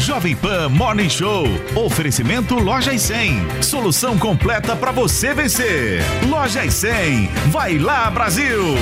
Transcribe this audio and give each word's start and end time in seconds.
Jovem 0.00 0.34
Pan 0.34 0.70
Morning 0.70 1.10
Show. 1.10 1.44
Oferecimento 1.76 2.54
Loja 2.54 2.92
e 2.92 2.98
100. 2.98 3.62
Solução 3.62 4.18
completa 4.18 4.74
para 4.74 4.90
você 4.90 5.34
vencer. 5.34 6.02
Loja 6.26 6.64
e 6.64 6.70
100. 6.70 7.26
Vai 7.48 7.78
lá, 7.78 8.10
Brasil! 8.10 8.76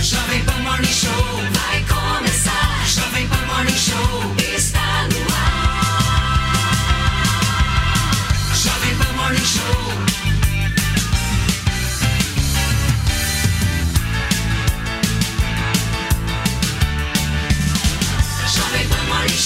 Jovem 0.00 0.42
Pan 0.44 0.58
Morning 0.62 0.86
Show 0.86 1.10
vai 1.52 1.84
começar. 1.84 2.86
Jovem 2.86 3.28
Pan 3.28 3.46
Morning 3.46 3.76
Show 3.76 4.37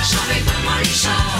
Jovem 0.02 0.44
Pan 0.46 0.64
Morning 0.64 0.84
Show. 0.84 1.31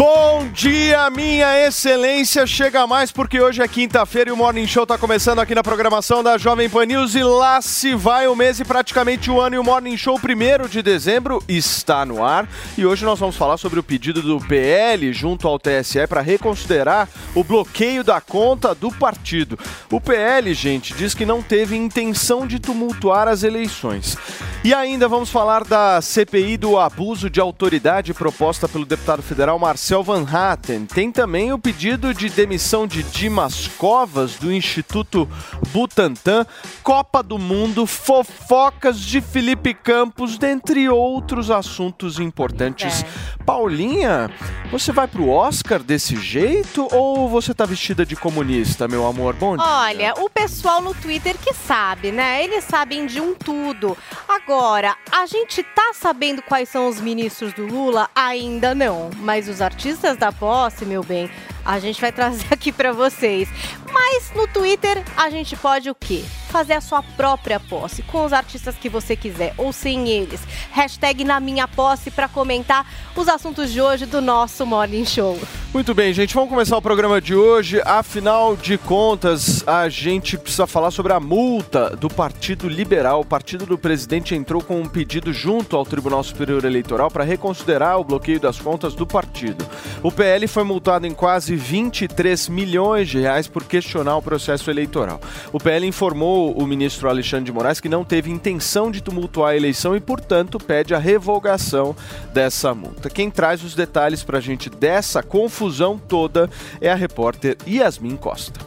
Bom 0.00 0.48
dia, 0.54 1.10
minha 1.10 1.66
excelência. 1.66 2.46
Chega 2.46 2.86
mais 2.86 3.12
porque 3.12 3.38
hoje 3.38 3.60
é 3.60 3.68
quinta-feira 3.68 4.30
e 4.30 4.32
o 4.32 4.36
Morning 4.36 4.66
Show 4.66 4.86
tá 4.86 4.96
começando 4.96 5.40
aqui 5.40 5.54
na 5.54 5.62
programação 5.62 6.22
da 6.22 6.38
Jovem 6.38 6.70
Pan 6.70 6.86
News 6.86 7.14
e 7.14 7.22
lá 7.22 7.60
se 7.60 7.94
vai 7.94 8.26
o 8.26 8.34
mês 8.34 8.58
e 8.58 8.64
praticamente 8.64 9.30
o 9.30 9.38
ano 9.38 9.56
e 9.56 9.58
o 9.58 9.62
Morning 9.62 9.98
Show 9.98 10.18
primeiro 10.18 10.70
de 10.70 10.80
dezembro 10.80 11.44
está 11.46 12.06
no 12.06 12.24
ar 12.24 12.48
e 12.78 12.86
hoje 12.86 13.04
nós 13.04 13.18
vamos 13.18 13.36
falar 13.36 13.58
sobre 13.58 13.78
o 13.78 13.82
pedido 13.82 14.22
do 14.22 14.40
PL 14.40 15.12
junto 15.12 15.46
ao 15.46 15.58
TSE 15.58 16.06
para 16.08 16.22
reconsiderar 16.22 17.06
o 17.34 17.44
bloqueio 17.44 18.02
da 18.02 18.22
conta 18.22 18.74
do 18.74 18.90
partido. 18.90 19.58
O 19.92 20.00
PL, 20.00 20.54
gente, 20.54 20.94
diz 20.94 21.12
que 21.12 21.26
não 21.26 21.42
teve 21.42 21.76
intenção 21.76 22.46
de 22.46 22.58
tumultuar 22.58 23.28
as 23.28 23.42
eleições. 23.42 24.16
E 24.62 24.74
ainda 24.74 25.08
vamos 25.08 25.30
falar 25.30 25.64
da 25.64 26.02
CPI 26.02 26.58
do 26.58 26.78
abuso 26.78 27.30
de 27.30 27.40
autoridade 27.40 28.12
proposta 28.12 28.68
pelo 28.68 28.84
deputado 28.84 29.22
federal 29.22 29.58
Marcel 29.90 30.04
Van 30.04 30.24
Hatten. 30.24 30.86
Tem 30.86 31.10
também 31.10 31.52
o 31.52 31.58
pedido 31.58 32.14
de 32.14 32.28
demissão 32.28 32.86
de 32.86 33.02
Dimas 33.02 33.66
Covas 33.66 34.36
do 34.36 34.52
Instituto 34.52 35.28
Butantan, 35.72 36.46
Copa 36.80 37.24
do 37.24 37.36
Mundo, 37.36 37.84
fofocas 37.86 39.00
de 39.00 39.20
Felipe 39.20 39.74
Campos, 39.74 40.38
dentre 40.38 40.88
outros 40.88 41.50
assuntos 41.50 42.20
importantes. 42.20 43.04
Paulinha, 43.44 44.30
você 44.70 44.92
vai 44.92 45.08
pro 45.08 45.28
Oscar 45.28 45.82
desse 45.82 46.14
jeito 46.14 46.86
ou 46.92 47.28
você 47.28 47.52
tá 47.52 47.64
vestida 47.64 48.06
de 48.06 48.14
comunista, 48.14 48.86
meu 48.86 49.04
amor? 49.04 49.34
Bom 49.34 49.56
dia. 49.56 49.66
Olha, 49.66 50.14
o 50.18 50.30
pessoal 50.30 50.80
no 50.80 50.94
Twitter 50.94 51.36
que 51.36 51.52
sabe, 51.52 52.12
né? 52.12 52.44
Eles 52.44 52.62
sabem 52.62 53.06
de 53.06 53.20
um 53.20 53.34
tudo. 53.34 53.98
Agora, 54.28 54.96
a 55.10 55.26
gente 55.26 55.64
tá 55.64 55.90
sabendo 55.94 56.42
quais 56.42 56.68
são 56.68 56.88
os 56.88 57.00
ministros 57.00 57.52
do 57.54 57.66
Lula? 57.66 58.08
Ainda 58.14 58.72
não. 58.72 59.10
Mas 59.18 59.48
os 59.48 59.60
artistas 59.60 59.79
da 60.18 60.30
posse, 60.30 60.84
meu 60.84 61.02
bem, 61.02 61.30
a 61.70 61.78
gente 61.78 62.00
vai 62.00 62.10
trazer 62.10 62.46
aqui 62.50 62.72
pra 62.72 62.92
vocês. 62.92 63.48
Mas 63.92 64.32
no 64.34 64.46
Twitter 64.48 65.02
a 65.16 65.30
gente 65.30 65.56
pode 65.56 65.88
o 65.88 65.94
quê? 65.94 66.24
Fazer 66.48 66.72
a 66.72 66.80
sua 66.80 67.02
própria 67.02 67.60
posse 67.60 68.02
com 68.02 68.24
os 68.24 68.32
artistas 68.32 68.74
que 68.74 68.88
você 68.88 69.14
quiser 69.14 69.54
ou 69.56 69.72
sem 69.72 70.08
eles. 70.08 70.40
Hashtag 70.72 71.24
na 71.24 71.38
minha 71.38 71.68
posse 71.68 72.10
pra 72.10 72.26
comentar 72.26 72.84
os 73.14 73.28
assuntos 73.28 73.70
de 73.72 73.80
hoje 73.80 74.06
do 74.06 74.20
nosso 74.20 74.66
Morning 74.66 75.04
Show. 75.04 75.38
Muito 75.72 75.94
bem, 75.94 76.12
gente, 76.12 76.34
vamos 76.34 76.50
começar 76.50 76.76
o 76.76 76.82
programa 76.82 77.20
de 77.20 77.34
hoje. 77.34 77.80
Afinal 77.84 78.56
de 78.56 78.76
contas, 78.76 79.62
a 79.68 79.88
gente 79.88 80.36
precisa 80.36 80.66
falar 80.66 80.90
sobre 80.90 81.12
a 81.12 81.20
multa 81.20 81.90
do 81.96 82.08
Partido 82.08 82.68
Liberal. 82.68 83.20
O 83.20 83.24
partido 83.24 83.64
do 83.64 83.78
presidente 83.78 84.34
entrou 84.34 84.60
com 84.60 84.80
um 84.80 84.88
pedido 84.88 85.32
junto 85.32 85.76
ao 85.76 85.84
Tribunal 85.84 86.24
Superior 86.24 86.64
Eleitoral 86.64 87.08
para 87.08 87.22
reconsiderar 87.22 88.00
o 88.00 88.04
bloqueio 88.04 88.40
das 88.40 88.58
contas 88.58 88.94
do 88.94 89.06
partido. 89.06 89.64
O 90.02 90.10
PL 90.10 90.48
foi 90.48 90.64
multado 90.64 91.06
em 91.06 91.14
quase 91.14 91.59
23 91.60 92.48
milhões 92.48 93.08
de 93.08 93.20
reais 93.20 93.46
por 93.46 93.64
questionar 93.64 94.16
o 94.16 94.22
processo 94.22 94.70
eleitoral. 94.70 95.20
O 95.52 95.58
PL 95.58 95.86
informou 95.86 96.52
o 96.56 96.66
ministro 96.66 97.08
Alexandre 97.08 97.44
de 97.44 97.52
Moraes 97.52 97.80
que 97.80 97.88
não 97.88 98.04
teve 98.04 98.30
intenção 98.30 98.90
de 98.90 99.00
tumultuar 99.00 99.52
a 99.52 99.56
eleição 99.56 99.94
e, 99.94 100.00
portanto, 100.00 100.58
pede 100.58 100.94
a 100.94 100.98
revogação 100.98 101.94
dessa 102.32 102.74
multa. 102.74 103.10
Quem 103.10 103.30
traz 103.30 103.62
os 103.62 103.74
detalhes 103.74 104.22
para 104.22 104.38
a 104.38 104.40
gente 104.40 104.68
dessa 104.68 105.22
confusão 105.22 105.98
toda 105.98 106.48
é 106.80 106.90
a 106.90 106.94
repórter 106.94 107.56
Yasmin 107.66 108.16
Costa. 108.16 108.60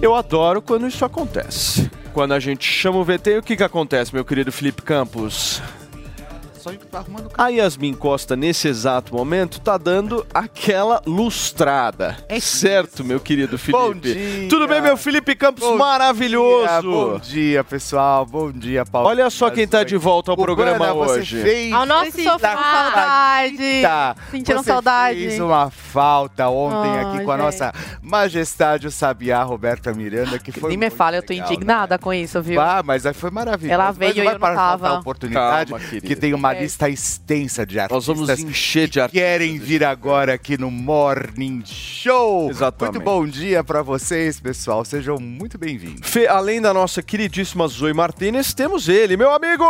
Eu 0.00 0.14
adoro 0.14 0.62
quando 0.62 0.86
isso 0.86 1.04
acontece. 1.04 1.90
Quando 2.12 2.32
a 2.32 2.40
gente 2.40 2.64
chama 2.64 2.98
o 2.98 3.04
VT, 3.04 3.38
o 3.38 3.42
que, 3.42 3.56
que 3.56 3.64
acontece, 3.64 4.14
meu 4.14 4.24
querido 4.24 4.52
Felipe 4.52 4.82
Campos? 4.82 5.60
Só 6.58 6.72
tá 6.90 6.98
arrumando 6.98 7.30
A 7.38 7.48
Yasmin 7.48 7.94
Costa, 7.94 8.34
nesse 8.34 8.66
exato 8.66 9.14
momento, 9.14 9.60
tá 9.60 9.78
dando 9.78 10.26
aquela 10.34 11.00
lustrada. 11.06 12.16
É 12.28 12.40
certo, 12.40 13.04
meu 13.04 13.20
querido 13.20 13.56
Felipe? 13.56 13.78
Bom 13.80 13.94
dia. 13.94 14.48
Tudo 14.48 14.66
bem, 14.66 14.80
meu 14.80 14.96
Felipe 14.96 15.36
Campos? 15.36 15.62
Bom 15.62 15.76
maravilhoso! 15.76 16.80
dia, 16.80 16.82
bom 16.82 17.18
dia, 17.18 17.64
pessoal. 17.64 18.26
Bom 18.26 18.50
dia, 18.50 18.84
Paulo. 18.84 19.08
Olha 19.08 19.30
só 19.30 19.50
quem 19.50 19.68
tá 19.68 19.84
de 19.84 19.96
volta 19.96 20.32
ao 20.32 20.36
programa 20.36 20.92
você 20.92 21.18
hoje. 21.20 21.42
Fez 21.42 21.72
Ao 21.72 21.86
nosso 21.86 22.20
sofá. 22.22 22.56
saudade. 22.56 23.82
Sentiram 24.30 24.62
Você 24.62 24.70
saudade. 24.70 25.18
Fez 25.20 25.40
uma 25.40 25.70
falta 25.70 26.48
ontem 26.48 26.90
Ai, 26.90 27.04
aqui 27.04 27.24
com 27.24 27.30
a 27.30 27.36
gente. 27.36 27.44
nossa 27.44 27.72
majestade, 28.02 28.86
o 28.86 28.90
Sabiá 28.90 29.42
Roberta 29.44 29.92
Miranda, 29.92 30.38
que 30.38 30.50
foi 30.50 30.70
Nem 30.70 30.78
me 30.78 30.90
fala, 30.90 31.16
eu 31.16 31.22
tô 31.22 31.32
legal, 31.32 31.52
indignada 31.52 31.94
né? 31.94 31.98
com 31.98 32.12
isso, 32.12 32.42
viu? 32.42 32.60
Ah, 32.60 32.82
mas 32.84 33.06
aí 33.06 33.14
foi 33.14 33.30
maravilhoso. 33.30 33.72
Ela 33.74 33.86
Mas 33.86 33.96
veio 33.96 34.14
não 34.16 34.22
e 34.22 34.24
vai 34.24 34.34
eu 34.34 34.38
não 34.38 34.54
tava. 34.54 34.88
a 34.88 34.98
oportunidade, 34.98 35.70
Calma, 35.70 35.84
querida. 35.84 36.06
que 36.06 36.16
tem 36.16 36.34
uma 36.34 36.47
É. 36.54 36.62
lista 36.62 36.88
extensa 36.88 37.64
de 37.66 37.76
Nós 37.76 37.84
artistas 37.92 38.06
vamos 38.06 38.30
encher 38.40 38.86
de 38.86 38.92
que 38.94 39.00
artistas. 39.00 39.22
querem 39.28 39.58
vir 39.58 39.84
agora 39.84 40.34
aqui 40.34 40.56
no 40.58 40.70
Morning 40.70 41.62
Show. 41.66 42.50
Exatamente. 42.50 42.94
Muito 42.96 43.04
bom 43.04 43.26
dia 43.26 43.62
pra 43.64 43.82
vocês, 43.82 44.38
pessoal. 44.40 44.84
Sejam 44.84 45.18
muito 45.18 45.56
bem-vindos. 45.58 46.08
Fê, 46.08 46.26
além 46.26 46.60
da 46.60 46.72
nossa 46.74 47.02
queridíssima 47.02 47.66
Zoe 47.68 47.92
Martinez, 47.92 48.52
temos 48.54 48.88
ele, 48.88 49.16
meu 49.16 49.30
amigo! 49.32 49.64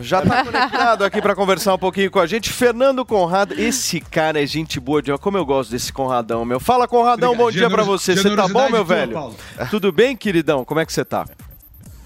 Já 0.00 0.22
tá 0.22 0.44
conectado 0.44 1.04
aqui 1.04 1.20
pra 1.20 1.34
conversar 1.34 1.74
um 1.74 1.78
pouquinho 1.78 2.10
com 2.10 2.18
a 2.20 2.26
gente, 2.26 2.50
Fernando 2.50 3.04
Conrado. 3.04 3.54
Esse 3.58 4.00
cara 4.00 4.42
é 4.42 4.46
gente 4.46 4.78
boa 4.80 5.02
de... 5.02 5.16
Como 5.18 5.36
eu 5.36 5.44
gosto 5.44 5.70
desse 5.70 5.92
Conradão, 5.92 6.44
meu. 6.44 6.58
Fala, 6.60 6.88
Conradão, 6.88 7.30
Obrigado. 7.32 7.46
bom 7.46 7.50
dia 7.50 7.68
pra 7.70 7.82
Generosi- 7.82 8.04
você. 8.04 8.16
Você 8.16 8.36
tá 8.36 8.48
bom, 8.48 8.68
meu 8.70 8.84
velho? 8.84 9.12
Paulo. 9.12 9.36
Tudo 9.70 9.92
bem, 9.92 10.16
queridão? 10.16 10.64
Como 10.64 10.80
é 10.80 10.86
que 10.86 10.92
você 10.92 11.04
tá? 11.04 11.26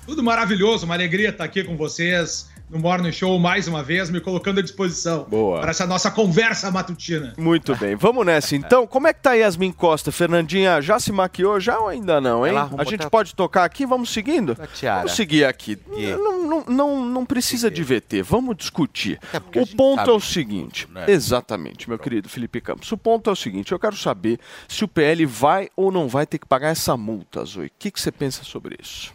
Tudo 0.06 0.22
maravilhoso, 0.22 0.84
uma 0.84 0.94
alegria 0.94 1.30
estar 1.30 1.44
aqui 1.44 1.64
com 1.64 1.76
vocês 1.76 2.48
no 2.68 2.78
Morning 2.80 3.12
Show 3.12 3.38
mais 3.38 3.68
uma 3.68 3.82
vez, 3.82 4.10
me 4.10 4.20
colocando 4.20 4.58
à 4.58 4.62
disposição 4.62 5.24
Boa. 5.24 5.60
para 5.60 5.70
essa 5.70 5.86
nossa 5.86 6.10
conversa 6.10 6.70
matutina. 6.70 7.32
Muito 7.38 7.76
bem, 7.76 7.94
vamos 7.94 8.26
nessa 8.26 8.56
então. 8.56 8.86
Como 8.86 9.06
é 9.06 9.12
que 9.12 9.20
tá 9.20 9.34
Yasmin 9.34 9.70
Costa? 9.72 10.10
Fernandinha, 10.10 10.80
já 10.82 10.98
se 10.98 11.12
maquiou 11.12 11.60
já 11.60 11.78
ou 11.78 11.88
ainda 11.88 12.20
não, 12.20 12.46
hein? 12.46 12.54
A 12.76 12.84
gente 12.84 13.02
tá- 13.02 13.10
pode 13.10 13.34
tocar 13.34 13.64
aqui? 13.64 13.86
Vamos 13.86 14.10
seguindo? 14.10 14.56
Vamos 14.82 15.12
seguir 15.12 15.44
aqui. 15.44 15.78
Não, 15.88 16.44
não, 16.44 16.64
não, 16.66 17.04
não 17.04 17.26
precisa 17.26 17.70
de 17.70 17.82
VT, 17.82 18.22
vamos 18.22 18.56
discutir. 18.56 19.20
É 19.32 19.60
O 19.60 19.66
ponto 19.66 19.96
sabe 19.98 20.10
é 20.10 20.12
o 20.14 20.20
seguinte. 20.20 20.88
né? 20.90 21.04
Exatamente, 21.08 21.88
meu 21.88 21.98
querido 21.98 22.28
Felipe 22.28 22.60
Campos. 22.60 22.90
O 22.90 22.96
ponto 22.98 23.30
é 23.30 23.32
o 23.32 23.36
seguinte: 23.36 23.70
eu 23.72 23.78
quero 23.78 23.96
saber 23.96 24.40
se 24.66 24.84
o 24.84 24.88
PL 24.88 25.24
vai 25.24 25.68
ou 25.76 25.92
não 25.92 26.08
vai 26.08 26.26
ter 26.26 26.38
que 26.38 26.46
pagar 26.46 26.68
essa 26.70 26.96
multa, 26.96 27.44
Zoe. 27.44 27.66
O 27.66 27.70
que, 27.78 27.90
que 27.90 28.00
você 28.00 28.10
pensa 28.10 28.42
sobre 28.42 28.76
isso? 28.82 29.12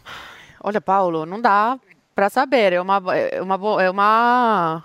Olha, 0.64 0.80
Paulo, 0.80 1.26
não 1.26 1.40
dá 1.40 1.78
pra 2.14 2.30
saber. 2.30 2.72
É 2.72 2.80
uma, 2.80 3.02
é 3.16 3.42
uma, 3.42 3.82
é 3.82 3.90
uma 3.90 4.84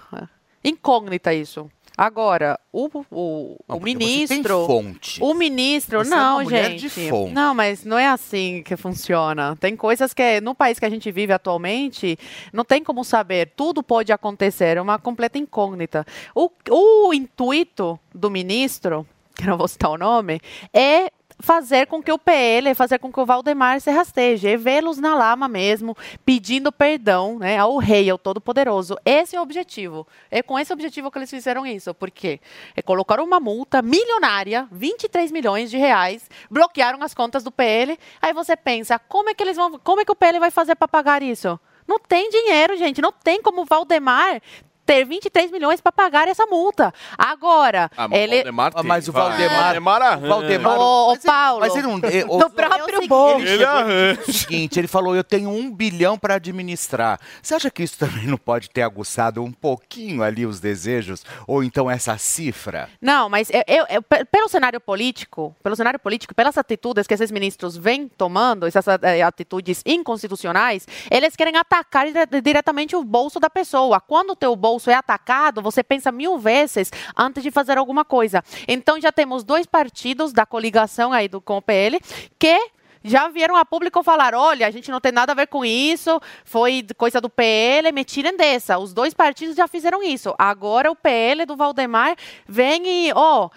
incógnita 0.64 1.34
isso. 1.34 1.70
Agora, 1.98 2.60
o, 2.72 2.88
o, 3.10 3.58
Não, 3.68 3.78
o 3.78 3.84
ministro. 3.84 4.68
fonte. 4.68 5.20
O 5.20 5.34
ministro, 5.34 6.06
Você 6.06 6.14
é 6.14 6.16
não, 6.16 6.44
mulher 6.44 6.70
gente. 6.70 6.82
de 6.82 7.10
fonte. 7.10 7.34
Não, 7.34 7.56
mas 7.56 7.84
não 7.84 7.98
é 7.98 8.06
assim 8.06 8.62
que 8.64 8.78
funciona. 8.78 9.56
Tem 9.60 9.76
coisas 9.76 10.14
que, 10.14 10.40
no 10.40 10.54
país 10.54 10.78
que 10.78 10.86
a 10.86 10.92
gente 10.92 11.10
vive 11.12 11.34
atualmente, 11.34 12.16
não 12.54 12.64
tem 12.64 12.84
como 12.84 13.04
saber. 13.04 13.52
Tudo 13.56 13.82
pode 13.82 14.14
acontecer, 14.14 14.78
é 14.78 14.82
uma 14.82 15.00
completa 15.00 15.40
incógnita. 15.40 16.06
O, 16.36 16.52
o 16.70 17.12
intuito 17.16 18.00
do 18.14 18.30
ministro, 18.30 19.04
que 19.36 19.48
não 19.48 19.58
vou 19.58 19.68
citar 19.68 19.90
o 19.90 19.98
nome, 19.98 20.40
é 20.72 21.12
fazer 21.40 21.88
com 21.88 22.02
que 22.02 22.12
o 22.12 22.18
PL, 22.18 22.74
fazer 22.74 23.00
com 23.00 23.12
que 23.12 23.20
o 23.20 23.26
Valdemar 23.26 23.80
se 23.80 23.92
rasteje, 23.92 24.48
é 24.48 24.58
vê-los 24.58 24.98
na 24.98 25.16
lama 25.16 25.48
mesmo, 25.48 25.96
pedindo 26.26 26.72
perdão 26.72 27.40
né, 27.40 27.58
ao 27.58 27.78
rei, 27.78 28.10
ao 28.10 28.18
todo-poderoso. 28.18 28.98
Esse 29.06 29.36
é 29.36 29.40
o 29.40 29.44
objetivo. 29.44 30.08
É 30.32 30.42
com 30.42 30.58
esse 30.58 30.74
objetivo 30.74 31.12
que 31.12 31.20
eles 31.20 31.30
fizeram 31.30 31.66
isso. 31.66 31.94
Por 31.94 32.10
quê? 32.10 32.40
É 32.76 32.82
colocaram 32.82 33.24
uma 33.24 33.40
multa 33.40 33.82
milionária, 33.82 34.68
23 34.72 35.32
milhões 35.32 35.70
de 35.70 35.78
reais, 35.78 36.30
bloquearam 36.50 37.02
as 37.04 37.14
contas 37.14 37.44
do 37.44 37.52
PL. 37.52 37.98
Aí 38.22 38.34
você 38.34 38.56
pensa, 38.56 39.00
como 39.00 39.30
é 39.30 39.34
que 39.34 39.44
eles 39.44 39.58
vão, 39.58 39.80
como 39.80 40.02
é 40.02 40.06
que 40.06 40.12
o 40.12 40.16
PL 40.16 40.40
vai 40.40 40.52
fazer 40.52 40.76
para 40.76 40.88
pagar 40.88 41.22
isso? 41.22 41.60
Não 41.88 41.98
tem 41.98 42.30
dinheiro, 42.30 42.76
gente. 42.76 43.02
Não 43.02 43.14
tem 43.14 43.42
como 43.42 43.62
o 43.62 43.66
Valdemar 43.66 44.42
ter 44.88 45.06
23 45.06 45.52
milhões 45.52 45.80
para 45.82 45.92
pagar 45.92 46.28
essa 46.28 46.46
multa. 46.48 46.92
Agora, 47.18 47.92
Ah, 47.98 48.08
mas 48.08 48.18
o 48.20 48.24
ele 48.24 48.36
Valdemar 48.38 48.72
Ah, 48.76 48.84
mas 48.84 49.08
o. 49.08 49.12
Valdemar. 49.12 49.64
Valdemar 49.64 50.02
arranja. 50.02 50.26
o 50.26 50.30
Valdemar. 50.30 50.78
Mas 50.80 51.18
ele- 51.20 51.24
Paulo. 51.28 51.60
Mas 51.60 51.76
ele 51.76 51.88
não. 51.88 51.98
eh, 52.10 52.26
o- 52.28 52.38
do 52.38 52.50
próprio 52.50 52.98
ele 53.00 53.08
bolso. 53.08 53.46
Ele 53.46 53.66
o 54.28 54.34
seguinte, 54.34 54.80
ele 54.80 54.88
falou, 54.88 55.16
eu 55.16 55.24
tenho 55.24 55.50
um 55.50 55.70
bilhão 55.72 56.18
para 56.18 56.36
administrar. 56.36 57.20
Você 57.42 57.54
acha 57.54 57.70
que 57.70 57.84
isso 57.84 57.98
também 58.00 58.26
não 58.28 58.38
pode 58.38 58.70
ter 58.70 58.82
aguçado 58.82 59.44
um 59.44 59.52
pouquinho 59.52 60.24
ali 60.24 60.46
os 60.46 60.60
desejos? 60.62 61.24
Ou 61.46 61.64
então 61.64 61.92
essa 61.92 62.18
cifra? 62.18 62.90
Não, 63.02 63.28
mas 63.30 63.50
eu, 63.50 63.64
eu- 63.68 63.86
eu- 63.90 64.02
pe- 64.02 64.24
pelo 64.26 64.48
cenário 64.48 64.80
político, 64.80 65.54
pelo 65.62 65.76
cenário 65.76 66.00
político, 66.00 66.34
pelas 66.34 66.58
atitudes 66.58 67.06
que 67.06 67.14
esses 67.14 67.30
ministros 67.32 67.76
vêm 67.76 68.08
tomando, 68.08 68.66
essas 68.66 68.86
eh, 69.02 69.22
atitudes 69.22 69.82
inconstitucionais, 69.86 70.88
eles 71.12 71.36
querem 71.36 71.58
atacar 71.58 72.06
dire- 72.06 72.42
diretamente 72.42 72.96
o 72.96 73.04
bolso 73.04 73.40
da 73.40 73.50
pessoa. 73.50 74.00
Quando 74.00 74.32
o 74.32 74.36
teu 74.36 74.56
bolso 74.56 74.77
é 74.86 74.94
atacado, 74.94 75.62
você 75.62 75.84
pensa 75.84 76.12
mil 76.12 76.38
vezes 76.38 76.92
antes 77.16 77.42
de 77.42 77.52
fazer 77.52 77.78
alguma 77.78 78.06
coisa. 78.06 78.44
Então 78.68 79.00
já 79.00 79.12
temos 79.12 79.44
dois 79.44 79.66
partidos 79.66 80.34
da 80.34 80.46
coligação 80.46 81.12
aí 81.12 81.28
do 81.28 81.42
com 81.42 81.58
o 81.58 81.62
PL 81.62 82.00
que 82.38 82.60
já 83.04 83.28
vieram 83.30 83.56
a 83.56 83.66
público 83.66 84.04
falar: 84.04 84.36
olha, 84.36 84.68
a 84.68 84.72
gente 84.72 84.92
não 84.92 85.00
tem 85.00 85.12
nada 85.12 85.32
a 85.32 85.36
ver 85.36 85.48
com 85.48 85.64
isso, 85.64 86.20
foi 86.44 86.86
coisa 86.98 87.22
do 87.22 87.30
PL, 87.30 87.92
me 87.92 88.04
tirem 88.04 88.36
dessa. 88.36 88.78
Os 88.78 88.94
dois 88.94 89.14
partidos 89.14 89.56
já 89.56 89.68
fizeram 89.68 90.04
isso. 90.04 90.36
Agora 90.38 90.92
o 90.92 90.96
PL 90.96 91.46
do 91.46 91.56
Valdemar 91.56 92.16
vem 92.48 93.08
e, 93.08 93.12
ó. 93.14 93.50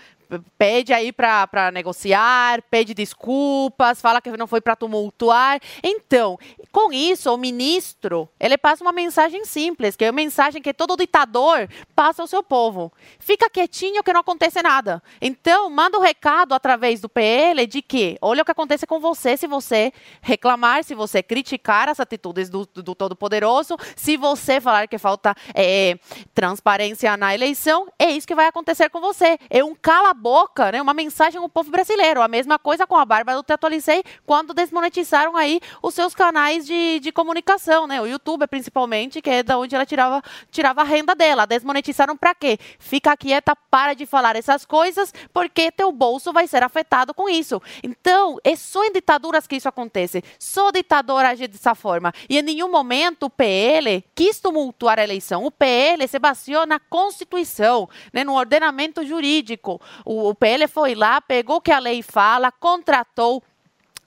Pede 0.59 0.93
aí 0.93 1.13
para 1.13 1.71
negociar, 1.73 2.63
pede 2.71 2.95
desculpas, 2.95 4.01
fala 4.01 4.21
que 4.21 4.31
não 4.37 4.47
foi 4.47 4.61
para 4.61 4.77
tumultuar. 4.77 5.61
Então, 5.83 6.39
com 6.71 6.93
isso, 6.93 7.33
o 7.33 7.37
ministro 7.37 8.29
ele 8.39 8.57
passa 8.57 8.85
uma 8.85 8.93
mensagem 8.93 9.45
simples, 9.45 9.97
que 9.97 10.05
é 10.05 10.09
a 10.09 10.13
mensagem 10.13 10.63
que 10.63 10.73
todo 10.73 10.97
ditador 10.97 11.69
passa 11.95 12.23
ao 12.23 12.29
seu 12.29 12.43
povo. 12.43 12.93
Fica 13.19 13.51
quietinho 13.51 14.03
que 14.03 14.13
não 14.13 14.21
acontece 14.21 14.63
nada. 14.63 15.03
Então, 15.21 15.69
manda 15.71 15.99
o 15.99 16.01
recado 16.01 16.55
através 16.55 17.01
do 17.01 17.09
PL 17.09 17.67
de 17.67 17.83
que, 17.83 18.17
olha 18.21 18.43
o 18.43 18.45
que 18.45 18.53
acontece 18.53 18.87
com 18.87 19.01
você 19.01 19.37
se 19.37 19.47
você 19.47 19.93
reclamar, 20.21 20.85
se 20.85 20.95
você 20.95 21.23
criticar 21.23 21.89
as 21.89 22.01
atitudes 22.01 22.49
do, 22.49 22.67
do 22.67 22.95
Todo-Poderoso, 22.95 23.77
se 23.97 24.17
você 24.17 24.61
falar 24.61 24.87
que 24.87 24.99
falta 24.99 25.35
eh, 25.55 25.99
transparência 26.35 27.17
na 27.17 27.35
eleição, 27.35 27.89
é 27.99 28.11
isso 28.11 28.27
que 28.27 28.35
vai 28.35 28.47
acontecer 28.47 28.89
com 28.91 29.01
você. 29.01 29.39
É 29.49 29.65
um 29.65 29.75
cala-boca, 30.21 30.71
né? 30.71 30.83
uma 30.83 30.93
mensagem 30.93 31.41
ao 31.41 31.49
povo 31.49 31.71
brasileiro. 31.71 32.21
A 32.21 32.29
mesma 32.29 32.59
coisa 32.59 32.87
com 32.87 32.97
a 32.97 33.05
Bárbara 33.05 33.39
do 33.39 33.43
Teto 33.43 33.67
Licei, 33.67 34.05
quando 34.27 34.53
desmonetizaram 34.53 35.37
aí 35.37 35.61
os 35.83 35.95
seus 35.95 36.15
canais 36.15 36.67
de, 36.67 37.01
de 37.01 37.11
comunicação, 37.11 37.87
né? 37.87 38.01
O 38.01 38.07
YouTube, 38.07 38.47
principalmente, 38.47 39.23
que 39.23 39.31
é 39.31 39.43
da 39.43 39.59
onde 39.59 39.75
ela 39.75 39.87
tirava, 39.87 40.23
tirava 40.51 40.83
a 40.83 40.85
renda 40.85 41.15
dela. 41.15 41.47
Desmonetizaram 41.47 42.17
para 42.17 42.35
quê? 42.35 42.59
Fica 42.79 43.17
quieta, 43.17 43.57
para 43.71 43.95
de 43.95 44.05
falar 44.05 44.37
essas 44.37 44.65
coisas, 44.65 45.13
porque 45.33 45.71
teu 45.71 45.91
bolso 45.91 46.33
vai 46.33 46.47
ser 46.47 46.63
afetado 46.63 47.15
com 47.15 47.29
isso. 47.29 47.61
Então, 47.83 48.37
é 48.45 48.55
só 48.55 48.85
em 48.85 48.93
ditaduras 48.93 49.47
que 49.47 49.57
isso 49.57 49.69
acontece. 49.69 50.23
Só 50.39 50.71
ditador 50.71 51.25
age 51.25 51.49
dessa 51.49 51.75
forma. 51.75 52.13
E 52.29 52.39
em 52.39 52.43
nenhum 52.43 52.71
momento 52.71 53.27
o 53.27 53.31
PL 53.31 54.05
quis 54.15 54.41
tumultuar 54.41 54.99
a 54.99 55.05
eleição. 55.05 55.45
O 55.45 55.51
PL 55.51 56.07
se 56.07 56.19
baseou 56.19 56.67
na 56.67 56.79
Constituição, 56.79 57.89
né, 58.13 58.25
no 58.25 58.35
ordenamento 58.35 59.05
jurídico. 59.07 59.81
O, 60.13 60.35
PL 60.35 60.67
foi 60.67 60.97
lá, 60.97 61.21
pegou 61.21 61.59
o 61.59 61.61
que 61.61 61.71
a 61.71 61.79
lei 61.79 62.03
fala, 62.03 62.51
contratou 62.51 63.41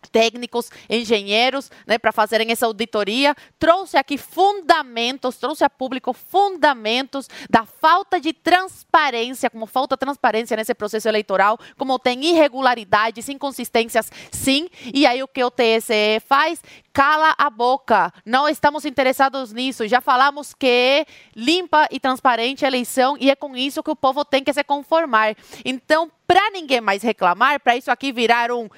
técnicos, 0.09 0.69
engenheiros, 0.89 1.71
né, 1.85 1.97
para 1.97 2.11
fazerem 2.11 2.51
essa 2.51 2.65
auditoria, 2.65 3.35
trouxe 3.57 3.97
aqui 3.97 4.17
fundamentos, 4.17 5.37
trouxe 5.37 5.63
a 5.63 5.69
público 5.69 6.13
fundamentos 6.13 7.27
da 7.49 7.65
falta 7.65 8.19
de 8.19 8.33
transparência, 8.33 9.49
como 9.49 9.65
falta 9.65 9.97
transparência 9.97 10.57
nesse 10.57 10.73
processo 10.73 11.07
eleitoral, 11.07 11.57
como 11.77 11.97
tem 11.99 12.23
irregularidades, 12.25 13.29
inconsistências, 13.29 14.11
sim, 14.31 14.69
e 14.93 15.05
aí 15.05 15.21
o 15.23 15.27
que 15.27 15.43
o 15.43 15.51
TSE 15.51 16.19
faz? 16.27 16.61
Cala 16.91 17.33
a 17.37 17.49
boca, 17.49 18.13
não 18.25 18.47
estamos 18.47 18.85
interessados 18.85 19.51
nisso, 19.51 19.87
já 19.87 19.99
falamos 19.99 20.53
que 20.53 20.67
é 20.67 21.05
limpa 21.35 21.87
e 21.91 21.99
transparente 21.99 22.65
a 22.65 22.67
eleição 22.67 23.17
e 23.19 23.31
é 23.31 23.35
com 23.35 23.55
isso 23.55 23.81
que 23.81 23.91
o 23.91 23.95
povo 23.95 24.23
tem 24.23 24.43
que 24.43 24.53
se 24.53 24.63
conformar. 24.63 25.35
Então, 25.65 26.11
para 26.27 26.51
ninguém 26.51 26.81
mais 26.81 27.01
reclamar, 27.03 27.59
para 27.59 27.75
isso 27.75 27.91
aqui 27.91 28.11
virar 28.11 28.51
um 28.51 28.69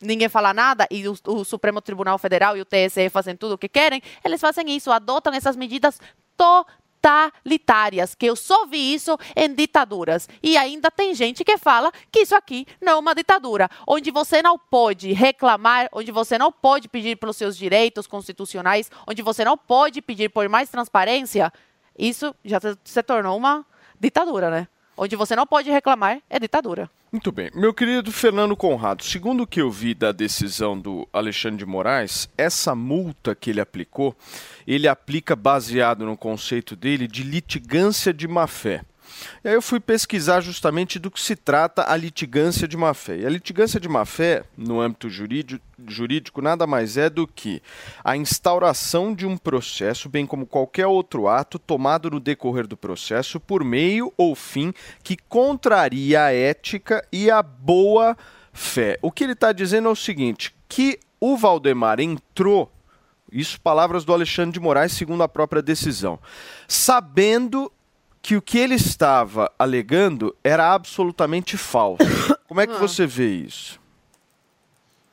ninguém 0.00 0.28
falar 0.28 0.54
nada 0.54 0.86
e 0.90 1.06
o, 1.08 1.16
o 1.26 1.44
Supremo 1.44 1.80
Tribunal 1.80 2.18
Federal 2.18 2.56
e 2.56 2.60
o 2.60 2.64
TSE 2.64 3.08
fazem 3.10 3.36
tudo 3.36 3.54
o 3.54 3.58
que 3.58 3.68
querem, 3.68 4.02
eles 4.24 4.40
fazem 4.40 4.70
isso, 4.74 4.90
adotam 4.90 5.32
essas 5.32 5.56
medidas 5.56 6.00
totalitárias, 6.36 8.14
que 8.14 8.26
eu 8.26 8.36
só 8.36 8.66
vi 8.66 8.94
isso 8.94 9.18
em 9.34 9.52
ditaduras. 9.54 10.28
E 10.42 10.56
ainda 10.56 10.90
tem 10.90 11.14
gente 11.14 11.44
que 11.44 11.56
fala 11.56 11.90
que 12.10 12.20
isso 12.20 12.34
aqui 12.34 12.66
não 12.80 12.92
é 12.92 12.96
uma 12.96 13.14
ditadura, 13.14 13.70
onde 13.86 14.10
você 14.10 14.42
não 14.42 14.58
pode 14.58 15.12
reclamar, 15.12 15.88
onde 15.92 16.12
você 16.12 16.36
não 16.36 16.52
pode 16.52 16.88
pedir 16.88 17.16
pelos 17.16 17.36
seus 17.36 17.56
direitos 17.56 18.06
constitucionais, 18.06 18.90
onde 19.06 19.22
você 19.22 19.44
não 19.44 19.56
pode 19.56 20.02
pedir 20.02 20.28
por 20.28 20.48
mais 20.48 20.68
transparência, 20.68 21.52
isso 21.98 22.34
já 22.44 22.58
se 22.84 23.02
tornou 23.02 23.36
uma 23.36 23.64
ditadura, 23.98 24.50
né? 24.50 24.68
Onde 24.96 25.16
você 25.16 25.36
não 25.36 25.46
pode 25.46 25.70
reclamar 25.70 26.22
é 26.28 26.38
ditadura. 26.38 26.90
Muito 27.12 27.30
bem. 27.30 27.50
Meu 27.54 27.72
querido 27.72 28.10
Fernando 28.10 28.56
Conrado, 28.56 29.04
segundo 29.04 29.44
o 29.44 29.46
que 29.46 29.60
eu 29.60 29.70
vi 29.70 29.94
da 29.94 30.10
decisão 30.10 30.78
do 30.78 31.08
Alexandre 31.12 31.58
de 31.58 31.66
Moraes, 31.66 32.28
essa 32.36 32.74
multa 32.74 33.34
que 33.34 33.50
ele 33.50 33.60
aplicou, 33.60 34.14
ele 34.66 34.88
aplica 34.88 35.36
baseado 35.36 36.04
no 36.04 36.16
conceito 36.16 36.74
dele 36.74 37.06
de 37.06 37.22
litigância 37.22 38.12
de 38.12 38.26
má-fé. 38.26 38.82
E 39.44 39.48
aí 39.48 39.54
eu 39.54 39.62
fui 39.62 39.80
pesquisar 39.80 40.40
justamente 40.40 40.98
do 40.98 41.10
que 41.10 41.20
se 41.20 41.36
trata 41.36 41.90
a 41.90 41.96
litigância 41.96 42.66
de 42.66 42.76
má-fé. 42.76 43.18
E 43.18 43.26
a 43.26 43.30
litigância 43.30 43.78
de 43.80 43.88
má-fé, 43.88 44.44
no 44.56 44.80
âmbito 44.80 45.08
jurídico, 45.08 45.64
jurídico, 45.86 46.42
nada 46.42 46.66
mais 46.66 46.96
é 46.96 47.10
do 47.10 47.26
que 47.26 47.62
a 48.02 48.16
instauração 48.16 49.14
de 49.14 49.26
um 49.26 49.36
processo, 49.36 50.08
bem 50.08 50.26
como 50.26 50.46
qualquer 50.46 50.86
outro 50.86 51.28
ato 51.28 51.58
tomado 51.58 52.10
no 52.10 52.20
decorrer 52.20 52.66
do 52.66 52.76
processo 52.76 53.38
por 53.38 53.62
meio 53.62 54.12
ou 54.16 54.34
fim 54.34 54.72
que 55.02 55.16
contraria 55.16 56.24
a 56.24 56.32
ética 56.32 57.06
e 57.12 57.30
a 57.30 57.42
boa 57.42 58.16
fé. 58.52 58.98
O 59.02 59.12
que 59.12 59.24
ele 59.24 59.34
está 59.34 59.52
dizendo 59.52 59.88
é 59.88 59.92
o 59.92 59.96
seguinte: 59.96 60.54
que 60.68 60.98
o 61.20 61.36
Valdemar 61.36 62.00
entrou 62.00 62.72
isso 63.30 63.60
palavras 63.60 64.04
do 64.04 64.12
Alexandre 64.12 64.52
de 64.52 64.60
Moraes, 64.60 64.92
segundo 64.92 65.22
a 65.22 65.28
própria 65.28 65.60
decisão. 65.60 66.18
Sabendo 66.68 67.72
que 68.26 68.34
o 68.34 68.42
que 68.42 68.58
ele 68.58 68.74
estava 68.74 69.52
alegando 69.56 70.34
era 70.42 70.74
absolutamente 70.74 71.56
falso. 71.56 72.02
Como 72.48 72.60
é 72.60 72.66
que 72.66 72.74
você 72.74 73.06
vê 73.06 73.32
isso? 73.32 73.78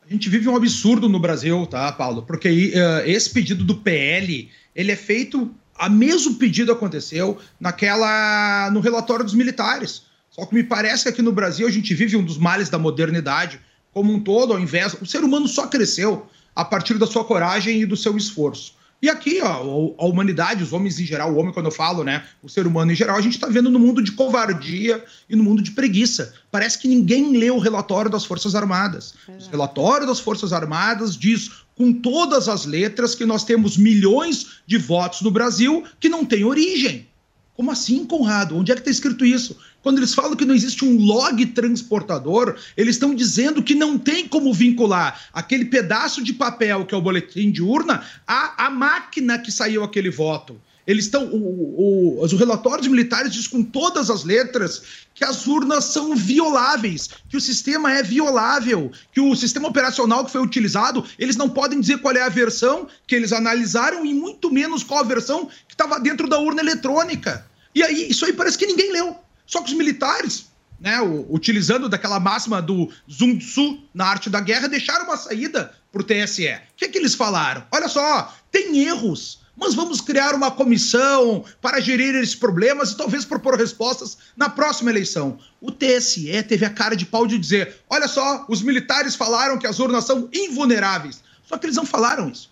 A 0.04 0.12
gente 0.12 0.28
vive 0.32 0.50
um 0.50 0.56
absurdo 0.56 1.08
no 1.08 1.20
Brasil, 1.20 1.64
tá, 1.68 1.92
Paulo? 1.92 2.24
Porque 2.24 2.72
eh, 2.74 3.04
esse 3.06 3.30
pedido 3.30 3.64
do 3.64 3.76
PL, 3.76 4.50
ele 4.76 4.92
é 4.92 4.96
feito, 4.96 5.54
a 5.78 5.88
mesmo 5.88 6.40
pedido 6.40 6.72
aconteceu 6.72 7.38
naquela 7.60 8.72
no 8.72 8.80
relatório 8.80 9.24
dos 9.24 9.36
militares. 9.36 10.08
Só 10.32 10.48
que 10.48 10.56
me 10.56 10.64
parece 10.64 11.04
que 11.04 11.10
aqui 11.10 11.22
no 11.22 11.32
Brasil 11.32 11.68
a 11.68 11.72
gente 11.72 11.94
vive 11.94 12.18
um 12.18 12.26
dos 12.26 12.40
males 12.40 12.68
da 12.68 12.80
modernidade 12.80 13.62
como 13.92 14.12
um 14.12 14.20
todo, 14.20 14.54
ao 14.54 14.60
invés, 14.60 14.96
o 15.00 15.06
ser 15.06 15.24
humano 15.24 15.48
só 15.48 15.68
cresceu 15.68 16.26
a 16.56 16.66
partir 16.66 16.98
da 16.98 17.06
sua 17.06 17.24
coragem 17.24 17.80
e 17.80 17.86
do 17.86 17.96
seu 17.96 18.18
esforço. 18.18 18.74
E 19.04 19.10
aqui, 19.10 19.42
ó, 19.42 19.94
a 19.98 20.06
humanidade, 20.06 20.64
os 20.64 20.72
homens 20.72 20.98
em 20.98 21.06
geral, 21.06 21.34
o 21.34 21.36
homem, 21.36 21.52
quando 21.52 21.66
eu 21.66 21.74
falo, 21.74 22.06
né, 22.06 22.24
o 22.42 22.48
ser 22.48 22.66
humano 22.66 22.90
em 22.90 22.96
geral, 22.96 23.18
a 23.18 23.22
gente 23.22 23.34
está 23.34 23.48
vendo 23.48 23.70
no 23.70 23.78
mundo 23.78 24.02
de 24.02 24.14
covardia 24.14 25.04
e 25.30 25.36
no 25.36 25.44
mundo 25.44 25.62
de 25.62 25.72
preguiça. 25.72 26.34
Parece 26.50 26.80
que 26.80 26.88
ninguém 26.88 27.36
lê 27.36 27.52
o 27.52 27.60
relatório 27.60 28.10
das 28.10 28.24
Forças 28.24 28.56
Armadas. 28.56 29.14
O 29.28 29.52
relatório 29.52 30.08
das 30.08 30.22
Forças 30.22 30.54
Armadas 30.54 31.18
diz 31.18 31.52
com 31.76 31.92
todas 31.92 32.48
as 32.48 32.64
letras 32.64 33.14
que 33.14 33.26
nós 33.26 33.44
temos 33.44 33.76
milhões 33.76 34.62
de 34.66 34.78
votos 34.78 35.20
no 35.20 35.32
Brasil 35.32 35.84
que 36.00 36.08
não 36.08 36.24
têm 36.24 36.46
origem. 36.46 37.06
Como 37.56 37.72
assim, 37.72 38.06
Conrado? 38.06 38.58
Onde 38.58 38.72
é 38.72 38.76
que 38.76 38.82
está 38.82 38.92
escrito 38.92 39.26
isso? 39.26 39.58
Quando 39.84 40.00
eles 40.00 40.14
falam 40.14 40.36
que 40.36 40.46
não 40.46 40.56
existe 40.56 40.86
um 40.86 40.98
log 40.98 41.46
transportador, 41.48 42.56
eles 42.76 42.96
estão 42.96 43.14
dizendo 43.14 43.62
que 43.62 43.76
não 43.76 44.00
tem 44.00 44.28
como 44.28 44.54
vincular 44.54 45.20
aquele 45.32 45.66
pedaço 45.66 46.24
de 46.24 46.34
papel 46.34 46.86
que 46.86 46.96
é 46.96 46.98
o 46.98 47.02
boletim 47.02 47.52
de 47.52 47.62
urna 47.62 48.04
à, 48.26 48.66
à 48.66 48.70
máquina 48.70 49.38
que 49.38 49.52
saiu 49.52 49.84
aquele 49.84 50.10
voto. 50.10 50.60
Eles 50.86 51.06
estão. 51.06 51.26
O, 51.26 52.18
o, 52.18 52.24
os 52.24 52.34
relatórios 52.34 52.88
militares 52.88 53.32
dizem 53.32 53.50
com 53.50 53.64
todas 53.64 54.10
as 54.10 54.24
letras 54.24 54.82
que 55.14 55.24
as 55.24 55.48
urnas 55.48 55.86
são 55.86 56.16
violáveis, 56.16 57.10
que 57.30 57.38
o 57.38 57.42
sistema 57.42 57.92
é 57.92 58.04
violável, 58.04 58.92
que 59.14 59.22
o 59.22 59.36
sistema 59.36 59.70
operacional 59.70 60.26
que 60.26 60.32
foi 60.32 60.42
utilizado, 60.42 61.06
eles 61.18 61.36
não 61.36 61.50
podem 61.50 61.80
dizer 61.80 62.00
qual 62.00 62.16
é 62.16 62.22
a 62.22 62.30
versão 62.30 62.88
que 63.08 63.16
eles 63.16 63.32
analisaram 63.32 64.06
e 64.06 64.14
muito 64.14 64.52
menos 64.52 64.84
qual 64.84 65.00
a 65.00 65.08
versão 65.08 65.46
que 65.68 65.74
estava 65.74 66.00
dentro 66.00 66.28
da 66.28 66.40
urna 66.40 66.62
eletrônica. 66.62 67.46
E 67.74 67.82
aí, 67.82 68.10
isso 68.10 68.26
aí 68.26 68.34
parece 68.34 68.58
que 68.58 68.68
ninguém 68.68 68.92
leu. 68.92 69.16
Só 69.46 69.62
que 69.62 69.72
os 69.72 69.78
militares, 69.78 70.48
né, 70.80 71.00
utilizando 71.30 71.88
daquela 71.88 72.20
máxima 72.20 72.62
do 72.62 72.90
Sun 73.08 73.38
Tzu 73.38 73.80
na 73.94 74.06
arte 74.06 74.30
da 74.30 74.42
guerra, 74.42 74.68
deixaram 74.68 75.06
uma 75.06 75.18
saída 75.18 75.74
para 75.92 76.02
o 76.02 76.06
TSE. 76.06 76.48
O 76.48 76.76
que, 76.76 76.86
é 76.86 76.88
que 76.88 76.98
eles 76.98 77.16
falaram? 77.16 77.66
Olha 77.72 77.88
só, 77.88 78.34
tem 78.52 78.80
erros 78.80 79.43
mas 79.56 79.76
vamos 79.76 80.02
criar 80.02 80.34
uma 80.34 80.50
comissão 80.50 81.46
para 81.62 81.80
gerir 81.80 82.16
esses 82.16 82.36
problemas 82.36 82.92
e 82.92 82.98
talvez 82.98 83.24
propor 83.24 83.56
respostas 83.56 84.18
na 84.36 84.50
próxima 84.50 84.90
eleição. 84.90 85.38
O 85.62 85.72
TSE 85.72 86.42
teve 86.44 86.66
a 86.66 86.70
cara 86.70 86.96
de 86.96 87.06
pau 87.06 87.28
de 87.28 87.38
dizer: 87.38 87.78
olha 87.90 88.08
só, 88.08 88.46
os 88.50 88.62
militares 88.62 89.16
falaram 89.16 89.60
que 89.60 89.68
as 89.68 89.80
urnas 89.80 90.06
são 90.06 90.28
invulneráveis. 90.34 91.24
Só 91.46 91.58
que 91.58 91.66
eles 91.68 91.76
não 91.76 91.86
falaram 91.86 92.30
isso. 92.30 92.52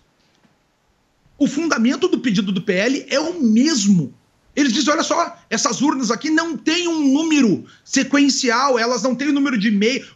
O 1.36 1.48
fundamento 1.48 2.06
do 2.06 2.20
pedido 2.20 2.52
do 2.52 2.62
PL 2.62 3.04
é 3.08 3.18
o 3.18 3.42
mesmo. 3.42 4.14
Eles 4.54 4.72
dizem: 4.72 4.92
olha 4.92 5.02
só, 5.02 5.36
essas 5.50 5.82
urnas 5.82 6.10
aqui 6.10 6.30
não 6.30 6.56
têm 6.56 6.86
um 6.86 7.12
número 7.12 7.64
sequencial, 7.84 8.78
elas 8.78 9.02
não 9.02 9.14
têm 9.14 9.28
o 9.28 9.30
um 9.30 9.34
número 9.34 9.58
de 9.58 9.68
e-mail. 9.68 10.06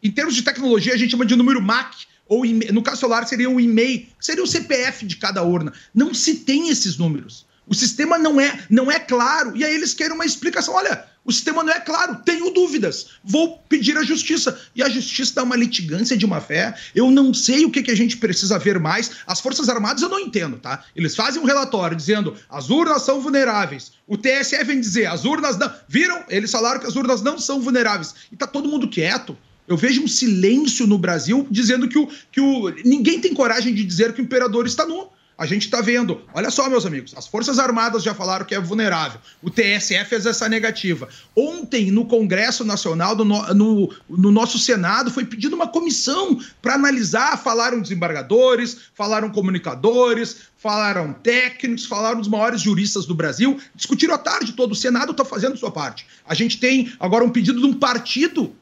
Em 0.00 0.12
termos 0.12 0.36
de 0.36 0.42
tecnologia, 0.42 0.94
a 0.94 0.96
gente 0.96 1.10
chama 1.10 1.26
de 1.26 1.34
número 1.34 1.60
MAC 1.60 2.06
ou 2.28 2.44
no 2.44 2.82
caso 2.82 3.00
celular 3.00 3.26
seria 3.26 3.48
um 3.48 3.58
e-mail, 3.58 4.06
seria 4.20 4.44
o 4.44 4.46
CPF 4.46 5.06
de 5.06 5.16
cada 5.16 5.42
urna. 5.42 5.72
Não 5.94 6.12
se 6.12 6.36
tem 6.36 6.68
esses 6.68 6.98
números. 6.98 7.46
O 7.66 7.74
sistema 7.74 8.16
não 8.16 8.40
é, 8.40 8.60
não 8.70 8.90
é 8.90 8.98
claro. 8.98 9.54
E 9.54 9.64
aí 9.64 9.74
eles 9.74 9.92
querem 9.92 10.14
uma 10.14 10.24
explicação. 10.24 10.74
Olha, 10.74 11.04
o 11.24 11.30
sistema 11.30 11.62
não 11.62 11.70
é 11.70 11.78
claro, 11.78 12.22
tenho 12.24 12.50
dúvidas. 12.50 13.08
Vou 13.22 13.58
pedir 13.68 13.98
à 13.98 14.02
justiça. 14.02 14.58
E 14.74 14.82
a 14.82 14.88
justiça 14.88 15.34
dá 15.34 15.42
uma 15.42 15.54
litigância 15.54 16.16
de 16.16 16.24
uma 16.24 16.40
fé. 16.40 16.74
Eu 16.94 17.10
não 17.10 17.34
sei 17.34 17.66
o 17.66 17.70
que, 17.70 17.82
que 17.82 17.90
a 17.90 17.96
gente 17.96 18.16
precisa 18.16 18.58
ver 18.58 18.78
mais. 18.78 19.10
As 19.26 19.38
Forças 19.38 19.68
Armadas 19.68 20.02
eu 20.02 20.08
não 20.08 20.18
entendo, 20.18 20.56
tá? 20.56 20.82
Eles 20.96 21.14
fazem 21.14 21.42
um 21.42 21.44
relatório 21.44 21.94
dizendo 21.94 22.34
as 22.48 22.70
urnas 22.70 23.02
são 23.02 23.20
vulneráveis. 23.20 23.92
O 24.06 24.16
TSE 24.16 24.64
vem 24.64 24.80
dizer 24.80 25.04
as 25.04 25.26
urnas 25.26 25.58
não. 25.58 25.70
Viram? 25.86 26.24
Eles 26.30 26.50
falaram 26.50 26.80
que 26.80 26.86
as 26.86 26.96
urnas 26.96 27.20
não 27.20 27.38
são 27.38 27.60
vulneráveis. 27.60 28.14
E 28.32 28.36
tá 28.36 28.46
todo 28.46 28.68
mundo 28.68 28.88
quieto. 28.88 29.36
Eu 29.68 29.76
vejo 29.76 30.02
um 30.02 30.08
silêncio 30.08 30.86
no 30.86 30.96
Brasil 30.96 31.46
dizendo 31.50 31.86
que 31.86 31.98
o, 31.98 32.08
que 32.32 32.40
o. 32.40 32.70
Ninguém 32.84 33.20
tem 33.20 33.34
coragem 33.34 33.74
de 33.74 33.84
dizer 33.84 34.14
que 34.14 34.22
o 34.22 34.24
imperador 34.24 34.66
está 34.66 34.86
nu. 34.86 35.08
A 35.36 35.46
gente 35.46 35.66
está 35.66 35.80
vendo. 35.80 36.20
Olha 36.34 36.50
só, 36.50 36.68
meus 36.68 36.84
amigos, 36.84 37.14
as 37.16 37.28
Forças 37.28 37.60
Armadas 37.60 38.02
já 38.02 38.12
falaram 38.12 38.44
que 38.44 38.56
é 38.56 38.60
vulnerável. 38.60 39.20
O 39.40 39.48
TSE 39.48 40.04
fez 40.06 40.26
essa 40.26 40.48
negativa. 40.48 41.08
Ontem, 41.36 41.92
no 41.92 42.06
Congresso 42.06 42.64
Nacional, 42.64 43.14
no, 43.14 43.24
no, 43.54 43.94
no 44.08 44.32
nosso 44.32 44.58
Senado, 44.58 45.12
foi 45.12 45.24
pedida 45.24 45.54
uma 45.54 45.68
comissão 45.68 46.40
para 46.60 46.74
analisar. 46.74 47.40
Falaram 47.40 47.80
desembargadores, 47.80 48.78
falaram 48.94 49.30
comunicadores, 49.30 50.38
falaram 50.56 51.12
técnicos, 51.12 51.86
falaram 51.86 52.18
os 52.18 52.26
maiores 52.26 52.60
juristas 52.60 53.06
do 53.06 53.14
Brasil. 53.14 53.60
Discutiram 53.76 54.14
a 54.14 54.18
tarde 54.18 54.54
todo. 54.54 54.72
O 54.72 54.74
Senado 54.74 55.12
está 55.12 55.24
fazendo 55.24 55.56
sua 55.56 55.70
parte. 55.70 56.04
A 56.26 56.34
gente 56.34 56.58
tem 56.58 56.92
agora 56.98 57.22
um 57.22 57.30
pedido 57.30 57.60
de 57.60 57.66
um 57.66 57.74
partido 57.74 58.56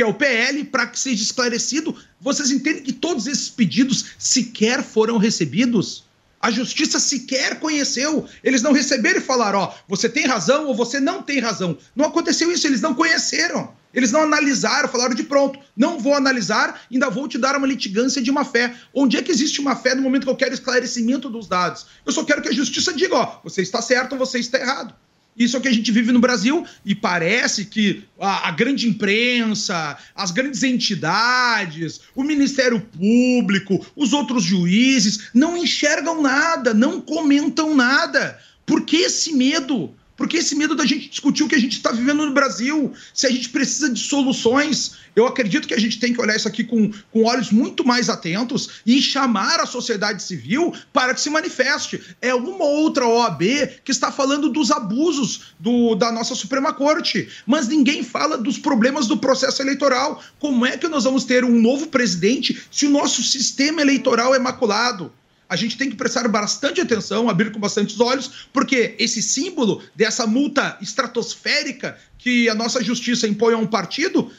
que 0.00 0.04
é 0.04 0.06
o 0.06 0.14
PL, 0.14 0.64
para 0.64 0.86
que 0.86 0.98
seja 0.98 1.22
esclarecido. 1.22 1.94
Vocês 2.18 2.50
entendem 2.50 2.82
que 2.82 2.90
todos 2.90 3.26
esses 3.26 3.50
pedidos 3.50 4.12
sequer 4.18 4.82
foram 4.82 5.18
recebidos? 5.18 6.04
A 6.40 6.50
justiça 6.50 6.98
sequer 6.98 7.60
conheceu. 7.60 8.26
Eles 8.42 8.62
não 8.62 8.72
receberam 8.72 9.18
e 9.18 9.22
falaram: 9.22 9.58
ó, 9.58 9.74
você 9.86 10.08
tem 10.08 10.24
razão 10.24 10.68
ou 10.68 10.74
você 10.74 10.98
não 10.98 11.22
tem 11.22 11.38
razão. 11.38 11.76
Não 11.94 12.06
aconteceu 12.06 12.50
isso, 12.50 12.66
eles 12.66 12.80
não 12.80 12.94
conheceram. 12.94 13.74
Eles 13.92 14.10
não 14.10 14.22
analisaram, 14.22 14.88
falaram 14.88 15.14
de 15.14 15.24
pronto, 15.24 15.58
não 15.76 15.98
vou 15.98 16.14
analisar, 16.14 16.80
ainda 16.90 17.10
vou 17.10 17.28
te 17.28 17.36
dar 17.36 17.56
uma 17.56 17.66
litigância 17.66 18.22
de 18.22 18.30
uma 18.30 18.44
fé. 18.44 18.74
Onde 18.94 19.18
é 19.18 19.22
que 19.22 19.30
existe 19.30 19.60
uma 19.60 19.76
fé 19.76 19.94
no 19.94 20.00
momento 20.00 20.24
que 20.24 20.30
eu 20.30 20.36
quero 20.36 20.54
esclarecimento 20.54 21.28
dos 21.28 21.46
dados? 21.46 21.84
Eu 22.06 22.12
só 22.12 22.24
quero 22.24 22.40
que 22.40 22.48
a 22.48 22.54
justiça 22.54 22.94
diga: 22.94 23.16
ó, 23.16 23.40
você 23.44 23.60
está 23.60 23.82
certo 23.82 24.12
ou 24.12 24.18
você 24.18 24.38
está 24.38 24.58
errado. 24.58 24.94
Isso 25.36 25.56
é 25.56 25.58
o 25.58 25.62
que 25.62 25.68
a 25.68 25.72
gente 25.72 25.92
vive 25.92 26.12
no 26.12 26.18
Brasil 26.18 26.66
e 26.84 26.94
parece 26.94 27.64
que 27.64 28.04
a, 28.18 28.48
a, 28.48 28.50
grande 28.50 28.88
imprensa, 28.88 29.96
as 30.14 30.30
grandes 30.30 30.62
entidades, 30.62 32.00
o 32.14 32.22
Ministério 32.22 32.80
Público, 32.80 33.84
os 33.96 34.12
outros 34.12 34.42
juízes 34.42 35.30
não 35.32 35.56
enxergam 35.56 36.20
nada, 36.20 36.74
não 36.74 37.00
comentam 37.00 37.74
nada. 37.74 38.38
Por 38.66 38.82
que 38.82 38.96
esse 38.96 39.32
medo? 39.32 39.94
Porque 40.20 40.36
esse 40.36 40.54
medo 40.54 40.76
da 40.76 40.84
gente 40.84 41.08
discutir 41.08 41.44
o 41.44 41.48
que 41.48 41.54
a 41.54 41.58
gente 41.58 41.78
está 41.78 41.90
vivendo 41.90 42.26
no 42.26 42.34
Brasil, 42.34 42.92
se 43.14 43.26
a 43.26 43.30
gente 43.30 43.48
precisa 43.48 43.88
de 43.88 43.98
soluções. 43.98 44.96
Eu 45.16 45.26
acredito 45.26 45.66
que 45.66 45.72
a 45.72 45.80
gente 45.80 45.98
tem 45.98 46.12
que 46.12 46.20
olhar 46.20 46.36
isso 46.36 46.46
aqui 46.46 46.62
com, 46.62 46.92
com 47.10 47.24
olhos 47.24 47.50
muito 47.50 47.86
mais 47.86 48.10
atentos 48.10 48.82
e 48.84 49.00
chamar 49.00 49.60
a 49.60 49.64
sociedade 49.64 50.22
civil 50.22 50.74
para 50.92 51.14
que 51.14 51.22
se 51.22 51.30
manifeste. 51.30 52.02
É 52.20 52.34
uma 52.34 52.66
outra 52.66 53.06
OAB 53.06 53.40
que 53.82 53.90
está 53.90 54.12
falando 54.12 54.50
dos 54.50 54.70
abusos 54.70 55.54
do, 55.58 55.94
da 55.94 56.12
nossa 56.12 56.34
Suprema 56.34 56.74
Corte, 56.74 57.26
mas 57.46 57.66
ninguém 57.66 58.02
fala 58.02 58.36
dos 58.36 58.58
problemas 58.58 59.06
do 59.06 59.16
processo 59.16 59.62
eleitoral. 59.62 60.22
Como 60.38 60.66
é 60.66 60.76
que 60.76 60.86
nós 60.86 61.04
vamos 61.04 61.24
ter 61.24 61.46
um 61.46 61.58
novo 61.58 61.86
presidente 61.86 62.62
se 62.70 62.84
o 62.84 62.90
nosso 62.90 63.22
sistema 63.22 63.80
eleitoral 63.80 64.34
é 64.34 64.38
maculado? 64.38 65.10
A 65.50 65.56
gente 65.56 65.76
tem 65.76 65.90
que 65.90 65.96
prestar 65.96 66.28
bastante 66.28 66.80
atenção, 66.80 67.28
abrir 67.28 67.50
com 67.50 67.58
bastante 67.58 68.00
olhos, 68.00 68.46
porque 68.52 68.94
esse 69.00 69.20
símbolo 69.20 69.82
dessa 69.96 70.24
multa 70.24 70.78
estratosférica 70.80 71.98
que 72.16 72.48
a 72.48 72.54
nossa 72.54 72.82
justiça 72.84 73.26
impõe 73.26 73.54
a 73.54 73.58
um 73.58 73.66
partido 73.66 74.30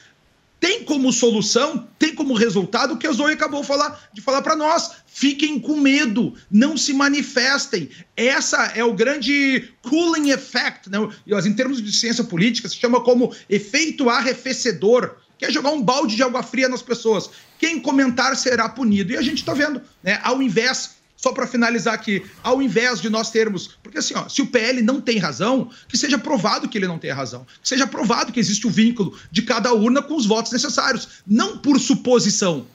tem 0.58 0.84
como 0.84 1.12
solução, 1.12 1.88
tem 1.98 2.14
como 2.14 2.36
resultado 2.36 2.94
o 2.94 2.98
que 2.98 3.08
a 3.08 3.12
Zoe 3.12 3.34
acabou 3.34 3.64
falar, 3.64 4.00
de 4.14 4.22
falar 4.22 4.44
para 4.44 4.56
nós. 4.56 4.92
Fiquem 5.08 5.60
com 5.60 5.76
medo, 5.76 6.36
não 6.52 6.78
se 6.78 6.94
manifestem. 6.94 7.90
Essa 8.16 8.72
é 8.76 8.84
o 8.84 8.94
grande 8.94 9.74
cooling 9.82 10.30
effect, 10.30 10.88
né? 10.88 11.00
em 11.46 11.54
termos 11.54 11.82
de 11.82 11.92
ciência 11.92 12.24
política, 12.24 12.70
se 12.70 12.76
chama 12.76 13.02
como 13.02 13.36
efeito 13.50 14.08
arrefecedor 14.08 15.16
que 15.42 15.46
é 15.46 15.52
jogar 15.52 15.72
um 15.72 15.82
balde 15.82 16.16
de 16.16 16.22
água 16.22 16.44
fria 16.44 16.70
nas 16.70 16.84
pessoas. 16.84 17.28
Quem 17.58 17.80
comentar 17.80 18.38
será 18.38 18.70
punido. 18.70 19.12
E 19.12 19.18
a 19.18 19.24
gente 19.24 19.40
está 19.40 19.56
vendo, 19.56 19.82
né? 20.04 20.20
Ao 20.22 20.40
invés 20.40 21.01
só 21.22 21.32
para 21.32 21.46
finalizar 21.46 21.94
aqui, 21.94 22.26
ao 22.42 22.62
invés 22.62 23.00
de 23.00 23.08
nós 23.08 23.30
termos. 23.30 23.78
Porque 23.84 24.00
assim, 24.00 24.16
ó, 24.16 24.28
se 24.28 24.42
o 24.42 24.48
PL 24.48 24.82
não 24.82 25.00
tem 25.00 25.20
razão, 25.20 25.70
que 25.88 25.96
seja 25.96 26.18
provado 26.18 26.68
que 26.68 26.76
ele 26.78 26.88
não 26.88 26.98
tem 26.98 27.12
razão. 27.12 27.46
Que 27.62 27.70
seja 27.70 27.86
provado 27.86 28.34
que 28.34 28.40
existe 28.40 28.66
o 28.66 28.72
vínculo 28.72 29.16
de 29.30 29.44
cada 29.44 29.72
urna 29.72 30.02
com 30.02 30.16
os 30.16 30.26
votos 30.26 30.52
necessários. 30.52 31.22
Não 31.28 31.60
por 31.60 31.80
suposição. 31.80 32.66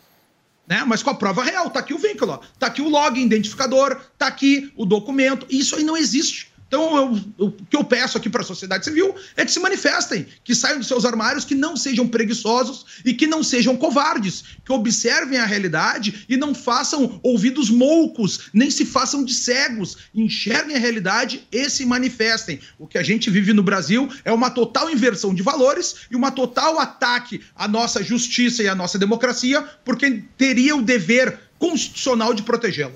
Né? 0.68 0.84
Mas 0.86 1.02
com 1.02 1.10
a 1.10 1.14
prova 1.14 1.42
real. 1.42 1.70
Tá 1.70 1.80
aqui 1.80 1.92
o 1.92 1.98
vínculo, 1.98 2.32
ó. 2.32 2.40
tá 2.56 2.68
aqui 2.68 2.80
o 2.80 2.88
log 2.88 3.20
identificador, 3.20 4.00
tá 4.16 4.28
aqui 4.28 4.72
o 4.76 4.86
documento. 4.86 5.44
Isso 5.50 5.74
aí 5.74 5.82
não 5.82 5.96
existe. 5.96 6.52
Então, 6.68 6.96
eu, 7.38 7.46
o 7.46 7.52
que 7.52 7.76
eu 7.76 7.84
peço 7.84 8.18
aqui 8.18 8.28
para 8.28 8.42
a 8.42 8.44
sociedade 8.44 8.84
civil 8.84 9.14
é 9.36 9.44
que 9.44 9.52
se 9.52 9.60
manifestem, 9.60 10.26
que 10.42 10.54
saiam 10.54 10.78
dos 10.78 10.88
seus 10.88 11.04
armários, 11.04 11.44
que 11.44 11.54
não 11.54 11.76
sejam 11.76 12.08
preguiçosos 12.08 12.84
e 13.04 13.14
que 13.14 13.26
não 13.26 13.42
sejam 13.42 13.76
covardes, 13.76 14.42
que 14.64 14.72
observem 14.72 15.38
a 15.38 15.46
realidade 15.46 16.26
e 16.28 16.36
não 16.36 16.54
façam 16.54 17.20
ouvidos 17.22 17.70
moucos, 17.70 18.50
nem 18.52 18.68
se 18.68 18.84
façam 18.84 19.24
de 19.24 19.32
cegos, 19.32 19.96
enxerguem 20.12 20.76
a 20.76 20.80
realidade 20.80 21.46
e 21.52 21.70
se 21.70 21.86
manifestem. 21.86 22.58
O 22.78 22.86
que 22.86 22.98
a 22.98 23.02
gente 23.02 23.30
vive 23.30 23.52
no 23.52 23.62
Brasil 23.62 24.08
é 24.24 24.32
uma 24.32 24.50
total 24.50 24.90
inversão 24.90 25.32
de 25.32 25.42
valores 25.44 26.06
e 26.10 26.16
uma 26.16 26.32
total 26.32 26.80
ataque 26.80 27.42
à 27.54 27.68
nossa 27.68 28.02
justiça 28.02 28.62
e 28.62 28.68
à 28.68 28.74
nossa 28.74 28.98
democracia, 28.98 29.62
porque 29.84 30.24
teria 30.36 30.74
o 30.74 30.82
dever 30.82 31.38
constitucional 31.58 32.34
de 32.34 32.42
protegê-la. 32.42 32.92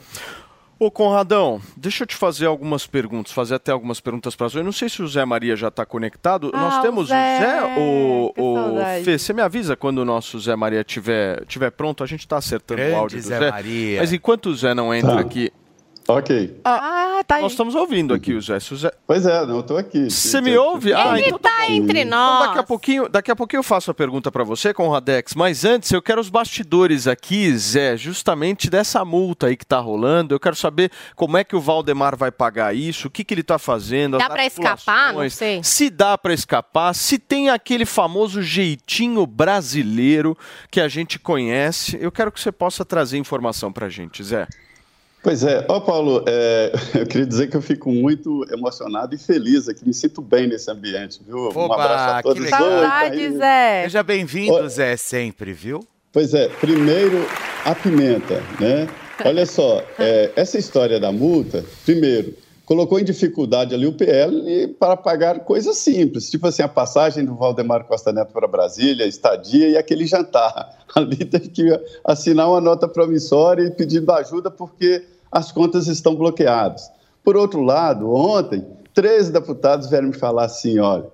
Ô 0.82 0.90
Conradão, 0.90 1.60
deixa 1.76 2.04
eu 2.04 2.06
te 2.06 2.16
fazer 2.16 2.46
algumas 2.46 2.86
perguntas, 2.86 3.32
fazer 3.32 3.54
até 3.56 3.70
algumas 3.70 4.00
perguntas 4.00 4.34
para 4.34 4.48
você. 4.48 4.58
Eu 4.60 4.64
não 4.64 4.72
sei 4.72 4.88
se 4.88 5.02
o 5.02 5.06
Zé 5.06 5.26
Maria 5.26 5.54
já 5.54 5.68
está 5.68 5.84
conectado. 5.84 6.50
Ah, 6.54 6.58
Nós 6.58 6.80
temos 6.80 7.04
o 7.04 7.08
Zé, 7.08 7.38
Zé 7.38 7.78
o. 7.78 8.32
Fê, 9.04 9.18
você 9.18 9.34
me 9.34 9.42
avisa 9.42 9.76
quando 9.76 9.98
o 9.98 10.06
nosso 10.06 10.40
Zé 10.40 10.56
Maria 10.56 10.82
tiver, 10.82 11.44
tiver 11.44 11.70
pronto, 11.70 12.02
a 12.02 12.06
gente 12.06 12.20
está 12.20 12.38
acertando 12.38 12.78
Grande 12.80 12.94
o 12.94 12.98
áudio 12.98 13.18
do 13.18 13.22
Zé 13.28 13.38
Zé. 13.38 13.50
Maria. 13.50 14.00
Mas 14.00 14.12
enquanto 14.14 14.46
o 14.46 14.54
Zé 14.54 14.72
não 14.72 14.94
entra 14.94 15.16
Tá. 15.16 15.20
aqui, 15.20 15.52
Ok. 16.16 16.60
Ah, 16.64 17.22
tá 17.26 17.36
aí. 17.36 17.42
Nós 17.42 17.52
estamos 17.52 17.74
ouvindo 17.74 18.12
aqui 18.14 18.32
o 18.34 18.40
Zé. 18.40 18.58
Se 18.60 18.72
o 18.74 18.76
Zé... 18.76 18.90
Pois 19.06 19.24
é, 19.26 19.46
não, 19.46 19.56
eu 19.56 19.62
tô 19.62 19.76
aqui. 19.76 20.10
Você 20.10 20.40
me 20.40 20.56
ouve? 20.56 20.92
Ah, 20.92 21.16
Ele 21.18 21.26
então 21.28 21.38
tá 21.38 21.68
entre 21.70 22.00
Então, 22.00 22.18
nós. 22.18 22.46
daqui 22.48 22.58
a 22.58 22.62
pouquinho, 22.62 23.08
daqui 23.08 23.30
a 23.30 23.36
pouquinho 23.36 23.58
eu 23.60 23.64
faço 23.64 23.90
a 23.90 23.94
pergunta 23.94 24.30
pra 24.30 24.44
você, 24.44 24.72
Conradex. 24.74 25.34
Mas 25.34 25.64
antes, 25.64 25.90
eu 25.92 26.00
quero 26.02 26.20
os 26.20 26.28
bastidores 26.28 27.06
aqui, 27.06 27.56
Zé, 27.56 27.96
justamente 27.96 28.68
dessa 28.70 29.04
multa 29.04 29.46
aí 29.48 29.56
que 29.56 29.66
tá 29.66 29.78
rolando. 29.78 30.34
Eu 30.34 30.40
quero 30.40 30.56
saber 30.56 30.90
como 31.14 31.36
é 31.36 31.44
que 31.44 31.54
o 31.56 31.60
Valdemar 31.60 32.16
vai 32.16 32.30
pagar 32.30 32.74
isso, 32.74 33.08
o 33.08 33.10
que, 33.10 33.24
que 33.24 33.34
ele 33.34 33.42
tá 33.42 33.58
fazendo. 33.58 34.18
Dá 34.18 34.28
pra 34.28 34.46
escapar? 34.46 35.12
Não 35.12 35.28
sei. 35.30 35.60
Se 35.62 35.90
dá 35.90 36.16
pra 36.16 36.32
escapar, 36.34 36.94
se 36.94 37.18
tem 37.18 37.50
aquele 37.50 37.84
famoso 37.84 38.42
jeitinho 38.42 39.26
brasileiro 39.26 40.36
que 40.70 40.80
a 40.80 40.88
gente 40.88 41.18
conhece. 41.18 41.98
Eu 42.00 42.10
quero 42.10 42.32
que 42.32 42.40
você 42.40 42.50
possa 42.50 42.84
trazer 42.84 43.18
informação 43.18 43.72
pra 43.72 43.88
gente, 43.88 44.22
Zé. 44.24 44.46
Pois 45.22 45.42
é, 45.44 45.64
ó 45.68 45.80
Paulo, 45.80 46.24
é, 46.26 46.72
eu 46.98 47.06
queria 47.06 47.26
dizer 47.26 47.48
que 47.48 47.56
eu 47.56 47.60
fico 47.62 47.90
muito 47.90 48.46
emocionado 48.50 49.14
e 49.14 49.18
feliz 49.18 49.68
aqui, 49.68 49.86
me 49.86 49.92
sinto 49.92 50.22
bem 50.22 50.46
nesse 50.46 50.70
ambiente, 50.70 51.20
viu? 51.26 51.36
um 51.36 51.58
Oba, 51.58 51.74
abraço 51.74 52.14
a 52.14 52.16
que 52.16 52.22
todos. 52.22 52.42
legal. 52.42 52.62
Oi, 52.62 52.70
Saudade. 52.70 53.30
Zé. 53.36 53.82
Seja 53.84 54.02
bem-vindo, 54.02 54.54
Oi. 54.54 54.68
Zé, 54.68 54.96
sempre, 54.96 55.52
viu? 55.52 55.86
Pois 56.12 56.32
é, 56.34 56.48
primeiro 56.48 57.26
a 57.64 57.74
pimenta, 57.74 58.42
né? 58.58 58.88
Olha 59.24 59.44
só, 59.44 59.82
é, 59.98 60.32
essa 60.34 60.58
história 60.58 60.98
da 60.98 61.12
multa, 61.12 61.64
primeiro, 61.84 62.34
colocou 62.70 63.00
em 63.00 63.04
dificuldade 63.04 63.74
ali 63.74 63.84
o 63.84 63.92
PL 63.92 64.68
para 64.78 64.96
pagar 64.96 65.40
coisas 65.40 65.76
simples, 65.78 66.30
tipo 66.30 66.46
assim, 66.46 66.62
a 66.62 66.68
passagem 66.68 67.24
do 67.24 67.34
Valdemar 67.34 67.84
Costa 67.84 68.12
Neto 68.12 68.32
para 68.32 68.46
Brasília, 68.46 69.08
estadia 69.08 69.70
e 69.70 69.76
aquele 69.76 70.06
jantar. 70.06 70.78
Ali 70.94 71.16
teve 71.16 71.48
que 71.48 71.68
assinar 72.04 72.48
uma 72.48 72.60
nota 72.60 72.86
promissória 72.86 73.64
e 73.64 73.72
pedindo 73.72 74.12
ajuda 74.12 74.52
porque 74.52 75.04
as 75.32 75.50
contas 75.50 75.88
estão 75.88 76.14
bloqueadas. 76.14 76.88
Por 77.24 77.36
outro 77.36 77.60
lado, 77.60 78.08
ontem, 78.14 78.64
13 78.94 79.32
deputados 79.32 79.90
vieram 79.90 80.06
me 80.06 80.14
falar 80.14 80.44
assim, 80.44 80.78
olha, 80.78 81.06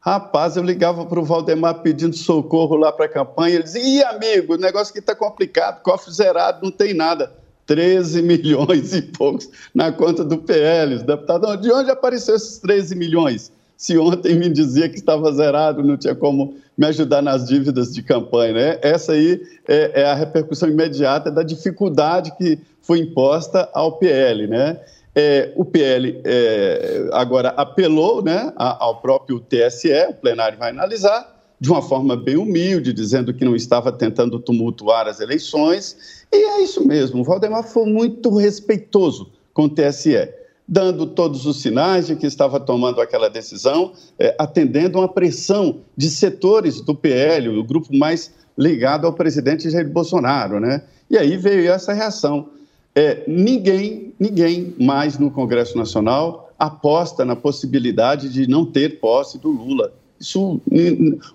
Rapaz, 0.00 0.56
eu 0.56 0.62
ligava 0.62 1.04
para 1.04 1.20
o 1.20 1.24
Valdemar 1.24 1.80
pedindo 1.82 2.16
socorro 2.16 2.76
lá 2.76 2.92
para 2.92 3.06
a 3.06 3.08
campanha. 3.08 3.54
Ele 3.54 3.62
dizia: 3.62 3.82
Ih, 3.82 4.02
amigo, 4.04 4.52
o 4.52 4.58
negócio 4.58 4.90
aqui 4.90 4.98
está 4.98 5.14
complicado, 5.14 5.80
cofre 5.82 6.12
zerado, 6.12 6.60
não 6.62 6.70
tem 6.70 6.92
nada. 6.92 7.32
13 7.66 8.22
milhões 8.22 8.94
e 8.94 9.02
poucos 9.02 9.48
na 9.74 9.92
conta 9.92 10.24
do 10.24 10.38
PL. 10.38 10.94
Os 10.94 11.02
deputados, 11.02 11.60
de 11.60 11.72
onde 11.72 11.90
apareceu 11.90 12.34
esses 12.34 12.58
13 12.58 12.94
milhões? 12.94 13.52
Se 13.76 13.98
ontem 13.98 14.36
me 14.36 14.48
dizia 14.48 14.88
que 14.88 14.96
estava 14.96 15.32
zerado, 15.32 15.82
não 15.82 15.96
tinha 15.96 16.14
como 16.14 16.56
me 16.76 16.86
ajudar 16.86 17.22
nas 17.22 17.46
dívidas 17.46 17.92
de 17.92 18.02
campanha. 18.02 18.52
Né? 18.52 18.78
Essa 18.82 19.12
aí 19.12 19.42
é, 19.66 20.02
é 20.02 20.04
a 20.04 20.14
repercussão 20.14 20.68
imediata 20.68 21.30
da 21.30 21.42
dificuldade 21.42 22.32
que 22.36 22.58
foi 22.82 23.00
imposta 23.00 23.68
ao 23.72 23.92
PL. 23.92 24.46
Né? 24.46 24.78
É, 25.14 25.52
o 25.56 25.64
PL 25.64 26.20
é, 26.24 27.08
agora 27.12 27.50
apelou 27.50 28.22
né, 28.22 28.52
ao 28.56 29.00
próprio 29.00 29.40
TSE, 29.40 29.92
o 30.08 30.14
plenário 30.14 30.58
vai 30.58 30.70
analisar, 30.70 31.33
de 31.60 31.70
uma 31.70 31.80
forma 31.80 32.16
bem 32.16 32.36
humilde, 32.36 32.92
dizendo 32.92 33.32
que 33.32 33.44
não 33.44 33.54
estava 33.54 33.92
tentando 33.92 34.38
tumultuar 34.38 35.06
as 35.06 35.20
eleições. 35.20 36.26
E 36.32 36.36
é 36.36 36.62
isso 36.62 36.86
mesmo, 36.86 37.20
o 37.20 37.24
Valdemar 37.24 37.64
foi 37.64 37.86
muito 37.86 38.36
respeitoso 38.36 39.30
com 39.52 39.64
o 39.64 39.68
TSE, 39.68 40.28
dando 40.66 41.06
todos 41.06 41.46
os 41.46 41.60
sinais 41.60 42.06
de 42.06 42.16
que 42.16 42.26
estava 42.26 42.58
tomando 42.58 43.00
aquela 43.00 43.28
decisão, 43.28 43.92
é, 44.18 44.34
atendendo 44.38 44.98
uma 44.98 45.08
pressão 45.08 45.80
de 45.96 46.10
setores 46.10 46.80
do 46.80 46.94
PL, 46.94 47.48
o 47.48 47.64
grupo 47.64 47.94
mais 47.94 48.32
ligado 48.56 49.06
ao 49.06 49.12
presidente 49.12 49.70
Jair 49.70 49.88
Bolsonaro. 49.88 50.58
Né? 50.58 50.82
E 51.10 51.16
aí 51.16 51.36
veio 51.36 51.70
essa 51.70 51.92
reação. 51.92 52.48
É, 52.94 53.24
ninguém, 53.26 54.14
ninguém 54.18 54.74
mais 54.78 55.18
no 55.18 55.30
Congresso 55.30 55.76
Nacional 55.76 56.52
aposta 56.58 57.24
na 57.24 57.34
possibilidade 57.34 58.28
de 58.28 58.46
não 58.48 58.64
ter 58.64 59.00
posse 59.00 59.38
do 59.38 59.50
Lula. 59.50 59.92
Isso, 60.24 60.58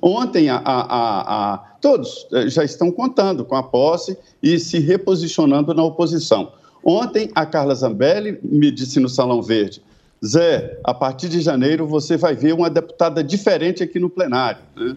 ontem, 0.01 0.49
a- 0.49 0.57
a- 0.65 1.53
a- 1.53 1.57
todos 1.79 2.25
eh, 2.33 2.49
já 2.49 2.63
estão 2.63 2.91
contando 2.91 3.45
com 3.45 3.55
a 3.55 3.61
posse 3.61 4.17
e 4.41 4.57
se 4.57 4.79
reposicionando 4.79 5.73
na 5.75 5.83
oposição. 5.83 6.51
Ontem, 6.83 7.29
a 7.35 7.45
Carla 7.45 7.75
Zambelli 7.75 8.39
me 8.41 8.71
disse 8.71 8.99
no 8.99 9.07
Salão 9.07 9.43
Verde, 9.43 9.81
Zé, 10.25 10.79
a 10.83 10.93
partir 10.93 11.29
de 11.29 11.39
janeiro 11.39 11.85
você 11.85 12.17
vai 12.17 12.35
ver 12.35 12.53
uma 12.53 12.69
deputada 12.69 13.23
diferente 13.23 13.83
aqui 13.83 13.99
no 13.99 14.09
plenário. 14.09 14.59
né? 14.75 14.95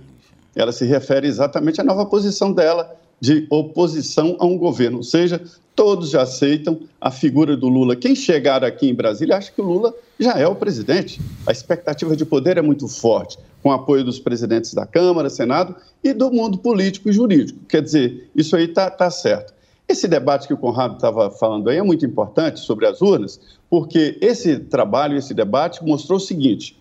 Ela 0.56 0.72
se 0.72 0.84
refere 0.86 1.26
exatamente 1.28 1.80
à 1.80 1.84
nova 1.84 2.06
posição 2.06 2.50
dela 2.52 2.90
de 3.20 3.46
oposição 3.50 4.36
a 4.40 4.44
um 4.46 4.58
governo. 4.58 4.96
Ou 4.98 5.02
seja, 5.04 5.40
todos 5.76 6.10
já 6.10 6.22
aceitam 6.22 6.80
a 7.00 7.10
figura 7.10 7.56
do 7.56 7.68
Lula. 7.68 7.94
Quem 7.94 8.14
chegar 8.16 8.64
aqui 8.64 8.88
em 8.88 8.94
Brasília 8.94 9.36
acha 9.36 9.52
que 9.52 9.60
o 9.60 9.64
Lula 9.64 9.94
já 10.18 10.32
é 10.38 10.46
o 10.46 10.56
presidente. 10.56 11.20
A 11.46 11.52
expectativa 11.52 12.16
de 12.16 12.24
poder 12.24 12.58
é 12.58 12.62
muito 12.62 12.88
forte, 12.88 13.38
com 13.62 13.70
apoio 13.70 14.04
dos 14.04 14.18
presidentes 14.18 14.74
da 14.74 14.84
Câmara, 14.84 15.30
Senado 15.30 15.76
e 16.02 16.12
do 16.12 16.30
mundo 16.30 16.58
político 16.58 17.08
e 17.08 17.12
jurídico. 17.12 17.60
Quer 17.68 17.82
dizer, 17.82 18.30
isso 18.34 18.56
aí 18.56 18.64
está 18.64 18.90
tá 18.90 19.10
certo. 19.10 19.54
Esse 19.88 20.08
debate 20.08 20.46
que 20.46 20.54
o 20.54 20.56
Conrado 20.56 20.94
estava 20.94 21.30
falando 21.30 21.68
aí 21.68 21.76
é 21.76 21.82
muito 21.82 22.04
importante 22.04 22.60
sobre 22.60 22.86
as 22.86 23.00
urnas, 23.00 23.40
porque 23.68 24.18
esse 24.20 24.58
trabalho, 24.58 25.16
esse 25.16 25.34
debate 25.34 25.84
mostrou 25.84 26.16
o 26.16 26.20
seguinte: 26.20 26.76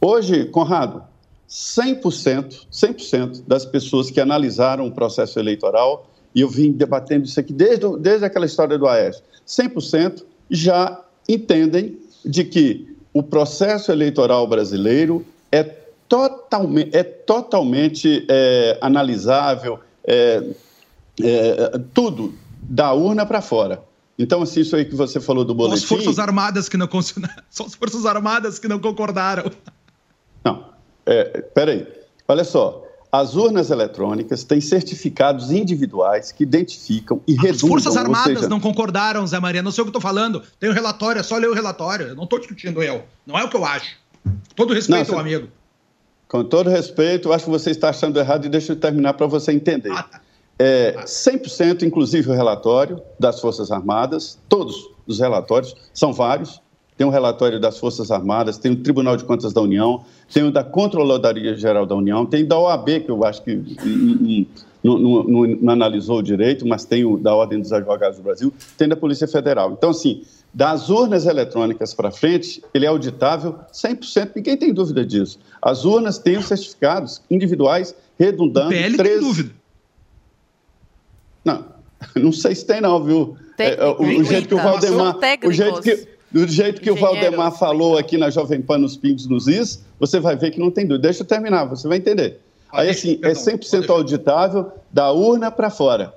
hoje, 0.00 0.46
Conrado, 0.46 1.02
100%, 1.48 2.66
100% 2.72 3.42
das 3.46 3.64
pessoas 3.64 4.10
que 4.10 4.20
analisaram 4.20 4.86
o 4.86 4.92
processo 4.92 5.38
eleitoral, 5.38 6.10
e 6.34 6.40
eu 6.40 6.48
vim 6.48 6.72
debatendo 6.72 7.26
isso 7.26 7.38
aqui 7.38 7.52
desde, 7.52 7.98
desde 7.98 8.24
aquela 8.24 8.46
história 8.46 8.78
do 8.78 8.88
Aécio, 8.88 9.22
100% 9.46 10.24
já 10.50 11.00
entendem 11.28 11.98
de 12.24 12.44
que 12.44 12.96
o 13.12 13.22
processo 13.22 13.92
eleitoral 13.92 14.46
brasileiro 14.48 15.24
é 15.52 15.62
totalmente, 16.08 16.96
é 16.96 17.02
totalmente 17.02 18.26
é, 18.28 18.78
analisável, 18.80 19.80
é, 20.06 20.42
é, 21.22 21.78
tudo 21.92 22.34
da 22.62 22.92
urna 22.92 23.26
para 23.26 23.40
fora. 23.40 23.82
Então, 24.18 24.42
assim, 24.42 24.60
isso 24.60 24.76
aí 24.76 24.84
que 24.84 24.94
você 24.94 25.20
falou 25.20 25.44
do 25.44 25.52
Só 25.52 25.56
boletim... 25.56 25.82
as 25.82 25.88
Forças 25.88 26.18
Armadas 26.18 26.68
que 26.68 26.76
não 26.76 26.88
Só 27.50 27.64
as 27.64 27.74
Forças 27.74 28.06
Armadas 28.06 28.58
que 28.58 28.68
não 28.68 28.78
concordaram. 28.78 29.50
Não, 30.44 30.66
é, 31.04 31.24
peraí. 31.54 31.86
Olha 32.28 32.44
só, 32.44 32.84
as 33.10 33.34
urnas 33.34 33.70
eletrônicas 33.70 34.44
têm 34.44 34.60
certificados 34.60 35.50
individuais 35.50 36.32
que 36.32 36.42
identificam 36.42 37.20
e 37.26 37.34
As 37.34 37.42
redundam, 37.42 37.68
Forças 37.68 37.94
ou 37.94 38.00
Armadas 38.00 38.38
seja, 38.38 38.48
não 38.48 38.60
concordaram, 38.60 39.26
Zé 39.26 39.38
Maria. 39.40 39.62
Não 39.62 39.70
sei 39.70 39.82
o 39.82 39.84
que 39.84 39.88
eu 39.90 39.94
tô 39.94 40.00
falando. 40.00 40.42
Tem 40.58 40.70
o 40.70 40.72
relatório, 40.72 41.20
é 41.20 41.22
só 41.22 41.36
ler 41.36 41.48
o 41.48 41.54
relatório. 41.54 42.08
Eu 42.08 42.14
não 42.14 42.26
tô 42.26 42.38
discutindo 42.38 42.82
eu. 42.82 43.04
Não 43.26 43.38
é 43.38 43.44
o 43.44 43.48
que 43.48 43.56
eu 43.56 43.64
acho. 43.64 43.96
Todo 44.54 44.72
respeito 44.72 45.10
Não, 45.10 45.18
ao 45.18 45.24
você- 45.24 45.34
amigo. 45.34 45.48
Com 46.34 46.42
todo 46.42 46.68
respeito, 46.68 47.28
eu 47.28 47.32
acho 47.32 47.44
que 47.44 47.50
você 47.52 47.70
está 47.70 47.90
achando 47.90 48.18
errado 48.18 48.44
e 48.44 48.48
deixa 48.48 48.72
eu 48.72 48.76
terminar 48.76 49.14
para 49.14 49.24
você 49.24 49.52
entender. 49.52 49.92
Ah, 49.92 50.02
tá. 50.02 50.20
É, 50.58 50.96
100%, 51.04 51.82
inclusive 51.84 52.28
o 52.28 52.32
relatório 52.32 53.00
das 53.20 53.40
Forças 53.40 53.70
Armadas, 53.70 54.36
todos 54.48 54.90
os 55.06 55.20
relatórios, 55.20 55.76
são 55.94 56.12
vários. 56.12 56.60
Tem 56.96 57.06
um 57.06 57.10
relatório 57.10 57.60
das 57.60 57.78
Forças 57.78 58.10
Armadas, 58.10 58.58
tem 58.58 58.72
o 58.72 58.76
Tribunal 58.82 59.16
de 59.16 59.22
Contas 59.22 59.52
da 59.52 59.60
União, 59.60 60.02
tem 60.32 60.42
o 60.42 60.50
da 60.50 60.64
Controladoria 60.64 61.56
Geral 61.56 61.86
da 61.86 61.94
União, 61.94 62.26
tem 62.26 62.44
da 62.44 62.58
OAB, 62.58 63.00
que 63.04 63.10
eu 63.12 63.24
acho 63.24 63.40
que 63.44 63.54
não, 64.82 64.98
não- 64.98 65.22
não- 65.22 65.46
não 65.46 65.72
analisou 65.72 66.18
o 66.18 66.22
direito, 66.22 66.66
mas 66.66 66.84
tem 66.84 67.04
o 67.04 67.16
da 67.16 67.32
Ordem 67.32 67.60
dos 67.60 67.72
Advogados 67.72 68.16
do 68.18 68.24
Brasil, 68.24 68.52
tem 68.76 68.88
da 68.88 68.96
Polícia 68.96 69.28
Federal. 69.28 69.70
Então, 69.70 69.90
assim, 69.90 70.22
das 70.54 70.88
urnas 70.88 71.26
eletrônicas 71.26 71.92
para 71.92 72.12
frente, 72.12 72.62
ele 72.72 72.86
é 72.86 72.88
auditável 72.88 73.58
100%, 73.72 74.30
ninguém 74.36 74.56
tem 74.56 74.72
dúvida 74.72 75.04
disso. 75.04 75.40
As 75.60 75.84
urnas 75.84 76.16
têm 76.16 76.38
os 76.38 76.46
certificados 76.46 77.20
individuais 77.28 77.92
redundando. 78.16 78.68
O 78.68 78.70
PL 78.70 78.96
tem 78.96 79.04
13 79.04 79.20
dúvida. 79.20 79.50
não, 81.44 81.64
não 82.14 82.32
sei 82.32 82.54
se 82.54 82.64
tem 82.64 82.80
não, 82.80 83.02
viu? 83.02 83.36
É, 83.58 83.84
o, 83.84 84.02
o 84.02 84.06
hein, 84.06 84.24
jeito 84.24 84.48
que 84.48 84.54
o? 84.54 84.58
Valdemar, 84.58 85.16
o 85.44 85.52
jeito 85.52 85.82
que, 85.82 86.08
do 86.30 86.46
jeito 86.46 86.80
que 86.80 86.90
o 86.90 86.94
Engenheiros. 86.94 87.20
Valdemar 87.20 87.58
falou 87.58 87.98
aqui 87.98 88.16
na 88.16 88.30
Jovem 88.30 88.62
Pan 88.62 88.78
nos 88.78 88.96
Pingos 88.96 89.26
nos 89.26 89.48
Is, 89.48 89.84
você 89.98 90.20
vai 90.20 90.36
ver 90.36 90.52
que 90.52 90.60
não 90.60 90.70
tem 90.70 90.86
dúvida. 90.86 91.08
Deixa 91.08 91.22
eu 91.22 91.26
terminar, 91.26 91.64
você 91.64 91.88
vai 91.88 91.98
entender. 91.98 92.40
Ah, 92.72 92.82
Aí, 92.82 92.90
assim, 92.90 93.14
é 93.22 93.34
perdão, 93.34 93.42
100% 93.42 93.86
pode 93.86 93.90
auditável 93.90 94.72
da 94.92 95.10
urna 95.10 95.50
para 95.50 95.70
fora. 95.70 96.14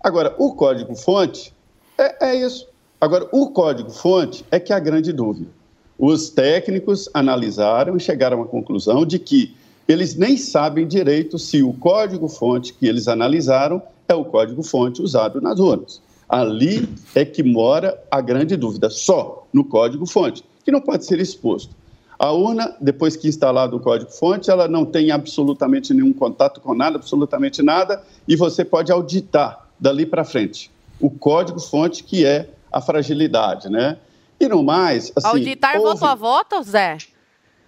Agora, 0.00 0.34
o 0.38 0.54
código-fonte 0.54 1.52
é, 1.98 2.30
é 2.30 2.34
isso. 2.36 2.68
Agora, 2.98 3.28
o 3.30 3.50
código-fonte 3.50 4.44
é 4.50 4.58
que 4.58 4.72
é 4.72 4.76
a 4.76 4.80
grande 4.80 5.12
dúvida. 5.12 5.50
Os 5.98 6.30
técnicos 6.30 7.08
analisaram 7.12 7.96
e 7.96 8.00
chegaram 8.00 8.40
à 8.40 8.46
conclusão 8.46 9.04
de 9.04 9.18
que 9.18 9.54
eles 9.86 10.16
nem 10.16 10.36
sabem 10.36 10.86
direito 10.86 11.38
se 11.38 11.62
o 11.62 11.74
código-fonte 11.74 12.72
que 12.72 12.86
eles 12.86 13.06
analisaram 13.06 13.82
é 14.08 14.14
o 14.14 14.24
código-fonte 14.24 15.02
usado 15.02 15.40
nas 15.40 15.60
urnas. 15.60 16.00
Ali 16.28 16.88
é 17.14 17.24
que 17.24 17.42
mora 17.42 18.02
a 18.10 18.20
grande 18.20 18.56
dúvida, 18.56 18.88
só 18.88 19.46
no 19.52 19.64
código-fonte, 19.64 20.42
que 20.64 20.72
não 20.72 20.80
pode 20.80 21.04
ser 21.04 21.20
exposto. 21.20 21.74
A 22.18 22.32
urna, 22.32 22.74
depois 22.80 23.14
que 23.14 23.28
instalado 23.28 23.76
o 23.76 23.80
código-fonte, 23.80 24.50
ela 24.50 24.66
não 24.66 24.86
tem 24.86 25.10
absolutamente 25.10 25.92
nenhum 25.92 26.14
contato 26.14 26.62
com 26.62 26.74
nada, 26.74 26.96
absolutamente 26.96 27.62
nada, 27.62 28.02
e 28.26 28.34
você 28.34 28.64
pode 28.64 28.90
auditar 28.90 29.68
dali 29.78 30.06
para 30.06 30.24
frente 30.24 30.70
o 31.00 31.10
código-fonte, 31.10 32.02
que 32.02 32.24
é 32.24 32.48
a 32.76 32.80
fragilidade, 32.80 33.68
né? 33.70 33.96
E 34.38 34.46
no 34.48 34.62
mais, 34.62 35.10
assim... 35.16 35.28
Auditar 35.28 35.76
houve- 35.76 35.98
voto 35.98 36.04
a 36.04 36.14
voto, 36.14 36.62
Zé? 36.62 36.98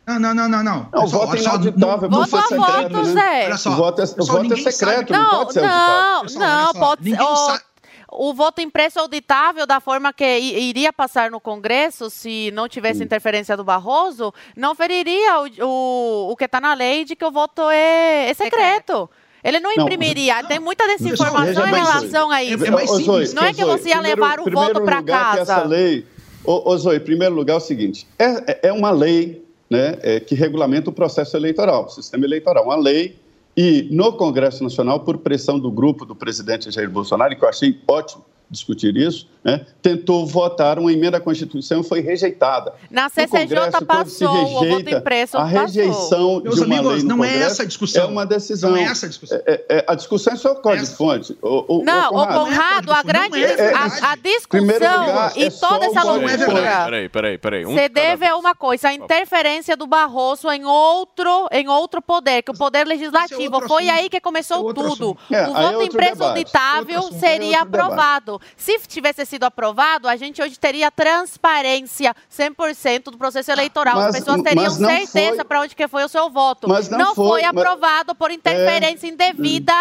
Não, 0.07 0.19
não, 0.19 0.35
não, 0.35 0.49
não, 0.49 0.63
não. 0.65 0.89
Não, 0.93 1.05
o 1.05 1.07
voto 1.07 1.37
só, 1.39 1.51
inauditável, 1.57 2.09
não- 2.11 2.19
voto 2.19 2.19
não 2.19 2.25
é 2.25 2.27
faz 2.27 2.47
secreto, 2.49 2.97
sentido. 2.97 3.15
né? 3.15 3.45
Olha 3.47 3.57
só, 3.59 3.71
O 3.71 3.77
voto 3.77 4.03
é- 4.03 4.07
pessoal, 4.07 4.43
voto 4.43 4.55
é 4.55 4.57
secreto, 4.73 5.13
não 5.13 5.31
pode 5.31 5.53
ser 5.53 5.63
não. 5.63 6.23
Pessoal, 6.23 6.47
não, 6.49 6.73
só, 6.73 6.79
pode 6.79 7.11
ser. 7.11 7.21
O, 7.23 7.37
sabe- 7.37 7.63
o 8.11 8.33
voto 8.35 8.61
impresso 8.63 8.99
auditável, 9.01 9.67
da 9.67 9.81
forma 9.81 10.13
que 10.15 10.25
iria 10.25 10.91
passar 10.93 11.31
no 11.31 11.39
Congresso, 11.41 12.09
se 12.09 12.51
não 12.53 12.67
tivesse 12.69 13.05
interferência 13.05 13.55
do 13.55 13.65
Barroso, 13.65 14.33
não 14.57 14.75
feriria 14.75 15.41
o, 15.41 15.67
o, 15.67 16.33
o 16.33 16.37
que 16.37 16.45
está 16.45 16.59
na 16.59 16.73
lei 16.73 17.05
de 17.05 17.15
que 17.15 17.25
o 17.25 17.31
voto 17.31 17.69
é, 17.69 18.31
é 18.31 18.35
secreto. 18.35 19.11
Ele 19.43 19.61
não 19.61 19.75
Não, 19.77 19.85
imprimiria. 19.85 20.43
Tem 20.45 20.59
muita 20.59 20.87
desinformação 20.87 21.67
em 21.67 21.71
relação 21.71 22.31
a 22.31 22.43
é- 22.43 22.45
isso. 22.47 22.65
é 22.65 22.71
mais 22.71 22.91
simples. 22.91 23.35
Não 23.35 23.45
é 23.45 23.53
que 23.53 23.65
você 23.65 23.89
ia 23.91 24.01
levar 24.01 24.41
o 24.41 24.51
voto 24.51 24.83
para 24.83 25.03
casa. 25.03 25.41
essa 25.43 25.63
lei, 25.65 26.05
ô, 26.45 26.71
ô, 26.71 26.77
Zoe, 26.77 26.97
em 26.97 27.01
primeiro 27.01 27.35
lugar 27.35 27.55
é 27.55 27.57
o 27.57 27.61
seguinte, 27.61 28.07
é, 28.19 28.25
é- 28.53 28.61
é 28.69 28.73
uma 28.73 28.91
lei 28.91 29.45
né, 29.71 29.99
é, 30.01 30.19
que 30.19 30.35
regulamenta 30.35 30.89
o 30.89 30.93
processo 30.93 31.37
eleitoral, 31.37 31.85
o 31.85 31.89
sistema 31.91 32.25
eleitoral, 32.25 32.65
uma 32.65 32.77
lei, 32.77 33.19
e 33.55 33.87
no 33.91 34.13
Congresso 34.15 34.63
Nacional, 34.65 35.01
por 35.01 35.19
pressão 35.19 35.59
do 35.59 35.71
grupo 35.71 36.07
do 36.07 36.15
presidente 36.15 36.71
Jair 36.71 36.89
Bolsonaro, 36.89 37.37
que 37.37 37.45
eu 37.45 37.49
achei 37.49 37.79
ótimo 37.87 38.25
discutir 38.51 38.97
isso, 38.97 39.27
né, 39.45 39.65
tentou 39.83 40.27
votar 40.27 40.79
uma 40.79 40.93
emenda 40.93 41.19
à 41.19 41.21
Constituição 41.21 41.81
e 41.81 41.85
foi 41.85 42.01
rejeitada. 42.01 42.73
Na 42.91 43.09
CCJ 43.09 43.29
Congresso, 43.57 43.87
passou, 43.87 44.29
o 44.45 44.69
voto 44.69 44.91
impresso 44.91 45.37
a 45.37 45.43
passou. 45.43 45.61
rejeição 45.61 46.41
Meus 46.41 46.55
de 46.57 46.61
uma 46.63 46.75
amigos, 46.77 46.93
lei 46.95 47.03
no 47.03 47.09
não 47.09 47.25
é 47.25 47.29
Congresso 47.29 47.53
essa 47.53 47.63
a 47.63 47.67
discussão. 47.67 48.03
É 48.05 48.07
uma 48.07 48.27
decisão. 48.27 48.71
Não 48.71 48.77
é 48.79 48.83
essa 48.85 49.07
a 49.07 49.09
discussão. 49.09 49.39
É- 49.47 49.65
é- 49.69 49.85
a 49.87 49.95
discussão 49.95 50.33
é 50.33 50.37
só 50.37 50.53
o 50.53 50.57
código-fonte. 50.57 51.37
O, 51.43 51.79
o, 51.81 51.85
Não, 51.85 52.11
o 52.15 52.27
Conrado, 52.27 52.93
a 52.93 53.03
grande 53.03 53.43
é 53.43 53.47
dis- 53.47 53.57
verdade. 53.57 54.01
a, 54.03 54.13
a 54.13 54.17
discussão 54.17 55.07
lugar, 55.07 55.33
e 55.37 55.43
é 55.45 55.51
toda 55.51 55.87
essa 55.87 56.01
é 56.01 56.03
loucura. 56.05 56.85
Peraí, 56.85 57.09
peraí, 57.09 57.39
peraí. 57.39 57.67
Um 57.67 57.75
cada 57.75 57.89
deve 57.89 58.27
a 58.27 58.37
uma 58.37 58.55
coisa, 58.55 58.89
a 58.89 58.95
interferência 58.95 59.77
do 59.77 59.87
Barroso 59.87 60.51
em 60.51 60.65
outro, 60.65 61.49
em 61.53 61.69
outro 61.69 62.01
poder, 62.03 62.43
que 62.43 62.51
o 62.51 62.55
poder 62.57 62.87
legislativo. 62.87 63.61
Foi 63.67 63.85
assunto. 63.89 63.99
aí 63.99 64.09
que 64.09 64.21
começou 64.21 64.71
é 64.71 64.75
tudo. 64.75 65.17
É, 65.31 65.49
o 65.49 65.57
é 65.57 65.63
voto 65.73 65.83
impresso 65.85 66.25
auditável 66.25 67.09
é 67.11 67.19
seria 67.19 67.61
outro 67.61 68.38
Se 68.57 68.79
tivesse 68.87 69.25
sido 69.27 69.45
aprovado, 69.45 70.09
a 70.09 70.17
gente 70.17 70.41
hoje 70.43 70.59
teria 70.59 70.91
transparência 70.91 72.15
100% 72.31 73.05
do 73.11 73.19
processo 73.19 73.51
eleitoral. 73.51 73.99
As 73.99 74.07
mas- 74.07 74.17
pessoas 74.19 74.43
teriam 74.43 74.79
não 74.79 74.91
certeza 74.91 75.45
para 75.45 75.61
onde 75.61 75.75
que 75.75 75.87
foi 75.89 76.05
o 76.05 76.09
seu 76.09 76.31
voto. 76.31 76.69
Mas 76.69 76.89
não 76.89 77.15
foi, 77.15 77.29
foi, 77.29 77.43
mas- 77.43 77.51
aprovado 77.51 78.15
por 78.15 78.31
interferência 78.31 79.07
indevida 79.07 79.73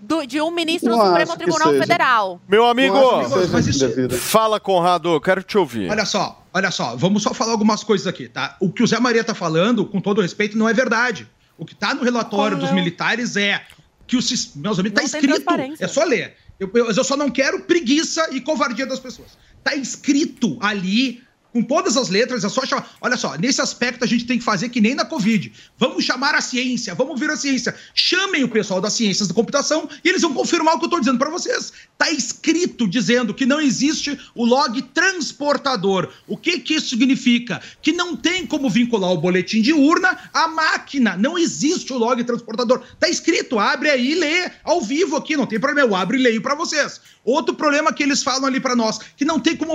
do- 0.00 0.26
de 0.26 0.40
um 0.40 0.50
ministro 0.50 0.90
do 0.90 0.96
Não 0.96 1.06
Supremo 1.06 1.36
Tribunal. 1.36 1.72
Federal. 1.74 2.40
Meu 2.48 2.66
amigo, 2.66 2.94
Não 2.94 3.22
isso- 3.22 4.18
fala, 4.18 4.60
Conrado, 4.60 5.20
quero 5.20 5.42
te 5.42 5.56
ouvir. 5.58 5.90
Olha 5.90 6.04
só, 6.04 6.44
olha 6.52 6.70
só, 6.70 6.96
vamos 6.96 7.22
só 7.22 7.32
falar 7.34 7.52
algumas 7.52 7.82
coisas 7.84 8.06
aqui, 8.06 8.28
tá? 8.28 8.56
O 8.60 8.70
que 8.70 8.82
o 8.82 8.86
Zé 8.86 8.98
Maria 8.98 9.24
tá 9.24 9.34
falando, 9.34 9.84
com 9.84 10.00
todo 10.00 10.20
respeito, 10.20 10.56
não 10.56 10.68
é 10.68 10.72
verdade. 10.72 11.28
O 11.56 11.64
que 11.64 11.74
tá 11.74 11.94
no 11.94 12.02
relatório 12.02 12.56
Como 12.56 12.60
dos 12.62 12.70
não? 12.70 12.76
militares 12.76 13.36
é 13.36 13.62
que 14.06 14.16
o 14.16 14.20
meus 14.56 14.78
amigos 14.78 14.94
tá 14.94 15.02
Não 15.02 15.10
tem 15.10 15.30
escrito, 15.30 15.82
é 15.82 15.88
só 15.88 16.04
ler. 16.04 16.36
Eu, 16.58 16.70
eu, 16.74 16.86
eu 16.86 17.04
só 17.04 17.16
não 17.16 17.30
quero 17.30 17.62
preguiça 17.62 18.28
e 18.32 18.40
covardia 18.40 18.86
das 18.86 18.98
pessoas. 18.98 19.38
Tá 19.62 19.74
escrito 19.74 20.58
ali 20.60 21.22
com 21.52 21.62
todas 21.62 21.96
as 21.96 22.08
letras, 22.08 22.44
é 22.44 22.48
só 22.48 22.64
chamar. 22.64 22.90
Olha 23.00 23.16
só, 23.16 23.36
nesse 23.36 23.60
aspecto 23.60 24.04
a 24.04 24.06
gente 24.06 24.26
tem 24.26 24.38
que 24.38 24.44
fazer 24.44 24.68
que 24.68 24.80
nem 24.80 24.94
na 24.94 25.04
Covid. 25.04 25.52
Vamos 25.78 26.04
chamar 26.04 26.34
a 26.34 26.40
ciência, 26.40 26.94
vamos 26.94 27.18
vir 27.18 27.30
a 27.30 27.36
ciência. 27.36 27.74
Chamem 27.94 28.44
o 28.44 28.48
pessoal 28.48 28.80
das 28.80 28.92
ciências 28.92 29.28
da 29.28 29.34
computação 29.34 29.88
e 30.04 30.08
eles 30.08 30.22
vão 30.22 30.34
confirmar 30.34 30.74
o 30.74 30.78
que 30.78 30.84
eu 30.84 30.88
estou 30.88 31.00
dizendo 31.00 31.18
para 31.18 31.30
vocês. 31.30 31.72
Tá 31.96 32.10
escrito 32.10 32.86
dizendo 32.86 33.32
que 33.32 33.46
não 33.46 33.60
existe 33.60 34.18
o 34.34 34.44
log 34.44 34.80
transportador. 34.94 36.12
O 36.26 36.36
que 36.36 36.60
que 36.60 36.74
isso 36.74 36.88
significa? 36.88 37.60
Que 37.80 37.92
não 37.92 38.14
tem 38.14 38.46
como 38.46 38.68
vincular 38.68 39.10
o 39.10 39.18
boletim 39.18 39.62
de 39.62 39.72
urna 39.72 40.18
à 40.32 40.48
máquina. 40.48 41.16
Não 41.16 41.38
existe 41.38 41.92
o 41.92 41.98
log 41.98 42.22
transportador. 42.24 42.82
Tá 43.00 43.08
escrito, 43.08 43.58
abre 43.58 43.90
aí 43.90 44.12
e 44.12 44.14
lê 44.14 44.50
ao 44.64 44.80
vivo 44.80 45.16
aqui, 45.16 45.36
não 45.36 45.46
tem 45.46 45.58
problema, 45.58 45.88
eu 45.88 45.96
abro 45.96 46.16
e 46.16 46.22
leio 46.22 46.42
para 46.42 46.54
vocês. 46.54 47.00
Outro 47.28 47.54
problema 47.54 47.92
que 47.92 48.02
eles 48.02 48.22
falam 48.22 48.46
ali 48.46 48.58
para 48.58 48.74
nós, 48.74 48.98
que 49.14 49.22
não 49.22 49.38
tem 49.38 49.54
como 49.54 49.74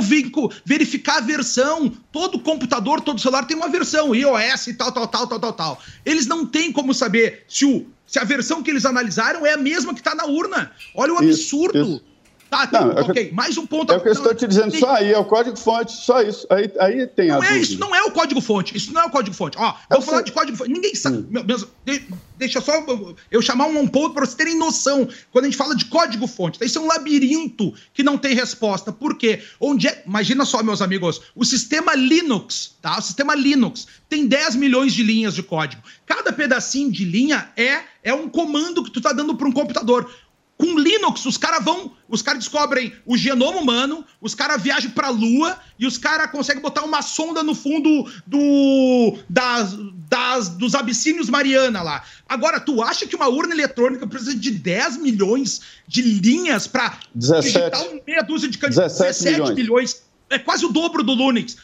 verificar 0.66 1.18
a 1.18 1.22
versão. 1.22 1.92
Todo 2.12 2.40
computador, 2.40 3.00
todo 3.00 3.22
celular 3.22 3.46
tem 3.46 3.56
uma 3.56 3.70
versão, 3.70 4.16
iOS 4.16 4.68
e 4.68 4.74
tal, 4.74 4.92
tal, 4.92 5.08
tal, 5.08 5.28
tal, 5.28 5.40
tal, 5.40 5.54
tal. 5.54 5.80
Eles 6.04 6.26
não 6.26 6.48
têm 6.48 6.72
como 6.72 6.96
saber 6.96 7.44
se, 7.48 7.64
o, 7.64 7.86
se 8.08 8.18
a 8.18 8.24
versão 8.24 8.64
que 8.64 8.72
eles 8.72 8.86
analisaram 8.86 9.46
é 9.46 9.54
a 9.54 9.58
mesma 9.58 9.94
que 9.94 10.00
está 10.00 10.16
na 10.16 10.26
urna. 10.26 10.72
Olha 10.96 11.14
o 11.14 11.24
Isso, 11.24 11.42
absurdo. 11.42 11.80
isso. 11.80 12.13
Tá, 12.54 12.70
Não, 12.72 12.92
é 12.92 13.02
ok. 13.02 13.32
Mais 13.32 13.58
um 13.58 13.66
ponto. 13.66 13.92
É 13.92 13.98
o 13.98 14.02
que 14.02 14.08
eu 14.10 14.12
estou 14.14 14.28
Não, 14.28 14.36
te 14.36 14.48
dizendo, 14.48 14.72
tem- 14.72 14.80
só 14.80 14.92
aí, 14.96 15.12
é 15.12 15.18
o 15.18 15.26
código-fonte, 15.26 15.92
só 15.94 16.22
isso. 16.22 16.46
Aí, 16.50 16.72
aí 16.80 17.08
tem 17.08 17.32
a 17.32 17.36
não 17.36 17.44
é 17.44 17.48
dúvida. 17.48 17.64
isso, 17.66 17.80
não 17.80 17.96
é 17.96 18.04
o 18.04 18.12
código-fonte. 18.12 18.78
Isso 18.78 18.94
não 18.94 19.02
é 19.02 19.06
o 19.06 19.10
código-fonte. 19.10 19.58
Ó, 19.58 19.70
Eu 19.90 19.98
vou 19.98 20.02
falar 20.02 20.18
sei. 20.18 20.26
de 20.26 20.32
código-fonte. 20.34 20.72
Ninguém 20.72 20.94
sabe. 20.96 21.18
Hum. 21.18 21.28
Meu, 21.30 21.44
meus- 21.44 21.68
deixa 22.38 22.60
só 22.62 22.74
eu- 23.32 23.42
chamar 23.42 23.68
um, 23.68 23.80
um 23.80 23.88
ponto 23.88 24.14
para 24.14 24.26
vocês 24.26 24.36
terem 24.36 24.58
noção. 24.58 25.08
Quando 25.32 25.46
a 25.46 25.48
gente 25.48 25.58
fala 25.58 25.76
de 25.76 25.86
código-fonte, 25.86 26.64
isso 26.64 26.78
é 26.78 26.82
um 26.82 26.88
labirinto 26.88 27.74
que 27.94 28.04
não 28.04 28.18
tem 28.18 28.36
resposta. 28.36 28.92
Por 28.92 29.18
quê? 29.18 29.42
Onde 29.60 29.88
é. 29.88 30.04
Imagina 30.06 30.46
só, 30.46 30.62
meus 30.62 30.82
amigos, 30.82 31.22
o 31.36 31.44
sistema 31.46 31.96
Linux, 31.96 32.76
tá? 32.82 32.98
O 32.98 33.02
sistema 33.02 33.34
Linux 33.36 33.88
tem 34.10 34.28
10 34.28 34.56
milhões 34.56 34.94
de 34.94 35.04
linhas 35.04 35.34
de 35.34 35.42
código. 35.44 35.82
Cada 36.06 36.32
pedacinho 36.32 36.92
de 36.92 37.06
linha 37.06 37.50
é, 37.56 37.80
é 38.04 38.14
um 38.14 38.28
comando 38.30 38.84
que 38.84 38.92
tu 38.92 39.02
tá 39.02 39.12
dando 39.14 39.36
para 39.36 39.48
um 39.48 39.52
computador. 39.52 40.10
Com 40.58 40.78
Linux, 40.80 41.26
os 41.26 41.36
caras 41.36 41.64
vão, 41.66 41.92
os 42.08 42.22
caras 42.22 42.40
descobrem 42.40 42.94
o 43.06 43.18
genoma 43.18 43.60
humano, 43.60 44.06
os 44.22 44.34
caras 44.36 44.62
viajam 44.62 44.92
pra 44.92 45.10
Lua 45.10 45.58
e 45.80 45.86
os 45.88 45.98
caras 45.98 46.30
conseguem 46.32 46.62
botar 46.62 46.84
uma 46.84 47.02
sonda 47.02 47.42
no 47.44 47.56
fundo 47.56 48.10
do 48.26 49.18
das, 49.30 49.76
das- 50.08 50.50
dos 50.50 50.76
abissínios 50.76 51.30
Mariana 51.30 51.82
lá. 51.82 52.04
Agora, 52.30 52.60
tu 52.60 52.82
acha 52.84 53.06
que 53.08 53.16
uma 53.16 53.28
urna 53.28 53.54
eletrônica 53.54 54.06
precisa 54.08 54.36
de 54.36 54.52
10 54.52 54.98
milhões 54.98 55.62
de 55.88 56.02
linhas 56.02 56.68
pra 56.68 56.98
17. 57.14 57.48
digitar 57.60 57.86
meia 58.06 58.22
dúzia 58.22 58.48
de 58.50 58.58
candidatos? 58.58 58.98
17 58.98 59.54
milhões. 59.56 60.04
É 60.30 60.38
quase 60.40 60.66
o 60.66 60.70
dobro 60.70 61.04
do 61.04 61.14
Linux. 61.16 61.58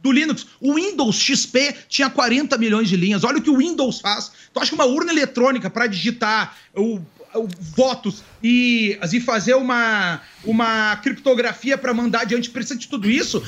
Do 0.00 0.12
Linux. 0.12 0.46
O 0.60 0.74
Windows 0.74 1.16
XP 1.16 1.74
tinha 1.88 2.08
40 2.08 2.56
milhões 2.56 2.88
de 2.88 2.96
linhas. 2.96 3.24
Olha 3.24 3.38
o 3.38 3.42
que 3.42 3.50
o 3.50 3.56
Windows 3.58 4.00
faz. 4.00 4.30
Tu 4.54 4.60
acha 4.60 4.68
que 4.70 4.74
uma 4.76 4.84
urna 4.86 5.12
eletrônica 5.12 5.68
para 5.68 5.88
digitar 5.88 6.56
o- 6.74 7.00
votos 7.74 8.22
e, 8.42 8.98
e 9.12 9.20
fazer 9.20 9.54
uma, 9.54 10.20
uma 10.44 10.96
criptografia 10.96 11.76
para 11.76 11.92
mandar 11.94 12.22
adiante 12.22 12.50
precisa 12.50 12.78
de 12.78 12.88
tudo 12.88 13.10
isso? 13.10 13.42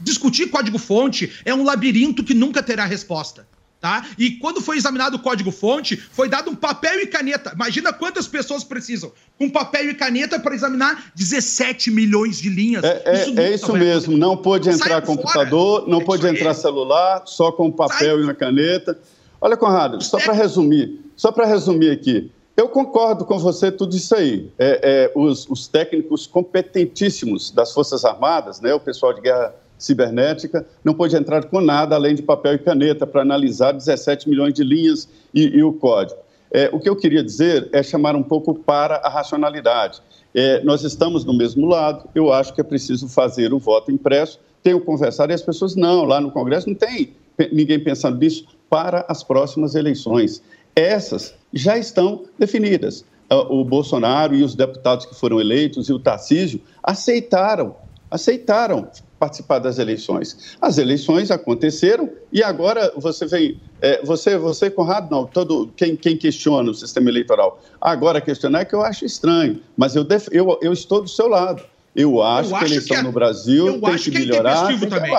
Discutir 0.00 0.48
código-fonte 0.48 1.32
é 1.44 1.54
um 1.54 1.64
labirinto 1.64 2.22
que 2.22 2.34
nunca 2.34 2.62
terá 2.62 2.84
resposta. 2.84 3.46
Tá? 3.78 4.06
E 4.18 4.32
quando 4.32 4.60
foi 4.60 4.78
examinado 4.78 5.16
o 5.16 5.18
código-fonte, 5.20 5.96
foi 5.96 6.28
dado 6.28 6.50
um 6.50 6.54
papel 6.56 6.98
e 7.00 7.06
caneta. 7.06 7.52
Imagina 7.54 7.92
quantas 7.92 8.26
pessoas 8.26 8.64
precisam 8.64 9.12
com 9.38 9.50
papel 9.50 9.90
e 9.90 9.94
caneta 9.94 10.40
para 10.40 10.54
examinar 10.54 11.12
17 11.14 11.90
milhões 11.90 12.40
de 12.40 12.48
linhas. 12.48 12.82
É, 12.82 13.02
é- 13.04 13.22
é 13.22 13.26
nunca 13.26 13.48
isso 13.50 13.72
mesmo, 13.74 14.16
não 14.16 14.36
pôde 14.36 14.64
Sai 14.64 14.74
entrar 14.74 14.88
fora. 14.88 15.06
computador, 15.06 15.86
não 15.86 16.00
É 16.00 16.04
pôde 16.04 16.26
isso 16.26 16.34
entrar 16.34 16.54
celular, 16.54 17.22
só 17.26 17.52
com 17.52 17.70
papel 17.70 18.14
Sai. 18.14 18.20
e 18.20 18.22
uma 18.24 18.34
caneta. 18.34 18.98
Olha, 19.40 19.56
Conrado, 19.56 20.02
só 20.02 20.18
para 20.18 20.32
resumir, 20.32 20.98
só 21.14 21.30
para 21.30 21.46
resumir 21.46 21.90
aqui, 21.90 22.30
eu 22.56 22.68
concordo 22.68 23.24
com 23.24 23.38
você 23.38 23.70
tudo 23.70 23.94
isso 23.94 24.14
aí. 24.14 24.50
É, 24.58 24.80
é, 24.82 25.12
os, 25.14 25.48
os 25.48 25.68
técnicos 25.68 26.26
competentíssimos 26.26 27.50
das 27.50 27.72
Forças 27.72 28.04
Armadas, 28.04 28.60
né, 28.60 28.72
o 28.72 28.80
pessoal 28.80 29.12
de 29.12 29.20
guerra 29.20 29.54
cibernética, 29.78 30.66
não 30.82 30.94
pôde 30.94 31.14
entrar 31.16 31.44
com 31.44 31.60
nada 31.60 31.94
além 31.94 32.14
de 32.14 32.22
papel 32.22 32.54
e 32.54 32.58
caneta 32.58 33.06
para 33.06 33.20
analisar 33.20 33.72
17 33.72 34.28
milhões 34.28 34.54
de 34.54 34.64
linhas 34.64 35.08
e, 35.34 35.58
e 35.58 35.62
o 35.62 35.72
código. 35.72 36.18
É, 36.50 36.70
o 36.72 36.80
que 36.80 36.88
eu 36.88 36.96
queria 36.96 37.22
dizer 37.22 37.68
é 37.72 37.82
chamar 37.82 38.16
um 38.16 38.22
pouco 38.22 38.54
para 38.54 38.96
a 38.96 39.08
racionalidade. 39.08 40.00
É, 40.34 40.62
nós 40.64 40.82
estamos 40.82 41.24
no 41.24 41.36
mesmo 41.36 41.66
lado, 41.66 42.08
eu 42.14 42.32
acho 42.32 42.54
que 42.54 42.60
é 42.60 42.64
preciso 42.64 43.08
fazer 43.08 43.52
o 43.52 43.58
voto 43.58 43.92
impresso, 43.92 44.40
tenho 44.62 44.80
conversado 44.80 45.32
e 45.32 45.34
as 45.34 45.42
pessoas, 45.42 45.76
não, 45.76 46.04
lá 46.04 46.20
no 46.20 46.30
Congresso 46.30 46.68
não 46.68 46.74
tem 46.74 47.14
ninguém 47.52 47.78
pensando 47.78 48.18
nisso 48.18 48.46
para 48.68 49.04
as 49.08 49.22
próximas 49.22 49.74
eleições. 49.74 50.42
Essas 50.76 51.34
já 51.54 51.78
estão 51.78 52.24
definidas. 52.38 53.04
Ah, 53.30 53.36
O 53.38 53.64
Bolsonaro 53.64 54.34
e 54.36 54.42
os 54.44 54.54
deputados 54.54 55.06
que 55.06 55.14
foram 55.14 55.40
eleitos 55.40 55.88
e 55.88 55.92
o 55.92 55.98
Tarcísio 55.98 56.60
aceitaram, 56.82 57.74
aceitaram 58.10 58.88
participar 59.18 59.58
das 59.58 59.78
eleições. 59.78 60.56
As 60.60 60.76
eleições 60.76 61.30
aconteceram 61.30 62.10
e 62.30 62.42
agora 62.42 62.92
você 62.94 63.24
vem, 63.26 63.58
é, 63.80 64.04
você, 64.04 64.36
você 64.36 64.68
Conrado, 64.70 65.10
não, 65.10 65.24
todo 65.24 65.72
quem, 65.74 65.96
quem 65.96 66.14
questiona 66.18 66.70
o 66.70 66.74
sistema 66.74 67.08
eleitoral 67.08 67.58
agora 67.80 68.20
questionar 68.20 68.60
é 68.60 68.64
que 68.66 68.74
eu 68.74 68.82
acho 68.82 69.06
estranho, 69.06 69.60
mas 69.74 69.96
eu, 69.96 70.04
def- 70.04 70.28
eu, 70.30 70.58
eu 70.60 70.72
estou 70.74 71.00
do 71.00 71.08
seu 71.08 71.26
lado. 71.28 71.62
Eu 71.94 72.22
acho, 72.22 72.50
Eu 72.52 72.58
que 72.58 72.64
a 72.64 72.66
eleição 72.66 72.88
que 72.88 73.00
a- 73.00 73.02
no 73.02 73.10
Brasil 73.12 73.66
eu 73.68 73.80
tem 73.80 73.96
que 73.96 74.10
que 74.10 74.16
é 74.18 74.20
melhorar. 74.20 74.66
tem 74.68 74.78
também. 74.86 75.16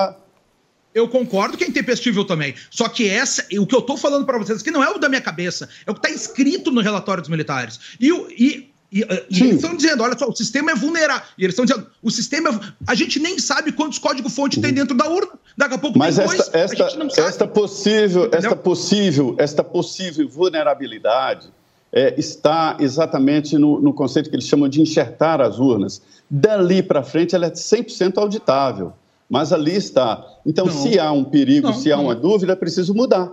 Eu 0.98 1.08
concordo 1.08 1.58
que 1.58 1.64
é 1.64 1.68
intempestível 1.68 2.26
também. 2.26 2.56
Só 2.72 2.90
que 2.90 3.08
essa, 3.08 3.46
o 3.60 3.68
que 3.68 3.76
eu 3.76 3.82
tô 3.82 3.96
falando 3.96 4.26
para 4.26 4.38
vocês 4.38 4.62
aqui 4.62 4.72
não 4.72 4.84
é 4.84 4.90
o 4.90 4.98
da 4.98 5.08
minha 5.08 5.22
cabeça, 5.22 5.70
é 5.86 5.92
o 5.92 5.94
que 5.94 6.02
tá 6.02 6.10
escrito 6.10 6.72
no 6.72 6.82
relatório 6.82 7.22
dos 7.22 7.30
militares. 7.30 7.80
E, 8.00 8.10
e, 8.10 8.74
E, 8.92 9.02
e 9.30 9.44
eles 9.44 9.56
estão 9.58 9.76
dizendo, 9.76 10.02
olha 10.02 10.18
só, 10.18 10.28
o 10.28 10.36
sistema 10.36 10.72
é 10.72 10.76
vulnerável. 10.76 11.28
E 11.38 11.44
eles 11.44 11.54
estão 11.54 11.66
dizendo, 11.66 11.88
o 12.02 12.10
sistema 12.10 12.50
é, 12.50 12.54
A 12.88 12.96
gente 12.96 13.20
nem 13.20 13.38
sabe 13.38 13.74
quantos 13.74 14.00
códigos-fonte 14.00 14.62
tem 14.62 14.74
dentro 14.74 14.96
da 14.96 15.08
urna. 15.08 15.34
Daqui 15.58 15.76
a 15.76 15.78
pouco 15.78 16.00
Mas 16.00 16.16
tem 16.16 16.24
esta, 16.24 16.38
dois, 16.38 16.56
a 16.56 16.60
esta, 16.60 16.90
gente 16.90 16.98
não 16.98 17.10
sabe. 17.10 17.28
esta 17.28 17.48
possível, 17.48 18.30
esta 18.32 18.56
possível, 18.56 19.36
esta 19.38 19.64
possível 19.64 20.28
vulnerabilidade 20.30 21.50
é, 21.92 22.16
está 22.18 22.78
exatamente 22.80 23.58
no, 23.58 23.80
no 23.82 23.94
conceito 23.94 24.30
que 24.30 24.36
eles 24.36 24.48
chamam 24.48 24.70
de 24.70 24.82
enxertar 24.82 25.42
as 25.42 25.60
urnas. 25.60 26.02
Dali 26.30 26.82
para 26.82 27.04
frente, 27.04 27.36
ela 27.36 27.48
é 27.48 27.52
100% 27.52 28.18
auditável, 28.18 28.94
mas 29.30 29.52
ali 29.52 29.76
está. 29.76 30.24
Então, 30.46 30.66
Não. 30.66 30.74
se 30.74 31.00
há 31.00 31.12
um 31.12 31.24
perigo, 31.24 31.68
Não, 31.68 31.74
se 31.74 31.92
há 31.92 31.98
não. 31.98 32.06
uma 32.06 32.16
dúvida, 32.16 32.54
é 32.54 32.56
preciso 32.56 32.94
mudar. 32.94 33.32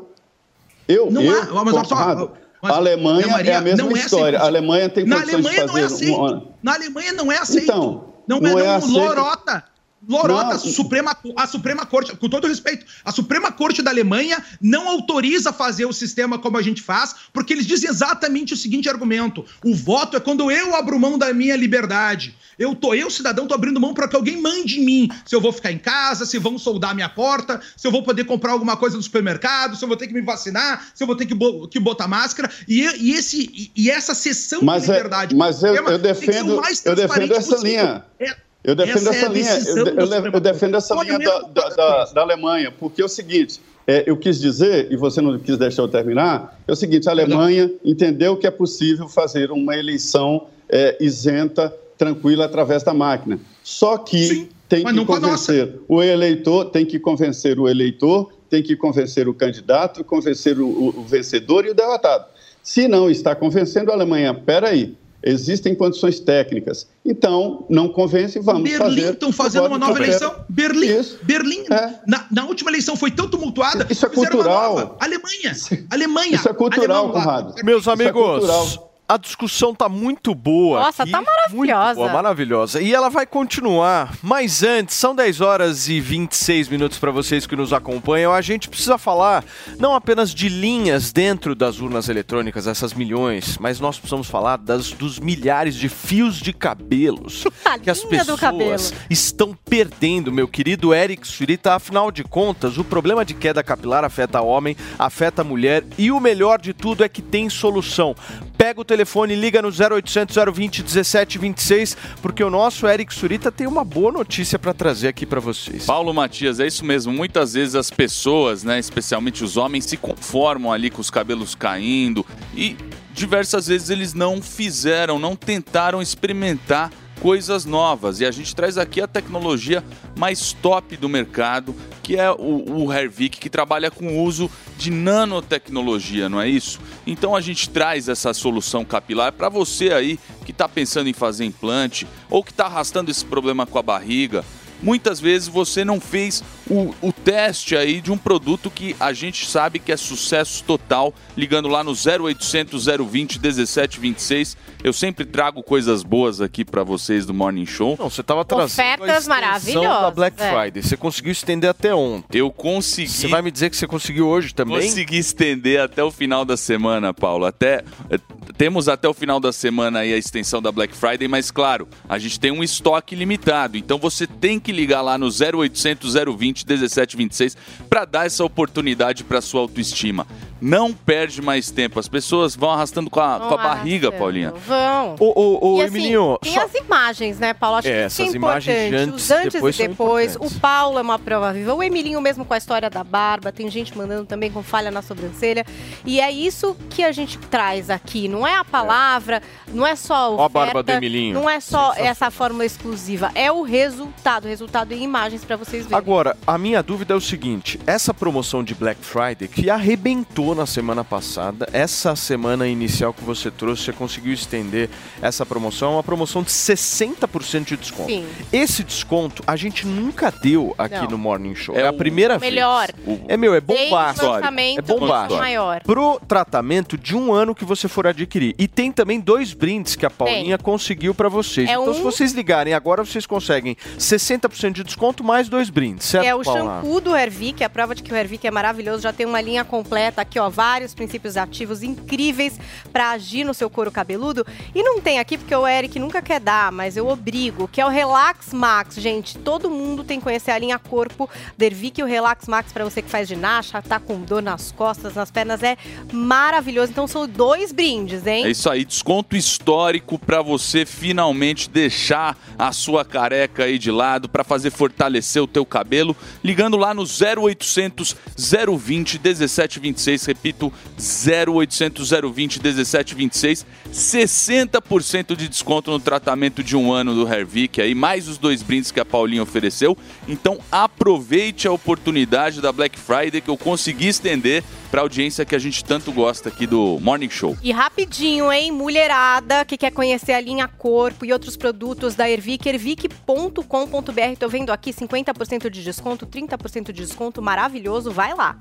Eu, 0.88 1.10
Não 1.10 1.22
eu 1.22 1.58
há, 1.58 1.64
mas 1.64 1.88
só, 1.88 2.30
mas, 2.60 2.72
a 2.72 2.76
Alemanha 2.76 3.28
Maria, 3.28 3.52
é 3.52 3.56
a 3.56 3.60
mesma 3.60 3.90
é 3.90 3.92
história. 3.92 4.38
100%. 4.38 4.42
A 4.42 4.46
Alemanha 4.46 4.88
tem 4.88 5.04
Na 5.04 5.16
condições 5.16 5.34
Alemanha 5.34 5.60
de 5.60 5.66
não 5.66 5.78
é 5.78 5.84
aceito. 5.84 6.20
um... 6.20 6.42
Na 6.62 6.74
Alemanha 6.74 7.12
não 7.12 7.32
é 7.32 7.38
aceito. 7.38 7.64
Então, 7.64 8.04
não, 8.26 8.40
não 8.40 8.58
é, 8.58 8.62
é 8.62 8.66
não, 8.66 8.74
aceito. 8.76 8.92
lorota. 8.92 9.64
Lorota, 10.08 10.58
Suprema, 10.58 11.16
a 11.36 11.46
Suprema 11.46 11.86
Corte, 11.86 12.16
com 12.16 12.28
todo 12.28 12.46
respeito, 12.46 12.84
a 13.04 13.12
Suprema 13.12 13.50
Corte 13.52 13.82
da 13.82 13.90
Alemanha 13.90 14.42
não 14.60 14.88
autoriza 14.88 15.52
fazer 15.52 15.86
o 15.86 15.92
sistema 15.92 16.38
como 16.38 16.56
a 16.58 16.62
gente 16.62 16.82
faz, 16.82 17.14
porque 17.32 17.52
eles 17.52 17.66
dizem 17.66 17.88
exatamente 17.90 18.52
o 18.54 18.56
seguinte 18.56 18.88
argumento: 18.88 19.44
o 19.64 19.74
voto 19.74 20.16
é 20.16 20.20
quando 20.20 20.50
eu 20.50 20.74
abro 20.74 20.98
mão 20.98 21.16
da 21.18 21.32
minha 21.32 21.56
liberdade. 21.56 22.34
Eu 22.56 22.74
tô, 22.76 22.94
eu, 22.94 23.10
cidadão, 23.10 23.48
tô 23.48 23.54
abrindo 23.54 23.80
mão 23.80 23.92
para 23.92 24.06
que 24.06 24.14
alguém 24.14 24.40
mande 24.40 24.78
em 24.78 24.84
mim. 24.84 25.08
Se 25.26 25.34
eu 25.34 25.40
vou 25.40 25.52
ficar 25.52 25.72
em 25.72 25.78
casa, 25.78 26.24
se 26.24 26.38
vão 26.38 26.56
soldar 26.56 26.92
a 26.92 26.94
minha 26.94 27.08
porta, 27.08 27.60
se 27.76 27.84
eu 27.84 27.90
vou 27.90 28.02
poder 28.04 28.24
comprar 28.24 28.52
alguma 28.52 28.76
coisa 28.76 28.96
no 28.96 29.02
supermercado, 29.02 29.76
se 29.76 29.82
eu 29.84 29.88
vou 29.88 29.96
ter 29.96 30.06
que 30.06 30.14
me 30.14 30.20
vacinar, 30.22 30.86
se 30.94 31.02
eu 31.02 31.06
vou 31.06 31.16
ter 31.16 31.26
que, 31.26 31.34
bo- 31.34 31.66
que 31.66 31.80
botar 31.80 32.06
máscara. 32.06 32.48
E, 32.68 32.82
e 32.82 33.12
esse, 33.14 33.72
e, 33.74 33.90
essa 33.90 34.14
cessão 34.14 34.62
Mas, 34.62 34.84
de 34.84 34.90
é- 34.92 34.94
liberdade. 34.94 35.34
mas 35.34 35.64
eu, 35.64 35.74
Tema 35.74 35.90
eu 35.90 35.98
defendo, 35.98 36.56
mais 36.60 36.84
eu 36.86 36.94
defendo 36.94 37.32
essa 37.34 37.56
possível. 37.56 37.60
linha. 37.82 38.04
É- 38.20 38.36
Eu 38.64 38.74
defendo 38.74 39.08
essa 39.10 39.14
é 39.14 39.16
essa 39.18 39.26
a 39.26 39.28
linha, 39.28 39.58
eu, 39.66 39.76
eu, 39.86 40.32
eu 40.32 40.40
defendo 40.40 40.76
essa 40.76 40.96
Olha 40.96 41.18
linha 41.18 41.28
da, 41.28 41.40
da, 41.40 41.68
da- 41.68 42.04
da 42.06 42.20
Alemanha, 42.22 42.72
porque 42.72 43.02
é 43.02 43.04
o 43.04 43.08
seguinte, 43.08 43.60
é, 43.86 44.04
eu 44.06 44.16
quis 44.16 44.40
dizer, 44.40 44.90
e 44.90 44.96
você 44.96 45.20
não 45.20 45.38
quis 45.38 45.58
deixar 45.58 45.82
eu 45.82 45.88
terminar, 45.88 46.58
é 46.66 46.72
o 46.72 46.76
seguinte, 46.76 47.06
a 47.08 47.12
Alemanha 47.12 47.70
entendeu 47.84 48.36
que 48.38 48.46
é 48.46 48.50
possível 48.50 49.06
fazer 49.06 49.50
uma 49.50 49.76
eleição 49.76 50.46
é, 50.68 50.96
isenta, 50.98 51.72
tranquila, 51.98 52.46
através 52.46 52.82
da 52.82 52.94
máquina. 52.94 53.38
Só 53.62 53.98
que 53.98 54.48
tem 54.68 54.82
mas 54.82 54.92
que 54.92 54.98
não 54.98 55.04
convencer 55.04 55.80
o 55.86 56.02
eleitor, 56.02 56.64
tem 56.70 56.86
que 56.86 56.98
convencer 56.98 57.60
o 57.60 57.68
eleitor, 57.68 58.32
tem 58.48 58.62
que 58.62 58.74
convencer 58.74 59.28
o 59.28 59.34
candidato, 59.34 60.02
convencer 60.02 60.58
o, 60.58 60.66
o- 60.66 61.00
o 61.00 61.04
vencedor 61.04 61.66
e 61.66 61.70
o 61.70 61.74
derrotado. 61.74 62.24
Se 62.62 62.88
não 62.88 63.10
está 63.10 63.34
convencendo 63.34 63.90
a 63.90 63.94
Alemanha, 63.94 64.32
peraí, 64.32 64.96
existem 65.24 65.74
condições 65.74 66.20
técnicas. 66.20 66.86
Então, 67.04 67.66
não 67.68 67.88
convence, 67.88 68.38
vamos 68.40 68.62
Berlim 68.62 68.78
fazer. 68.78 69.12
estão 69.12 69.32
fazendo 69.32 69.66
uma 69.66 69.78
nova 69.78 69.98
eleição. 69.98 70.34
Berlim, 70.48 71.02
Berlim 71.22 71.64
na, 72.06 72.26
na 72.30 72.44
última 72.44 72.70
eleição 72.70 72.96
foi 72.96 73.10
tão 73.10 73.28
tumultuada. 73.28 73.86
Isso 73.90 74.04
é 74.06 74.10
fizeram 74.10 74.36
uma 74.36 74.44
cultural. 74.44 74.74
nova. 74.74 74.96
Alemanha, 75.00 75.56
Alemanha. 75.90 76.36
Isso 76.36 76.48
é 76.48 76.52
cultural. 76.52 77.10
Conrado. 77.10 77.54
Meus 77.64 77.80
Isso 77.82 77.90
é 77.90 77.92
amigos, 77.94 78.22
cultural. 78.22 78.93
A 79.06 79.18
discussão 79.18 79.74
tá 79.74 79.88
muito 79.88 80.34
boa. 80.34 80.80
Nossa, 80.80 81.02
aqui, 81.02 81.12
tá 81.12 81.20
maravilhosa. 81.20 81.94
Boa, 81.94 82.12
maravilhosa. 82.12 82.80
E 82.80 82.94
ela 82.94 83.10
vai 83.10 83.26
continuar. 83.26 84.14
Mas 84.22 84.62
antes, 84.62 84.96
são 84.96 85.14
10 85.14 85.40
horas 85.42 85.88
e 85.88 86.00
26 86.00 86.68
minutos 86.68 86.98
para 86.98 87.10
vocês 87.10 87.46
que 87.46 87.54
nos 87.54 87.72
acompanham. 87.72 88.32
A 88.32 88.40
gente 88.40 88.68
precisa 88.68 88.96
falar 88.96 89.44
não 89.78 89.94
apenas 89.94 90.34
de 90.34 90.48
linhas 90.48 91.12
dentro 91.12 91.54
das 91.54 91.80
urnas 91.80 92.08
eletrônicas, 92.08 92.66
essas 92.66 92.94
milhões, 92.94 93.58
mas 93.58 93.78
nós 93.78 93.98
precisamos 93.98 94.26
falar 94.26 94.56
das, 94.56 94.90
dos 94.92 95.18
milhares 95.18 95.74
de 95.74 95.88
fios 95.88 96.36
de 96.36 96.52
cabelos 96.52 97.44
que 97.82 97.90
as 97.90 98.02
pessoas 98.02 98.94
estão 99.10 99.56
perdendo, 99.68 100.32
meu 100.32 100.48
querido 100.48 100.94
Eric 100.94 101.26
Surita. 101.28 101.74
Afinal 101.74 102.10
de 102.10 102.24
contas, 102.24 102.78
o 102.78 102.84
problema 102.84 103.24
de 103.24 103.34
queda 103.34 103.62
capilar 103.62 104.02
afeta 104.02 104.40
homem, 104.40 104.76
afeta 104.98 105.44
mulher 105.44 105.84
e 105.98 106.10
o 106.10 106.18
melhor 106.18 106.58
de 106.58 106.72
tudo 106.72 107.04
é 107.04 107.08
que 107.08 107.20
tem 107.20 107.50
solução. 107.50 108.14
Pega 108.56 108.80
o 108.80 108.84
telefone, 108.94 109.34
liga 109.34 109.60
no 109.60 109.68
0800 109.68 110.36
020 110.52 110.82
1726, 110.82 111.96
porque 112.22 112.44
o 112.44 112.50
nosso 112.50 112.86
Eric 112.86 113.12
Surita 113.12 113.50
tem 113.50 113.66
uma 113.66 113.84
boa 113.84 114.12
notícia 114.12 114.56
para 114.56 114.72
trazer 114.72 115.08
aqui 115.08 115.26
para 115.26 115.40
vocês. 115.40 115.84
Paulo 115.84 116.14
Matias, 116.14 116.60
é 116.60 116.66
isso 116.66 116.84
mesmo. 116.84 117.12
Muitas 117.12 117.54
vezes 117.54 117.74
as 117.74 117.90
pessoas, 117.90 118.62
né, 118.62 118.78
especialmente 118.78 119.42
os 119.42 119.56
homens, 119.56 119.84
se 119.86 119.96
conformam 119.96 120.72
ali 120.72 120.90
com 120.90 121.00
os 121.00 121.10
cabelos 121.10 121.56
caindo 121.56 122.24
e 122.54 122.76
diversas 123.12 123.66
vezes 123.66 123.90
eles 123.90 124.14
não 124.14 124.40
fizeram, 124.40 125.18
não 125.18 125.34
tentaram 125.34 126.00
experimentar 126.00 126.90
coisas 127.20 127.64
novas. 127.64 128.20
E 128.20 128.26
a 128.26 128.30
gente 128.30 128.54
traz 128.54 128.78
aqui 128.78 129.00
a 129.00 129.06
tecnologia 129.06 129.82
mais 130.16 130.52
top 130.52 130.96
do 130.96 131.08
mercado, 131.08 131.74
que 132.02 132.16
é 132.16 132.30
o, 132.30 132.84
o 132.84 132.92
Hervik, 132.92 133.38
que 133.38 133.50
trabalha 133.50 133.90
com 133.90 134.06
o 134.06 134.22
uso 134.22 134.50
de 134.76 134.90
nanotecnologia, 134.90 136.28
não 136.28 136.40
é 136.40 136.48
isso? 136.48 136.80
Então 137.06 137.34
a 137.34 137.40
gente 137.40 137.70
traz 137.70 138.08
essa 138.08 138.34
solução 138.34 138.84
capilar 138.84 139.32
para 139.32 139.48
você 139.48 139.92
aí 139.92 140.18
que 140.44 140.50
está 140.50 140.68
pensando 140.68 141.08
em 141.08 141.12
fazer 141.12 141.44
implante 141.44 142.06
ou 142.28 142.42
que 142.42 142.50
está 142.50 142.66
arrastando 142.66 143.10
esse 143.10 143.24
problema 143.24 143.66
com 143.66 143.78
a 143.78 143.82
barriga. 143.82 144.44
Muitas 144.84 145.18
vezes 145.18 145.48
você 145.48 145.84
não 145.84 145.98
fez 145.98 146.44
o, 146.68 146.94
o 147.00 147.12
teste 147.12 147.74
aí 147.74 148.00
de 148.00 148.12
um 148.12 148.18
produto 148.18 148.70
que 148.70 148.94
a 149.00 149.12
gente 149.12 149.46
sabe 149.46 149.78
que 149.78 149.90
é 149.90 149.96
sucesso 149.96 150.62
total, 150.64 151.14
ligando 151.36 151.68
lá 151.68 151.82
no 151.82 151.92
0800 151.92 152.86
020 152.86 153.40
1726. 153.40 154.56
Eu 154.82 154.92
sempre 154.92 155.24
trago 155.24 155.62
coisas 155.62 156.02
boas 156.02 156.42
aqui 156.42 156.64
para 156.64 156.84
vocês 156.84 157.24
do 157.24 157.32
Morning 157.32 157.64
Show. 157.64 157.96
Não, 157.98 158.10
você 158.10 158.20
estava 158.20 158.44
trazendo 158.44 158.84
Ofertas 158.84 159.26
maravilhosas, 159.26 160.02
da 160.02 160.10
Black 160.10 160.42
é. 160.42 160.50
Friday. 160.50 160.82
Você 160.82 160.96
conseguiu 160.96 161.32
estender 161.32 161.70
até 161.70 161.94
ontem. 161.94 162.38
Eu 162.38 162.50
consegui. 162.50 163.08
Você 163.08 163.28
vai 163.28 163.40
me 163.40 163.50
dizer 163.50 163.70
que 163.70 163.76
você 163.78 163.86
conseguiu 163.86 164.28
hoje 164.28 164.54
também? 164.54 164.80
Consegui 164.80 165.16
estender 165.16 165.80
até 165.80 166.04
o 166.04 166.10
final 166.10 166.44
da 166.44 166.56
semana, 166.56 167.14
Paulo. 167.14 167.46
Até 167.46 167.82
eh, 168.10 168.18
temos 168.58 168.86
até 168.86 169.08
o 169.08 169.14
final 169.14 169.40
da 169.40 169.52
semana 169.52 170.00
aí 170.00 170.12
a 170.12 170.18
extensão 170.18 170.60
da 170.60 170.70
Black 170.70 170.94
Friday, 170.94 171.26
mas 171.28 171.50
claro, 171.50 171.88
a 172.06 172.18
gente 172.18 172.38
tem 172.38 172.50
um 172.50 172.62
estoque 172.62 173.14
limitado. 173.14 173.78
Então 173.78 173.96
você 173.96 174.26
tem 174.26 174.60
que 174.60 174.73
ligar 174.74 175.00
lá 175.00 175.16
no 175.16 175.28
0800 175.28 176.14
020 176.14 176.66
1726 176.66 177.56
para 177.88 178.04
dar 178.04 178.26
essa 178.26 178.44
oportunidade 178.44 179.24
para 179.24 179.40
sua 179.40 179.60
autoestima. 179.60 180.26
Não 180.60 180.92
perde 180.92 181.42
mais 181.42 181.70
tempo. 181.70 181.98
As 182.00 182.08
pessoas 182.08 182.56
vão 182.56 182.70
arrastando 182.70 183.10
com 183.10 183.20
a, 183.20 183.38
com 183.38 183.54
a 183.54 183.56
barriga, 183.56 184.10
Paulinha. 184.10 184.50
Vão. 184.52 185.16
Ô, 185.18 185.32
ô, 185.34 185.74
ô, 185.74 185.78
e 185.78 185.82
assim, 185.82 185.96
Emilinho, 185.98 186.38
tem 186.40 186.54
só- 186.54 186.64
as 186.64 186.74
imagens, 186.74 187.38
né, 187.38 187.52
Paulo? 187.52 187.76
Acho 187.78 187.88
É, 187.88 187.90
que 188.02 188.06
isso 188.06 188.22
é 188.22 188.24
essas 188.24 188.34
importante. 188.34 188.70
antes 188.94 189.14
Os 189.24 189.30
antes 189.30 189.52
depois 189.54 189.78
e 189.78 189.88
depois. 189.88 190.36
O. 190.36 190.50
Paulo 190.60 190.98
é 190.98 191.02
uma 191.02 191.18
prova 191.18 191.52
viva. 191.52 191.74
O 191.74 191.82
Emilinho 191.82 192.20
mesmo 192.20 192.44
com 192.44 192.54
a 192.54 192.58
história 192.58 192.88
da 192.88 193.04
barba. 193.04 193.52
Tem 193.52 193.68
gente 193.70 193.96
mandando 193.96 194.24
também 194.24 194.50
com 194.50 194.62
falha 194.62 194.90
na 194.90 195.02
sobrancelha. 195.02 195.66
E 196.04 196.20
é 196.20 196.30
isso 196.30 196.76
que 196.88 197.02
a 197.04 197.12
gente 197.12 197.36
traz 197.38 197.90
aqui. 197.90 198.28
Não 198.28 198.46
é 198.46 198.56
a 198.56 198.64
palavra, 198.64 199.42
não 199.68 199.86
é 199.86 199.96
só 199.96 200.14
a 200.14 200.30
Ó 200.30 200.44
a 200.44 200.48
barba 200.48 200.82
do 200.82 200.90
Emilinho. 200.92 201.34
Não 201.34 201.50
é 201.50 201.60
só 201.60 201.92
essa 201.96 202.30
fórmula 202.30 202.64
exclusiva. 202.64 203.30
É 203.34 203.50
o 203.52 203.62
resultado. 203.62 204.44
O 204.44 204.48
resultado 204.48 204.92
em 204.92 205.02
imagens 205.02 205.44
para 205.44 205.56
vocês 205.56 205.84
verem. 205.84 205.98
Agora, 205.98 206.36
a 206.46 206.56
minha 206.56 206.82
dúvida 206.82 207.12
é 207.14 207.16
o 207.16 207.20
seguinte: 207.20 207.78
essa 207.86 208.14
promoção 208.14 208.62
de 208.64 208.74
Black 208.74 209.00
Friday, 209.04 209.48
que 209.48 209.68
arrebentou 209.68 210.43
na 210.52 210.66
semana 210.66 211.04
passada, 211.04 211.68
essa 211.72 212.16
semana 212.16 212.66
inicial 212.66 213.14
que 213.14 213.22
você 213.22 213.52
trouxe, 213.52 213.84
você 213.84 213.92
conseguiu 213.92 214.32
estender 214.32 214.90
essa 215.22 215.46
promoção, 215.46 215.92
é 215.92 215.96
uma 215.96 216.02
promoção 216.02 216.42
de 216.42 216.50
60% 216.50 217.64
de 217.66 217.76
desconto. 217.76 218.10
Sim. 218.10 218.26
Esse 218.52 218.82
desconto 218.82 219.44
a 219.46 219.54
gente 219.54 219.86
nunca 219.86 220.32
deu 220.32 220.74
aqui 220.76 220.96
Não. 220.96 221.10
no 221.10 221.18
Morning 221.18 221.54
Show. 221.54 221.76
É 221.76 221.82
É, 221.82 221.86
a 221.86 221.92
primeira 221.92 222.36
vez. 222.38 222.52
Melhor. 222.52 222.88
É 223.28 223.36
meu, 223.36 223.54
é 223.54 223.60
bombástico. 223.60 224.26
É 224.26 224.82
bombástico. 224.82 225.38
maior. 225.40 225.82
Pro 225.82 226.18
tratamento 226.26 226.96
de 226.98 227.14
um 227.14 227.32
ano 227.32 227.54
que 227.54 227.64
você 227.64 227.86
for 227.86 228.06
adquirir. 228.06 228.54
E 228.58 228.66
tem 228.66 228.90
também 228.90 229.20
dois 229.20 229.52
brindes 229.52 229.94
que 229.94 230.06
a 230.06 230.10
Paulinha 230.10 230.56
conseguiu 230.58 231.14
pra 231.14 231.28
vocês. 231.28 231.68
É 231.68 231.72
então, 231.74 231.90
um- 231.90 231.94
se 231.94 232.00
vocês 232.00 232.32
ligarem 232.32 232.72
agora, 232.72 233.04
vocês 233.04 233.26
conseguem 233.26 233.76
60% 233.98 234.72
de 234.76 234.82
desconto 234.84 235.22
mais 235.22 235.48
dois 235.48 235.68
brindes, 235.68 236.06
certo, 236.06 236.24
É 236.26 236.34
o 236.34 236.42
Paula? 236.42 236.80
shampoo 236.80 237.00
do 237.00 237.14
Hervik, 237.14 237.62
a 237.62 237.68
prova 237.68 237.94
de 237.94 238.02
que 238.02 238.12
o 238.12 238.16
Hervik 238.16 238.46
é 238.46 238.50
maravilhoso. 238.50 239.02
Já 239.02 239.12
tem 239.12 239.26
uma 239.26 239.40
linha 239.42 239.62
completa 239.64 240.24
aqui, 240.34 240.38
ó, 240.40 240.50
vários 240.50 240.94
princípios 240.94 241.36
ativos 241.36 241.82
incríveis 241.82 242.58
pra 242.92 243.10
agir 243.10 243.44
no 243.44 243.54
seu 243.54 243.70
couro 243.70 243.90
cabeludo. 243.90 244.44
E 244.74 244.82
não 244.82 245.00
tem 245.00 245.18
aqui 245.18 245.38
porque 245.38 245.54
o 245.54 245.66
Eric 245.66 245.98
nunca 245.98 246.20
quer 246.20 246.40
dar, 246.40 246.72
mas 246.72 246.96
eu 246.96 247.08
obrigo, 247.08 247.68
que 247.68 247.80
é 247.80 247.86
o 247.86 247.88
Relax 247.88 248.52
Max, 248.52 248.96
gente. 248.96 249.38
Todo 249.38 249.70
mundo 249.70 250.02
tem 250.02 250.18
que 250.18 250.24
conhecer 250.24 250.50
a 250.50 250.58
linha 250.58 250.78
corpo 250.78 251.30
do 251.56 251.62
Hervik 251.62 252.00
e 252.00 252.04
o 252.04 252.06
Relax 252.06 252.48
Max 252.48 252.72
pra 252.72 252.84
você 252.84 253.00
que 253.00 253.08
faz 253.08 253.28
ginástica, 253.28 253.80
tá 253.80 254.00
com 254.00 254.20
dor 254.20 254.42
nas 254.42 254.72
costas, 254.72 255.14
nas 255.14 255.30
pernas, 255.30 255.62
é 255.62 255.76
maravilhoso. 256.12 256.90
Então 256.90 257.06
são 257.06 257.28
dois 257.28 257.70
brindes, 257.70 258.26
hein? 258.26 258.44
É 258.44 258.50
isso 258.50 258.68
aí, 258.68 258.84
desconto 258.84 259.36
histórico 259.36 260.18
para 260.18 260.42
você 260.42 260.84
finalmente 260.84 261.70
deixar 261.70 262.36
a 262.58 262.72
sua 262.72 263.04
careca 263.04 263.64
aí 263.64 263.78
de 263.78 263.90
lado 263.90 264.28
para 264.28 264.42
fazer 264.42 264.70
fortalecer 264.70 265.42
o 265.42 265.46
teu 265.46 265.64
cabelo, 265.64 266.16
ligando 266.42 266.76
lá 266.76 266.92
no 266.92 267.02
0800 267.04 268.16
020 268.36 269.20
1726 269.20 270.23
16, 270.24 270.26
repito, 270.26 270.72
0800 270.96 272.10
020 272.10 272.62
1726, 272.62 273.66
60% 273.92 275.36
de 275.36 275.48
desconto 275.48 275.90
no 275.90 276.00
tratamento 276.00 276.62
de 276.62 276.76
um 276.76 276.92
ano 276.92 277.14
do 277.14 277.28
Hervik, 277.28 277.80
aí 277.80 277.94
mais 277.94 278.28
os 278.28 278.38
dois 278.38 278.62
brindes 278.62 278.90
que 278.90 279.00
a 279.00 279.04
Paulinha 279.04 279.42
ofereceu. 279.42 279.96
Então 280.26 280.58
aproveite 280.72 281.68
a 281.68 281.72
oportunidade 281.72 282.60
da 282.60 282.72
Black 282.72 282.98
Friday 282.98 283.40
que 283.40 283.50
eu 283.50 283.56
consegui 283.56 284.08
estender 284.08 284.64
para 284.94 285.00
a 285.00 285.06
audiência 285.06 285.44
que 285.44 285.56
a 285.56 285.58
gente 285.58 285.84
tanto 285.84 286.12
gosta 286.12 286.48
aqui 286.48 286.68
do 286.68 287.00
Morning 287.00 287.28
Show. 287.28 287.58
E 287.60 287.72
rapidinho, 287.72 288.52
hein? 288.52 288.70
Mulherada 288.70 289.64
que 289.64 289.76
quer 289.76 289.90
conhecer 289.90 290.34
a 290.34 290.40
linha 290.40 290.68
Corpo 290.68 291.24
e 291.24 291.32
outros 291.32 291.56
produtos 291.56 292.14
da 292.14 292.30
Ervic, 292.30 292.68
ervic.com.br. 292.68 294.38
Tô 294.38 294.48
vendo 294.48 294.70
aqui 294.70 294.92
50% 294.92 295.68
de 295.68 295.82
desconto, 295.82 296.28
30% 296.28 296.92
de 296.92 297.02
desconto, 297.02 297.42
maravilhoso. 297.42 298.12
Vai 298.12 298.34
lá. 298.34 298.56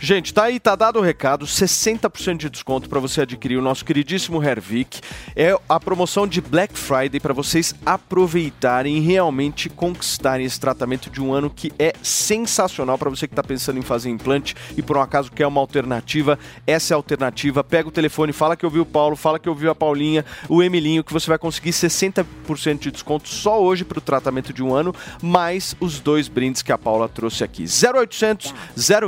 Gente, 0.00 0.32
tá 0.32 0.44
aí, 0.44 0.60
tá 0.60 0.76
dado 0.76 0.98
o 0.98 1.02
recado, 1.02 1.44
60% 1.44 2.36
de 2.36 2.50
desconto 2.50 2.88
para 2.88 3.00
você 3.00 3.22
adquirir 3.22 3.56
o 3.56 3.62
nosso 3.62 3.84
queridíssimo 3.84 4.42
Hervik. 4.42 5.00
É 5.34 5.56
a 5.68 5.80
promoção 5.80 6.26
de 6.26 6.40
Black 6.40 6.78
Friday 6.78 7.20
para 7.20 7.34
vocês 7.34 7.74
aproveitarem 7.84 8.96
e 8.96 9.00
realmente 9.00 9.68
conquistarem 9.68 10.46
esse 10.46 10.58
tratamento 10.58 11.10
de 11.10 11.20
um 11.20 11.32
ano 11.32 11.50
que 11.50 11.72
é 11.78 11.92
sensacional 12.02 12.96
para 12.96 13.10
você 13.10 13.26
que 13.26 13.34
tá 13.34 13.42
pensando 13.42 13.78
em 13.78 13.82
fazer 13.82 14.08
implante 14.08 14.54
e 14.76 14.82
por 14.82 14.96
um 14.96 15.00
acaso 15.00 15.32
quer 15.32 15.46
uma 15.46 15.60
alternativa. 15.68 16.38
Essa 16.66 16.92
é 16.92 16.94
a 16.94 16.96
alternativa. 16.96 17.62
Pega 17.62 17.88
o 17.88 17.92
telefone, 17.92 18.32
fala 18.32 18.56
que 18.56 18.64
ouviu 18.64 18.82
o 18.82 18.86
Paulo, 18.86 19.14
fala 19.14 19.38
que 19.38 19.48
ouviu 19.48 19.70
a 19.70 19.74
Paulinha, 19.74 20.24
o 20.48 20.62
Emilinho, 20.62 21.04
que 21.04 21.12
você 21.12 21.28
vai 21.28 21.38
conseguir 21.38 21.70
60% 21.70 22.78
de 22.78 22.90
desconto 22.90 23.28
só 23.28 23.62
hoje 23.62 23.84
para 23.84 23.98
o 23.98 24.00
tratamento 24.00 24.52
de 24.52 24.62
um 24.62 24.74
ano, 24.74 24.94
mais 25.22 25.76
os 25.78 26.00
dois 26.00 26.26
brindes 26.28 26.62
que 26.62 26.72
a 26.72 26.78
Paula 26.78 27.08
trouxe 27.08 27.44
aqui. 27.44 27.64
0800 27.64 28.54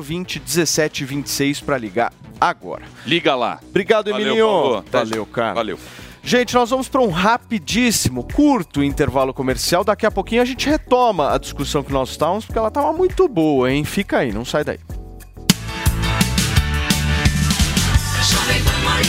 020 0.03 0.41
1726 0.41 1.61
para 1.61 1.79
ligar 1.79 2.13
agora. 2.41 2.85
Liga 3.07 3.35
lá. 3.35 3.59
Obrigado, 3.69 4.11
Valeu, 4.11 4.27
Emilinho. 4.27 4.85
Valeu, 4.91 5.25
já. 5.25 5.33
cara. 5.33 5.55
Valeu. 5.55 5.79
Gente, 6.23 6.55
nós 6.55 6.69
vamos 6.69 6.87
para 6.87 7.01
um 7.01 7.09
rapidíssimo, 7.09 8.25
curto 8.25 8.83
intervalo 8.85 9.33
comercial. 9.33 9.83
Daqui 9.83 10.05
a 10.05 10.11
pouquinho 10.11 10.43
a 10.43 10.45
gente 10.45 10.69
retoma 10.69 11.33
a 11.33 11.39
discussão 11.39 11.83
que 11.83 11.93
nós 11.93 12.11
estávamos, 12.11 12.45
porque 12.45 12.59
ela 12.59 12.69
estava 12.69 12.93
muito 12.93 13.27
boa, 13.27 13.73
hein? 13.73 13.85
Fica 13.85 14.19
aí, 14.19 14.31
não 14.33 14.45
sai 14.45 14.63
daí. 14.63 14.79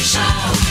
Show. 0.03 0.70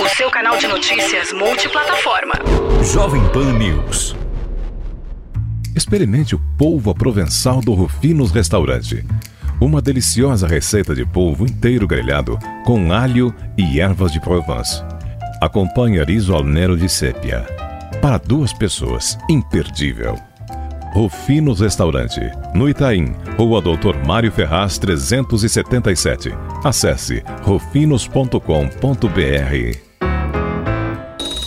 O 0.00 0.08
seu 0.08 0.30
canal 0.30 0.56
de 0.56 0.66
notícias 0.66 1.30
multiplataforma. 1.30 2.32
Jovem 2.90 3.22
Pan 3.28 3.52
News. 3.52 4.16
Experimente 5.76 6.34
o 6.34 6.40
polvo 6.56 6.90
à 6.90 6.94
provençal 6.94 7.60
do 7.60 7.74
Rufinos 7.74 8.30
Restaurante. 8.30 9.04
Uma 9.60 9.82
deliciosa 9.82 10.46
receita 10.46 10.94
de 10.94 11.04
polvo 11.04 11.44
inteiro 11.44 11.86
grelhado 11.86 12.38
com 12.64 12.92
alho 12.92 13.34
e 13.58 13.78
ervas 13.78 14.10
de 14.10 14.20
Provence. 14.20 14.82
Acompanhe 15.40 16.02
riso 16.02 16.34
al 16.34 16.44
nero 16.44 16.74
de 16.74 16.88
sépia. 16.88 17.46
Para 18.00 18.16
duas 18.16 18.54
pessoas, 18.54 19.18
imperdível. 19.28 20.18
Rufinos 20.92 21.60
Restaurante, 21.60 22.20
no 22.54 22.68
Itaim, 22.68 23.14
Rua 23.38 23.62
Doutor 23.62 23.96
Mário 24.06 24.30
Ferraz 24.30 24.78
377. 24.78 26.30
Acesse 26.62 27.24
rufinos.com.br. 27.42 29.91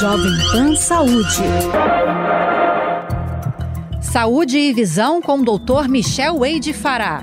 Jovem 0.00 0.32
Pan 0.50 0.74
Saúde. 0.76 1.42
Saúde 4.00 4.56
e 4.56 4.72
visão 4.72 5.20
com 5.20 5.40
o 5.40 5.44
Dr. 5.44 5.90
Michel 5.90 6.38
Wade 6.38 6.72
Fará. 6.72 7.22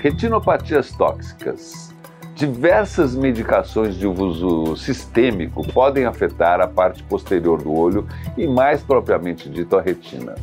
Retinopatias 0.00 0.90
tóxicas. 0.90 1.94
Diversas 2.34 3.14
medicações 3.14 3.94
de 3.94 4.08
uso 4.08 4.74
sistêmico 4.74 5.64
podem 5.72 6.04
afetar 6.04 6.60
a 6.60 6.66
parte 6.66 7.04
posterior 7.04 7.62
do 7.62 7.72
olho 7.72 8.08
e, 8.36 8.44
mais 8.44 8.82
propriamente 8.82 9.48
dito, 9.48 9.76
a 9.76 9.80
retina. 9.80 10.34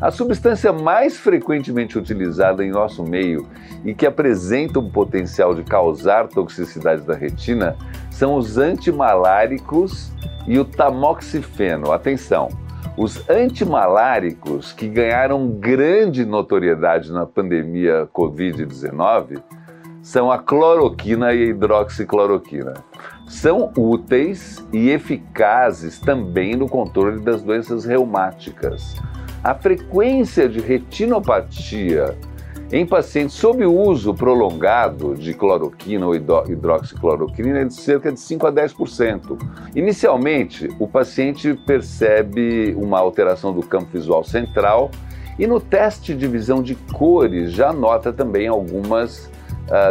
A 0.00 0.10
substância 0.10 0.72
mais 0.72 1.18
frequentemente 1.18 1.98
utilizada 1.98 2.64
em 2.64 2.70
nosso 2.70 3.04
meio 3.04 3.46
e 3.84 3.94
que 3.94 4.06
apresenta 4.06 4.78
um 4.78 4.88
potencial 4.88 5.54
de 5.54 5.64
causar 5.64 6.28
toxicidade 6.28 7.02
da 7.02 7.14
retina 7.14 7.76
são 8.12 8.36
os 8.36 8.58
antimaláricos 8.58 10.12
e 10.46 10.58
o 10.58 10.64
tamoxifeno. 10.64 11.92
Atenção! 11.92 12.48
Os 12.96 13.28
antimaláricos 13.28 14.72
que 14.72 14.86
ganharam 14.86 15.48
grande 15.48 16.26
notoriedade 16.26 17.10
na 17.10 17.24
pandemia 17.24 18.06
Covid-19 18.12 19.42
são 20.02 20.30
a 20.30 20.38
cloroquina 20.38 21.32
e 21.32 21.42
a 21.42 21.46
hidroxicloroquina. 21.46 22.74
São 23.26 23.72
úteis 23.76 24.62
e 24.72 24.90
eficazes 24.90 25.98
também 25.98 26.54
no 26.54 26.68
controle 26.68 27.20
das 27.20 27.42
doenças 27.42 27.86
reumáticas. 27.86 28.94
A 29.42 29.54
frequência 29.54 30.48
de 30.48 30.60
retinopatia 30.60 32.14
em 32.72 32.86
pacientes 32.86 33.36
sob 33.36 33.64
uso 33.66 34.14
prolongado 34.14 35.14
de 35.14 35.34
cloroquina 35.34 36.06
ou 36.06 36.14
hidro- 36.14 36.44
hidroxicloroquina 36.50 37.58
é 37.60 37.64
de 37.66 37.74
cerca 37.74 38.10
de 38.10 38.18
5 38.18 38.46
a 38.46 38.52
10%. 38.52 39.36
Inicialmente, 39.76 40.68
o 40.78 40.88
paciente 40.88 41.52
percebe 41.66 42.74
uma 42.78 42.98
alteração 42.98 43.52
do 43.52 43.60
campo 43.60 43.88
visual 43.92 44.24
central 44.24 44.90
e 45.38 45.46
no 45.46 45.60
teste 45.60 46.14
de 46.14 46.26
visão 46.26 46.62
de 46.62 46.74
cores 46.74 47.52
já 47.52 47.72
nota 47.72 48.10
também 48.12 48.48
algumas 48.48 49.30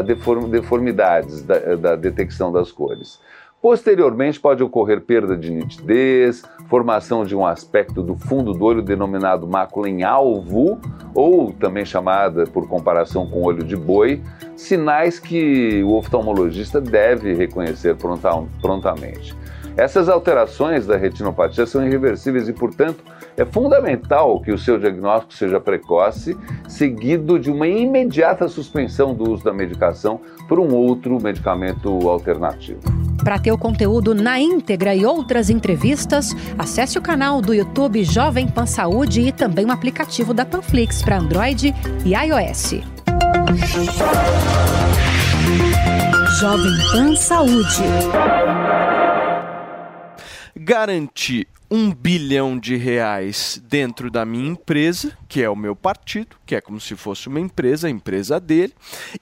deform- 0.06 0.50
deformidades 0.50 1.44
da, 1.44 1.76
da 1.76 1.96
detecção 1.96 2.52
das 2.52 2.72
cores. 2.72 3.20
Posteriormente, 3.62 4.40
pode 4.40 4.64
ocorrer 4.64 5.02
perda 5.02 5.38
de 5.38 5.52
nitidez, 5.52 6.42
formação 6.68 7.24
de 7.24 7.36
um 7.36 7.46
aspecto 7.46 8.02
do 8.02 8.16
fundo 8.16 8.54
do 8.54 8.66
olho 8.66 8.82
denominado 8.82 9.48
mácula 9.48 9.88
em 9.88 10.04
alvo, 10.04 10.80
ou 11.14 11.52
também 11.54 11.86
chamada 11.86 12.46
por 12.46 12.68
comparação 12.68 13.28
com 13.28 13.44
olho 13.44 13.64
de 13.64 13.76
boi, 13.76 14.20
sinais 14.56 15.20
que 15.20 15.84
o 15.84 15.94
oftalmologista 15.94 16.82
deve 16.82 17.34
reconhecer 17.36 17.96
pronta- 17.96 18.44
prontamente. 18.62 19.36
Essas 19.78 20.10
alterações 20.10 20.88
da 20.88 20.98
retinopatia 20.98 21.66
são 21.68 21.86
irreversíveis 21.86 22.50
e, 22.50 22.54
portanto, 22.54 23.04
É 23.38 23.46
fundamental 23.46 24.42
que 24.42 24.52
o 24.52 24.58
seu 24.58 24.78
diagnóstico 24.78 25.34
seja 25.34 25.60
precoce, 25.60 26.38
seguido 26.68 27.40
de 27.40 27.50
uma 27.50 27.68
imediata 27.68 28.48
suspensão 28.48 29.14
do 29.14 29.32
uso 29.32 29.44
da 29.44 29.54
medicação 29.54 30.20
por 30.48 30.60
um 30.60 30.74
outro 30.74 31.22
medicamento 31.22 31.90
alternativo. 32.10 32.82
Para 33.24 33.40
ter 33.40 33.52
o 33.52 33.58
conteúdo 33.58 34.16
na 34.16 34.40
íntegra 34.40 34.96
e 34.96 35.06
outras 35.06 35.50
entrevistas, 35.50 36.36
acesse 36.58 36.98
o 36.98 37.02
canal 37.02 37.42
do 37.42 37.54
YouTube 37.54 38.04
Jovem 38.04 38.48
Pan 38.48 38.66
Saúde 38.66 39.22
e 39.22 39.32
também 39.32 39.66
o 39.66 39.72
aplicativo 39.72 40.34
da 40.34 40.44
Panflix 40.44 41.02
para 41.02 41.20
Android 41.20 41.74
e 42.04 42.14
iOS. 42.14 42.82
Jovem 46.40 46.72
Pan 46.92 47.16
Saúde. 47.16 47.84
Garantir 50.56 51.48
um 51.74 51.94
bilhão 51.94 52.60
de 52.60 52.76
reais 52.76 53.62
dentro 53.66 54.12
da 54.12 54.26
minha 54.26 54.50
empresa, 54.50 55.18
que 55.30 55.42
é 55.42 55.50
o 55.50 55.56
meu 55.56 55.74
partido, 55.74 56.36
que 56.46 56.54
é 56.54 56.60
como 56.60 56.82
se 56.82 56.98
fosse 56.98 57.30
uma 57.30 57.40
empresa, 57.40 57.88
a 57.88 57.90
empresa 57.90 58.40
dele. 58.42 58.74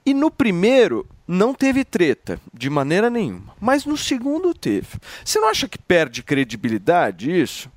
E 0.04 0.16
no 0.16 0.32
primeiro 0.32 1.06
não 1.28 1.54
teve 1.54 1.86
treta, 1.86 2.42
de 2.52 2.68
maneira 2.68 3.08
nenhuma. 3.08 3.54
Mas 3.62 3.86
no 3.86 3.96
segundo 3.96 4.52
teve. 4.54 4.88
Você 5.24 5.40
não 5.40 5.48
acha 5.48 5.68
que 5.68 5.78
perde 5.78 6.24
credibilidade 6.24 7.30
isso? 7.40 7.70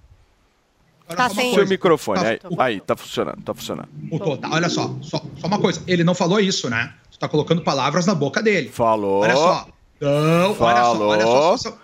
Tá 1.14 1.28
sem- 1.28 1.52
Seu 1.52 1.66
microfone, 1.68 2.20
Tá- 2.20 2.28
aí, 2.28 2.40
aí, 2.58 2.80
tá 2.80 2.96
funcionando, 2.96 3.42
tá 3.42 3.52
funcionando. 3.52 3.88
Mutou, 3.92 4.38
tá, 4.38 4.48
olha 4.50 4.70
só, 4.70 4.96
só, 5.02 5.22
só 5.38 5.46
uma 5.46 5.58
coisa. 5.58 5.82
Ele 5.86 6.02
não 6.02 6.14
falou 6.14 6.40
isso, 6.40 6.70
né? 6.70 6.94
Você 7.10 7.18
tá 7.18 7.28
colocando 7.28 7.60
palavras 7.62 8.06
na 8.06 8.14
boca 8.14 8.42
dele. 8.42 8.70
Falou. 8.70 9.20
Olha 9.20 9.36
só. 9.36 9.68
Não, 10.00 10.54
Falou. 10.54 11.08
olha 11.10 11.22
só, 11.22 11.48
olha 11.50 11.58
só. 11.58 11.78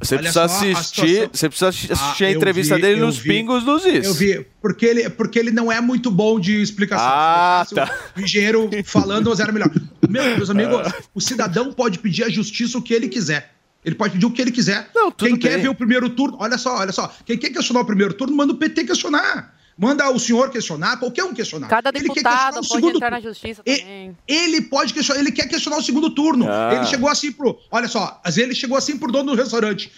Você 0.00 0.16
Olha 0.16 0.22
precisa 0.24 0.42
a 0.42 0.44
assistir, 0.44 1.30
você 1.32 1.48
precisa 1.48 1.68
assi- 1.68 1.92
assistir 1.92 2.24
Ah, 2.24 2.28
a 2.28 2.30
entrevista 2.32 2.76
vi, 2.76 2.82
dele 2.82 3.00
nos 3.00 3.16
vi. 3.16 3.28
pingos 3.30 3.64
dos 3.64 3.86
is. 3.86 4.04
Eu 4.04 4.12
vi, 4.14 4.46
porque 4.60 4.84
ele, 4.84 5.08
porque 5.10 5.38
ele 5.38 5.50
não 5.50 5.72
é 5.72 5.80
muito 5.80 6.10
bom 6.10 6.38
de 6.38 6.60
explicação. 6.60 7.06
Ah, 7.08 7.66
tá. 7.74 7.90
O 8.16 8.20
engenheiro 8.20 8.68
falando 8.84 9.32
era 9.40 9.50
melhor. 9.50 9.70
Meu, 10.08 10.22
meus 10.36 10.50
amigos, 10.50 10.92
o 11.14 11.20
cidadão 11.20 11.72
pode 11.72 11.98
pedir 12.00 12.24
à 12.24 12.28
justiça 12.28 12.76
o 12.76 12.82
que 12.82 12.92
ele 12.92 13.08
quiser. 13.08 13.52
Ele 13.84 13.94
pode 13.94 14.12
pedir 14.14 14.26
o 14.26 14.30
que 14.30 14.42
ele 14.42 14.50
quiser. 14.52 14.88
Quem 15.16 15.36
quer 15.36 15.54
bem. 15.54 15.62
ver 15.62 15.68
o 15.68 15.74
primeiro 15.74 16.10
turno, 16.10 16.36
olha 16.40 16.58
só, 16.58 16.78
olha 16.78 16.92
só. 16.92 17.10
Quem 17.24 17.38
quer 17.38 17.50
questionar 17.50 17.80
o 17.80 17.84
primeiro 17.84 18.12
turno, 18.14 18.34
manda 18.36 18.52
o 18.52 18.56
PT 18.56 18.84
questionar. 18.84 19.54
Manda 19.76 20.08
o 20.10 20.18
senhor 20.20 20.50
questionar, 20.50 20.98
qualquer 20.98 21.24
um 21.24 21.34
questionar. 21.34 21.66
Cada 21.68 21.88
Ele 21.90 21.98
quer 21.98 22.14
deputado 22.14 22.34
questionar 22.34 22.50
o 22.50 22.54
pode 22.54 22.68
segundo 22.68 22.96
entrar 22.96 23.10
na 23.10 23.16
turno. 23.16 23.32
justiça 23.34 23.62
E- 23.66 23.78
também. 23.78 24.16
Ele 24.28 24.60
pode 24.62 24.94
questionar, 24.94 25.20
ele 25.20 25.32
quer 25.32 25.48
questionar 25.48 25.76
o 25.78 25.82
segundo 25.82 26.10
turno. 26.10 26.46
Ah. 26.48 26.74
Ele 26.74 26.86
chegou 26.86 27.08
assim 27.08 27.32
pro. 27.32 27.58
Olha 27.70 27.88
só, 27.88 28.20
às 28.22 28.36
vezes 28.36 28.48
ele 28.50 28.54
chegou 28.58 28.76
assim 28.76 28.96
pro 28.96 29.10
dono 29.10 29.32
do 29.32 29.36
restaurante. 29.36 29.90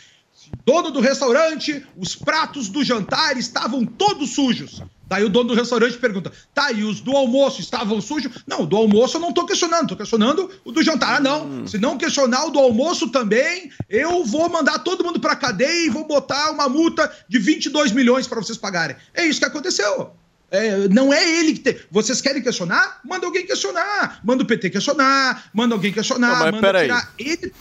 Dono 0.65 0.91
do 0.91 1.01
restaurante, 1.01 1.85
os 1.97 2.15
pratos 2.15 2.69
do 2.69 2.83
jantar 2.85 3.37
estavam 3.37 3.85
todos 3.85 4.35
sujos. 4.35 4.83
Daí 5.07 5.25
o 5.25 5.29
dono 5.29 5.49
do 5.51 5.55
restaurante 5.55 5.97
pergunta: 5.99 6.33
tá, 6.53 6.73
e 6.73 6.83
os 6.83 7.01
do 7.01 7.17
almoço 7.17 7.61
estavam 7.61 8.01
sujos? 8.01 8.33
Não, 8.47 8.67
do 8.67 8.77
almoço 8.77 9.17
eu 9.17 9.21
não 9.21 9.33
tô 9.33 9.47
questionando, 9.47 9.89
tô 9.89 9.97
questionando 9.97 10.51
o 10.65 10.73
do 10.73 10.83
jantar. 10.83 11.17
Ah, 11.17 11.21
não. 11.21 11.67
Se 11.67 11.79
não 11.79 11.97
questionar 11.97 12.47
o 12.47 12.51
do 12.51 12.59
almoço 12.59 13.09
também, 13.09 13.71
eu 13.89 14.25
vou 14.25 14.49
mandar 14.49 14.81
todo 14.81 15.05
mundo 15.05 15.21
pra 15.21 15.37
cadeia 15.37 15.87
e 15.87 15.91
vou 15.91 16.07
botar 16.07 16.51
uma 16.51 16.69
multa 16.69 17.11
de 17.29 17.39
22 17.39 17.93
milhões 17.93 18.27
pra 18.27 18.41
vocês 18.41 18.59
pagarem. 18.59 18.97
É 19.15 19.25
isso 19.25 19.39
que 19.39 19.47
aconteceu. 19.47 20.11
É, 20.51 20.89
não 20.89 21.13
é 21.13 21.39
ele 21.41 21.55
que 21.55 21.61
tem. 21.61 21.77
Vocês 21.91 22.21
querem 22.21 22.43
questionar? 22.43 23.01
Manda 23.05 23.27
alguém 23.27 23.47
questionar. 23.47 24.21
Manda 24.25 24.43
o 24.43 24.47
PT 24.47 24.71
questionar, 24.71 25.51
manda 25.53 25.75
alguém 25.75 25.93
questionar, 25.93 26.29
Não, 26.29 26.37
mas 26.37 26.51
manda 26.53 26.61
peraí. 26.61 26.87
tirar. 26.87 27.13
Ele 27.19 27.53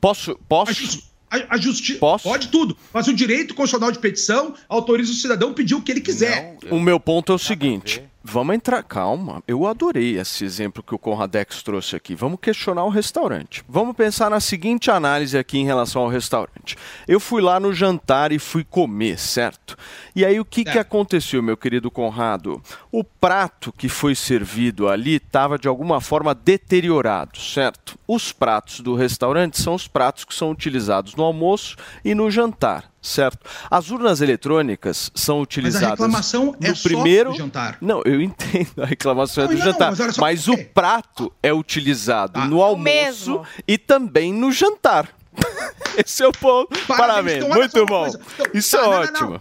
Posso, 0.00 0.38
posso? 0.48 1.13
A, 1.34 1.54
a 1.54 1.58
justiça. 1.58 1.98
Pode 1.98 2.48
tudo. 2.48 2.76
Mas 2.92 3.06
o 3.08 3.14
direito 3.14 3.54
constitucional 3.54 3.92
de 3.92 3.98
petição 3.98 4.54
autoriza 4.68 5.12
o 5.12 5.14
cidadão 5.14 5.50
a 5.50 5.54
pedir 5.54 5.74
o 5.74 5.82
que 5.82 5.92
ele 5.92 6.00
quiser. 6.00 6.56
O 6.70 6.80
meu 6.80 7.00
ponto 7.00 7.32
é 7.32 7.34
o 7.34 7.38
seguinte: 7.38 8.02
vamos 8.24 8.54
entrar, 8.54 8.82
calma. 8.82 9.42
Eu 9.46 9.66
adorei 9.66 10.18
esse 10.18 10.44
exemplo 10.44 10.82
que 10.82 10.94
o 10.94 10.98
Conradex 10.98 11.62
trouxe 11.62 11.94
aqui. 11.94 12.14
Vamos 12.14 12.40
questionar 12.40 12.84
o 12.84 12.88
restaurante. 12.88 13.62
Vamos 13.68 13.94
pensar 13.94 14.30
na 14.30 14.40
seguinte 14.40 14.90
análise 14.90 15.36
aqui 15.36 15.58
em 15.58 15.66
relação 15.66 16.02
ao 16.02 16.08
restaurante. 16.08 16.76
Eu 17.06 17.20
fui 17.20 17.42
lá 17.42 17.60
no 17.60 17.74
jantar 17.74 18.32
e 18.32 18.38
fui 18.38 18.64
comer, 18.64 19.18
certo? 19.18 19.76
E 20.16 20.24
aí 20.24 20.40
o 20.40 20.44
que, 20.44 20.64
que 20.64 20.78
aconteceu, 20.78 21.42
meu 21.42 21.56
querido 21.56 21.90
Conrado? 21.90 22.62
O 22.90 23.04
prato 23.04 23.70
que 23.72 23.88
foi 23.88 24.14
servido 24.14 24.88
ali 24.88 25.16
estava 25.16 25.58
de 25.58 25.68
alguma 25.68 26.00
forma 26.00 26.34
deteriorado, 26.34 27.38
certo? 27.38 27.98
Os 28.08 28.32
pratos 28.32 28.80
do 28.80 28.94
restaurante 28.94 29.60
são 29.60 29.74
os 29.74 29.86
pratos 29.86 30.24
que 30.24 30.34
são 30.34 30.50
utilizados 30.50 31.14
no 31.14 31.24
almoço 31.24 31.76
e 32.02 32.14
no 32.14 32.30
jantar. 32.30 32.93
Certo. 33.04 33.38
As 33.70 33.90
urnas 33.90 34.22
eletrônicas 34.22 35.10
são 35.14 35.40
utilizadas 35.42 35.90
reclamação 35.90 36.56
é 36.62 36.68
no 36.70 36.74
só 36.76 36.88
primeiro 36.88 37.32
do 37.32 37.36
jantar. 37.36 37.76
Não, 37.80 38.00
eu 38.04 38.18
entendo 38.22 38.82
a 38.82 38.86
reclamação 38.86 39.44
Não, 39.44 39.52
é 39.52 39.54
do 39.54 39.58
não, 39.58 39.66
jantar, 39.72 39.94
mas 39.94 40.16
mas 40.16 40.48
o 40.48 40.56
prato 40.56 41.30
é 41.42 41.52
utilizado 41.52 42.40
no 42.46 42.62
almoço 42.62 42.82
mesmo. 42.82 43.46
e 43.68 43.76
também 43.76 44.32
no 44.32 44.50
jantar. 44.50 45.06
Esse 46.02 46.22
é 46.22 46.28
o 46.28 46.32
ponto. 46.32 46.78
Parabéns, 46.86 47.36
então, 47.44 47.50
olha 47.50 47.58
muito 47.58 47.86
bom. 47.86 48.06
Então, 48.06 48.20
Isso 48.54 48.76
tá, 48.76 48.82
é 48.82 48.86
não, 48.86 49.00
ótimo. 49.02 49.40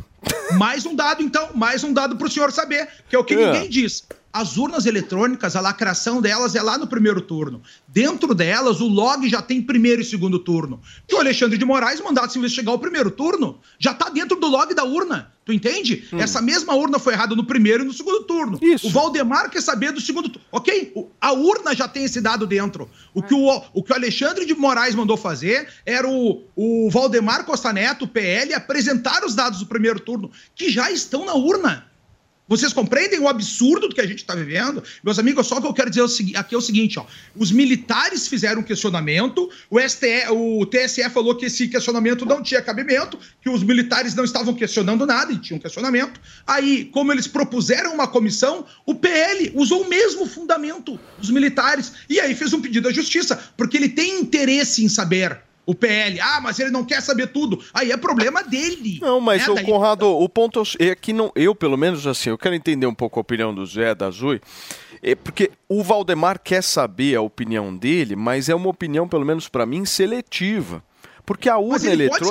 Mais 0.57 0.85
um 0.85 0.93
dado, 0.95 1.21
então, 1.23 1.49
mais 1.55 1.83
um 1.85 1.93
dado 1.93 2.17
para 2.17 2.27
o 2.27 2.29
senhor 2.29 2.51
saber, 2.51 2.87
que 3.09 3.15
é 3.15 3.19
o 3.19 3.23
que 3.23 3.33
É. 3.33 3.51
ninguém 3.53 3.69
diz. 3.69 4.03
As 4.33 4.57
urnas 4.57 4.87
eletrônicas, 4.87 5.55
a 5.55 5.61
lacração 5.61 6.19
delas 6.19 6.55
é 6.55 6.61
lá 6.63 6.75
no 6.75 6.87
primeiro 6.87 7.21
turno. 7.21 7.61
Dentro 7.87 8.33
delas, 8.33 8.81
o 8.81 8.87
log 8.87 9.29
já 9.29 9.43
tem 9.43 9.61
primeiro 9.61 10.01
e 10.01 10.05
segundo 10.05 10.39
turno. 10.39 10.81
E 11.07 11.13
o 11.13 11.19
Alexandre 11.19 11.55
de 11.55 11.63
Moraes, 11.63 12.01
mandado 12.01 12.31
se 12.31 12.39
investigar 12.39 12.73
o 12.73 12.79
primeiro 12.79 13.11
turno, 13.11 13.59
já 13.77 13.91
está 13.91 14.09
dentro 14.09 14.39
do 14.39 14.47
log 14.47 14.73
da 14.73 14.83
urna. 14.83 15.31
Tu 15.45 15.53
entende? 15.53 16.07
Hum. 16.11 16.19
Essa 16.19 16.41
mesma 16.41 16.73
urna 16.73 16.97
foi 16.97 17.13
errada 17.13 17.35
no 17.35 17.43
primeiro 17.45 17.83
e 17.83 17.85
no 17.85 17.93
segundo 17.93 18.23
turno. 18.23 18.57
O 18.87 18.89
Valdemar 18.89 19.51
quer 19.51 19.61
saber 19.61 19.91
do 19.91 20.01
segundo 20.01 20.27
turno. 20.29 20.47
Ok? 20.51 20.91
O- 20.95 21.09
A 21.21 21.31
urna 21.33 21.75
já 21.75 21.87
tem 21.87 22.03
esse 22.05 22.19
dado 22.19 22.47
dentro. 22.47 22.89
O 23.13 23.21
que 23.21 23.35
o, 23.35 23.61
o, 23.73 23.83
que 23.83 23.91
o 23.91 23.95
Alexandre 23.95 24.45
de 24.47 24.55
Moraes 24.55 24.95
mandou 24.95 25.15
fazer 25.17 25.67
era 25.85 26.09
o, 26.09 26.41
o 26.55 26.89
Valdemar 26.89 27.45
Costa 27.45 27.71
Neto, 27.71 28.05
o 28.05 28.07
PL, 28.07 28.53
apresentar 28.53 29.23
os 29.23 29.35
dados 29.35 29.59
do 29.59 29.65
primeiro 29.67 29.99
turno, 29.99 30.31
que 30.55 30.71
já 30.71 30.89
estão 30.89 31.23
na 31.25 31.33
urna. 31.35 31.85
Vocês 32.53 32.71
compreendem 32.71 33.19
o 33.19 33.27
absurdo 33.27 33.87
do 33.87 33.95
que 33.95 33.99
a 33.99 34.05
gente 34.05 34.19
está 34.19 34.35
vivendo? 34.35 34.83
Meus 35.03 35.17
amigos, 35.17 35.47
só 35.47 35.59
que 35.59 35.65
eu 35.65 35.73
quero 35.73 35.89
dizer 35.89 36.03
aqui 36.35 36.53
é 36.53 36.57
o 36.57 36.61
seguinte, 36.61 36.99
ó. 36.99 37.05
Os 37.35 37.51
militares 37.51 38.27
fizeram 38.27 38.61
um 38.61 38.63
questionamento, 38.63 39.49
o, 39.71 39.79
STE, 39.79 40.27
o 40.29 40.63
TSE 40.63 41.09
falou 41.09 41.35
que 41.35 41.47
esse 41.47 41.67
questionamento 41.67 42.27
não 42.27 42.43
tinha 42.43 42.61
cabimento, 42.61 43.17
que 43.41 43.49
os 43.49 43.63
militares 43.63 44.13
não 44.13 44.23
estavam 44.23 44.53
questionando 44.53 45.03
nada 45.03 45.33
e 45.33 45.39
tinham 45.39 45.57
questionamento. 45.57 46.21
Aí, 46.45 46.85
como 46.93 47.11
eles 47.11 47.25
propuseram 47.25 47.91
uma 47.91 48.07
comissão, 48.07 48.67
o 48.85 48.93
PL 48.93 49.51
usou 49.55 49.81
o 49.81 49.89
mesmo 49.89 50.27
fundamento 50.27 50.99
dos 51.17 51.31
militares 51.31 51.93
e 52.07 52.19
aí 52.19 52.35
fez 52.35 52.53
um 52.53 52.61
pedido 52.61 52.87
à 52.87 52.91
justiça, 52.91 53.35
porque 53.57 53.77
ele 53.77 53.89
tem 53.89 54.19
interesse 54.19 54.85
em 54.85 54.89
saber. 54.89 55.41
O 55.65 55.73
PL, 55.73 56.19
ah, 56.19 56.41
mas 56.41 56.59
ele 56.59 56.71
não 56.71 56.83
quer 56.83 57.01
saber 57.01 57.27
tudo. 57.27 57.63
Aí 57.73 57.91
é 57.91 57.97
problema 57.97 58.43
dele. 58.43 58.99
Não, 59.01 59.21
mas 59.21 59.47
né? 59.47 59.53
o 59.53 59.65
Conrado, 59.65 60.07
o 60.07 60.27
ponto 60.27 60.61
é 60.79 60.93
que 60.93 61.13
não, 61.13 61.31
eu, 61.35 61.55
pelo 61.55 61.77
menos 61.77 62.05
assim, 62.05 62.29
eu 62.29 62.37
quero 62.37 62.55
entender 62.55 62.85
um 62.85 62.93
pouco 62.93 63.19
a 63.19 63.21
opinião 63.21 63.53
do 63.53 63.65
Zé, 63.65 63.95
da 63.95 64.09
Zui, 64.09 64.41
é 65.01 65.15
porque 65.15 65.51
o 65.69 65.83
Valdemar 65.83 66.39
quer 66.39 66.63
saber 66.63 67.15
a 67.15 67.21
opinião 67.21 67.75
dele, 67.75 68.15
mas 68.15 68.49
é 68.49 68.55
uma 68.55 68.69
opinião, 68.69 69.07
pelo 69.07 69.25
menos 69.25 69.47
para 69.47 69.65
mim, 69.65 69.85
seletiva. 69.85 70.83
Porque 71.25 71.49
a 71.49 71.57
urna 71.57 71.91
ele 71.91 72.09
pode 72.09 72.23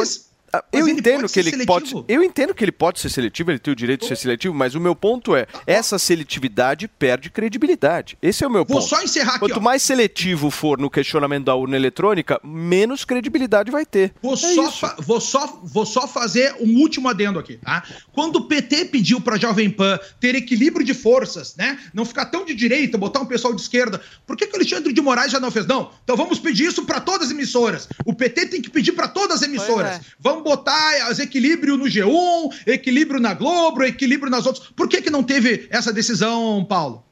Ah, 0.53 0.65
Eu 0.73 0.87
entendo 0.89 1.21
pode 1.23 1.33
que 1.33 1.43
ser 1.43 1.55
ele 1.55 1.67
pode. 1.67 1.89
seletivo. 1.89 2.05
Eu 2.09 2.23
entendo 2.23 2.55
que 2.55 2.63
ele 2.65 2.73
pode 2.73 3.01
ser 3.01 3.09
seletivo, 3.09 3.51
ele 3.51 3.59
tem 3.59 3.73
o 3.73 3.77
direito 3.77 4.03
de 4.03 4.09
ser 4.09 4.17
seletivo, 4.17 4.55
mas 4.55 4.75
o 4.75 4.81
meu 4.81 4.95
ponto 4.95 5.35
é: 5.35 5.47
essa 5.67 5.99
seletividade 5.99 6.87
perde 6.89 7.31
credibilidade. 7.31 8.17
Esse 8.21 8.45
é 8.45 8.47
o 8.47 8.51
meu 8.51 8.65
Vou 8.65 8.79
ponto. 8.79 8.89
só 8.89 9.03
encerrar 9.03 9.33
aqui, 9.33 9.41
Quanto 9.41 9.59
ó. 9.59 9.61
mais 9.63 9.83
seletivo 9.83 10.51
for 10.51 10.79
no 10.79 10.91
questionamento 10.91 11.45
da 11.47 11.55
urna 11.55 11.77
eletrônica, 11.77 12.41
menos 12.45 13.05
credibilidade 13.05 13.71
vai 13.71 13.85
ter. 13.87 14.13
Vou, 14.23 14.35
É 14.35 14.37
só 14.37 14.95
vou, 14.99 15.21
só, 15.21 15.61
vou 15.65 15.87
só 15.87 16.07
fazer 16.07 16.55
um 16.61 16.79
último 16.81 17.09
adendo 17.09 17.39
aqui, 17.39 17.57
tá? 17.57 17.83
Quando 18.13 18.37
o 18.37 18.45
PT 18.49 18.87
pediu 18.87 19.21
pra 19.21 19.37
Jovem 19.39 19.71
Pan 19.71 19.99
ter 20.21 20.35
equilíbrio 20.35 20.85
de 20.85 20.95
forças, 20.95 21.57
né? 21.57 21.79
Não 21.95 22.05
ficar 22.05 22.27
tão 22.27 22.45
de 22.45 22.55
direita, 22.55 22.99
botar 22.99 23.21
um 23.21 23.27
pessoal 23.27 23.55
de 23.55 23.61
esquerda, 23.63 24.01
por 24.27 24.37
que, 24.37 24.47
que 24.47 24.53
o 24.53 24.57
Alexandre 24.57 24.93
de 24.93 25.01
Moraes 25.01 25.33
já 25.33 25.41
não 25.41 25.51
fez? 25.51 25.67
Não, 25.67 25.91
então 26.05 26.17
vamos 26.17 26.39
pedir 26.39 26.65
isso 26.67 26.85
pra 26.85 27.01
todas 27.01 27.29
as 27.29 27.33
emissoras. 27.33 27.89
O 28.05 28.15
PT 28.15 28.47
tem 28.47 28.61
que 28.63 28.71
pedir 28.71 28.93
pra 28.93 29.09
todas 29.09 29.39
as 29.39 29.43
emissoras. 29.49 29.97
é. 29.97 30.01
Vamos 30.19 30.42
botar 30.43 31.07
as 31.09 31.19
equilíbrio 31.19 31.77
no 31.77 31.85
G1, 31.87 32.51
equilíbrio 32.67 33.21
na 33.21 33.33
Globo, 33.35 33.83
equilíbrio 33.83 34.31
nas 34.31 34.45
outras. 34.47 34.67
Por 34.77 34.89
que, 34.89 35.01
que 35.03 35.11
não 35.11 35.23
teve 35.23 35.67
essa 35.71 35.93
decisão, 35.93 36.65
Paulo? 36.69 37.05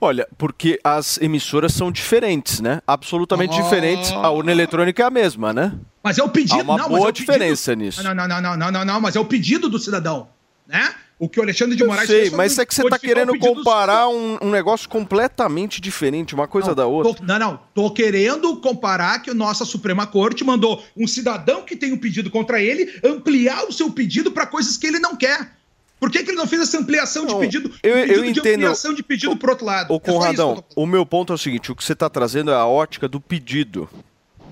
Olha, 0.00 0.26
porque 0.38 0.80
as 0.82 1.18
emissoras 1.20 1.74
são 1.74 1.92
diferentes, 1.92 2.60
né? 2.60 2.80
Absolutamente 2.86 3.58
Ah. 3.58 3.62
diferentes. 3.62 4.10
A 4.12 4.30
urna 4.30 4.50
eletrônica 4.50 5.02
é 5.02 5.06
a 5.06 5.10
mesma, 5.10 5.52
né? 5.52 5.74
Mas 6.02 6.16
é 6.18 6.22
o 6.22 6.28
pedido. 6.30 6.60
Há 6.60 6.62
uma 6.62 6.78
não, 6.78 6.88
boa 6.88 7.00
é 7.00 7.02
o 7.02 7.06
pedido- 7.06 7.26
diferença 7.26 7.74
nisso. 7.74 8.02
Não, 8.02 8.14
não, 8.14 8.26
não, 8.26 8.40
não, 8.40 8.56
não, 8.56 8.70
não, 8.72 8.84
não, 8.84 9.00
mas 9.00 9.14
é 9.14 9.20
o 9.20 9.26
pedido 9.26 9.68
do 9.68 9.78
cidadão, 9.78 10.28
né? 10.66 10.94
O 11.18 11.28
que 11.28 11.40
o 11.40 11.42
Alexandre 11.42 11.74
de 11.74 11.82
Eu 11.82 11.88
Moraes 11.88 12.06
sei, 12.06 12.20
fez 12.22 12.32
mas 12.32 12.56
é 12.58 12.64
que 12.64 12.72
você 12.72 12.82
está 12.84 12.94
o 12.96 13.00
querendo 13.00 13.32
pedido 13.32 13.54
do 13.54 13.56
comparar 13.64 14.08
um, 14.08 14.38
um 14.40 14.50
negócio 14.50 14.88
completamente 14.88 15.80
diferente, 15.80 16.32
uma 16.34 16.46
coisa 16.46 16.74
da 16.76 16.86
outra. 16.86 17.12
Tô- 17.14 17.24
não, 17.24 17.38
não. 17.38 17.60
Tô 17.74 17.90
querendo 17.90 18.56
comparar 18.58 19.20
que 19.20 19.30
a 19.30 19.34
nossa 19.34 19.64
Suprema 19.64 20.06
Corte 20.06 20.44
mandou 20.44 20.82
um 20.96 21.08
cidadão 21.08 21.62
que 21.62 21.74
tem 21.74 21.92
um 21.92 21.98
pedido 21.98 22.30
contra 22.30 22.62
ele 22.62 23.00
ampliar 23.04 23.64
o 23.64 23.72
seu 23.72 23.90
pedido 23.90 24.30
para 24.30 24.46
coisas 24.46 24.76
que 24.76 24.86
ele 24.86 25.00
não 25.00 25.16
quer. 25.16 25.52
Por 25.98 26.08
que, 26.12 26.22
que 26.22 26.30
ele 26.30 26.36
não 26.38 26.46
fez 26.46 26.62
essa 26.62 26.78
ampliação 26.78 27.26
de 27.26 27.34
pedido? 27.34 27.72
eu- 27.82 27.96
um 27.96 27.98
eu 27.98 28.06
pedido 28.06 28.32
de 28.34 28.38
entendo. 28.38 28.54
ampliação 28.60 28.94
de 28.94 29.02
pedido 29.02 29.36
pro 29.36 29.50
outro 29.50 29.66
lado. 29.66 29.92
É 29.92 29.96
eu 29.96 30.00
Conradão, 30.00 30.62
o 30.76 30.86
meu 30.86 31.04
ponto 31.04 31.32
é 31.32 31.34
o 31.34 31.38
seguinte: 31.38 31.72
o 31.72 31.74
que 31.74 31.82
você 31.82 31.94
está 31.94 32.08
trazendo 32.08 32.52
é 32.52 32.54
a 32.54 32.64
ótica 32.64 33.08
do 33.08 33.20
pedido. 33.20 33.88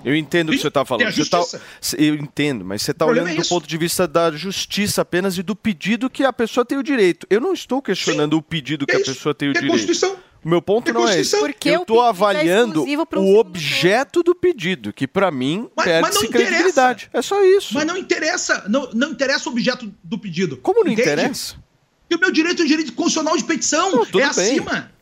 Eu 0.06 0.14
entendo 0.14 0.50
o 0.50 0.52
que 0.52 0.58
você 0.58 0.68
está 0.68 0.84
falando. 0.84 1.12
Você 1.12 1.28
tá- 1.28 1.38
justiça. 1.40 1.60
eu 1.98 2.14
entendo, 2.14 2.64
mas 2.64 2.80
você 2.82 2.92
está 2.92 3.04
olhando 3.04 3.28
é 3.28 3.34
do 3.34 3.44
ponto 3.48 3.66
de 3.66 3.76
vista 3.76 4.06
da 4.06 4.30
justiça 4.30 5.02
apenas 5.02 5.36
e 5.36 5.42
do 5.42 5.56
pedido 5.56 6.08
que 6.08 6.22
a 6.22 6.32
pessoa 6.32 6.64
tem 6.64 6.78
o 6.78 6.82
direito. 6.82 7.26
Eu 7.28 7.40
não 7.40 7.52
estou 7.52 7.82
questionando 7.82 8.34
o 8.36 8.42
pedido 8.42 8.86
que, 8.86 8.94
a 8.94 9.00
pessoa 9.00 9.34
tem 9.34 9.48
o 9.48 9.50
é 9.50 9.54
direito. 9.54 9.72
Constituição. 9.72 10.16
O 10.44 10.48
meu 10.48 10.62
ponto 10.62 10.88
É 10.88 10.92
não 10.92 11.08
é 11.08 11.18
esse. 11.18 11.36
Porque 11.36 11.70
eu 11.70 11.80
estou 11.82 12.04
é 12.04 12.08
avaliando 12.08 12.84
um 12.84 13.24
o 13.24 13.36
objeto 13.36 14.22
do 14.22 14.32
pedido, 14.32 14.92
que 14.92 15.08
para 15.08 15.28
mim 15.32 15.68
Mas, 15.74 15.86
mas 15.86 15.86
não 15.86 16.00
perde-se 16.02 16.26
interessa. 16.26 16.46
credibilidade. 16.46 17.10
É 17.12 17.20
só 17.20 17.44
isso. 17.44 17.74
Mas 17.74 17.84
não 17.84 17.96
interessa, 17.96 18.64
não, 18.68 18.88
não 18.94 19.10
interessa 19.10 19.48
o 19.48 19.52
objeto 19.52 19.92
do 20.04 20.16
pedido. 20.16 20.56
Como 20.58 20.84
não 20.84 20.92
Entende? 20.92 21.10
interessa? 21.10 21.56
E 22.08 22.14
o 22.14 22.20
meu 22.20 22.30
direito 22.30 22.62
é 22.62 22.64
o 22.64 22.68
direito 22.68 22.92
constitucional 22.92 23.36
de 23.36 23.42
petição. 23.42 23.90
tudo 24.04 24.20
é 24.20 24.32
bem. 24.32 24.60
acima. 24.60 24.92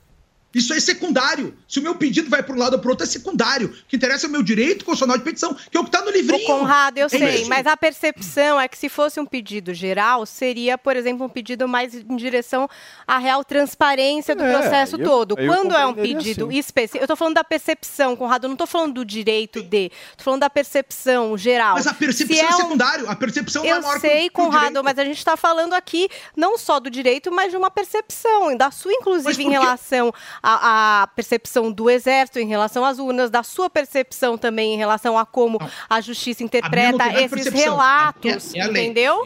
Isso 0.54 0.72
é 0.72 0.80
secundário. 0.80 1.56
Se 1.68 1.80
o 1.80 1.82
meu 1.82 1.94
pedido 1.96 2.30
vai 2.30 2.42
para 2.42 2.54
um 2.54 2.58
lado 2.58 2.74
ou 2.74 2.78
para 2.78 2.90
outro, 2.90 3.04
é 3.04 3.06
secundário. 3.08 3.68
O 3.68 3.88
que 3.88 3.96
interessa 3.96 4.26
é 4.26 4.28
o 4.28 4.32
meu 4.32 4.42
direito 4.42 4.84
constitucional 4.84 5.18
de 5.18 5.24
petição, 5.24 5.54
que 5.54 5.76
é 5.76 5.80
o 5.80 5.82
que 5.84 5.88
está 5.88 6.02
no 6.04 6.10
livrinho. 6.10 6.42
Ô, 6.44 6.58
Conrado, 6.58 6.98
eu 6.98 7.06
É 7.06 7.08
sei, 7.08 7.34
isso. 7.40 7.48
mas 7.48 7.66
a 7.66 7.76
percepção 7.76 8.60
é 8.60 8.68
que 8.68 8.78
se 8.78 8.88
fosse 8.88 9.18
um 9.18 9.26
pedido 9.26 9.74
geral, 9.74 10.24
seria, 10.26 10.78
por 10.78 10.96
exemplo, 10.96 11.26
um 11.26 11.28
pedido 11.28 11.66
mais 11.66 11.94
em 11.94 12.16
direção 12.16 12.68
à 13.06 13.18
real 13.18 13.42
transparência 13.44 14.34
do 14.36 14.42
É, 14.44 14.52
processo 14.60 14.96
eu- 14.96 15.04
todo. 15.04 15.34
eu 15.38 15.46
Quando 15.46 15.74
é 15.74 15.84
um 15.86 15.94
pedido 15.94 16.48
sim. 16.50 16.58
específico, 16.58 16.98
eu 16.98 17.04
estou 17.04 17.16
falando 17.16 17.34
da 17.34 17.44
percepção, 17.44 18.14
Conrado, 18.14 18.44
eu 18.44 18.48
não 18.48 18.54
estou 18.54 18.66
falando 18.66 18.94
do 18.94 19.04
direito 19.04 19.62
de, 19.62 19.90
estou 20.12 20.24
falando 20.24 20.40
da 20.40 20.50
percepção 20.50 21.36
geral. 21.36 21.74
Mas 21.74 21.86
a 21.86 21.94
percepção 21.94 22.36
Se 22.36 22.42
é, 22.44 22.48
um- 22.48 22.56
secundário. 22.56 23.10
A 23.10 23.16
percepção 23.16 23.62
não 23.64 23.70
é 23.70 23.76
Eu 23.76 23.82
maior 23.82 23.92
que 23.92 23.98
o- 23.98 24.00
sei, 24.00 24.20
que 24.30 24.40
o 24.40 24.44
Conrado, 24.44 24.66
direito. 24.68 24.84
mas 24.84 24.98
a 24.98 25.04
gente 25.04 25.18
está 25.18 25.36
falando 25.36 25.72
aqui 25.72 26.08
não 26.36 26.56
só 26.58 26.78
do 26.78 26.90
direito, 26.90 27.32
mas 27.32 27.50
de 27.50 27.56
uma 27.56 27.70
percepção, 27.70 28.56
da 28.56 28.70
sua, 28.70 28.92
inclusive, 28.92 29.42
em 29.42 29.50
relação 29.50 30.12
à, 30.46 31.02
à 31.02 31.06
percepção 31.06 31.72
do 31.72 31.88
Exército, 31.88 32.38
em 32.38 32.46
relação 32.46 32.84
às 32.84 32.98
urnas, 32.98 33.30
da 33.30 33.42
sua 33.42 33.70
percepção 33.70 34.36
também 34.36 34.74
em 34.74 34.76
relação 34.76 35.16
a 35.18 35.24
como 35.24 35.58
a 35.88 36.00
justiça 36.00 36.42
interpreta 36.42 36.98
de 37.08 37.16
esses 37.24 37.44
relatos, 37.64 38.54
É- 38.54 38.58
é 38.58 38.62
a 38.62 38.68
entendeu? 38.68 39.24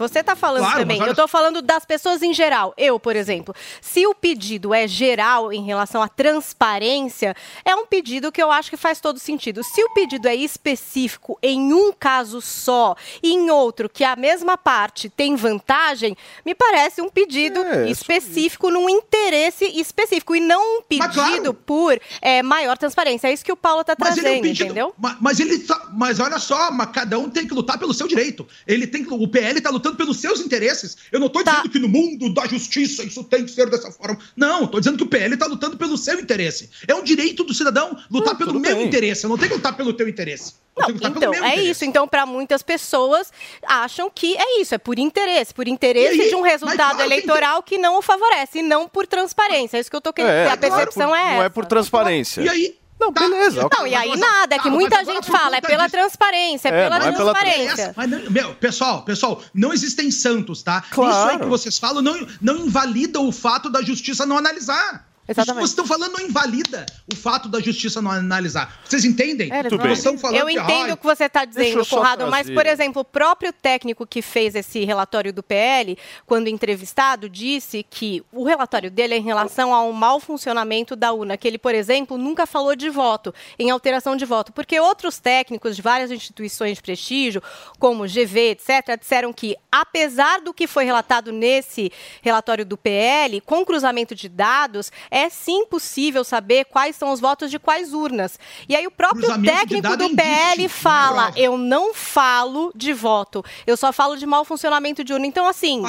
Você 0.00 0.20
está 0.20 0.34
falando 0.34 0.62
Claro, 0.62 0.78
também. 0.80 0.96
mas 0.98 1.02
olha- 1.02 1.10
Eu 1.10 1.12
estou 1.12 1.28
falando 1.28 1.62
das 1.62 1.84
pessoas 1.84 2.22
em 2.22 2.32
geral. 2.34 2.72
Eu, 2.76 2.98
por 2.98 3.14
exemplo, 3.14 3.54
se 3.80 4.06
o 4.06 4.14
pedido 4.14 4.72
é 4.74 4.88
geral 4.88 5.52
em 5.52 5.62
relação 5.64 6.02
à 6.02 6.08
transparência, 6.08 7.34
é 7.64 7.74
um 7.74 7.86
pedido 7.86 8.32
que 8.32 8.42
eu 8.42 8.50
acho 8.50 8.70
que 8.70 8.76
faz 8.76 9.00
todo 9.00 9.18
sentido. 9.18 9.62
Se 9.62 9.82
o 9.84 9.90
pedido 9.90 10.26
é 10.28 10.34
específico 10.34 11.38
em 11.42 11.72
um 11.72 11.92
caso 11.92 12.40
só 12.40 12.94
e 13.22 13.32
em 13.32 13.50
outro 13.50 13.88
que 13.88 14.04
a 14.04 14.16
mesma 14.16 14.56
parte 14.56 15.08
tem 15.08 15.36
vantagem, 15.36 16.16
me 16.44 16.54
parece 16.54 17.00
um 17.02 17.08
pedido 17.08 17.60
É, 17.62 17.90
específico 17.90 18.70
num 18.70 18.88
interesse 18.88 19.64
específico 19.78 20.34
e 20.34 20.40
não 20.40 20.78
um 20.78 20.82
pedido 20.82 21.52
por 21.54 21.98
é, 22.22 22.42
maior 22.42 22.76
transparência. 22.78 23.28
É 23.28 23.32
isso 23.32 23.44
que 23.44 23.52
o 23.52 23.56
Paulo 23.56 23.82
está 23.82 23.94
Mas 23.98 24.16
ele 24.16 24.26
é 24.26 24.30
um 24.30 24.34
trazendo, 24.34 24.42
pedido. 24.42 24.64
entendeu? 24.64 24.94
ma- 24.98 25.16
Mas, 25.20 25.40
ele 25.40 25.58
tá- 25.60 25.88
mas 25.92 26.18
olha 26.20 26.38
só, 26.38 26.70
mas 26.70 26.90
cada 26.90 27.18
um 27.18 27.28
tem 27.28 27.46
que 27.46 27.54
lutar 27.54 27.78
pelo 27.78 27.92
seu 27.92 28.06
direito. 28.08 28.46
Ele 28.66 28.86
tem 28.86 29.06
o 29.10 29.28
PL 29.28 29.58
está 29.58 29.70
lutando 29.70 29.89
pelos 29.96 30.18
seus 30.18 30.40
interesses. 30.40 30.96
Eu 31.12 31.20
não 31.20 31.26
estou 31.28 31.42
Tá. 31.44 31.52
dizendo 31.52 31.70
que 31.70 31.78
no 31.78 31.88
mundo 31.88 32.32
da 32.32 32.46
justiça 32.46 33.02
isso 33.04 33.22
tem 33.24 33.44
que 33.44 33.50
ser 33.50 33.68
dessa 33.70 33.90
forma. 33.90 34.18
Não, 34.36 34.64
estou 34.64 34.80
dizendo 34.80 34.96
que 34.98 35.04
o 35.04 35.06
PL 35.06 35.34
está 35.34 35.46
lutando 35.46 35.76
pelo 35.76 35.96
seu 35.96 36.18
interesse. 36.20 36.70
É 36.88 36.94
um 36.94 37.02
direito 37.02 37.44
do 37.44 37.54
cidadão 37.54 37.96
lutar 38.10 38.36
pelo 38.36 38.58
meu 38.58 38.76
bem. 38.76 38.86
interesse. 38.86 39.24
Eu 39.24 39.30
não 39.30 39.36
tenho 39.38 39.50
que 39.50 39.56
lutar 39.56 39.76
pelo 39.76 39.92
teu 39.92 40.08
interesse. 40.08 40.54
Eu 40.76 40.86
tenho 40.86 40.98
que 40.98 41.04
lutar 41.04 41.10
Então, 41.10 41.20
pelo 41.32 41.32
meu 41.32 41.44
é 41.44 41.48
interesse. 41.54 41.70
isso. 41.70 41.84
Então, 41.84 42.06
para 42.08 42.24
muitas 42.26 42.62
pessoas, 42.62 43.32
acham 43.66 44.10
que 44.10 44.36
é 44.36 44.60
isso, 44.60 44.74
é 44.74 44.78
por 44.78 44.98
interesse. 44.98 45.52
Por 45.52 45.66
interesse 45.68 46.20
aí? 46.20 46.28
de 46.28 46.34
um 46.34 46.42
resultado 46.42 46.94
claro 46.96 47.02
eleitoral 47.02 47.62
que 47.62 47.76
não 47.78 47.98
o 47.98 48.02
favorece, 48.02 48.58
e 48.58 48.62
não 48.62 48.88
por 48.88 49.06
transparência. 49.06 49.76
É 49.76 49.80
isso 49.80 49.90
que 49.90 49.96
eu 49.96 49.98
estou 49.98 50.12
querendo 50.12 50.30
É, 50.32 50.44
dizer. 50.44 50.52
A 50.52 50.56
não 50.56 50.64
é 50.66 50.70
percepção 50.70 51.08
por- 51.10 51.16
é, 51.16 51.24
não 51.24 51.30
essa. 51.36 51.44
é 51.44 51.48
por 51.48 51.66
transparência. 51.66 52.40
E 52.42 52.48
aí? 52.48 52.78
Não, 53.00 53.10
beleza. 53.10 53.66
Não, 53.76 53.86
e 53.86 53.94
aí 53.94 54.16
nada, 54.16 54.54
é 54.54 54.58
que 54.58 54.64
Tá, 54.64 54.70
muita 54.70 54.98
agora 54.98 55.14
gente 55.16 55.30
fala, 55.30 55.56
é 55.56 55.60
pela 55.60 55.84
disso- 55.86 55.96
transparência, 55.96 56.68
é, 56.68 56.70
É, 56.70 56.82
pela 56.84 56.96
é 56.96 57.12
pela 57.12 57.32
transparência. 57.34 57.94
Mas 57.96 58.30
meu, 58.30 58.54
pessoal, 58.56 59.02
pessoal, 59.02 59.42
não 59.54 59.72
existem 59.72 60.10
santos, 60.10 60.62
tá? 60.62 60.82
Claro. 60.90 61.10
Isso 61.10 61.28
aí 61.30 61.38
que 61.38 61.46
vocês 61.46 61.78
falam 61.78 62.02
não, 62.02 62.26
não 62.40 62.66
invalida 62.66 63.18
o 63.20 63.32
fato 63.32 63.70
da 63.70 63.80
justiça 63.82 64.26
não 64.26 64.36
analisar. 64.36 65.06
Exatamente. 65.30 65.60
vocês 65.60 65.70
estão 65.70 65.86
falando 65.86 66.12
não 66.12 66.26
invalida 66.26 66.84
o 67.10 67.14
fato 67.14 67.48
da 67.48 67.60
justiça 67.60 68.02
não 68.02 68.10
analisar. 68.10 68.80
Vocês 68.84 69.04
entendem? 69.04 69.52
É. 69.52 69.62
Vocês 69.62 69.98
estão 69.98 70.18
falando 70.18 70.38
Eu 70.38 70.46
que, 70.46 70.52
entendo 70.52 70.86
ai, 70.86 70.92
o 70.92 70.96
que 70.96 71.04
você 71.04 71.24
está 71.24 71.44
dizendo, 71.44 71.86
Conrado, 71.86 72.26
mas, 72.28 72.50
por 72.50 72.66
exemplo, 72.66 73.02
o 73.02 73.04
próprio 73.04 73.52
técnico 73.52 74.06
que 74.06 74.22
fez 74.22 74.54
esse 74.54 74.84
relatório 74.84 75.32
do 75.32 75.42
PL, 75.42 75.96
quando 76.26 76.48
entrevistado, 76.48 77.28
disse 77.28 77.86
que 77.88 78.22
o 78.32 78.44
relatório 78.44 78.90
dele 78.90 79.14
é 79.14 79.18
em 79.18 79.22
relação 79.22 79.72
ao 79.72 79.92
mau 79.92 80.18
funcionamento 80.18 80.96
da 80.96 81.12
urna, 81.12 81.36
que 81.36 81.46
ele, 81.46 81.58
por 81.58 81.74
exemplo, 81.74 82.18
nunca 82.18 82.44
falou 82.46 82.74
de 82.74 82.90
voto, 82.90 83.32
em 83.58 83.70
alteração 83.70 84.16
de 84.16 84.24
voto, 84.24 84.52
porque 84.52 84.80
outros 84.80 85.18
técnicos 85.18 85.76
de 85.76 85.82
várias 85.82 86.10
instituições 86.10 86.76
de 86.76 86.82
prestígio, 86.82 87.42
como 87.78 88.04
GV, 88.04 88.50
etc., 88.50 88.98
disseram 88.98 89.32
que, 89.32 89.56
apesar 89.70 90.40
do 90.40 90.52
que 90.52 90.66
foi 90.66 90.84
relatado 90.84 91.30
nesse 91.30 91.92
relatório 92.20 92.64
do 92.64 92.76
PL, 92.76 93.40
com 93.42 93.64
cruzamento 93.64 94.14
de 94.14 94.28
dados, 94.28 94.90
é 95.10 95.19
sim 95.28 95.66
possível 95.66 96.24
saber 96.24 96.64
quais 96.66 96.96
são 96.96 97.12
os 97.12 97.20
votos 97.20 97.50
de 97.50 97.58
quais 97.58 97.92
urnas. 97.92 98.38
E 98.68 98.74
aí 98.76 98.86
o 98.86 98.90
próprio 98.90 99.28
técnico 99.42 99.82
dado 99.82 100.04
é 100.04 100.08
do 100.08 100.16
PL 100.16 100.64
é 100.64 100.68
fala: 100.68 101.24
prova. 101.24 101.38
eu 101.38 101.58
não 101.58 101.92
falo 101.92 102.72
de 102.74 102.92
voto, 102.92 103.44
eu 103.66 103.76
só 103.76 103.92
falo 103.92 104.16
de 104.16 104.24
mau 104.24 104.44
funcionamento 104.44 105.02
de 105.04 105.12
urna. 105.12 105.26
Então, 105.26 105.46
assim, 105.46 105.82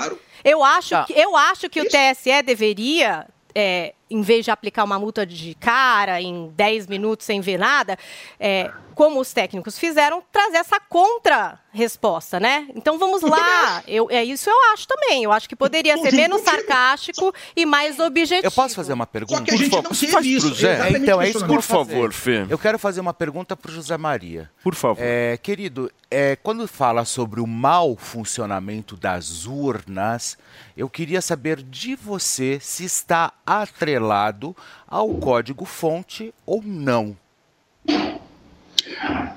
eu 0.44 0.64
acho 0.64 0.90
Tá. 0.90 1.04
que 1.06 1.14
eu 1.14 1.38
acho 1.38 1.70
que 1.70 1.80
o 1.80 1.86
TSE 1.88 2.42
deveria. 2.44 3.28
é, 3.54 3.94
em 4.10 4.22
vez 4.22 4.46
de 4.46 4.52
aplicar 4.52 4.86
uma 4.86 4.98
multa 4.98 5.26
de 5.26 5.56
cara 5.56 6.22
em 6.22 6.48
10 6.56 6.88
minutos 6.88 7.26
sem 7.26 7.42
ver 7.42 7.58
nada, 7.60 7.98
é, 8.40 8.72
como 8.96 9.20
os 9.20 9.34
técnicos 9.34 9.78
fizeram, 9.78 10.24
trazer 10.32 10.58
essa 10.58 10.80
contra-resposta, 10.80 12.39
né? 12.39 12.68
Então 12.76 12.98
vamos 12.98 13.22
lá. 13.22 13.84
Eu, 13.88 14.08
é 14.10 14.24
isso 14.24 14.50
eu 14.50 14.56
acho 14.74 14.88
também. 14.88 15.24
Eu 15.24 15.32
acho 15.32 15.48
que 15.50 15.56
poderia 15.56 15.98
ser 15.98 16.14
menos 16.14 16.42
sarcástico 16.42 17.34
e 17.56 17.66
mais 17.66 18.00
objetivo. 18.00 18.46
Eu 18.46 18.52
posso 18.52 18.76
fazer 18.76 18.94
uma 18.94 19.08
pergunta? 19.08 19.42
que 19.44 19.52
a 19.52 19.58
gente 19.58 19.70
Por 19.70 19.84
não 19.84 19.94
favor, 19.94 20.22
teve 20.22 20.36
isso, 20.36 20.48
Então, 20.96 21.22
é 21.22 21.30
isso, 21.30 21.39
Por 21.39 21.48
vou 21.48 21.62
fazer. 21.62 21.92
favor, 21.94 22.14
Fê. 22.14 22.46
Eu 22.50 22.58
quero 22.58 22.78
fazer 22.80 23.02
uma 23.02 23.14
pergunta 23.14 23.56
para 23.56 23.70
o 23.70 23.74
José 23.74 23.98
Maria. 23.98 24.50
Por 24.64 24.76
favor. 24.76 25.02
É, 25.04 25.38
querido, 25.38 25.92
é, 26.10 26.36
quando 26.36 26.68
fala 26.68 27.06
sobre 27.06 27.42
o 27.42 27.48
mau 27.48 27.96
funcionamento 27.96 28.96
das 28.96 29.46
urnas, 29.46 30.38
eu 30.76 30.89
queria 30.89 31.22
saber 31.22 31.62
de 31.62 31.96
você 31.96 32.60
se 32.62 32.84
está 32.86 33.34
atrelado 33.46 34.56
ao 34.88 35.10
código-fonte 35.16 36.34
ou 36.46 36.62
não. 36.64 37.18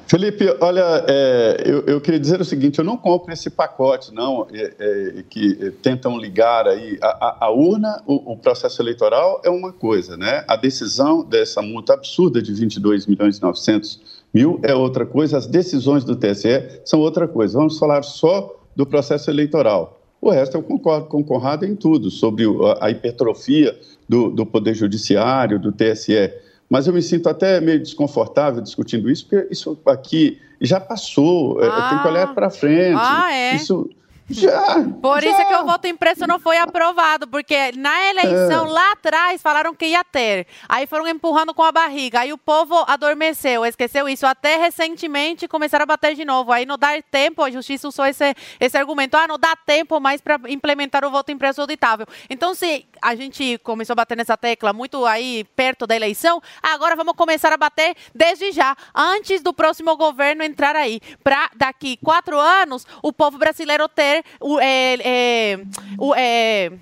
Felipe, 0.07 0.45
olha, 0.61 1.05
é, 1.09 1.63
eu, 1.65 1.81
eu 1.87 2.01
queria 2.01 2.21
dizer 2.21 2.41
o 2.41 2.45
seguinte: 2.45 2.79
eu 2.79 2.85
não 2.85 2.97
compro 2.97 3.33
esse 3.33 3.49
pacote, 3.51 4.13
não, 4.13 4.47
é, 4.53 4.75
é, 5.19 5.25
que 5.29 5.71
tentam 5.83 6.19
ligar 6.19 6.67
aí. 6.69 6.99
A, 7.03 7.07
a- 7.07 7.37
a 7.47 7.51
urna, 7.51 8.03
o, 8.07 8.33
o 8.33 8.37
processo 8.37 8.81
eleitoral 8.83 9.41
é 9.45 9.51
uma 9.51 9.73
coisa, 9.73 10.17
né? 10.17 10.45
A 10.47 10.57
decisão 10.57 11.25
dessa 11.25 11.63
multa 11.63 11.95
absurda 11.95 12.43
de 12.43 12.53
22 12.53 13.07
milhões 13.07 13.39
e 13.39 13.43
900 13.43 14.01
mil 14.33 14.61
é 14.63 14.75
outra 14.75 15.07
coisa, 15.07 15.39
as 15.39 15.47
decisões 15.47 16.05
do 16.05 16.17
TSE 16.17 16.81
são 16.85 17.01
outra 17.01 17.27
coisa. 17.27 17.57
Vamos 17.59 17.79
falar 17.79 18.03
só 18.03 18.55
do 18.77 18.85
processo 18.85 19.31
eleitoral. 19.31 20.01
O 20.21 20.31
resto 20.31 20.57
eu 20.57 20.63
concordo 20.63 21.07
com 21.07 21.21
o 21.21 21.25
Conrado 21.25 21.65
em 21.67 21.77
tudo, 21.77 22.11
sobre 22.11 22.45
a 22.81 22.91
hipertrofia 22.91 23.79
do, 24.09 24.31
do 24.31 24.45
Poder 24.47 24.75
Judiciário, 24.75 25.59
do 25.59 25.71
TSE. 25.71 26.33
Mas 26.75 26.89
eu 26.89 26.93
me 26.93 27.01
sinto 27.01 27.29
até 27.29 27.61
meio 27.61 27.79
desconfortável 27.79 28.61
discutindo 28.61 29.09
isso, 29.09 29.29
porque 29.29 29.47
isso 29.49 29.79
aqui 29.87 30.41
já 30.61 30.81
passou, 30.81 31.63
é, 31.63 31.71
tem 31.89 32.03
que 32.03 32.09
olhar 32.09 32.35
para 32.35 32.51
frente. 32.51 32.99
Ah, 33.01 33.33
é? 33.33 33.55
Isso 33.55 33.89
já. 34.29 34.83
Por 35.03 35.23
já. 35.23 35.31
isso 35.31 35.41
é 35.41 35.45
que 35.45 35.55
o 35.55 35.65
voto 35.65 35.87
impresso 35.87 36.27
não 36.27 36.39
foi 36.39 36.57
aprovado, 36.57 37.29
porque 37.29 37.73
na 37.77 38.09
eleição 38.11 38.67
É. 38.67 38.71
lá 38.71 38.93
atrás 38.93 39.43
falaram 39.43 39.75
que 39.75 39.87
ia 39.87 40.03
ter. 40.03 40.47
Aí 40.69 40.87
foram 40.87 41.07
empurrando 41.07 41.53
com 41.53 41.63
a 41.63 41.71
barriga. 41.71 42.21
Aí 42.21 42.33
o 42.33 42.39
povo 42.39 42.75
adormeceu, 42.89 43.65
esqueceu 43.67 44.09
isso. 44.09 44.27
Até 44.27 44.57
recentemente 44.57 45.47
começaram 45.47 45.83
a 45.83 45.87
bater 45.87 46.15
de 46.15 46.25
novo. 46.25 46.53
Aí 46.53 46.65
não 46.65 46.79
dá 46.79 46.89
tempo, 47.11 47.43
a 47.43 47.51
justiça 47.51 47.87
usou 47.87 48.07
esse, 48.07 48.35
esse 48.59 48.77
argumento. 48.77 49.15
Ah, 49.15 49.29
não 49.29 49.39
dá 49.39 49.55
tempo 49.55 50.01
mais 50.01 50.21
para 50.21 50.41
implementar 50.49 51.05
o 51.05 51.11
voto 51.11 51.31
impresso 51.31 51.61
auditável. 51.61 52.07
Então, 52.31 52.55
se 52.55 52.87
a 53.05 53.15
gente 53.15 53.59
começou 53.59 53.93
a 53.93 53.97
bater 53.97 54.17
nessa 54.17 54.37
tecla 54.37 54.73
muito 54.73 55.05
aí 55.05 55.45
perto 55.55 55.87
da 55.87 55.95
eleição, 55.95 56.41
agora 56.63 56.97
vamos 56.97 57.15
começar 57.15 57.53
a 57.53 57.57
bater 57.57 57.95
desde 58.15 58.51
já, 58.53 58.75
antes 58.95 59.43
do 59.43 59.53
próximo 59.53 59.97
governo 59.97 60.43
entrar 60.43 60.75
aí. 60.75 61.01
Para 61.23 61.51
daqui 61.55 61.99
quatro 61.99 62.39
anos, 62.39 62.87
o 63.03 63.13
povo 63.13 63.37
brasileiro 63.39 63.89
ter 63.89 64.25
o, 64.41 64.59
é, 64.59 64.95
é, 65.05 65.59
o 65.99 66.15
é, 66.15 66.73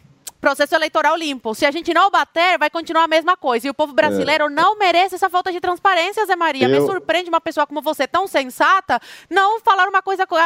processo 0.41 0.75
eleitoral 0.75 1.17
limpo. 1.17 1.55
Se 1.55 1.67
a 1.67 1.71
gente 1.71 1.93
não 1.93 2.11
bater, 2.11 2.59
vai 2.59 2.71
continuar 2.71 3.05
a 3.05 3.09
mesma 3.09 3.37
coisa. 3.37 3.67
E 3.67 3.71
o 3.71 3.75
povo 3.75 3.93
brasileiro 3.93 4.49
não 4.49 4.77
merece 4.79 5.15
essa 5.15 5.29
falta 5.31 5.53
de 5.53 5.61
transparência, 5.61 6.25
Zé 6.27 6.35
Maria. 6.37 6.69
Me 6.69 6.77
Eu- 6.79 6.87
surpreende 6.87 7.29
uma 7.29 7.41
pessoa 7.41 7.67
como 7.67 7.81
você, 7.83 8.07
tão 8.07 8.27
sensata, 8.27 9.01
não 9.31 9.61
falar 9.61 9.89
uma 9.89 10.03
coisa 10.03 10.27
co- 10.27 10.37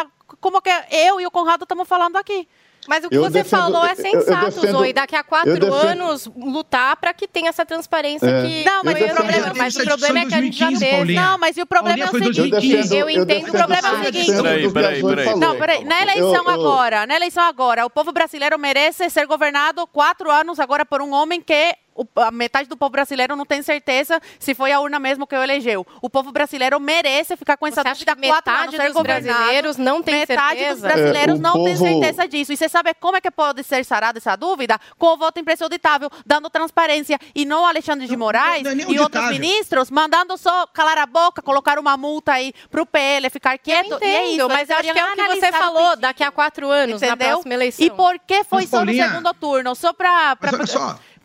como 0.40 0.60
que 0.60 0.70
eu 0.90 1.20
e 1.20 1.26
o 1.26 1.30
Conrado 1.30 1.62
estamos 1.64 1.86
falando 1.88 2.16
aqui. 2.16 2.48
Mas 2.88 3.04
o 3.04 3.08
que 3.08 3.16
Eu 3.16 3.22
você 3.24 3.42
defendo- 3.42 3.60
falou 3.60 3.84
é 3.84 3.92
eu- 3.92 3.96
eu 3.96 3.96
sensato, 3.96 4.46
defendo- 4.60 4.78
Zoe. 4.78 4.92
Daqui 4.92 5.16
a 5.16 5.20
eu 5.20 5.24
quatro 5.24 5.52
defendo- 5.54 5.74
anos, 5.74 6.30
lutar 6.36 6.96
para 6.96 7.12
que 7.12 7.26
tenha 7.28 7.48
essa 7.48 7.64
transparência 7.66 8.26
É. 8.26 8.42
que. 8.46 8.64
Não, 8.64 8.84
mas 8.84 8.94
o 9.00 9.14
problema, 9.14 9.52
mas 9.56 9.76
o 9.76 9.84
problema 9.84 10.18
é 10.20 10.26
que 10.26 10.34
a 10.34 10.40
gente 10.40 10.58
já 10.58 10.68
teve. 10.78 11.14
Não, 11.14 11.38
mas 11.38 11.56
e 11.56 11.62
o 11.62 11.66
problema 11.66 11.98
é 11.98 12.02
o 12.04 12.06
Eu 12.06 12.10
seguinte. 12.34 12.50
defendo- 12.50 12.92
eu 12.94 12.98
eu 13.06 13.10
entendo 13.10 13.48
o 13.48 13.52
problema 13.52 13.88
é 13.88 13.92
o 13.92 13.94
100% 13.96 14.04
seguinte. 14.04 14.30
a 14.30 14.34
Zoe 14.36 15.24
falou. 15.24 15.38
Não, 15.38 15.56
peraí. 15.56 15.84
Na 15.84 16.02
eleição 16.02 16.34
Eu- 16.34 16.42
eu- 16.44 16.50
agora, 16.50 17.06
na 17.06 17.16
eleição 17.16 17.44
agora, 17.44 17.84
o 17.86 17.90
povo 17.90 18.12
brasileiro 18.12 18.58
merece 18.58 19.08
ser 19.10 19.26
governado 19.26 19.86
quatro 19.86 20.30
anos 20.30 20.58
agora 20.60 20.84
por 20.84 21.00
um 21.02 21.12
homem 21.12 21.40
que 21.40 21.74
o- 21.96 22.20
a 22.20 22.30
metade 22.30 22.68
do 22.68 22.76
povo 22.76 22.90
brasileiro 22.90 23.34
não 23.36 23.44
tem 23.46 23.62
certeza 23.62 24.20
se 24.38 24.54
foi 24.54 24.72
a 24.72 24.80
urna 24.80 24.98
mesmo 24.98 25.26
que 25.26 25.34
o 25.34 25.42
elegeu. 25.42 25.86
O 26.02 26.10
povo 26.10 26.30
brasileiro 26.32 26.78
merece 26.80 27.36
ficar 27.36 27.56
com 27.56 27.66
essa 27.66 27.82
Você 27.82 27.88
acha 27.88 27.94
dúvida 28.04 28.16
que 28.16 28.28
quatro 28.28 28.52
metade 28.52 28.62
anos 28.68 28.76
ser 28.76 28.84
dos 28.86 28.92
governado. 28.94 29.36
brasileiros 29.38 29.76
não 29.76 30.02
tem 30.02 30.14
metade 30.16 30.58
certeza? 30.60 30.72
dos 30.74 30.82
brasileiros 30.82 31.38
É, 31.38 31.42
não 31.42 31.64
tem 31.64 31.76
povo- 31.76 31.88
certeza 32.00 32.28
disso. 32.28 32.52
E 32.52 32.56
você 32.56 32.68
sabe 32.68 32.94
como 32.94 33.16
é 33.16 33.20
que 33.20 33.30
pode 33.30 33.62
ser 33.64 33.84
sarada 33.84 34.18
essa 34.18 34.36
dúvida? 34.36 34.78
Com 34.98 35.06
o 35.06 35.16
voto 35.16 35.40
impressuditável, 35.40 36.10
dando 36.24 36.48
transparência. 36.50 37.18
E 37.34 37.44
não 37.44 37.66
Alexandre 37.66 38.06
de 38.06 38.16
Moraes 38.16 38.62
não 38.62 38.70
é 38.70 38.74
nem 38.74 38.92
e 38.92 38.98
outros 38.98 39.28
ministros 39.30 39.90
mandando 39.90 40.36
só 40.36 40.66
calar 40.66 40.98
a 40.98 41.06
boca, 41.06 41.40
colocar 41.42 41.78
uma 41.78 41.96
multa 41.96 42.32
aí 42.32 42.52
pro 42.70 42.84
PL, 42.86 43.28
ficar 43.30 43.56
quieto. 43.58 43.98
e 44.00 44.04
é 44.04 44.24
Entendo, 44.26 44.38
isso. 44.38 44.48
mas 44.48 44.70
eu 44.70 44.76
acho 44.76 44.92
que 44.92 44.98
é 44.98 45.12
o 45.12 45.14
que 45.14 45.40
você 45.40 45.52
falou 45.52 45.96
daqui 45.96 46.22
a 46.24 46.30
quatro 46.30 46.68
anos, 46.70 47.00
na 47.00 47.08
Entendeu? 47.08 47.28
próxima 47.28 47.54
eleição. 47.54 47.84
E 47.86 47.90
por 47.90 48.18
que 48.26 48.44
foi 48.44 48.62
Mas, 48.62 48.70
só 48.70 48.76
Paulinha- 48.78 49.04
no 49.06 49.10
segundo 49.10 49.34
turno? 49.34 49.74
Só 49.74 49.92
pra. 49.92 50.36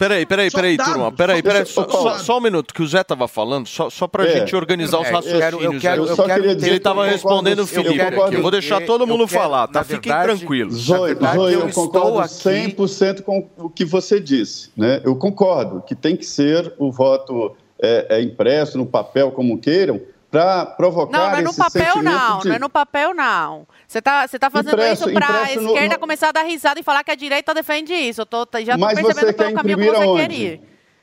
Peraí, 0.01 0.25
peraí, 0.25 0.49
peraí, 0.49 0.77
dados, 0.77 0.93
turma. 0.93 1.11
Peraí, 1.11 1.43
peraí. 1.43 1.63
só- 1.63 1.87
Só, 1.87 2.17
só- 2.17 2.37
um 2.39 2.41
minuto 2.41 2.73
que 2.73 2.81
o 2.81 2.87
Zé 2.87 3.03
tava 3.03 3.27
falando, 3.27 3.67
só, 3.67 3.87
só 3.87 4.07
pra 4.07 4.25
É. 4.27 4.39
gente 4.39 4.55
organizar 4.55 4.99
os 4.99 5.05
É, 5.05 5.09
eu 5.11 5.13
raciocínios. 5.13 5.43
quero- 5.43 5.61
eu 5.75 5.79
quero- 5.79 6.05
eu 6.07 6.15
só 6.15 6.23
queria 6.23 6.55
dizer 6.55 6.69
Ele 6.71 6.79
tava 6.79 7.05
eu 7.05 7.11
respondendo 7.11 7.59
o 7.59 7.67
concordo- 7.67 7.89
eu 7.89 7.93
Felipe 7.99 8.19
aqui. 8.23 8.35
Eu 8.35 8.41
vou 8.41 8.49
deixar 8.49 8.81
todo 8.83 9.03
eu 9.03 9.07
mundo 9.07 9.27
quero- 9.27 9.39
falar, 9.39 9.67
tá? 9.67 9.83
Fiquem 9.83 10.11
tranquilos. 10.11 10.73
Zoe, 10.73 11.13
Zoe, 11.35 11.53
eu, 11.53 11.69
concordo 11.69 12.27
100% 12.27 13.21
com 13.21 13.47
o 13.59 13.69
que 13.69 13.85
você 13.85 14.19
disse. 14.19 14.71
Né? 14.75 15.01
Eu 15.03 15.15
concordo 15.15 15.83
que 15.85 15.93
tem 15.93 16.15
que 16.15 16.25
ser 16.25 16.73
o 16.79 16.91
voto 16.91 17.55
é, 17.79 18.17
é, 18.17 18.21
impresso 18.23 18.79
no 18.79 18.85
papel, 18.87 19.29
como 19.31 19.57
queiram, 19.59 20.01
para 20.31 20.65
provocar 20.65 21.17
Não, 21.17 21.29
não 21.31 21.37
é 21.37 21.41
no 21.41 21.53
papel, 21.53 22.01
não. 22.01 22.39
de... 22.39 22.47
Não 22.47 22.55
é 22.55 22.59
no 22.59 22.69
papel, 22.69 23.13
não. 23.13 23.67
Você 23.85 24.01
tá, 24.01 24.25
você 24.25 24.39
tá 24.39 24.49
fazendo 24.49 24.73
Impresso- 24.73 25.01
isso 25.03 25.09
impresso 25.11 25.61
no- 25.61 25.67
esquerda 25.73 25.95
no- 25.95 25.99
começar 25.99 26.29
a 26.29 26.31
dar 26.31 26.43
risada 26.43 26.79
e 26.79 26.83
falar 26.83 27.03
que 27.03 27.11
a 27.11 27.15
direita 27.15 27.53
defende 27.53 27.93
isso. 27.93 28.21
Eu 28.21 28.25
tô, 28.25 28.47
já 28.63 28.73
tô 28.75 28.79
Mas 28.79 28.93
percebendo 28.95 29.25
você 29.27 29.33
pelo 29.33 29.53
caminho 29.53 29.77
que 29.77 29.83
você 29.89 30.03
aonde? 30.03 30.21
quer 30.21 30.31
ir. 30.31 30.61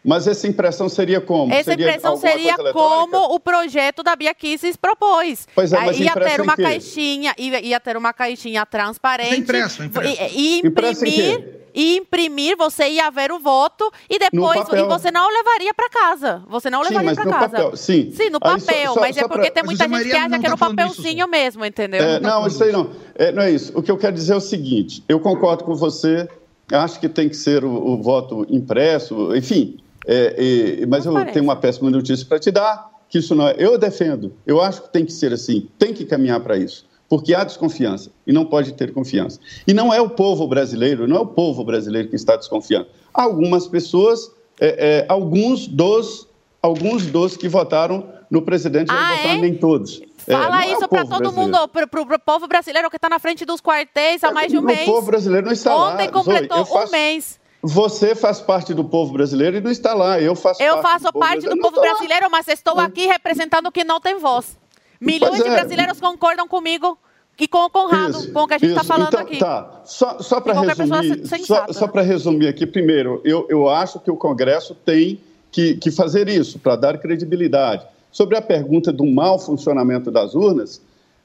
Mas 0.09 0.27
essa 0.27 0.49
impressão 0.49 0.89
seria 0.89 1.21
como? 1.21 1.53
Essa 1.53 1.71
seria 1.73 1.89
impressão 1.89 2.17
seria 2.17 2.57
como 2.73 3.35
o 3.35 3.39
projeto 3.39 4.03
da 4.03 4.17
Bia 4.17 4.33
Kisses 4.35 4.75
propôs. 4.75 5.47
Pois 5.55 5.71
é, 5.73 5.77
mas 5.79 5.97
Aí 5.97 6.05
ia 6.05 6.13
ter 6.15 6.41
uma 6.41 6.57
caixinha, 6.57 7.35
ia, 7.37 7.61
ia 7.61 7.79
ter 7.79 7.95
uma 7.97 8.13
caixinha 8.15 8.65
transparente. 8.65 9.29
Mas 9.29 9.39
é 9.39 9.43
impresso, 9.43 9.83
é 9.83 9.85
impresso. 9.85 10.23
E, 10.35 10.57
e 10.57 10.67
imprimir. 10.67 11.59
E 11.75 11.97
imprimir, 11.99 12.57
você 12.57 12.89
ia 12.89 13.11
ver 13.11 13.31
o 13.31 13.39
voto 13.39 13.89
e 14.09 14.19
depois 14.19 14.61
papel. 14.61 14.85
e 14.87 14.89
você 14.89 15.11
não 15.11 15.29
levaria 15.31 15.73
para 15.75 15.89
casa. 15.91 16.43
Você 16.49 16.71
não 16.71 16.83
Sim, 16.83 16.89
levaria 16.89 17.07
mas 17.11 17.17
para 17.17 17.25
no 17.27 17.31
casa. 17.31 17.49
papel, 17.51 17.77
sim. 17.77 18.05
no 18.05 18.11
Aí 18.25 18.31
só- 18.31 18.67
papel, 18.67 18.95
só- 18.95 19.01
mas 19.01 19.15
só 19.17 19.21
é 19.25 19.29
porque 19.29 19.51
pra- 19.51 19.51
tem 19.51 19.63
Mas 19.63 19.79
muita 19.79 19.85
o 19.85 19.89
gente 19.99 20.11
que 20.11 20.17
acha 20.17 20.29
que 20.31 20.35
é 20.35 20.41
tá 20.41 20.49
no 20.51 20.59
papelzinho 20.59 21.29
mesmo, 21.29 21.65
entendeu? 21.67 22.03
É, 22.03 22.19
não, 22.19 22.47
isso 22.47 22.65
aí 22.65 22.73
não. 22.73 22.91
É, 23.15 23.31
não 23.31 23.43
é 23.43 23.51
isso. 23.51 23.79
O 23.79 23.83
que 23.83 23.91
eu 23.91 23.99
quero 23.99 24.15
dizer 24.15 24.33
é 24.33 24.37
o 24.37 24.41
seguinte: 24.41 25.05
eu 25.09 25.21
concordo 25.21 25.63
com 25.63 25.75
você, 25.75 26.27
acho 26.73 26.99
que 26.99 27.09
tem 27.09 27.29
que 27.29 27.37
ser 27.37 27.63
o, 27.65 27.71
o 27.71 28.03
voto 28.03 28.47
impresso, 28.49 29.37
enfim. 29.37 29.79
É, 30.09 30.81
é, 30.83 30.87
mas 30.87 31.05
eu 31.07 31.13
tenho 31.27 31.45
uma 31.45 31.55
péssima 31.57 31.91
notícia 31.91 32.27
para 32.27 32.39
te 32.39 32.51
dar, 32.51 32.91
que 33.09 33.19
isso 33.19 33.35
não 33.35 33.47
é. 33.47 33.55
Eu 33.59 33.77
defendo, 33.79 34.33
eu 34.47 34.61
acho 34.61 34.83
que 34.83 34.89
tem 34.93 35.05
que 35.05 35.13
ser 35.13 35.33
assim, 35.33 35.69
tem 35.79 35.93
que 35.95 36.05
caminhar 36.05 36.41
para 36.41 36.57
isso. 36.57 36.87
Porque 37.09 37.35
há 37.35 37.43
desconfiança 37.45 38.11
e 38.27 38.33
não 38.33 38.45
pode 38.45 38.73
ter 38.75 38.93
confiança. 38.93 39.39
E 39.67 39.73
não 39.73 39.93
é 39.95 40.01
o 40.01 40.11
povo 40.11 40.47
brasileiro, 40.47 41.07
não 41.09 41.17
é 41.17 41.21
o 41.21 41.27
povo 41.27 41.65
brasileiro 41.65 42.09
que 42.09 42.17
está 42.17 42.37
desconfiando. 42.37 42.87
Algumas 43.15 43.67
pessoas, 43.67 44.31
é, 44.61 44.99
é, 45.01 45.07
alguns 45.09 45.67
dos, 45.67 46.29
alguns 46.61 47.07
dos 47.07 47.35
que 47.37 47.49
votaram 47.49 48.07
no 48.31 48.43
presidente, 48.43 48.91
Ah, 48.91 48.95
não 49.11 49.17
votaram 49.17 49.31
é? 49.31 49.41
nem 49.41 49.55
todos. 49.55 50.03
É, 50.27 50.33
não 50.35 50.43
Fala 50.43 50.65
é 50.65 50.69
o 50.69 50.71
isso 50.73 50.89
para 50.89 50.89
povo 50.89 51.11
todo 51.13 51.19
brasileiro. 51.33 51.53
mundo, 51.59 51.69
pro, 51.69 51.89
pro 52.07 52.19
povo 52.19 52.47
brasileiro 52.47 52.91
que 52.91 52.97
está 52.97 53.09
na 53.09 53.19
frente 53.19 53.47
dos 53.47 53.63
quartéis 53.63 54.23
há 54.23 54.31
mais 54.31 54.53
de 54.53 54.59
um 54.59 54.61
O 54.61 54.65
mês. 54.65 54.85
povo 54.85 55.07
brasileiro 55.07 55.47
não 55.47 55.53
está 55.55 55.75
lá. 55.75 55.95
Ontem 55.95 56.05
Zoe, 56.05 56.13
completou 56.13 56.59
eu 56.59 56.67
faço- 56.67 56.89
um 56.89 56.91
mês. 56.91 57.41
Você 57.63 58.15
faz 58.15 58.41
parte 58.41 58.73
do 58.73 58.85
povo 58.85 59.13
brasileiro 59.13 59.57
e 59.57 59.61
não 59.61 59.71
está 59.71 59.93
lá. 59.93 60.21
Eu 60.21 60.35
faço 60.37 60.63
Eu 60.63 60.79
parte 60.79 60.89
faço 60.89 61.05
do 61.05 61.13
povo 61.13 61.25
parte 61.25 61.41
do 61.41 61.43
brasileiro, 61.47 61.71
povo 61.71 61.81
brasileiro, 61.81 62.31
mas 62.31 62.49
estou 62.49 62.79
aqui 62.79 63.07
representando 63.07 63.71
quem 63.73 63.85
não 63.85 64.01
tem 64.01 64.19
voz. 64.19 64.57
Milhões 65.01 65.31
Pois 65.31 65.43
de 65.43 65.49
é. 65.49 65.55
brasileiros 65.55 66.01
concordam 66.01 66.47
comigo 66.47 66.99
e 67.39 67.47
com 67.47 67.59
o 67.59 67.71
Conrado, 67.71 68.19
Isso, 68.19 68.33
com 68.33 68.41
o 68.41 68.49
que 68.49 68.55
a 68.55 68.59
gente 68.59 68.71
está 68.71 68.83
falando 68.83 69.09
então, 69.09 69.21
aqui. 69.21 69.39
Tá. 69.39 69.83
Só, 69.85 70.19
só 70.19 70.41
para 70.41 70.61
resumir, 70.61 71.27
só, 71.47 71.73
só 71.73 71.87
né? 71.87 71.93
para 71.93 72.03
resumir 72.03 72.49
aqui, 72.49 72.67
primeiro, 72.67 73.21
eu, 73.25 73.47
eu 73.49 73.69
acho 73.69 74.01
que 74.01 74.11
o 74.11 74.17
Congresso 74.17 74.75
tem 74.75 75.21
que, 75.53 75.77
que 75.77 75.91
fazer 75.93 76.29
isso 76.29 76.59
para 76.59 76.75
dar 76.75 76.99
credibilidade. 76.99 77.87
Sobre 78.11 78.37
a 78.37 78.43
pergunta 78.43 78.93
do 78.93 79.07
mau 79.07 79.39
funcionamento 79.39 80.11
das 80.11 80.35
urnas, 80.35 80.81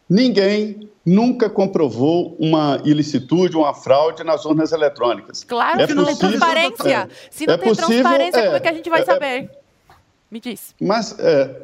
ninguém 0.10 0.90
nunca 1.06 1.50
comprovou 1.50 2.36
uma 2.40 2.80
ilicitude, 2.86 3.58
uma 3.58 3.74
fraude 3.74 4.24
nas 4.24 4.46
urnas 4.46 4.72
eletrônicas. 4.72 5.44
Claro 5.44 5.82
É 5.82 5.88
que 5.88 5.94
não 5.94 6.06
tem 6.06 6.16
possível- 6.16 6.40
transparência. 6.40 6.90
é. 6.94 7.08
Se 7.30 7.46
não 7.46 7.54
É 7.54 7.58
tem 7.58 7.70
possível, 7.70 7.90
transparência, 8.04 8.40
é. 8.40 8.44
como 8.46 8.56
é 8.56 8.60
que 8.60 8.68
a 8.70 8.74
gente 8.74 8.90
vai 8.90 9.00
É, 9.00 9.04
é. 9.04 9.06
saber? 9.06 9.50
Me 10.32 10.40
diz. 10.40 10.74
Mas 10.82 11.18
é, 11.20 11.56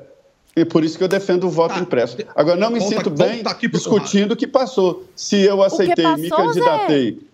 é 0.57 0.65
por 0.65 0.83
isso 0.83 0.97
que 0.97 1.03
eu 1.03 1.07
defendo 1.07 1.45
o 1.47 1.49
voto 1.49 1.79
impresso. 1.79 2.17
Agora, 2.35 2.57
não 2.57 2.69
me 2.69 2.79
Volta- 2.79 2.95
sinto 2.97 3.09
bem 3.09 3.41
discutindo 3.71 4.33
o 4.33 4.35
que 4.35 4.45
passou. 4.45 5.05
Se 5.15 5.37
eu 5.41 5.63
aceitei, 5.63 6.05
me 6.17 6.29
passou, 6.29 6.45
candidatei. 6.47 7.28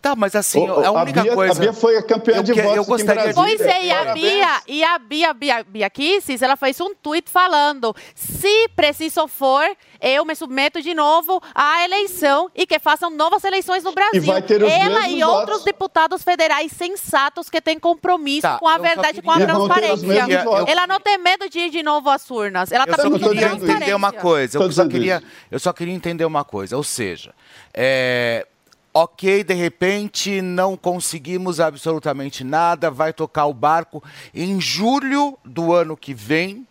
Tá, 0.00 0.14
mas 0.16 0.34
assim, 0.34 0.60
Ô, 0.68 0.80
ô, 0.80 0.84
a 0.86 1.02
única 1.02 1.22
Bia, 1.22 1.34
coisa. 1.34 1.52
A 1.52 1.58
Bia 1.58 1.72
foi 1.72 1.96
a 1.96 2.02
campeã 2.02 2.36
Eu 2.36 2.42
de 2.42 2.50
eu 2.52 2.56
votos 2.62 2.86
em 2.86 2.90
gostaria 2.90 3.28
de-. 3.28 3.34
Pois 3.34 3.60
é, 3.60 3.84
e 3.86 3.90
a. 3.90 4.12
Bia, 4.14 4.60
e 4.68 4.84
a 4.84 4.98
Bia, 4.98 5.32
Bia, 5.34 5.64
Bia 5.64 5.90
Kisses, 5.90 6.42
ela 6.42 6.56
fez 6.56 6.80
um 6.80 6.94
tweet 6.94 7.30
falando: 7.30 7.94
se 8.14 8.68
preciso 8.76 9.26
for, 9.28 9.64
eu 10.00 10.24
me 10.24 10.34
submeto 10.34 10.80
de 10.82 10.94
novo 10.94 11.40
à 11.54 11.84
eleição 11.84 12.50
e 12.54 12.66
que 12.66 12.78
façam 12.78 13.10
novas 13.10 13.44
eleições 13.44 13.82
no 13.84 13.92
Brasil. 13.92 14.22
vai 14.22 14.42
ter 14.42 14.62
os 14.62 14.70
ela 14.70 15.08
e 15.08 15.22
outros 15.24 15.48
votos. 15.58 15.64
deputados 15.64 16.22
federais 16.22 16.72
sensatos 16.72 17.48
que 17.50 17.60
têm 17.60 17.78
compromisso 17.78 18.42
Tá, 18.42 18.58
com 18.58 18.68
a 18.68 18.76
eu 18.76 18.82
verdade, 18.82 19.22
com 19.22 19.30
a 19.30 19.40
E 19.40 19.46
transparência. 19.46 20.44
Ela 20.66 20.86
não 20.86 21.00
tem 21.00 21.18
medo 21.18 21.48
de 21.48 21.58
ir 21.58 21.70
de 21.70 21.82
novo 21.82 22.10
às 22.10 22.30
urnas. 22.30 22.70
Ela 22.72 22.84
Eu 22.86 22.90
está 22.90 23.02
pedindo 23.02 23.30
transparência. 23.30 23.74
entender 23.76 23.94
uma 23.94 24.12
coisa. 24.12 24.58
Eu 24.58 24.70
só, 24.72 24.86
queria, 24.86 25.22
eu 25.50 25.58
só 25.58 25.72
queria 25.72 25.94
entender 25.94 26.24
uma 26.24 26.44
coisa. 26.44 26.76
Ou 26.76 26.82
seja, 26.82 27.32
é, 27.72 28.46
ok, 28.94 29.42
de 29.42 29.54
repente 29.54 30.40
não 30.40 30.76
conseguimos 30.76 31.58
absolutamente 31.58 32.44
nada, 32.44 32.90
vai 32.90 33.12
tocar 33.12 33.46
o 33.46 33.52
barco. 33.52 34.02
Em 34.32 34.60
julho 34.60 35.36
do 35.44 35.72
ano 35.72 35.96
que 35.96 36.14
vem, 36.14 36.64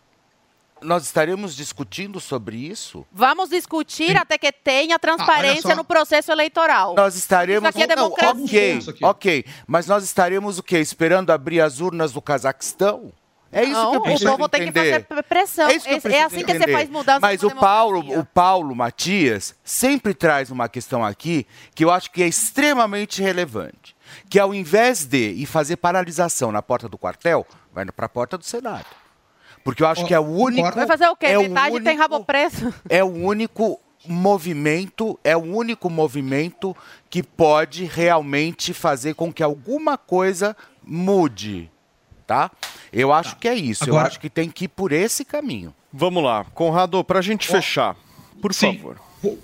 nós 0.80 1.04
estaremos 1.04 1.54
discutindo 1.54 2.18
sobre 2.20 2.56
isso? 2.56 3.06
Vamos 3.12 3.50
discutir 3.50 4.16
até 4.16 4.36
que 4.38 4.50
tenha 4.50 4.96
Ah, 4.96 4.98
transparência 4.98 5.70
só. 5.70 5.76
no 5.76 5.84
processo 5.84 6.30
eleitoral. 6.32 6.94
Nós 6.94 7.14
estaremos. 7.14 7.68
Isso 7.68 7.78
aqui 7.78 7.82
é 7.92 7.96
Não, 7.96 8.04
democracia. 8.10 8.78
ok, 8.78 8.98
ok. 9.02 9.44
Mas 9.66 9.86
nós 9.86 10.02
estaremos 10.04 10.58
o 10.58 10.62
quê? 10.62 10.78
Esperando 10.78 11.30
abrir 11.30 11.60
as 11.60 11.80
urnas 11.80 12.12
do 12.12 12.20
Cazaquistão? 12.22 13.12
É 13.54 13.62
isso 13.62 13.72
Não, 13.72 13.90
que 13.92 13.96
eu 13.96 14.00
o 14.00 14.02
preciso 14.02 14.30
povo 14.32 14.48
tem 14.48 14.62
que 14.62 14.68
entender. 14.68 15.06
fazer 15.06 15.22
pressão. 15.22 15.68
É, 15.68 15.74
isso 15.76 15.86
que 15.86 15.94
eu 15.94 16.10
É- 16.10 16.16
é 16.16 16.22
assim 16.24 16.36
que 16.40 16.46
você 16.50 16.56
entender. 16.56 16.72
faz 16.72 16.90
mudança 16.90 17.20
Mas 17.20 17.42
o 17.42 17.50
Paulo, 17.50 18.18
o 18.20 18.24
Paulo 18.24 18.74
Matias 18.74 19.54
sempre 19.62 20.12
traz 20.12 20.50
uma 20.50 20.68
questão 20.68 21.04
aqui 21.04 21.46
que 21.74 21.84
eu 21.84 21.90
acho 21.90 22.10
que 22.10 22.22
é 22.22 22.26
extremamente 22.26 23.22
relevante. 23.22 23.94
Que 24.28 24.38
ao 24.38 24.52
invés 24.52 25.04
de 25.04 25.30
ir 25.30 25.46
fazer 25.46 25.76
paralisação 25.76 26.50
na 26.52 26.60
porta 26.60 26.88
do 26.88 26.98
quartel, 26.98 27.46
vai 27.72 27.84
para 27.86 28.06
a 28.06 28.08
porta 28.08 28.36
do 28.36 28.44
Senado. 28.44 28.86
Porque 29.62 29.82
eu 29.82 29.86
acho 29.86 30.04
que 30.04 30.12
é 30.12 30.20
o 30.20 30.24
único. 30.24 30.70
Vai 30.74 30.86
fazer 30.86 31.08
o 31.08 31.16
quê? 31.16 31.26
É 31.26 31.38
o 31.38 31.42
Metade 31.42 31.80
tem 31.80 31.96
rabo 31.96 32.24
preso? 32.24 32.72
é 32.88 33.02
o 33.02 33.08
único 33.08 33.80
movimento, 34.06 35.18
é 35.24 35.36
o 35.36 35.40
único 35.42 35.88
movimento 35.88 36.76
que 37.08 37.22
pode 37.22 37.84
realmente 37.84 38.74
fazer 38.74 39.14
com 39.14 39.32
que 39.32 39.42
alguma 39.42 39.96
coisa 39.96 40.56
mude, 40.82 41.70
tá? 42.26 42.50
Eu 42.92 43.12
acho 43.12 43.36
que 43.36 43.48
é 43.48 43.54
isso. 43.54 43.84
eu 43.84 43.94
Agora- 43.94 44.08
acho 44.08 44.20
que 44.20 44.30
tem 44.30 44.50
que 44.50 44.64
ir 44.64 44.68
por 44.68 44.92
esse 44.92 45.24
caminho. 45.24 45.74
Vamos 45.92 46.22
lá, 46.22 46.44
Conrado, 46.54 47.02
pra 47.04 47.20
gente 47.20 47.46
fechar, 47.46 47.96
por 48.42 48.52
favor. 48.52 48.96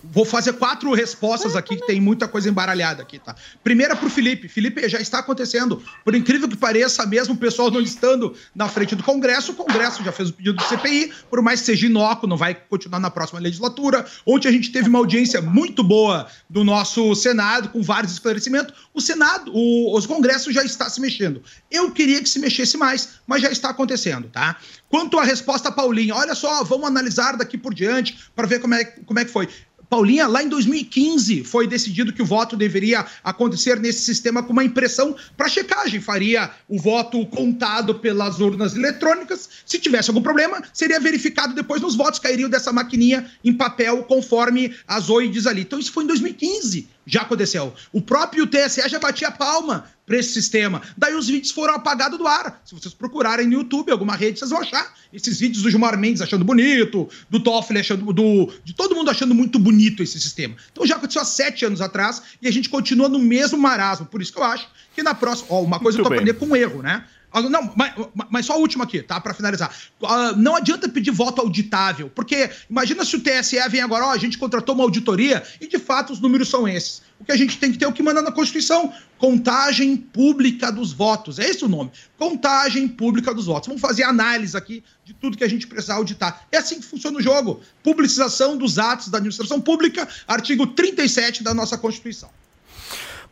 Vou, 0.05 0.25
fazer 0.25 0.53
quatro 0.55 0.93
respostas 0.93 1.57
aqui, 1.57 1.77
que 1.77 1.87
tem 1.87 2.01
muita 2.01 2.29
coisa 2.29 2.49
embaralhada 2.49 3.03
aqui, 3.03 3.19
tá? 3.19 3.35
Primeira 3.65 3.97
pro 3.97 4.11
Felipe. 4.11 4.49
Felipe, 4.49 4.87
já 4.89 5.01
está 5.01 5.21
acontecendo. 5.21 5.83
Por 6.05 6.15
incrível 6.15 6.49
que 6.49 6.57
pareça, 6.57 7.07
mesmo 7.07 7.35
o 7.35 7.37
pessoal 7.37 7.71
não 7.71 7.81
estando 7.81 8.35
na 8.55 8.69
frente 8.69 8.95
do 8.95 9.03
Congresso, 9.03 9.53
o 9.53 9.55
Congresso 9.55 10.05
já 10.05 10.13
fez 10.13 10.29
o 10.29 10.33
pedido 10.33 10.57
do 10.57 10.65
CPI, 10.65 11.13
por 11.31 11.41
mais 11.41 11.61
que 11.61 11.67
seja 11.67 11.87
inócuo, 11.87 12.29
não 12.29 12.37
vai 12.37 12.55
continuar 12.55 13.01
na 13.01 13.11
próxima 13.11 13.41
legislatura. 13.41 14.05
Ontem 14.27 14.49
a 14.49 14.53
gente 14.53 14.71
teve 14.71 14.89
uma 14.89 14.99
audiência 14.99 15.41
muito 15.41 15.83
boa 15.83 16.27
do 16.49 16.63
nosso 16.63 17.15
Senado, 17.15 17.71
com 17.71 17.83
vários 17.83 18.13
esclarecimentos. 18.13 18.75
O 18.93 19.01
Senado, 19.01 19.51
o, 19.55 19.97
os 19.97 20.07
Congressos 20.07 20.55
já 20.55 20.63
está 20.63 20.91
se 20.91 21.01
mexendo. 21.01 21.43
Eu 21.71 21.91
queria 21.91 22.21
que 22.21 22.29
se 22.29 22.39
mexesse 22.39 22.77
mais, 22.77 23.21
mas 23.27 23.43
já 23.43 23.51
está 23.51 23.71
acontecendo, 23.71 24.29
tá? 24.29 24.57
Quanto 24.91 25.19
à 25.19 25.25
resposta 25.25 25.71
Paulinha, 25.71 26.17
olha 26.17 26.35
só, 26.35 26.65
vamos 26.65 26.89
analisar 26.89 27.37
daqui 27.37 27.57
por 27.57 27.73
diante 27.73 28.19
para 28.35 28.47
ver 28.47 28.59
como 28.61 28.75
é, 28.75 28.85
como 28.85 29.21
é 29.21 29.25
que 29.25 29.31
foi. 29.31 29.49
Paulinha, 29.91 30.29
lá 30.29 30.41
em 30.41 30.49
2015 30.49 31.43
foi 31.43 31.67
decidido 31.67 32.13
que 32.13 32.23
o 32.23 32.25
voto 32.25 32.57
deveria 32.57 33.05
acontecer 33.25 33.81
nesse 33.81 34.03
sistema 34.03 34.41
com 34.41 34.53
uma 34.53 34.63
impressão 34.63 35.17
para 35.37 35.49
checagem. 35.49 36.01
Faria 36.01 36.49
o 36.69 36.81
voto 36.81 37.27
contado 37.27 37.97
pelas 37.97 38.39
urnas 38.39 38.77
eletrônicas. 38.77 39.49
Se 39.67 39.81
tivesse 39.81 40.09
algum 40.09 40.23
problema, 40.23 40.63
seria 40.73 41.01
verificado 41.01 41.57
depois 41.57 41.83
nos 41.83 41.97
votos, 41.97 42.21
cairiam 42.21 42.49
dessa 42.49 42.73
maquininha 42.73 43.29
em 43.45 43.53
papel, 43.53 44.05
conforme 44.05 44.73
as 44.87 45.07
diz 45.33 45.45
ali. 45.49 45.63
Então 45.63 45.81
isso 45.81 45.91
foi 45.91 46.05
em 46.05 46.07
2015 46.07 46.89
já 47.11 47.23
aconteceu. 47.23 47.73
O 47.93 48.01
próprio 48.01 48.47
TSE 48.47 48.89
já 48.89 48.99
batia 48.99 49.31
palma 49.31 49.87
para 50.07 50.19
esse 50.19 50.33
sistema. 50.33 50.83
Daí 50.97 51.15
os 51.15 51.29
vídeos 51.29 51.53
foram 51.53 51.75
apagados 51.75 52.19
do 52.19 52.27
ar. 52.27 52.61
Se 52.65 52.75
vocês 52.75 52.93
procurarem 52.93 53.47
no 53.47 53.55
YouTube, 53.55 53.93
alguma 53.93 54.17
rede, 54.17 54.39
vocês 54.39 54.51
vão 54.51 54.61
achar 54.61 54.95
esses 55.13 55.39
vídeos 55.39 55.63
do 55.63 55.71
Gilmar 55.71 55.99
Mendes 55.99 56.23
achando 56.23 56.45
bonito, 56.45 57.09
do 57.29 57.41
Toffoli 57.41 57.81
achando, 57.81 58.13
do, 58.13 58.53
de 58.65 58.75
todo 58.75 58.95
mundo 58.95 59.11
achando 59.11 59.35
muito 59.35 59.59
bonito 59.59 60.03
esse 60.03 60.19
sistema. 60.21 60.57
Então 60.73 60.87
já 60.87 60.97
aconteceu 60.97 61.23
há 61.23 61.25
sete 61.25 61.65
anos 61.65 61.81
atrás 61.81 62.23
e 62.41 62.49
a 62.49 62.51
gente 62.51 62.69
continua 62.69 63.09
no 63.09 63.19
mesmo 63.19 63.59
marasmo. 63.59 64.07
Por 64.07 64.21
isso 64.21 64.33
que 64.33 64.39
eu 64.39 64.45
acho 64.45 64.69
que 64.95 65.03
na 65.03 65.15
próxima. 65.15 65.49
Ó, 65.51 65.63
uma 65.63 65.79
coisa 65.79 65.99
muito 65.99 66.07
eu 66.07 66.11
tô 66.11 66.15
aprendendo 66.15 66.39
com 66.39 66.47
um 66.47 66.57
erro, 66.57 66.83
né? 66.83 67.05
Ah, 67.33 67.43
não, 67.43 67.73
mas, 67.77 67.95
mas 68.31 68.47
só 68.47 68.55
a 68.55 68.57
última 68.57 68.85
aqui, 68.85 69.03
tá? 69.03 69.21
Para 69.21 69.35
finalizar. 69.35 69.73
Uh, 70.01 70.37
não 70.37 70.57
adianta 70.57 70.89
pedir 70.89 71.11
voto 71.11 71.41
auditável, 71.41 72.11
porque 72.15 72.51
imagina 72.69 73.05
se 73.05 73.17
o 73.17 73.21
TSE 73.21 73.57
vem 73.69 73.81
agora, 73.81 74.07
ó, 74.07 74.11
a 74.11 74.19
gente 74.19 74.37
contratou 74.37 74.75
uma 74.75 74.85
auditoria 74.85 75.43
e 75.61 75.69
de 75.69 75.79
fato 75.79 76.13
os 76.13 76.21
números 76.21 76.49
são 76.49 76.67
esses. 76.67 77.03
O 77.21 77.25
que 77.25 77.33
a 77.33 77.37
gente 77.37 77.59
tem 77.59 77.71
que 77.71 77.79
ter 77.79 77.85
é 77.85 77.89
o 77.89 77.93
que 77.93 78.03
manda 78.03 78.23
na 78.23 78.33
Constituição: 78.33 78.93
contagem 79.19 79.97
pública 79.97 80.73
dos 80.73 80.93
votos. 80.93 81.39
É 81.39 81.49
esse 81.49 81.65
o 81.65 81.69
nome. 81.69 81.93
Contagem 82.19 82.89
pública 82.89 83.35
dos 83.35 83.47
votos. 83.47 83.69
Vamos 83.69 83.83
fazer 83.83 84.05
análise 84.05 84.57
aqui 84.57 84.83
de 85.05 85.13
tudo 85.13 85.37
que 85.37 85.45
a 85.45 85.49
gente 85.49 85.67
precisa 85.67 85.95
auditar. 85.95 86.47
É 86.51 86.57
assim 86.57 86.81
que 86.81 86.87
funciona 86.87 87.19
o 87.19 87.23
jogo. 87.23 87.61
Publicização 87.83 88.57
dos 88.57 88.79
atos 88.79 89.09
da 89.09 89.19
administração 89.19 89.61
pública, 89.61 90.09
artigo 90.27 90.67
37 90.67 91.45
da 91.45 91.53
nossa 91.53 91.77
Constituição. 91.77 92.31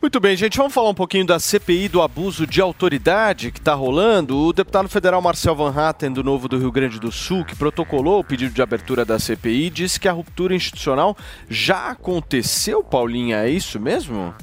Muito 0.01 0.17
bem, 0.17 0.33
gente, 0.37 0.57
vamos 0.57 0.73
falar 0.73 0.91
um 0.91 0.93
pouquinho 0.93 1.25
da 1.25 1.37
CPI 1.37 1.89
do 1.89 2.01
abuso 2.01 2.47
de 2.47 2.61
autoridade 2.61 3.51
que 3.51 3.59
está 3.59 3.73
rolando. 3.73 4.37
O 4.37 4.53
deputado 4.53 4.87
federal 4.87 5.21
Marcel 5.21 5.53
Van 5.53 5.73
Hatten, 5.75 6.13
do 6.13 6.23
Novo 6.23 6.47
do 6.47 6.57
Rio 6.57 6.71
Grande 6.71 7.01
do 7.01 7.11
Sul, 7.11 7.43
que 7.43 7.53
protocolou 7.53 8.21
o 8.21 8.23
pedido 8.23 8.53
de 8.53 8.61
abertura 8.61 9.03
da 9.03 9.19
CPI, 9.19 9.69
disse 9.69 9.99
que 9.99 10.07
a 10.07 10.13
ruptura 10.13 10.55
institucional 10.55 11.17
já 11.49 11.89
aconteceu, 11.89 12.81
Paulinha, 12.81 13.39
é 13.43 13.49
isso 13.49 13.77
mesmo? 13.77 14.33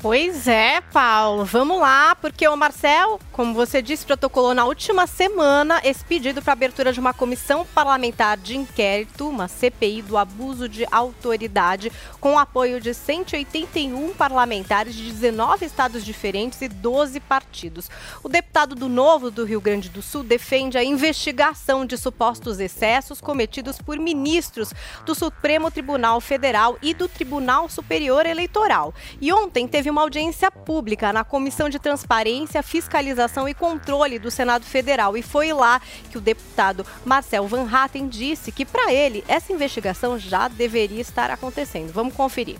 Pois 0.00 0.46
é, 0.46 0.82
Paulo. 0.92 1.46
Vamos 1.46 1.80
lá, 1.80 2.14
porque 2.14 2.46
o 2.46 2.54
Marcel, 2.54 3.18
como 3.32 3.54
você 3.54 3.80
disse, 3.80 4.04
protocolou 4.04 4.52
na 4.52 4.66
última 4.66 5.06
semana 5.06 5.80
esse 5.82 6.04
pedido 6.04 6.42
para 6.42 6.52
abertura 6.52 6.92
de 6.92 7.00
uma 7.00 7.14
comissão 7.14 7.64
parlamentar 7.74 8.36
de 8.36 8.54
inquérito, 8.54 9.26
uma 9.26 9.48
CPI 9.48 10.02
do 10.02 10.18
abuso 10.18 10.68
de 10.68 10.86
autoridade, 10.90 11.90
com 12.20 12.38
apoio 12.38 12.82
de 12.82 12.92
181 12.92 14.12
parlamentares 14.12 14.94
de 14.94 15.10
19 15.10 15.64
estados 15.64 16.04
diferentes 16.04 16.60
e 16.60 16.68
12 16.68 17.18
partidos. 17.20 17.88
O 18.22 18.28
deputado 18.28 18.74
do 18.74 18.90
Novo 18.90 19.30
do 19.30 19.44
Rio 19.44 19.60
Grande 19.60 19.88
do 19.88 20.02
Sul 20.02 20.22
defende 20.22 20.76
a 20.76 20.84
investigação 20.84 21.86
de 21.86 21.96
supostos 21.96 22.60
excessos 22.60 23.22
cometidos 23.22 23.78
por 23.78 23.98
ministros 23.98 24.74
do 25.06 25.14
Supremo 25.14 25.70
Tribunal 25.70 26.20
Federal 26.20 26.76
e 26.82 26.92
do 26.92 27.08
Tribunal 27.08 27.70
Superior 27.70 28.26
Eleitoral. 28.26 28.92
E 29.18 29.32
ontem 29.32 29.66
teve 29.66 29.93
uma 29.94 30.02
audiência 30.02 30.50
pública 30.50 31.12
na 31.12 31.22
Comissão 31.22 31.68
de 31.68 31.78
Transparência, 31.78 32.64
Fiscalização 32.64 33.48
e 33.48 33.54
Controle 33.54 34.18
do 34.18 34.28
Senado 34.28 34.64
Federal. 34.64 35.16
E 35.16 35.22
foi 35.22 35.52
lá 35.52 35.80
que 36.10 36.18
o 36.18 36.20
deputado 36.20 36.84
Marcel 37.04 37.46
Van 37.46 37.68
Hatten 37.70 38.08
disse 38.08 38.50
que, 38.50 38.64
para 38.64 38.92
ele, 38.92 39.22
essa 39.28 39.52
investigação 39.52 40.18
já 40.18 40.48
deveria 40.48 41.00
estar 41.00 41.30
acontecendo. 41.30 41.92
Vamos 41.92 42.12
conferir. 42.12 42.58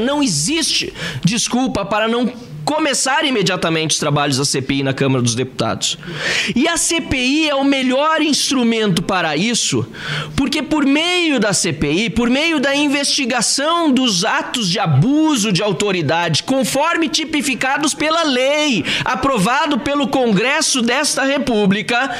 Não 0.00 0.22
existe 0.22 0.92
desculpa 1.24 1.84
para 1.84 2.08
não 2.08 2.32
começar 2.64 3.24
imediatamente 3.24 3.92
os 3.92 3.98
trabalhos 3.98 4.36
da 4.36 4.44
CPI 4.44 4.82
na 4.82 4.92
Câmara 4.92 5.22
dos 5.22 5.34
Deputados. 5.34 5.98
E 6.54 6.68
a 6.68 6.76
CPI 6.76 7.48
é 7.48 7.54
o 7.54 7.64
melhor 7.64 8.20
instrumento 8.20 9.02
para 9.02 9.36
isso, 9.36 9.86
porque 10.36 10.62
por 10.62 10.86
meio 10.86 11.40
da 11.40 11.52
CPI, 11.52 12.10
por 12.10 12.30
meio 12.30 12.60
da 12.60 12.74
investigação 12.74 13.90
dos 13.90 14.24
atos 14.24 14.68
de 14.68 14.78
abuso 14.78 15.52
de 15.52 15.62
autoridade, 15.62 16.42
conforme 16.42 17.08
tipificados 17.08 17.94
pela 17.94 18.22
lei, 18.22 18.84
aprovado 19.04 19.80
pelo 19.80 20.06
Congresso 20.06 20.80
desta 20.82 21.24
República, 21.24 22.10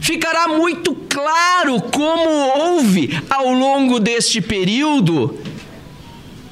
ficará 0.00 0.48
muito 0.48 0.94
claro 0.94 1.82
como 1.82 2.30
houve 2.56 3.10
ao 3.28 3.52
longo 3.52 4.00
deste 4.00 4.40
período 4.40 5.38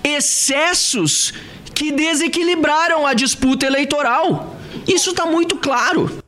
excessos 0.06 1.34
que 1.74 1.90
desequilibraram 1.90 3.06
a 3.06 3.12
disputa 3.12 3.66
eleitoral. 3.66 4.56
Isso 4.86 5.10
está 5.10 5.26
muito 5.26 5.56
claro. 5.56 6.25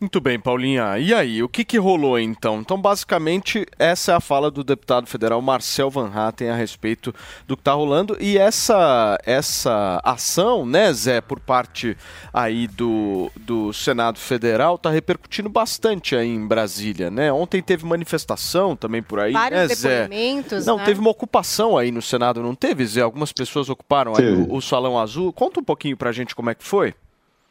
Muito 0.00 0.20
bem, 0.20 0.38
Paulinha. 0.38 0.96
E 0.96 1.12
aí, 1.12 1.42
o 1.42 1.48
que, 1.48 1.64
que 1.64 1.76
rolou 1.76 2.20
então? 2.20 2.60
Então, 2.60 2.80
basicamente, 2.80 3.66
essa 3.80 4.12
é 4.12 4.14
a 4.14 4.20
fala 4.20 4.48
do 4.48 4.62
deputado 4.62 5.08
federal 5.08 5.42
Marcel 5.42 5.90
Van 5.90 6.08
Hatten 6.14 6.50
a 6.50 6.54
respeito 6.54 7.12
do 7.48 7.56
que 7.56 7.62
está 7.62 7.72
rolando. 7.72 8.16
E 8.20 8.38
essa, 8.38 9.18
essa 9.26 10.00
ação, 10.04 10.64
né, 10.64 10.92
Zé, 10.92 11.20
por 11.20 11.40
parte 11.40 11.96
aí 12.32 12.68
do, 12.68 13.28
do 13.40 13.72
Senado 13.72 14.20
Federal, 14.20 14.76
está 14.76 14.88
repercutindo 14.88 15.48
bastante 15.48 16.14
aí 16.14 16.28
em 16.28 16.46
Brasília, 16.46 17.10
né? 17.10 17.32
Ontem 17.32 17.60
teve 17.60 17.84
manifestação 17.84 18.76
também 18.76 19.02
por 19.02 19.18
aí, 19.18 19.32
Vários 19.32 19.68
né, 19.68 19.74
Zé? 19.74 20.02
depoimentos, 20.02 20.64
Não, 20.64 20.76
né? 20.76 20.84
teve 20.84 21.00
uma 21.00 21.10
ocupação 21.10 21.76
aí 21.76 21.90
no 21.90 22.00
Senado, 22.00 22.40
não 22.40 22.54
teve, 22.54 22.86
Zé? 22.86 23.00
Algumas 23.00 23.32
pessoas 23.32 23.68
ocuparam 23.68 24.12
aí 24.16 24.32
o, 24.32 24.54
o 24.54 24.62
Salão 24.62 24.96
Azul. 24.96 25.32
Conta 25.32 25.58
um 25.58 25.64
pouquinho 25.64 25.96
pra 25.96 26.12
gente 26.12 26.36
como 26.36 26.50
é 26.50 26.54
que 26.54 26.62
foi. 26.62 26.94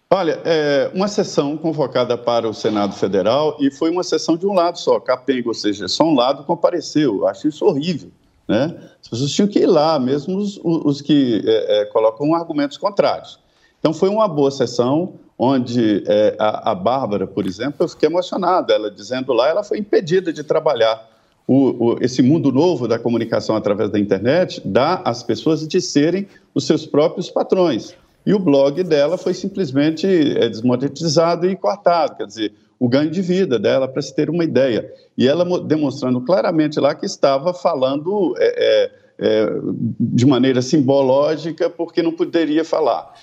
Olha, 0.09 0.39
é 0.45 0.89
uma 0.93 1.09
sessão 1.09 1.57
convocada 1.57 2.17
para 2.17 2.47
o 2.47 2.53
Senado 2.53 2.95
Federal 2.95 3.57
e 3.59 3.69
foi 3.69 3.89
uma 3.91 4.03
sessão 4.03 4.37
de 4.37 4.47
um 4.47 4.53
lado 4.53 4.79
só, 4.79 5.01
capenga, 5.01 5.49
ou 5.49 5.53
seja, 5.53 5.89
só 5.89 6.05
um 6.05 6.15
lado 6.15 6.45
compareceu. 6.45 7.17
Eu 7.17 7.27
acho 7.27 7.49
isso 7.49 7.65
horrível. 7.65 8.09
Né? 8.47 8.73
As 9.01 9.09
pessoas 9.09 9.31
tinham 9.31 9.49
que 9.49 9.59
ir 9.59 9.65
lá, 9.65 9.99
mesmo 9.99 10.37
os, 10.37 10.57
os 10.63 11.01
que 11.01 11.43
é, 11.45 11.81
é, 11.81 11.85
colocam 11.87 12.33
argumentos 12.33 12.77
contrários. 12.77 13.37
Então, 13.79 13.93
foi 13.93 14.07
uma 14.07 14.29
boa 14.29 14.49
sessão, 14.49 15.15
onde 15.37 16.03
é, 16.07 16.35
a, 16.39 16.71
a 16.71 16.75
Bárbara, 16.75 17.27
por 17.27 17.45
exemplo, 17.45 17.75
eu 17.79 17.89
fiquei 17.89 18.07
emocionada, 18.07 18.73
ela 18.73 18.89
dizendo 18.89 19.33
lá, 19.33 19.49
ela 19.49 19.63
foi 19.63 19.77
impedida 19.77 20.31
de 20.31 20.41
trabalhar 20.41 21.05
o, 21.45 21.91
o, 21.91 21.97
esse 22.01 22.21
mundo 22.21 22.49
novo 22.49 22.87
da 22.87 22.97
comunicação 22.97 23.57
através 23.57 23.89
da 23.89 23.99
internet, 23.99 24.61
dá 24.63 25.01
às 25.03 25.21
pessoas 25.21 25.67
de 25.67 25.81
serem 25.81 26.27
os 26.55 26.65
seus 26.65 26.85
próprios 26.85 27.29
patrões. 27.29 27.93
E 28.28 28.34
o 28.34 28.39
blog 28.39 28.84
dela 28.84 29.17
foi 29.17 29.34
simplesmente 29.34 30.05
é, 30.05 30.49
desmonetizado 30.49 31.49
e 31.49 31.55
cortado, 31.55 32.17
quer 32.17 32.28
dizer, 32.28 32.53
o 32.78 32.89
ganho 32.89 33.09
de 33.09 33.21
vida 33.21 33.57
dela, 33.57 33.88
para 33.88 34.01
se 34.01 34.13
ter 34.13 34.30
uma 34.30 34.43
ideia. 34.43 34.93
E 35.17 35.25
ela 35.25 35.45
demonstrando 35.61 36.19
claramente 36.19 36.78
lá 36.78 36.93
que 36.93 37.05
estava 37.05 37.53
falando 37.53 38.36
é, 38.38 38.91
é, 39.17 39.49
de 39.97 40.25
maneira 40.25 40.61
simbológica, 40.61 41.69
porque 41.69 42.03
não 42.03 42.11
poderia 42.11 42.65
falar. 42.65 43.13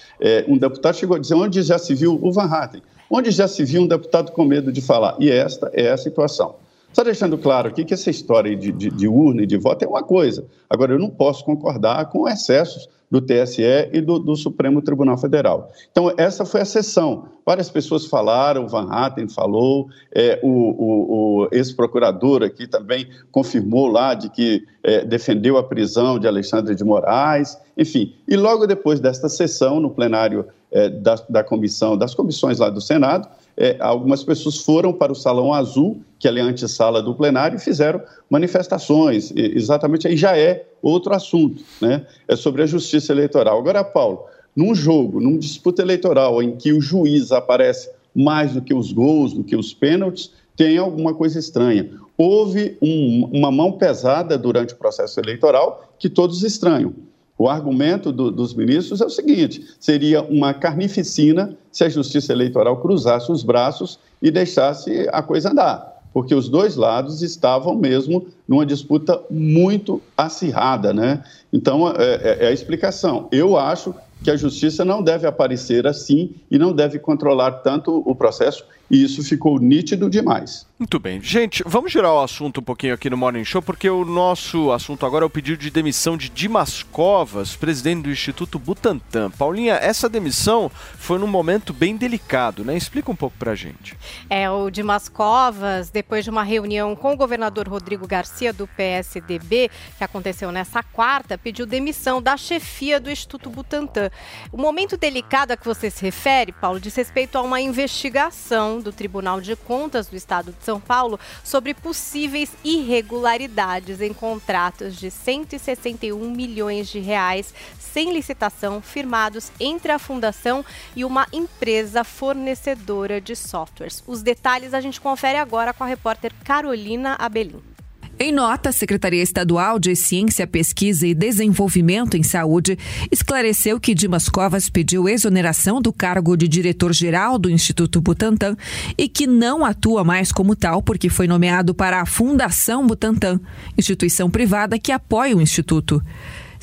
um 0.49 0.57
deputado 0.57 0.97
chegou 0.97 1.19
a 1.19 1.21
dizer: 1.21 1.35
onde 1.35 1.61
já 1.61 1.79
se 1.79 1.95
viu 1.95 2.19
o 2.21 2.33
Van 2.33 2.47
Hatten? 2.47 2.83
Onde 3.11 3.31
já 3.31 3.47
se 3.47 3.63
viu 3.63 3.83
um 3.83 3.87
deputado 3.87 4.33
com 4.33 4.43
medo 4.43 4.73
de 4.73 4.81
falar? 4.81 5.17
E 5.21 5.31
esta 5.31 5.71
é 5.75 5.91
a 5.91 5.99
situação. 5.99 6.57
Só 6.95 7.05
deixando 7.05 7.37
claro 7.37 7.69
aqui 7.69 7.85
que 7.85 7.93
essa 7.93 8.09
história 8.09 8.57
de, 8.57 8.73
de, 8.73 8.89
de, 8.89 9.07
urna 9.07 9.43
e 9.43 9.47
de 9.47 9.59
voto 9.59 9.85
é 9.85 9.89
uma 9.89 10.03
coisa. 10.03 10.47
Agora, 10.71 10.93
eu 10.93 10.99
não 10.99 11.11
posso 11.11 11.45
concordar 11.45 12.09
com 12.09 12.27
excessos 12.27 12.89
do 13.15 13.21
TSE 13.21 13.63
e 13.93 14.01
do, 14.01 14.19
do, 14.19 14.35
Supremo 14.35 14.83
Tribunal 14.83 15.17
Federal. 15.17 15.71
Então, 15.93 16.13
essa 16.17 16.45
foi 16.45 16.63
a 16.63 16.65
sessão. 16.65 17.29
Várias 17.47 17.71
pessoas 17.71 18.07
falaram, 18.07 18.65
o 18.65 18.69
Van 18.69 18.89
Hatten 18.91 19.29
falou, 19.29 19.87
é, 20.13 20.41
o, 20.43 20.49
o, 20.49 21.43
o 21.45 21.49
ex-procurador 21.53 22.43
aqui 22.43 22.67
também 22.67 23.07
confirmou 23.31 23.87
lá 23.87 24.15
de 24.15 24.29
que 24.29 24.65
é, 24.83 25.05
defendeu 25.05 25.57
a 25.57 25.63
prisão 25.63 26.19
de 26.19 26.27
Alexandre 26.27 26.75
de 26.75 26.83
Moraes, 26.83 27.57
enfim. 27.79 28.13
E 28.27 28.37
logo 28.37 28.67
depois 28.67 28.99
desta 28.99 29.29
sessão, 29.29 29.79
no 29.79 29.91
plenário 29.91 30.47
é, 30.73 30.89
da, 30.89 31.15
da 31.29 31.45
comissão, 31.45 31.97
das 31.97 32.17
comissões 32.17 32.59
lá 32.59 32.69
do 32.69 32.81
Senado, 32.81 33.29
é, 33.57 33.77
algumas 33.81 34.25
pessoas 34.25 34.59
foram 34.59 34.93
para 34.93 35.13
o 35.13 35.15
Salão 35.15 35.53
Azul, 35.53 36.01
que 36.19 36.27
é 36.27 36.41
a 36.41 36.45
antessala 36.45 37.03
do 37.03 37.15
plenário, 37.15 37.57
e 37.57 37.61
fizeram 37.61 38.01
manifestações. 38.29 39.31
E, 39.31 39.57
exatamente 39.57 40.09
aí 40.09 40.17
já 40.17 40.37
é 40.37 40.67
outro 40.83 41.15
assunto, 41.15 41.63
né? 41.81 42.07
É 42.27 42.37
sobre 42.37 42.63
a 42.63 42.67
justiça 42.67 43.13
eleitoral. 43.13 43.59
Agora, 43.59 43.85
Paulo, 43.85 44.25
num 44.55 44.75
jogo, 44.75 45.21
numa 45.21 45.39
disputa 45.39 45.83
eleitoral 45.83 46.43
em 46.43 46.57
que 46.57 46.73
o 46.73 46.81
juiz 46.81 47.33
aparece 47.33 47.91
mais 48.15 48.53
do 48.53 48.63
que 48.63 48.75
os 48.75 48.93
gols, 48.93 49.33
do 49.33 49.43
que 49.43 49.57
os 49.57 49.75
pênaltis, 49.75 50.31
tem 50.57 50.79
alguma 50.79 51.15
coisa 51.15 51.39
estranha. 51.39 51.91
Houve 52.17 52.79
um, 52.81 53.29
uma 53.33 53.51
mão 53.51 53.73
pesada 53.73 54.39
durante 54.39 54.73
o 54.73 54.77
processo 54.77 55.19
eleitoral 55.19 55.93
que 55.99 56.09
todos 56.09 56.43
estranham. 56.45 56.95
O 57.37 57.49
argumento 57.49 58.13
do, 58.13 58.31
dos 58.31 58.55
ministros 58.55 59.01
é 59.01 59.05
o 59.05 59.11
seguinte: 59.11 59.67
seria 59.81 60.23
uma 60.23 60.55
carnificina 60.55 61.57
se 61.73 61.85
a 61.85 61.89
justiça 61.89 62.33
eleitoral 62.33 62.81
cruzasse 62.81 63.31
os 63.33 63.43
braços 63.43 63.99
e 64.23 64.31
deixasse 64.31 65.09
a 65.13 65.23
coisa 65.23 65.51
andar. 65.51 65.95
porque 66.15 66.33
os 66.33 66.49
dois 66.49 66.77
lados 66.77 67.23
estavam 67.23 67.75
mesmo 67.75 68.29
numa 68.47 68.65
disputa 68.65 69.21
muito 69.29 70.01
acirrada, 70.17 70.95
né? 70.95 71.25
Então, 71.53 71.91
é, 71.91 72.15
é, 72.15 72.45
é 72.45 72.47
a 72.47 72.53
explicação. 72.53 73.27
Eu 73.33 73.57
acho 73.59 73.93
que 74.23 74.31
a 74.31 74.37
justiça 74.37 74.85
não 74.85 75.03
deve 75.03 75.27
aparecer 75.27 75.87
assim 75.89 76.31
e 76.49 76.57
não 76.57 76.73
deve 76.73 77.01
controlar 77.01 77.51
tanto 77.63 78.03
o 78.07 78.15
processo, 78.15 78.65
e 78.89 79.03
isso 79.03 79.23
ficou 79.25 79.59
nítido 79.59 80.09
demais. 80.09 80.67
Muito 80.77 80.99
bem. 80.99 81.23
Gente, 81.23 81.63
vamos 81.65 81.93
girar 81.93 82.13
o 82.13 82.21
assunto 82.21 82.59
um 82.59 82.63
pouquinho 82.63 82.95
aqui 82.95 83.09
no 83.09 83.17
Morning 83.17 83.45
Show, 83.45 83.63
porque 83.63 83.89
o 83.89 84.05
nosso 84.05 84.73
assunto 84.73 85.07
agora 85.07 85.25
é 85.25 85.27
o 85.27 85.31
pedido 85.31 85.57
de 85.57 85.71
demissão 85.71 86.17
de 86.17 86.29
Dimas 86.29 86.83
Covas, 86.83 87.55
presidente 87.55 88.03
do 88.03 88.11
Instituto 88.11 88.59
Butantan. 88.59 89.31
Paulinha, 89.31 89.75
essa 89.75 90.09
demissão 90.09 90.69
foi 90.69 91.17
num 91.17 91.29
momento 91.29 91.73
bem 91.73 91.97
delicado, 91.97 92.65
né? 92.65 92.77
Explica 92.77 93.09
um 93.09 93.15
pouco 93.15 93.37
pra 93.39 93.55
gente. 93.55 93.97
É, 94.29 94.51
o 94.51 94.69
Dimas 94.69 95.09
Covas, 95.09 95.91
depois 95.91 96.25
de 96.25 96.31
uma 96.31 96.43
reunião 96.43 96.97
com 96.97 97.13
o 97.13 97.17
governador 97.17 97.69
Rodrigo 97.69 98.05
Garcia, 98.09 98.53
do 98.53 98.67
PSDB, 98.67 99.71
que 99.97 100.03
aconteceu 100.03 100.51
nessa 100.51 100.83
quarta, 100.83 101.39
pediu 101.39 101.67
demissão 101.67 102.21
da 102.21 102.37
chefia 102.37 102.99
do 102.99 103.13
Instituto 103.13 103.49
Butantan. 103.49 104.11
O 104.51 104.61
momento 104.61 104.97
delicado 104.97 105.53
a 105.53 105.57
que 105.57 105.65
você 105.65 105.89
se 105.89 106.03
refere, 106.03 106.51
Paulo, 106.51 106.81
diz 106.81 106.97
respeito 106.97 107.39
a 107.39 107.43
uma 107.43 107.61
investigação 107.61 108.81
do 108.81 108.93
Tribunal 108.93 109.41
de 109.41 109.55
Contas 109.55 110.09
do 110.09 110.17
Estado 110.17 110.53
de 110.53 110.64
São 110.65 110.81
Paulo 110.81 111.21
sobre 111.43 111.75
possíveis 111.75 112.51
irregularidades 112.65 114.01
em 114.01 114.13
contratos 114.13 114.97
de 114.97 115.11
161 115.11 116.31
milhões 116.31 116.89
de 116.89 116.99
reais 116.99 117.55
sem 117.79 118.13
licitação 118.13 118.83
firmados 118.83 119.53
entre 119.61 119.93
a 119.93 119.99
fundação 119.99 120.65
e 120.97 121.05
uma 121.05 121.27
empresa 121.33 122.03
fornecedora 122.03 123.21
de 123.21 123.37
softwares. 123.37 124.03
Os 124.07 124.23
detalhes 124.23 124.75
a 124.75 124.81
gente 124.81 125.01
confere 125.01 125.39
agora 125.39 125.73
com 125.73 125.85
a 125.85 125.87
repórter 125.87 126.33
Carolina 126.45 127.17
Abelim. 127.19 127.74
Em 128.17 128.31
nota, 128.31 128.69
a 128.69 128.73
Secretaria 128.73 129.23
Estadual 129.23 129.77
de 129.77 129.97
Ciência, 129.97 130.47
Pesquisa 130.47 131.05
e 131.05 131.15
Desenvolvimento 131.15 132.17
em 132.17 132.23
Saúde 132.23 132.79
esclareceu 133.11 133.81
que 133.81 133.93
Dimas 133.93 134.29
Covas 134.29 134.71
pediu 134.71 135.09
exoneração 135.09 135.83
do 135.83 135.93
cargo 135.93 136.37
de 136.37 136.47
diretor-geral 136.47 137.39
do 137.39 137.51
Instituto 137.51 138.01
Butantan 138.01 138.57
e 138.97 139.09
que 139.09 139.27
não 139.27 139.65
atua 139.65 140.05
mais 140.05 140.31
como 140.31 140.55
tal 140.55 140.81
porque 140.81 141.09
foi 141.09 141.27
nomeado 141.27 141.75
para 141.75 142.01
a 142.01 142.07
Fundação 142.07 142.87
Butantan, 142.87 143.41
instituição 143.77 144.31
privada 144.31 144.79
que 144.79 144.93
apoia 144.93 145.37
o 145.37 145.43
Instituto. 145.43 146.01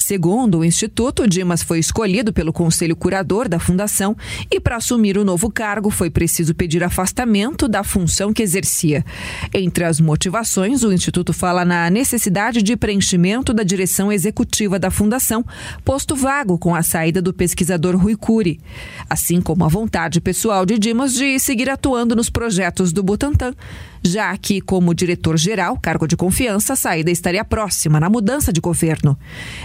Segundo 0.01 0.57
o 0.57 0.65
Instituto, 0.65 1.27
Dimas 1.27 1.61
foi 1.61 1.77
escolhido 1.77 2.33
pelo 2.33 2.51
Conselho 2.51 2.95
Curador 2.95 3.47
da 3.47 3.59
Fundação 3.59 4.17
e, 4.49 4.59
para 4.59 4.77
assumir 4.77 5.15
o 5.15 5.23
novo 5.23 5.49
cargo, 5.51 5.91
foi 5.91 6.09
preciso 6.09 6.55
pedir 6.55 6.83
afastamento 6.83 7.67
da 7.67 7.83
função 7.83 8.33
que 8.33 8.41
exercia. 8.41 9.05
Entre 9.53 9.83
as 9.83 10.01
motivações, 10.01 10.83
o 10.83 10.91
Instituto 10.91 11.31
fala 11.31 11.63
na 11.63 11.87
necessidade 11.91 12.63
de 12.63 12.75
preenchimento 12.75 13.53
da 13.53 13.61
direção 13.61 14.11
executiva 14.11 14.79
da 14.79 14.89
Fundação, 14.89 15.45
posto 15.85 16.15
vago 16.15 16.57
com 16.57 16.73
a 16.73 16.81
saída 16.81 17.21
do 17.21 17.31
pesquisador 17.31 17.95
Rui 17.95 18.15
Cury, 18.15 18.59
assim 19.07 19.39
como 19.39 19.63
a 19.63 19.67
vontade 19.67 20.19
pessoal 20.19 20.65
de 20.65 20.79
Dimas 20.79 21.13
de 21.13 21.37
seguir 21.37 21.69
atuando 21.69 22.15
nos 22.15 22.29
projetos 22.29 22.91
do 22.91 23.03
Butantan 23.03 23.53
já 24.03 24.35
que, 24.37 24.59
como 24.59 24.93
diretor-geral, 24.93 25.77
cargo 25.77 26.07
de 26.07 26.17
confiança, 26.17 26.73
a 26.73 26.75
saída 26.75 27.11
estaria 27.11 27.45
próxima 27.45 27.99
na 27.99 28.09
mudança 28.09 28.51
de 28.51 28.59
governo. 28.59 29.17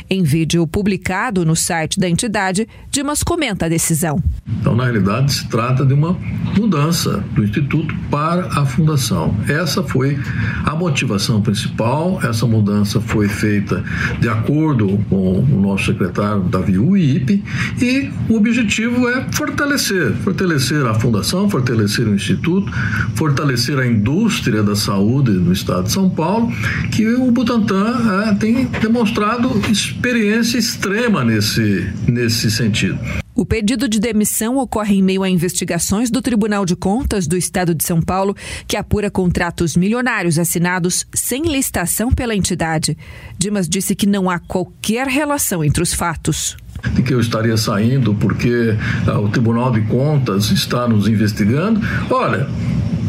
Em 0.09 0.23
vídeo 0.23 0.67
publicado 0.67 1.45
no 1.45 1.57
site 1.57 1.99
da 1.99 2.09
entidade, 2.09 2.69
Dimas 2.91 3.23
comenta 3.23 3.67
a 3.67 3.69
decisão. 3.69 4.23
Então, 4.61 4.77
na 4.77 4.85
realidade, 4.85 5.33
se 5.33 5.49
trata 5.49 5.85
de 5.85 5.95
uma 5.95 6.17
mudança 6.57 7.25
do 7.35 7.43
Instituto 7.43 7.95
para 8.11 8.47
a 8.61 8.67
Fundação. 8.67 9.37
Essa 9.49 9.83
foi 9.83 10.19
a 10.65 10.75
motivação 10.75 11.41
principal, 11.41 12.21
essa 12.23 12.47
mudança 12.47 13.01
foi 13.01 13.29
feita 13.29 13.83
de 14.21 14.29
acordo 14.29 14.99
com 15.09 15.41
o 15.41 15.61
nosso 15.61 15.87
secretário 15.87 16.43
Davi 16.43 16.79
Uip 16.79 17.43
e 17.81 18.11
o 18.29 18.37
objetivo 18.37 19.09
é 19.09 19.27
fortalecer, 19.33 20.13
fortalecer 20.17 20.85
a 20.87 20.95
Fundação, 20.95 21.49
fortalecer 21.49 22.07
o 22.07 22.15
Instituto, 22.15 22.71
fortalecer 23.15 23.79
a 23.79 23.87
indústria 23.87 24.26
indústria 24.27 24.61
da 24.61 24.75
saúde 24.75 25.31
no 25.31 25.53
estado 25.53 25.85
de 25.85 25.93
São 25.93 26.11
Paulo, 26.11 26.51
que 26.91 27.07
o 27.15 27.31
Butantan 27.31 28.27
é, 28.27 28.35
tem 28.35 28.65
demonstrado 28.65 29.49
experiência 29.71 30.59
extrema 30.59 31.25
nesse, 31.25 31.89
nesse 32.09 32.51
sentido. 32.51 32.99
O 33.37 33.47
pedido 33.47 33.89
de 33.89 34.01
demissão 34.01 34.57
ocorre 34.57 34.97
em 34.97 35.03
meio 35.03 35.23
a 35.23 35.29
investigações 35.29 36.11
do 36.11 36.21
Tribunal 36.21 36.65
de 36.65 36.75
Contas 36.75 37.29
do 37.29 37.37
Estado 37.37 37.73
de 37.73 37.85
São 37.85 38.03
Paulo, 38.03 38.35
que 38.67 38.77
apura 38.77 39.11
contratos 39.11 39.77
milionários 39.77 40.41
assinados 40.41 41.07
sem 41.15 41.43
licitação 41.43 42.11
pela 42.11 42.35
entidade. 42.35 42.99
Dimas 43.39 43.69
disse 43.69 43.95
que 43.95 44.07
não 44.07 44.29
há 44.29 44.41
qualquer 44.41 45.07
relação 45.07 45.63
entre 45.63 45.83
os 45.83 45.95
fatos 45.95 46.57
de 46.95 47.03
que 47.03 47.13
eu 47.13 47.21
estaria 47.21 47.57
saindo 47.57 48.15
porque 48.15 48.77
ah, 49.07 49.19
o 49.19 49.29
Tribunal 49.29 49.73
de 49.73 49.81
Contas 49.83 50.51
está 50.51 50.87
nos 50.87 51.09
investigando. 51.09 51.81
Olha, 52.11 52.47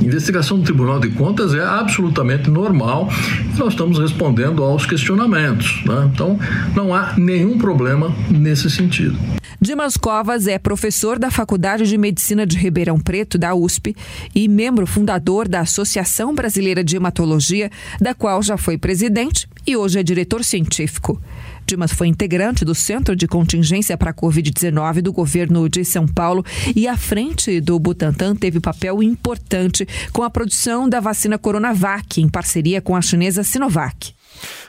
investigação 0.01 0.57
do 0.57 0.63
Tribunal 0.63 0.99
de 0.99 1.09
Contas 1.09 1.53
é 1.53 1.63
absolutamente 1.63 2.49
normal 2.49 3.09
e 3.53 3.57
nós 3.57 3.73
estamos 3.73 3.99
respondendo 3.99 4.63
aos 4.63 4.85
questionamentos. 4.85 5.83
Né? 5.85 6.09
Então, 6.13 6.39
não 6.75 6.93
há 6.93 7.13
nenhum 7.17 7.57
problema 7.57 8.13
nesse 8.29 8.69
sentido. 8.69 9.17
Dimas 9.59 9.97
Covas 9.97 10.47
é 10.47 10.59
professor 10.59 11.17
da 11.17 11.31
Faculdade 11.31 11.85
de 11.85 11.97
Medicina 11.97 12.45
de 12.45 12.57
Ribeirão 12.57 12.99
Preto, 12.99 13.39
da 13.39 13.55
USP, 13.55 13.95
e 14.35 14.47
membro 14.47 14.85
fundador 14.85 15.47
da 15.47 15.61
Associação 15.61 16.35
Brasileira 16.35 16.83
de 16.83 16.95
Hematologia, 16.95 17.71
da 17.99 18.13
qual 18.13 18.43
já 18.43 18.55
foi 18.55 18.77
presidente 18.77 19.49
e 19.65 19.75
hoje 19.75 19.99
é 19.99 20.03
diretor 20.03 20.43
científico. 20.43 21.19
Dimas 21.67 21.91
foi 21.91 22.07
integrante 22.07 22.63
do 22.63 22.73
Centro 22.73 23.13
de 23.13 23.27
Contingência 23.27 23.97
para 23.97 24.11
a 24.11 24.13
Covid-19 24.13 25.01
do 25.01 25.11
governo 25.11 25.67
de 25.67 25.83
São 25.83 26.07
Paulo 26.07 26.45
e 26.73 26.87
à 26.87 26.95
frente 26.95 27.59
do 27.59 27.77
Butantan 27.77 28.37
teve 28.37 28.61
papel 28.61 29.03
importante 29.03 29.85
com 30.13 30.23
a 30.23 30.29
produção 30.29 30.87
da 30.87 31.01
vacina 31.01 31.37
Coronavac, 31.37 32.21
em 32.21 32.29
parceria 32.29 32.81
com 32.81 32.95
a 32.95 33.01
chinesa 33.01 33.43
Sinovac. 33.43 34.15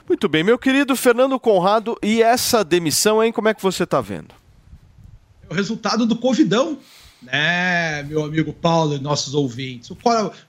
Muito 0.09 0.28
bem, 0.28 0.42
meu 0.42 0.59
querido 0.59 0.96
Fernando 0.96 1.38
Conrado, 1.38 1.96
e 2.03 2.20
essa 2.20 2.64
demissão, 2.64 3.22
hein? 3.22 3.32
Como 3.32 3.49
é 3.49 3.55
que 3.55 3.62
você 3.62 3.84
está 3.84 4.01
vendo? 4.01 4.34
É 5.49 5.53
o 5.53 5.57
resultado 5.57 6.05
do 6.05 6.16
Covidão 6.16 6.78
né, 7.22 8.03
meu 8.05 8.24
amigo 8.24 8.53
Paulo 8.53 8.94
e 8.94 9.01
nossos 9.01 9.34
ouvintes. 9.34 9.90
O, 9.90 9.96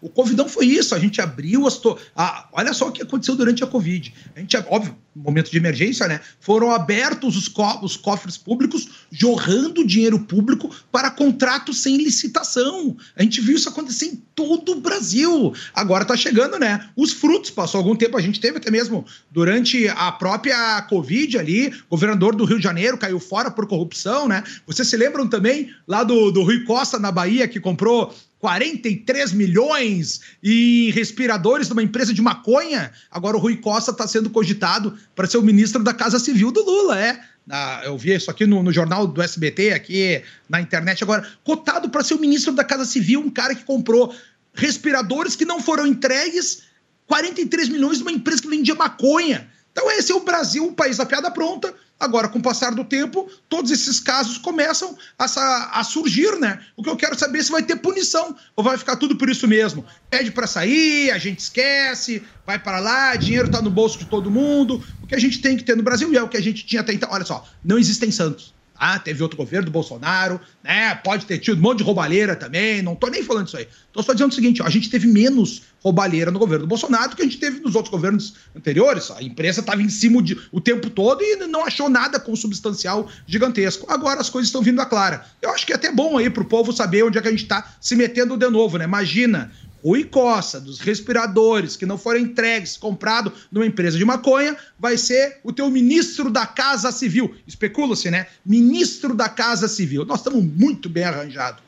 o 0.01 0.09
Covidão 0.09 0.47
foi 0.47 0.65
isso, 0.65 0.93
a 0.93 0.99
gente 0.99 1.21
abriu 1.21 1.67
as. 1.67 1.77
To... 1.77 1.97
Ah, 2.15 2.47
olha 2.51 2.73
só 2.73 2.87
o 2.87 2.91
que 2.91 3.01
aconteceu 3.01 3.35
durante 3.35 3.63
a 3.63 3.67
Covid. 3.67 4.13
A 4.35 4.39
gente, 4.39 4.55
óbvio, 4.67 4.95
momento 5.23 5.51
de 5.51 5.57
emergência, 5.57 6.07
né? 6.07 6.19
Foram 6.39 6.71
abertos 6.71 7.35
os, 7.35 7.47
co 7.47 7.79
os 7.83 7.97
cofres 7.97 8.37
públicos, 8.37 8.87
jorrando 9.11 9.85
dinheiro 9.85 10.19
público 10.19 10.73
para 10.91 11.11
contratos 11.11 11.79
sem 11.79 11.97
licitação. 11.97 12.95
A 13.15 13.23
gente 13.23 13.41
viu 13.41 13.55
isso 13.55 13.69
acontecer 13.69 14.05
em 14.05 14.23
todo 14.33 14.73
o 14.73 14.79
Brasil. 14.79 15.53
Agora 15.73 16.05
tá 16.05 16.15
chegando, 16.15 16.57
né? 16.57 16.89
Os 16.95 17.11
frutos, 17.11 17.49
passou 17.49 17.79
algum 17.79 17.95
tempo, 17.95 18.17
a 18.17 18.21
gente 18.21 18.39
teve 18.39 18.57
até 18.57 18.71
mesmo 18.71 19.05
durante 19.29 19.87
a 19.89 20.11
própria 20.11 20.81
Covid 20.83 21.37
ali, 21.37 21.73
governador 21.89 22.35
do 22.35 22.45
Rio 22.45 22.57
de 22.57 22.63
Janeiro 22.63 22.97
caiu 22.97 23.19
fora 23.19 23.51
por 23.51 23.67
corrupção, 23.67 24.27
né? 24.27 24.43
Vocês 24.65 24.87
se 24.87 24.97
lembram 24.97 25.27
também 25.27 25.73
lá 25.87 26.03
do, 26.03 26.31
do 26.31 26.43
Rui 26.43 26.63
Costa 26.63 26.97
na 26.97 27.11
Bahia, 27.11 27.47
que 27.47 27.59
comprou 27.59 28.13
43 28.39 29.33
milhões 29.33 30.21
e 30.41 30.91
respiradores 30.91 31.67
de 31.67 31.73
uma 31.73 31.83
empresa 31.83 32.13
de 32.13 32.21
maconha. 32.21 32.91
Agora 33.11 33.35
o 33.35 33.39
Rui 33.39 33.57
Costa 33.57 33.91
está 33.91 34.07
sendo 34.07 34.29
cogitado 34.29 34.97
para 35.13 35.27
ser 35.27 35.37
o 35.37 35.43
ministro 35.43 35.83
da 35.83 35.93
Casa 35.93 36.19
Civil 36.19 36.51
do 36.51 36.63
Lula, 36.63 36.99
é. 36.99 37.19
Ah, 37.51 37.81
eu 37.83 37.97
vi 37.97 38.13
isso 38.13 38.29
aqui 38.29 38.45
no, 38.45 38.61
no, 38.61 38.71
jornal 38.71 39.07
do 39.07 39.21
SBT, 39.21 39.73
aqui 39.73 40.21
na 40.47 40.61
internet 40.61 41.03
agora. 41.03 41.27
Cotado 41.43 41.89
para 41.89 42.03
ser 42.03 42.13
o 42.13 42.19
ministro 42.19 42.53
da 42.53 42.63
Casa 42.63 42.85
Civil, 42.85 43.19
um 43.19 43.29
cara 43.29 43.55
que 43.55 43.63
comprou 43.63 44.15
respiradores 44.53 45.35
que 45.35 45.45
não 45.45 45.61
foram 45.61 45.87
entregues, 45.87 46.63
43 47.07 47.69
milhões 47.69 47.97
de 47.97 48.03
uma 48.03 48.11
empresa 48.11 48.41
que 48.41 48.47
vendia 48.47 48.75
maconha. 48.75 49.49
Então 49.79 49.89
esse 49.91 50.11
é 50.11 50.15
o 50.15 50.19
Brasil, 50.19 50.65
o 50.65 50.73
país 50.73 50.97
da 50.97 51.05
piada 51.05 51.31
pronta, 51.31 51.73
Agora, 51.99 52.29
com 52.29 52.39
o 52.39 52.41
passar 52.41 52.73
do 52.73 52.85
tempo, 52.85 53.29
todos 53.49 53.71
esses 53.71 53.99
casos 53.99 54.37
começam 54.37 54.97
a, 55.17 55.79
a, 55.79 55.83
surgir, 55.83 56.39
né? 56.39 56.65
O 56.77 56.81
que 56.81 56.89
eu 56.89 56.95
quero 56.95 57.19
saber 57.19 57.39
é 57.39 57.43
se 57.43 57.51
vai 57.51 57.61
ter 57.61 57.75
punição 57.75 58.37
ou 58.55 58.63
vai 58.63 58.77
ficar 58.77 58.95
tudo 58.95 59.17
por 59.17 59.29
isso 59.29 59.45
mesmo. 59.49 59.85
Pede 60.09 60.31
para 60.31 60.47
sair, 60.47 61.11
a 61.11 61.17
gente 61.17 61.39
esquece, 61.39 62.23
vai 62.45 62.57
para 62.57 62.79
lá, 62.79 63.17
dinheiro 63.17 63.49
tá 63.49 63.61
no 63.61 63.69
bolso 63.69 63.99
de 63.99 64.05
todo 64.05 64.31
mundo. 64.31 64.81
O 65.01 65.07
que 65.07 65.13
a 65.13 65.19
gente 65.19 65.41
tem 65.41 65.57
que 65.57 65.63
ter 65.65 65.75
no 65.75 65.83
Brasil 65.83 66.09
e 66.13 66.15
é 66.15 66.23
o 66.23 66.29
que 66.29 66.37
a 66.37 66.41
gente 66.41 66.65
tinha 66.65 66.79
até 66.79 66.93
então. 66.93 67.09
Olha 67.11 67.25
só, 67.25 67.45
não 67.61 67.77
existem 67.77 68.09
santos. 68.09 68.55
Ah, 68.79 68.97
teve 68.97 69.21
outro 69.21 69.37
governo 69.37 69.65
do 69.65 69.71
Bolsonaro, 69.71 70.39
né? 70.63 70.95
Pode 70.95 71.25
ter 71.25 71.37
tido 71.37 71.57
um 71.57 71.61
monte 71.61 71.79
de 71.79 71.83
roubalheira 71.83 72.35
também. 72.35 72.81
Não 72.81 72.95
tô 72.95 73.07
nem 73.07 73.21
falando 73.21 73.47
isso 73.47 73.57
aí. 73.57 73.67
Tô 73.91 74.01
só 74.01 74.13
dizendo 74.13 74.31
o 74.31 74.35
seguinte: 74.35 74.61
ó, 74.61 74.65
a 74.65 74.69
gente 74.69 74.89
teve 74.89 75.05
menos 75.05 75.63
roubalheira 75.83 76.31
no 76.31 76.39
governo 76.39 76.65
do 76.65 76.69
Bolsonaro 76.69 77.09
do 77.09 77.15
que 77.15 77.21
a 77.21 77.25
gente 77.25 77.37
teve 77.37 77.59
nos 77.59 77.75
outros 77.75 77.91
governos 77.91 78.35
anteriores. 78.55 79.11
A 79.11 79.21
imprensa 79.21 79.59
estava 79.59 79.81
em 79.81 79.89
cima 79.89 80.21
de, 80.21 80.37
o 80.51 80.61
tempo 80.61 80.89
todo 80.89 81.21
e 81.21 81.35
não 81.47 81.65
achou 81.65 81.89
nada 81.89 82.19
consubstancial 82.19 83.09
gigantesco. 83.27 83.85
Agora 83.91 84.21
as 84.21 84.29
coisas 84.29 84.47
estão 84.47 84.61
vindo 84.61 84.81
à 84.81 84.85
clara. 84.85 85.25
Eu 85.41 85.49
acho 85.51 85.65
que 85.65 85.73
é 85.73 85.75
até 85.75 85.91
bom 85.91 86.17
aí 86.17 86.29
pro 86.29 86.45
povo 86.45 86.71
saber 86.71 87.03
onde 87.03 87.17
é 87.17 87.21
que 87.21 87.27
a 87.27 87.31
gente 87.31 87.43
está 87.43 87.73
se 87.81 87.95
metendo 87.95 88.37
de 88.37 88.49
novo, 88.49 88.77
né? 88.77 88.85
Imagina 88.85 89.51
Rui 89.83 90.03
Costa, 90.03 90.59
dos 90.59 90.79
respiradores 90.79 91.75
que 91.75 91.85
não 91.85 91.97
foram 91.97 92.19
entregues, 92.19 92.77
comprado 92.77 93.31
numa 93.51 93.65
empresa 93.65 93.97
de 93.97 94.05
maconha, 94.05 94.57
vai 94.77 94.97
ser 94.97 95.39
o 95.43 95.53
teu 95.53 95.69
ministro 95.69 96.29
da 96.29 96.45
Casa 96.45 96.91
Civil. 96.91 97.35
Especula-se, 97.47 98.11
né? 98.11 98.27
Ministro 98.45 99.15
da 99.15 99.29
Casa 99.29 99.67
Civil. 99.67 100.05
Nós 100.05 100.19
estamos 100.19 100.43
muito 100.43 100.89
bem 100.89 101.03
arranjados. 101.03 101.61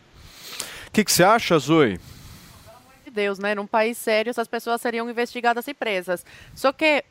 O 0.88 0.92
que, 0.92 1.06
que 1.06 1.12
você 1.12 1.24
acha, 1.24 1.58
Zoe? 1.58 2.00
de 3.12 3.12
Deus, 3.12 3.38
né? 3.38 3.54
Num 3.54 3.68
país 3.68 3.98
sério, 3.98 4.30
essas 4.30 4.48
pessoas 4.48 4.82
seriam 4.82 5.10
investigadas 5.10 5.68
e 5.68 5.74
presas. 5.74 6.26
Só 6.56 6.72
que, 6.72 7.04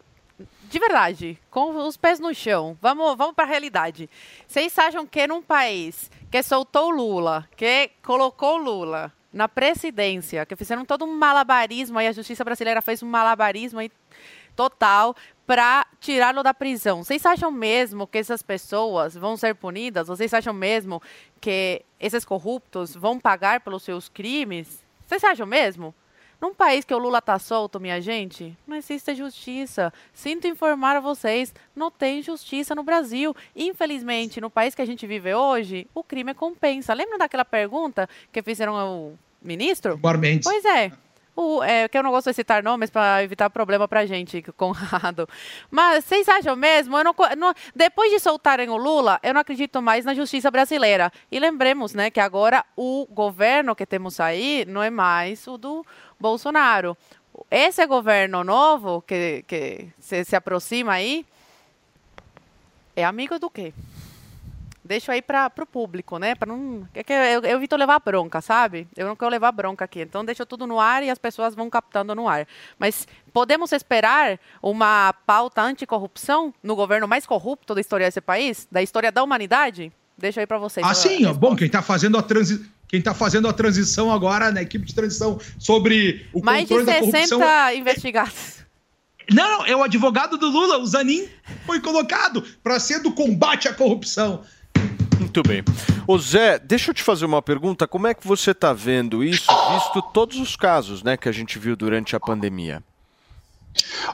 de 0.68 0.78
verdade, 0.78 1.38
com 1.50 1.86
os 1.86 1.96
pés 1.96 2.18
no 2.18 2.34
chão, 2.34 2.76
vamos, 2.80 3.16
vamos 3.16 3.34
para 3.34 3.44
a 3.44 3.48
realidade. 3.48 4.08
Vocês 4.48 4.76
acham 4.78 5.06
que 5.06 5.26
num 5.26 5.42
país 5.42 6.10
que 6.30 6.42
soltou 6.42 6.88
o 6.88 6.90
Lula, 6.90 7.48
que 7.56 7.90
colocou 8.02 8.54
o 8.54 8.62
Lula 8.62 9.12
na 9.32 9.48
presidência, 9.48 10.44
que 10.44 10.56
fizeram 10.56 10.84
todo 10.84 11.04
um 11.04 11.16
malabarismo, 11.16 11.98
aí 11.98 12.06
a 12.06 12.12
justiça 12.12 12.44
brasileira 12.44 12.82
fez 12.82 13.02
um 13.02 13.06
malabarismo 13.08 13.78
aí 13.78 13.90
total 14.56 15.14
para 15.46 15.86
tirá-lo 16.00 16.42
da 16.42 16.52
prisão. 16.52 17.02
Vocês 17.02 17.24
acham 17.24 17.50
mesmo 17.50 18.06
que 18.06 18.18
essas 18.18 18.42
pessoas 18.42 19.14
vão 19.14 19.36
ser 19.36 19.54
punidas? 19.54 20.08
Vocês 20.08 20.32
acham 20.34 20.52
mesmo 20.52 21.00
que 21.40 21.82
esses 21.98 22.24
corruptos 22.24 22.94
vão 22.94 23.18
pagar 23.18 23.60
pelos 23.60 23.82
seus 23.82 24.08
crimes? 24.08 24.84
Vocês 25.06 25.22
acham 25.24 25.46
mesmo? 25.46 25.94
Num 26.40 26.54
país 26.54 26.84
que 26.84 26.94
o 26.94 26.98
Lula 26.98 27.20
tá 27.20 27.38
solto, 27.38 27.78
minha 27.78 28.00
gente, 28.00 28.56
não 28.66 28.76
existe 28.76 29.14
justiça. 29.14 29.92
Sinto 30.12 30.46
informar 30.46 30.96
a 30.96 31.00
vocês, 31.00 31.54
não 31.76 31.90
tem 31.90 32.22
justiça 32.22 32.74
no 32.74 32.82
Brasil. 32.82 33.36
Infelizmente, 33.54 34.40
no 34.40 34.48
país 34.48 34.74
que 34.74 34.80
a 34.80 34.86
gente 34.86 35.06
vive 35.06 35.34
hoje, 35.34 35.86
o 35.94 36.02
crime 36.02 36.32
compensa. 36.32 36.94
Lembra 36.94 37.18
daquela 37.18 37.44
pergunta 37.44 38.08
que 38.32 38.42
fizeram 38.42 38.74
ao 38.74 39.12
ministro? 39.42 39.98
Mendes. 40.18 40.44
Pois 40.44 40.64
é. 40.64 40.90
O, 41.36 41.62
é, 41.62 41.88
que 41.88 41.96
eu 41.96 42.02
não 42.02 42.10
gosto 42.10 42.28
de 42.28 42.34
citar 42.34 42.62
nomes 42.62 42.90
para 42.90 43.22
evitar 43.22 43.48
problema 43.48 43.86
pra 43.86 44.04
gente, 44.04 44.42
Conrado. 44.56 45.28
Mas 45.70 46.04
vocês 46.04 46.28
acham 46.28 46.56
mesmo? 46.56 47.02
Não, 47.02 47.14
não, 47.38 47.54
depois 47.74 48.10
de 48.10 48.18
soltarem 48.18 48.68
o 48.68 48.76
Lula, 48.76 49.18
eu 49.22 49.32
não 49.32 49.40
acredito 49.40 49.80
mais 49.80 50.04
na 50.04 50.12
justiça 50.12 50.50
brasileira. 50.50 51.10
E 51.30 51.38
lembremos, 51.38 51.94
né, 51.94 52.10
que 52.10 52.20
agora 52.20 52.64
o 52.76 53.06
governo 53.10 53.74
que 53.74 53.86
temos 53.86 54.20
aí 54.20 54.66
não 54.68 54.82
é 54.82 54.90
mais 54.90 55.46
o 55.46 55.56
do 55.56 55.86
Bolsonaro. 56.20 56.96
Esse 57.50 57.86
governo 57.86 58.44
novo 58.44 59.02
que, 59.02 59.44
que 59.46 59.88
se, 59.98 60.24
se 60.24 60.36
aproxima 60.36 60.92
aí 60.92 61.24
é 62.94 63.04
amigo 63.04 63.38
do 63.38 63.48
quê? 63.48 63.72
deixo 64.90 65.12
aí 65.12 65.22
para 65.22 65.52
o 65.56 65.66
público, 65.66 66.18
né? 66.18 66.34
Para 66.34 66.48
não, 66.48 66.84
é 66.92 67.04
que 67.04 67.12
eu, 67.12 67.42
eu 67.44 67.56
evito 67.56 67.76
levar 67.76 68.00
bronca, 68.00 68.40
sabe? 68.40 68.88
Eu 68.96 69.06
não 69.06 69.14
quero 69.14 69.30
levar 69.30 69.52
bronca 69.52 69.84
aqui. 69.84 70.00
Então 70.00 70.24
deixa 70.24 70.44
tudo 70.44 70.66
no 70.66 70.80
ar 70.80 71.04
e 71.04 71.08
as 71.08 71.16
pessoas 71.16 71.54
vão 71.54 71.70
captando 71.70 72.12
no 72.12 72.26
ar. 72.26 72.44
Mas 72.76 73.06
podemos 73.32 73.70
esperar 73.70 74.40
uma 74.60 75.14
pauta 75.24 75.62
anticorrupção 75.62 76.52
no 76.60 76.74
governo 76.74 77.06
mais 77.06 77.24
corrupto 77.24 77.72
da 77.72 77.80
história 77.80 78.06
desse 78.06 78.20
país, 78.20 78.66
da 78.70 78.82
história 78.82 79.12
da 79.12 79.22
humanidade? 79.22 79.92
Deixa 80.18 80.40
aí 80.40 80.46
para 80.46 80.58
vocês. 80.58 80.84
Ah, 80.84 80.92
sim, 80.92 81.24
bom, 81.34 81.54
quem 81.54 81.68
está 81.68 81.80
fazendo 81.80 82.18
a 82.18 82.22
transição 82.22 82.66
quem 82.90 82.98
está 82.98 83.14
fazendo 83.14 83.46
a 83.46 83.52
transição 83.52 84.12
agora 84.12 84.50
na 84.50 84.62
equipe 84.62 84.84
de 84.84 84.92
transição 84.92 85.38
sobre 85.58 86.26
o 86.32 86.44
Mais 86.44 86.68
controle 86.68 86.86
de 86.86 87.10
60 87.12 87.38
da 87.38 87.44
corrupção. 87.44 87.74
investigados. 87.74 88.60
Não, 89.32 89.58
não, 89.58 89.66
é 89.66 89.76
o 89.76 89.82
advogado 89.84 90.36
do 90.36 90.48
Lula, 90.48 90.78
o 90.78 90.86
Zanin, 90.86 91.28
foi 91.64 91.80
colocado 91.80 92.42
para 92.64 92.80
ser 92.80 93.00
do 93.00 93.12
combate 93.12 93.68
à 93.68 93.72
corrupção. 93.72 94.40
Muito 95.20 95.40
bem. 95.44 95.62
Ô 96.04 96.18
Zé, 96.18 96.58
deixa 96.58 96.90
eu 96.90 96.94
te 96.94 97.02
fazer 97.04 97.26
uma 97.26 97.40
pergunta. 97.40 97.86
Como 97.86 98.08
é 98.08 98.14
que 98.14 98.26
você 98.26 98.50
está 98.50 98.72
vendo 98.72 99.22
isso, 99.22 99.46
visto 99.72 100.02
todos 100.12 100.38
os 100.38 100.56
casos 100.56 101.04
né, 101.04 101.16
que 101.16 101.28
a 101.28 101.32
gente 101.32 101.60
viu 101.60 101.76
durante 101.76 102.16
a 102.16 102.20
pandemia? 102.20 102.82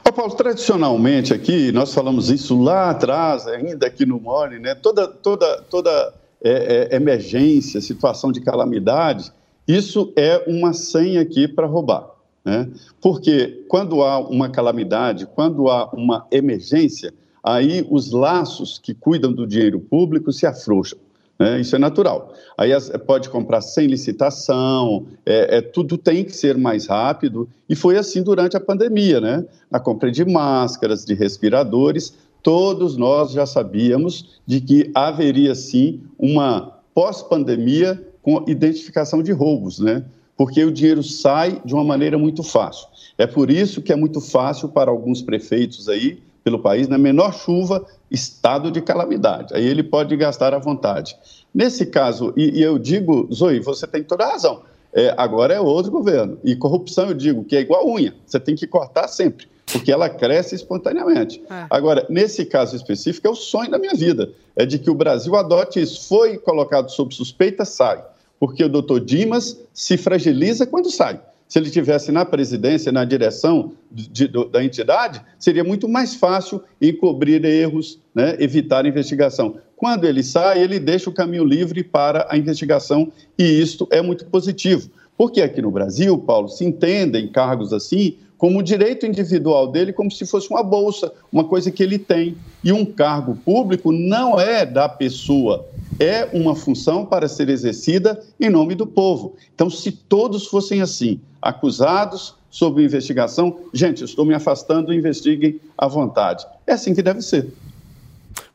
Ô 0.05 0.13
Paulo, 0.13 0.35
tradicionalmente 0.35 1.33
aqui, 1.33 1.73
nós 1.73 1.95
falamos 1.95 2.29
isso 2.29 2.61
lá 2.61 2.91
atrás, 2.91 3.47
ainda 3.47 3.87
aqui 3.87 4.05
no 4.05 4.21
Mole, 4.21 4.59
né? 4.59 4.75
Toda, 4.75 5.09
toda, 5.09 5.63
toda 5.71 6.13
é, 6.47 6.89
é, 6.93 6.97
emergência, 6.97 7.81
situação 7.81 8.31
de 8.31 8.41
calamidade, 8.41 9.33
isso 9.67 10.13
é 10.17 10.45
uma 10.47 10.73
senha 10.73 11.21
aqui 11.21 11.49
para 11.49 11.67
roubar. 11.67 12.11
Né? 12.45 12.69
Porque 13.01 13.65
quando 13.69 14.03
há 14.03 14.19
uma 14.19 14.49
calamidade, 14.49 15.27
quando 15.27 15.69
há 15.69 15.91
uma 15.91 16.27
emergência, 16.31 17.13
aí 17.43 17.85
os 17.91 18.13
laços 18.13 18.79
que 18.79 18.95
cuidam 18.95 19.33
do 19.33 19.47
dinheiro 19.47 19.81
público 19.81 20.33
se 20.33 20.47
afrouxam. 20.47 20.99
Né? 21.39 21.61
Isso 21.61 21.75
é 21.77 21.79
natural. 21.79 22.33
Aí 22.57 22.71
pode 23.07 23.29
comprar 23.29 23.61
sem 23.61 23.87
licitação, 23.87 25.07
é, 25.25 25.59
é, 25.59 25.61
tudo 25.61 25.99
tem 25.99 26.25
que 26.25 26.33
ser 26.33 26.57
mais 26.57 26.87
rápido, 26.87 27.49
e 27.69 27.75
foi 27.75 27.99
assim 27.99 28.23
durante 28.23 28.57
a 28.57 28.61
pandemia, 28.61 29.21
né? 29.21 29.45
A 29.71 29.79
compra 29.79 30.11
de 30.11 30.25
máscaras, 30.25 31.05
de 31.05 31.13
respiradores, 31.13 32.15
todos 32.47 32.97
nós 32.97 33.33
já 33.33 33.45
sabíamos 33.45 34.39
de 34.47 34.61
que 34.61 34.89
haveria 34.95 35.53
sim 35.53 36.03
uma 36.17 36.79
pós-pandemia 36.95 38.01
com 38.23 38.45
identificação 38.47 39.21
de 39.21 39.33
roubos, 39.33 39.81
né? 39.81 40.05
Porque 40.37 40.65
o 40.65 40.71
dinheiro 40.71 41.03
sai 41.03 41.61
de 41.65 41.75
uma 41.75 41.83
maneira 41.83 42.17
muito 42.17 42.45
fácil. 42.45 42.87
É 43.19 43.27
por 43.27 43.51
isso 43.51 43.83
que 43.83 43.93
é 43.93 43.97
muito 43.97 44.21
fácil 44.21 44.69
para 44.69 44.93
alguns 44.93 45.23
prefeitos 45.23 45.89
aí 45.89 46.23
pelo 46.45 46.61
país, 46.61 46.87
na 46.87 46.97
menor 46.97 47.35
chuva, 47.35 47.85
estado 48.09 48.71
de 48.71 48.81
calamidade. 48.81 49.53
Aí 49.53 49.67
ele 49.67 49.83
pode 49.83 50.17
gastar 50.17 50.55
à 50.55 50.59
vontade. 50.61 51.19
Nesse 51.53 51.85
caso, 51.85 52.33
e, 52.37 52.61
e 52.61 52.63
eu 52.63 52.79
digo, 52.79 53.29
Zoe, 53.35 53.59
você 53.59 53.89
tem 53.89 54.05
toda 54.05 54.25
a 54.25 54.31
razão. 54.31 54.63
É, 54.93 55.13
agora 55.19 55.53
é 55.53 55.61
outro 55.61 55.91
governo. 55.91 56.39
E 56.45 56.55
corrupção, 56.55 57.09
eu 57.09 57.15
digo, 57.15 57.43
que 57.43 57.57
é 57.57 57.61
igual 57.61 57.89
unha. 57.89 58.15
Você 58.25 58.39
tem 58.39 58.55
que 58.55 58.69
cortar 58.69 59.09
sempre, 59.09 59.49
porque 59.73 59.91
ela 59.91 60.09
cresce 60.09 60.55
espontaneamente. 60.55 61.43
É. 61.51 61.67
Agora, 61.69 62.07
nesse 62.09 62.45
caso 62.45 62.77
específico, 62.77 63.27
é 63.27 63.31
o 63.31 63.35
sonho 63.35 63.71
da 63.71 63.79
minha 63.79 63.95
vida. 63.95 64.31
É 64.55 64.65
de 64.65 64.79
que 64.79 64.91
o 64.91 64.95
Brasil 64.95 65.35
adote 65.37 65.81
isso. 65.81 66.09
Foi 66.09 66.39
colocado 66.39 66.89
sob 66.91 67.15
suspeita, 67.15 67.65
sai. 67.65 68.03
Porque 68.39 68.63
o 68.63 68.69
doutor 68.69 69.01
Dimas 69.01 69.59
se 69.75 69.97
fragiliza 69.97 70.67
quando 70.67 70.91
sai 70.91 71.21
se 71.49 71.59
ele 71.59 71.71
tivesse 71.71 72.11
na 72.11 72.25
presidência, 72.25 72.91
na 72.91 73.05
direção 73.05 73.73
de, 73.91 74.09
de, 74.09 74.51
da 74.51 74.65
entidade, 74.65 75.23
seria 75.39 75.63
muito 75.63 75.89
mais 75.89 76.15
fácil 76.15 76.63
encobrir 76.81 77.45
erros, 77.45 78.01
né, 78.15 78.37
evitar 78.41 78.85
a 78.85 78.89
investigação. 78.89 79.59
Quando 79.77 80.07
ele 80.07 80.23
sai, 80.23 80.61
ele 80.63 80.81
deixa 80.81 81.09
o 81.09 81.13
caminho 81.13 81.45
livre 81.45 81.85
para 81.85 82.27
a 82.29 82.37
investigação 82.37 83.13
e 83.39 83.45
isto 83.45 83.87
é 83.91 84.03
muito 84.03 84.27
positivo. 84.27 84.91
Porque 85.17 85.41
aqui 85.41 85.63
no 85.63 85.71
Brasil, 85.71 86.19
Paulo, 86.19 86.49
se 86.49 86.65
entendem 86.65 87.29
cargos 87.29 87.73
assim 87.73 88.17
como 88.39 88.63
direito 88.63 89.07
individual 89.07 89.69
dele, 89.69 89.93
como 89.93 90.11
se 90.11 90.27
fosse 90.27 90.51
uma 90.51 90.63
bolsa, 90.63 91.13
uma 91.33 91.45
coisa 91.45 91.71
que 91.71 91.83
ele 91.83 91.99
tem. 91.99 92.37
E 92.63 92.73
um 92.73 92.85
cargo 92.85 93.37
público 93.37 93.93
não 93.93 94.39
é 94.41 94.67
da 94.67 94.89
pessoa, 94.89 95.67
é 95.99 96.29
uma 96.33 96.55
função 96.55 97.07
para 97.07 97.29
ser 97.29 97.49
exercida 97.49 98.21
em 98.41 98.51
nome 98.51 98.75
do 98.75 98.87
povo. 98.87 99.37
Então, 99.55 99.71
se 99.71 99.91
todos 99.91 100.47
fossem 100.47 100.83
assim, 100.83 101.21
acusados 101.41 102.35
sob 102.51 102.83
investigação, 102.83 103.59
gente, 103.73 104.03
estou 104.03 104.25
me 104.25 104.35
afastando, 104.35 104.93
investiguem 104.93 105.61
à 105.77 105.87
vontade. 105.87 106.47
É 106.67 106.73
assim 106.73 106.95
que 106.95 107.03
deve 107.03 107.23
ser. 107.23 107.53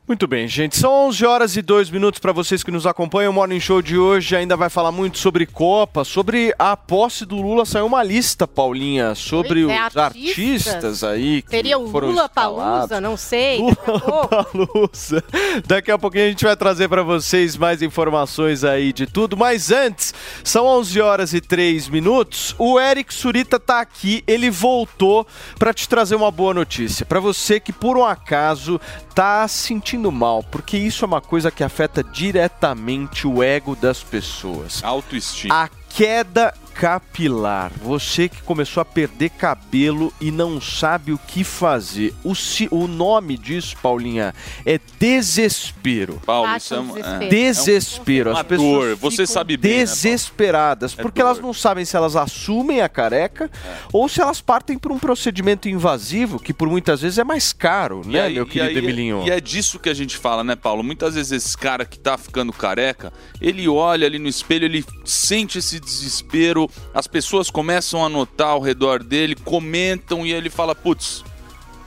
Muito 0.06 0.26
bem, 0.26 0.48
gente. 0.48 0.76
São 0.76 0.92
11 1.06 1.24
horas 1.24 1.56
e 1.56 1.62
2 1.62 1.88
minutos 1.88 2.18
para 2.18 2.32
vocês 2.32 2.64
que 2.64 2.72
nos 2.72 2.88
acompanham. 2.88 3.30
O 3.30 3.34
Morning 3.34 3.60
Show 3.60 3.80
de 3.80 3.96
hoje 3.96 4.34
ainda 4.34 4.56
vai 4.56 4.68
falar 4.68 4.90
muito 4.90 5.16
sobre 5.16 5.46
Copa, 5.46 6.02
sobre 6.02 6.52
a 6.58 6.76
posse 6.76 7.24
do 7.24 7.36
Lula. 7.36 7.64
Saiu 7.64 7.86
uma 7.86 8.02
lista, 8.02 8.46
Paulinha, 8.48 9.14
sobre 9.14 9.64
Pois 9.64 9.76
é, 9.78 9.86
os 9.86 9.96
artistas, 9.96 10.66
artistas. 10.66 11.04
aí. 11.04 11.44
Seria 11.48 11.78
o 11.78 11.88
foram 11.88 12.08
Lula. 12.08 12.28
Palusa, 12.28 13.00
não 13.00 13.16
sei. 13.16 13.60
Lula 13.60 14.26
Palusa. 14.28 15.24
Daqui 15.68 15.92
a 15.92 15.96
pouquinho 15.96 16.26
a 16.26 16.30
gente 16.30 16.44
vai 16.44 16.56
trazer 16.56 16.88
para 16.88 17.04
vocês 17.04 17.56
mais 17.56 17.80
informações 17.80 18.64
aí 18.64 18.92
de 18.92 19.06
tudo. 19.06 19.36
Mas 19.36 19.70
antes, 19.70 20.12
são 20.42 20.66
11 20.66 21.00
horas 21.00 21.32
e 21.32 21.40
3 21.40 21.88
minutos. 21.88 22.56
O 22.58 22.78
Eric 22.78 23.14
Surita 23.14 23.58
tá 23.58 23.80
aqui. 23.80 24.24
Ele 24.26 24.50
voltou 24.50 25.24
para 25.60 25.72
te 25.72 25.88
trazer 25.88 26.16
uma 26.16 26.30
boa 26.32 26.52
notícia. 26.52 27.06
Para 27.06 27.20
você 27.20 27.60
que 27.60 27.72
por 27.72 27.96
um 27.96 28.04
acaso 28.04 28.80
tá 29.14 29.46
sentindo 29.46 29.91
mal, 29.98 30.42
porque 30.42 30.76
isso 30.76 31.04
é 31.04 31.06
uma 31.08 31.20
coisa 31.20 31.50
que 31.50 31.62
afeta 31.62 32.02
diretamente 32.02 33.26
o 33.26 33.42
ego 33.42 33.76
das 33.76 34.02
pessoas. 34.02 34.82
Autoestima. 34.82 35.64
A 35.64 35.68
queda 35.88 36.54
capilar. 36.74 37.70
Você 37.82 38.28
que 38.28 38.42
começou 38.42 38.80
a 38.80 38.84
perder 38.84 39.30
cabelo 39.30 40.12
e 40.20 40.30
não 40.30 40.60
sabe 40.60 41.12
o 41.12 41.18
que 41.18 41.44
fazer. 41.44 42.14
O, 42.24 42.34
ci- 42.34 42.68
o 42.70 42.86
nome 42.86 43.36
disso, 43.38 43.76
Paulinha, 43.82 44.34
é 44.66 44.78
desespero. 44.98 46.20
Paulo, 46.24 46.56
isso 46.56 46.74
é, 46.74 46.80
um- 46.80 46.96
é- 46.96 47.28
Desespero. 47.28 48.30
é 48.30 48.32
As 48.32 48.38
uma 48.38 48.44
pessoas 48.44 48.84
dor. 48.88 48.96
Você 48.96 49.16
ficam 49.22 49.26
sabe 49.34 49.56
bem, 49.56 49.70
né, 49.72 49.78
desesperadas, 49.84 50.94
É 50.98 51.02
porque 51.02 51.20
elas 51.20 51.38
não 51.38 51.52
sabem 51.52 51.84
se 51.84 51.96
elas 51.96 52.16
assumem 52.16 52.80
a 52.80 52.88
careca 52.88 53.50
ou 53.92 54.08
se 54.08 54.20
elas 54.20 54.40
partem 54.40 54.78
por 54.78 54.92
um 54.92 54.98
procedimento 54.98 55.68
invasivo 55.68 56.38
que 56.38 56.52
por 56.52 56.68
muitas 56.68 57.00
vezes 57.02 57.18
é 57.18 57.24
mais 57.24 57.52
caro, 57.52 58.02
né, 58.06 58.28
meu 58.28 58.46
querido 58.46 58.78
aí- 58.78 58.84
Emilinho? 58.84 59.22
E 59.26 59.30
é 59.30 59.40
disso 59.40 59.78
que 59.78 59.88
a 59.88 59.94
gente 59.94 60.16
fala, 60.16 60.42
né, 60.44 60.56
Paulo? 60.56 60.82
Muitas 60.82 61.14
vezes 61.14 61.32
esse 61.32 61.56
cara 61.56 61.84
que 61.84 61.98
tá 61.98 62.16
ficando 62.18 62.52
careca, 62.52 63.12
ele 63.40 63.68
olha 63.68 64.06
ali 64.06 64.18
no 64.18 64.28
espelho, 64.28 64.64
ele 64.64 64.84
sente 65.04 65.58
esse 65.58 65.78
desespero, 65.80 66.61
as 66.94 67.06
pessoas 67.06 67.50
começam 67.50 68.04
a 68.04 68.08
notar 68.08 68.48
ao 68.48 68.60
redor 68.60 69.02
dele, 69.02 69.34
comentam 69.34 70.26
e 70.26 70.32
ele 70.32 70.50
fala: 70.50 70.74
putz, 70.74 71.24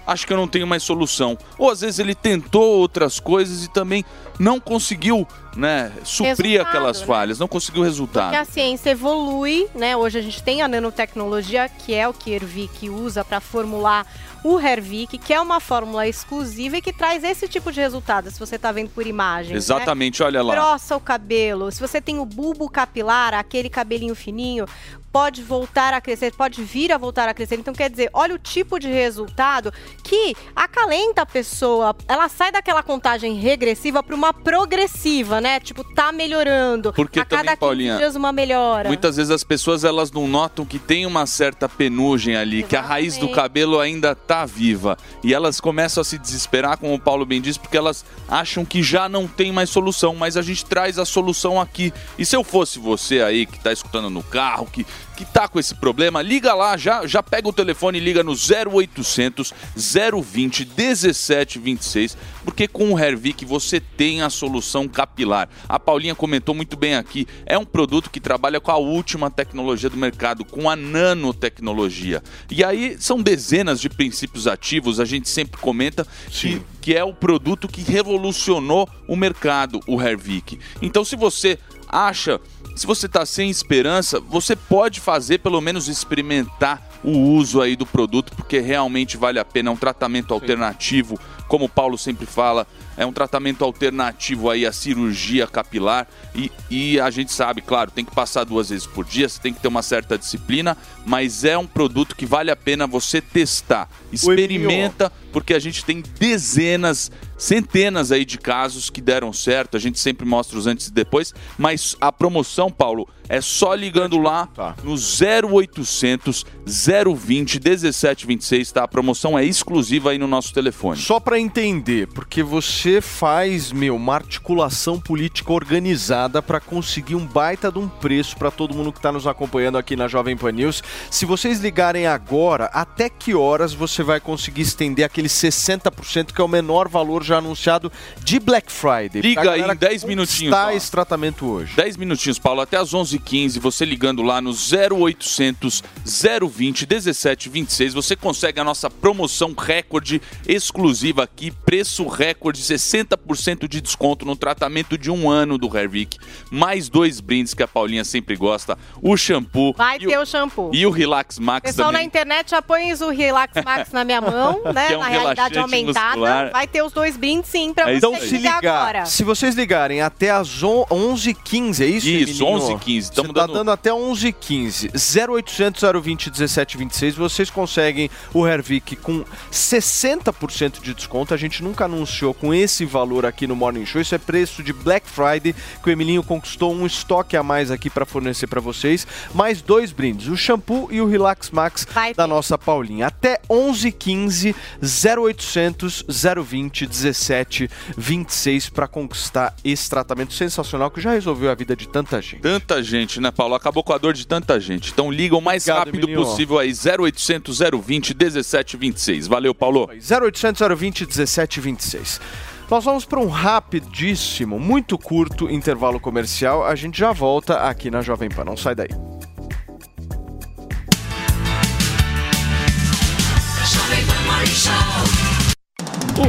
acho 0.05 0.26
que 0.26 0.34
eu 0.34 0.38
não 0.38 0.47
tenho 0.47 0.67
mais 0.67 0.84
solução. 0.84 1.38
Ou 1.57 1.69
às 1.69 1.82
vezes 1.82 1.99
ele 1.99 2.15
tentou 2.15 2.80
outras 2.80 3.19
coisas 3.19 3.65
e 3.65 3.69
também 3.71 4.03
não 4.39 4.59
conseguiu 4.59 5.28
né, 5.56 5.91
suprir 6.03 6.30
Resultado, 6.36 6.68
aquelas 6.68 6.99
né? 6.99 7.06
falhas, 7.06 7.39
não 7.39 7.47
conseguiu 7.47 7.84
resultado. 7.84 8.32
Porque 8.32 8.38
a 8.38 8.45
ciência 8.45 8.89
evolui, 8.89 9.68
né? 9.74 9.95
Hoje 9.95 10.20
a 10.20 10.22
gente 10.22 10.43
tem 10.43 10.62
a 10.62 10.68
nanotecnologia, 10.68 11.70
que 11.70 11.93
é 11.93 12.08
o 12.08 12.14
que 12.14 12.32
Hervik 12.32 12.89
usa 12.89 13.24
para 13.24 13.39
formular 13.39 14.06
o 14.43 14.60
Hervik, 14.60 15.18
que 15.18 15.34
é 15.34 15.41
uma 15.41 15.60
fórmula 15.60 16.08
exclusiva 16.08 16.78
e 16.78 16.82
que 16.82 16.93
traz 16.93 17.24
esse 17.24 17.47
tipo 17.47 17.72
de 17.72 17.82
resultado, 17.82 18.30
se 18.30 18.39
você 18.39 18.58
está 18.58 18.72
vendo 18.72 18.89
por 18.91 19.08
imagem. 19.08 19.53
né? 19.53 19.58
Exatamente, 19.58 20.22
olha 20.22 20.43
lá. 20.43 20.53
Grossa 20.53 20.95
o 20.95 20.99
cabelo. 20.99 21.72
Se 21.72 21.82
você 21.82 21.99
tem 21.99 22.20
o 22.20 22.26
bulbo 22.26 22.70
capilar, 22.70 23.34
aquele 23.34 23.70
cabelinho 23.70 24.14
fininho, 24.14 24.68
pode 25.16 25.41
voltar 25.41 25.93
a 25.93 26.01
crescer, 26.01 26.34
pode 26.36 26.62
vir 26.62 26.91
a 26.91 26.97
voltar 26.97 27.30
a 27.30 27.34
crescer. 27.34 27.58
Então, 27.58 27.74
quer 27.74 27.89
dizer, 27.89 28.10
olha 28.12 28.36
o 28.36 28.38
tipo 28.38 28.78
de 28.78 28.89
resultado 28.89 29.74
que 30.03 30.36
acalenta 30.53 31.22
a 31.22 31.26
pessoa. 31.26 31.95
Ela 32.06 32.28
sai 32.28 32.51
daquela 32.51 32.84
contagem 32.84 33.36
regressiva 33.36 34.03
para 34.03 34.14
uma 34.14 34.34
progressiva, 34.34 35.39
né? 35.39 35.44
Tipo, 35.59 35.83
tá 35.83 36.11
melhorando. 36.11 36.93
Porque 36.93 37.19
a 37.19 37.25
cada 37.25 37.37
também, 37.41 37.55
15 37.55 37.59
Paulinha, 37.59 37.97
dias 37.97 38.15
uma 38.15 38.31
melhora. 38.31 38.87
Muitas 38.87 39.17
vezes 39.17 39.31
as 39.31 39.43
pessoas 39.43 39.83
elas 39.83 40.11
não 40.11 40.27
notam 40.27 40.65
que 40.65 40.79
tem 40.79 41.05
uma 41.05 41.25
certa 41.25 41.69
penugem 41.69 42.35
ali, 42.35 42.63
que 42.63 42.75
a 42.75 42.81
raiz 42.81 43.17
do 43.17 43.29
cabelo 43.29 43.79
ainda 43.79 44.15
tá 44.15 44.45
viva. 44.45 44.97
E 45.23 45.33
elas 45.33 45.59
começam 45.59 46.01
a 46.01 46.05
se 46.05 46.17
desesperar, 46.17 46.77
como 46.77 46.93
o 46.93 46.99
Paulo 46.99 47.25
bem 47.25 47.41
disse, 47.41 47.59
porque 47.59 47.77
elas 47.77 48.05
acham 48.27 48.65
que 48.65 48.81
já 48.81 49.07
não 49.07 49.27
tem 49.27 49.51
mais 49.51 49.69
solução. 49.69 50.15
Mas 50.15 50.37
a 50.37 50.41
gente 50.41 50.65
traz 50.65 50.97
a 50.97 51.05
solução 51.05 51.59
aqui. 51.59 51.93
E 52.17 52.25
se 52.25 52.35
eu 52.35 52.43
fosse 52.43 52.79
você 52.79 53.21
aí 53.21 53.45
que 53.45 53.59
tá 53.59 53.71
escutando 53.71 54.09
no 54.09 54.23
carro, 54.23 54.65
que, 54.65 54.85
que 55.16 55.26
tá 55.26 55.47
com 55.47 55.59
esse 55.59 55.74
problema, 55.74 56.22
liga 56.22 56.53
lá, 56.53 56.78
já, 56.78 57.07
já 57.07 57.24
pega 57.24 57.47
o 57.47 57.53
telefone 57.53 57.97
e 57.97 58.01
liga 58.01 58.24
no 58.24 58.34
0800 58.34 59.53
020 59.76 60.66
1726, 60.66 62.18
porque 62.43 62.68
com 62.68 62.93
o 62.93 62.99
Hervik 62.99 63.45
você 63.45 63.80
tem 63.80 64.22
a 64.22 64.30
solução 64.30 64.88
capilar. 64.88 65.49
A 65.68 65.80
Paulinha 65.80 66.13
comentou 66.13 66.53
muito 66.53 66.76
bem 66.76 66.95
aqui, 66.95 67.28
é 67.45 67.57
um 67.57 67.66
produto 67.66 68.09
que 68.09 68.20
trabalha 68.20 68.59
com 68.59 68.72
a 68.72 68.78
última 68.78 69.32
tecnologia 69.32 69.89
do 69.89 69.97
mercado, 69.97 70.43
com 70.43 70.70
a 70.70 70.76
nanotecnologia. 70.76 72.22
E 72.51 72.63
aí 72.63 72.97
são 72.99 73.22
dezenas 73.22 73.80
de 73.80 73.89
princípios 73.89 74.47
ativos, 74.47 74.99
a 74.99 75.05
gente 75.05 75.30
sempre 75.30 75.59
comenta 75.59 76.05
que, 76.30 76.61
que 76.82 76.93
é 76.93 77.03
o 77.03 77.13
produto 77.13 77.68
que 77.68 77.82
revolucionou 77.82 78.89
o 79.07 79.16
mercado, 79.16 79.80
o 79.88 80.01
Hervik. 80.01 80.59
Então 80.82 81.05
se 81.05 81.16
você 81.16 81.57
acha 81.88 82.39
se 82.75 82.86
você 82.86 83.05
está 83.05 83.25
sem 83.25 83.49
esperança, 83.49 84.19
você 84.19 84.53
pode 84.53 84.99
fazer, 84.99 85.38
pelo 85.38 85.61
menos 85.61 85.88
experimentar 85.88 86.86
o 87.01 87.17
uso 87.17 87.61
aí 87.61 87.73
do 87.73 87.86
produto, 87.86 88.33
porque 88.36 88.59
realmente 88.59 89.15
vale 89.15 89.39
a 89.39 89.45
pena. 89.45 89.69
É 89.69 89.73
um 89.73 89.77
tratamento 89.77 90.33
alternativo, 90.33 91.17
como 91.47 91.65
o 91.65 91.69
Paulo 91.69 91.97
sempre 91.97 92.25
fala, 92.25 92.67
é 92.97 93.05
um 93.05 93.13
tratamento 93.13 93.63
alternativo 93.63 94.49
aí 94.49 94.65
à 94.65 94.73
cirurgia 94.73 95.47
capilar. 95.47 96.05
E, 96.36 96.51
e 96.69 96.99
a 96.99 97.09
gente 97.09 97.31
sabe, 97.31 97.61
claro, 97.61 97.91
tem 97.91 98.03
que 98.03 98.13
passar 98.13 98.43
duas 98.43 98.69
vezes 98.69 98.86
por 98.86 99.05
dia, 99.05 99.29
você 99.29 99.39
tem 99.39 99.53
que 99.53 99.61
ter 99.61 99.69
uma 99.69 99.81
certa 99.81 100.17
disciplina, 100.17 100.75
mas 101.05 101.45
é 101.45 101.57
um 101.57 101.67
produto 101.67 102.13
que 102.13 102.25
vale 102.25 102.51
a 102.51 102.57
pena 102.57 102.86
você 102.86 103.21
testar. 103.21 103.89
Experimenta, 104.11 105.09
porque 105.31 105.53
a 105.53 105.59
gente 105.59 105.86
tem 105.86 106.03
dezenas, 106.19 107.09
centenas 107.38 108.11
aí 108.11 108.25
de 108.25 108.38
casos 108.38 108.89
que 108.89 109.01
deram 109.01 109.31
certo. 109.33 109.77
A 109.77 109.79
gente 109.79 109.99
sempre 109.99 110.25
mostra 110.25 110.57
os 110.57 110.67
antes 110.67 110.88
e 110.88 110.93
depois, 110.93 111.33
mas 111.57 111.95
a 111.99 112.11
promoção, 112.11 112.69
Paulo, 112.71 113.07
é 113.28 113.41
só 113.41 113.73
ligando 113.73 114.17
lá 114.17 114.47
tá. 114.47 114.76
no 114.84 114.95
0800 114.95 116.45
020 116.65 117.59
1726, 117.59 118.71
tá? 118.71 118.84
A 118.84 118.88
promoção 118.88 119.38
é 119.38 119.45
exclusiva 119.45 120.11
aí 120.11 120.17
no 120.17 120.28
nosso 120.28 120.53
telefone. 120.53 120.99
Só 120.99 121.19
para 121.19 121.39
entender, 121.39 122.07
porque 122.07 122.41
você 122.43 123.01
faz, 123.01 123.71
meu, 123.71 123.95
uma 123.95 124.15
articulação 124.15 124.99
política 124.99 125.53
organizada 125.53 126.41
para 126.41 126.59
conseguir 126.59 127.15
um 127.15 127.26
baita 127.26 127.71
de 127.71 127.80
um 127.80 127.88
preço 127.88 128.36
para 128.38 128.51
todo 128.51 128.73
mundo 128.73 128.91
que 128.91 128.99
está 128.99 129.11
nos 129.11 129.28
acompanhando 129.28 129.78
aqui 129.78 129.95
na 129.95 130.07
Jovem 130.07 130.36
Pan 130.36 130.51
News. 130.51 130.84
Se 131.09 131.26
vocês 131.26 131.59
ligarem 131.59 132.07
agora, 132.07 132.65
até 132.65 133.09
que 133.09 133.34
horas 133.34 133.73
você 133.73 134.03
vai 134.03 134.19
conseguir 134.19 134.61
estender 134.61 135.05
aquele 135.05 135.28
60% 135.28 136.34
que 136.34 136.41
é 136.41 136.43
o 136.43 136.47
menor 136.47 136.88
valor 136.88 137.23
já 137.23 137.38
anunciado 137.38 137.91
de 138.23 138.39
Black 138.39 138.71
Friday? 138.71 139.21
Liga 139.21 139.51
aí 139.51 139.61
em 139.61 139.76
10 139.76 140.03
minutinhos. 140.03 140.53
Está 140.53 140.73
esse 140.73 140.89
tratamento 140.89 141.45
hoje. 141.45 141.76
10 141.76 141.97
minutinhos, 141.97 142.39
Paulo, 142.39 142.61
até 142.61 142.78
às 142.78 142.93
11 142.93 143.14
1415, 143.16 143.59
você 143.59 143.86
ligando 143.86 144.22
lá 144.22 144.41
no 144.41 144.51
0800 144.51 145.84
020 146.05 146.88
1726, 146.88 147.93
você 147.93 148.16
consegue 148.16 148.59
a 148.59 148.63
nossa 148.63 148.89
promoção 148.89 149.53
recorde 149.57 150.22
exclusiva 150.47 151.24
aqui, 151.24 151.51
preço 151.51 152.07
recorde, 152.07 152.61
60% 152.61 153.68
de 153.68 153.82
desconto 153.82 154.26
no 154.26 154.36
tratamento 154.36 154.97
de 154.97 155.09
um 155.09 155.30
ano 155.30 155.57
do 155.57 155.76
Hervik, 155.76 156.18
mais 156.51 156.89
dois 156.89 157.20
brindes 157.20 157.53
que 157.53 157.63
a 157.63 157.68
Paulinha 157.68 158.03
sempre 158.03 158.36
gosta, 158.36 158.78
o 159.01 159.16
shampoo. 159.18 159.74
Vai 159.74 159.99
ter 159.99 160.18
o, 160.18 160.22
o 160.22 160.26
shampoo. 160.26 160.72
E 160.74 160.86
o 160.86 160.91
Relax 160.91 161.39
Max 161.39 161.70
Pessoal 161.70 161.88
também. 161.88 162.01
na 162.01 162.07
internet 162.07 162.51
já 162.51 162.61
põe 162.61 162.93
o 162.93 163.09
Relax 163.09 163.63
Max 163.63 163.91
na 163.91 164.03
minha 164.03 164.22
mão, 164.22 164.61
né? 164.74 164.93
É 164.93 164.97
um 164.97 164.99
na 164.99 165.07
realidade 165.07 165.57
aumentada. 165.57 166.07
Muscular. 166.07 166.51
Vai 166.51 166.68
ter 166.68 166.84
os 166.84 166.91
dois 166.91 167.18
brindes 167.18 167.49
sim 167.49 167.74
pra 167.74 167.91
é, 167.91 167.97
então, 167.97 168.13
você 168.13 168.28
se 168.28 168.38
ligar 168.38 168.57
agora. 168.57 169.05
Se 169.05 169.24
vocês 169.24 169.55
ligarem 169.55 170.01
até 170.01 170.32
às 170.32 170.63
11h15, 170.63 171.82
é 171.82 171.86
isso? 171.86 172.07
Isso, 172.07 172.45
11h15. 172.45 173.05
Você 173.08 173.22
tamo 173.22 173.34
tá 173.34 173.41
dando- 173.41 173.53
dando 173.53 173.72
até 173.72 173.91
11h15. 173.91 174.91
0800 174.93 175.82
020 176.03 176.30
1726, 176.30 177.16
vocês 177.16 177.49
conseguem 177.49 178.10
o 178.34 178.45
Hervik 178.47 178.95
com 178.97 179.24
60% 179.51 180.82
de 180.82 180.93
desconto. 180.93 181.34
A 181.34 181.38
gente 181.38 181.64
nunca 181.64 181.86
anunciou 181.86 182.34
com 182.34 182.53
esse 182.53 182.86
valor 182.86 183.26
aqui 183.26 183.47
no 183.47 183.56
Morning 183.56 183.86
Show. 183.86 184.01
Isso 184.01 184.16
é 184.16 184.18
preço 184.18 184.62
de 184.64 184.74
Black 184.74 185.08
Friday, 185.10 185.53
que 185.82 185.89
o 185.89 185.91
Emilinho 185.91 186.24
conquistou 186.24 186.74
um 186.74 186.86
estoque 186.86 187.36
a 187.38 187.43
mais 187.43 187.72
aqui 187.72 187.89
para 187.89 188.06
fornecer 188.06 188.47
para 188.47 188.62
vocês. 188.62 189.06
Mais 189.34 189.62
dois 189.62 189.91
brindes, 189.91 190.28
o 190.28 190.38
shampoo 190.38 190.88
e 190.91 191.01
o 191.01 191.08
Relax 191.08 191.49
Max 191.51 191.86
da 192.16 192.28
nossa 192.28 192.58
Paulinha. 192.58 193.08
Até 193.08 193.39
11h15, 193.49 194.56
0800 194.82 196.03
020 196.43 196.88
1726 196.88 198.70
para 198.70 198.88
conquistar 198.88 199.53
esse 199.64 199.89
tratamento 199.89 200.34
sensacional 200.34 200.89
que 200.91 201.01
já 201.01 201.12
resolveu 201.12 201.49
a 201.51 201.56
vida 201.56 201.76
de 201.76 201.88
tanta 201.88 202.22
gente. 202.22 202.41
Tanta 202.41 202.82
gente, 202.84 202.94
né, 203.21 203.31
Paulo? 203.31 203.55
Acabou 203.55 203.83
com 203.83 203.93
a 203.93 203.97
dor 203.97 204.13
de 204.13 204.25
tanta 204.25 204.59
gente. 204.59 204.91
Então 204.91 205.11
liga 205.11 205.35
o 205.35 205.41
mais 205.41 205.63
Obrigado, 205.63 205.85
rápido 205.87 206.07
Emilio. 206.07 206.23
possível 206.23 206.59
aí, 206.59 206.71
0800 206.71 207.59
020 207.83 208.15
1726. 208.15 209.27
Valeu, 209.27 209.53
Paulo. 209.53 209.89
0800 209.89 210.61
020 210.77 211.01
1726. 211.05 212.21
Nós 212.69 212.83
vamos 212.83 213.05
para 213.05 213.19
um 213.19 213.27
rapidíssimo, 213.27 214.59
muito 214.59 214.97
curto 214.97 215.49
intervalo 215.49 215.99
comercial. 215.99 216.65
A 216.65 216.73
gente 216.75 216.97
já 216.97 217.11
volta 217.11 217.59
aqui 217.59 217.91
na 217.91 218.01
Jovem 218.01 218.29
Pan. 218.29 218.43
Não 218.43 218.57
sai 218.57 218.73
daí. 218.73 218.89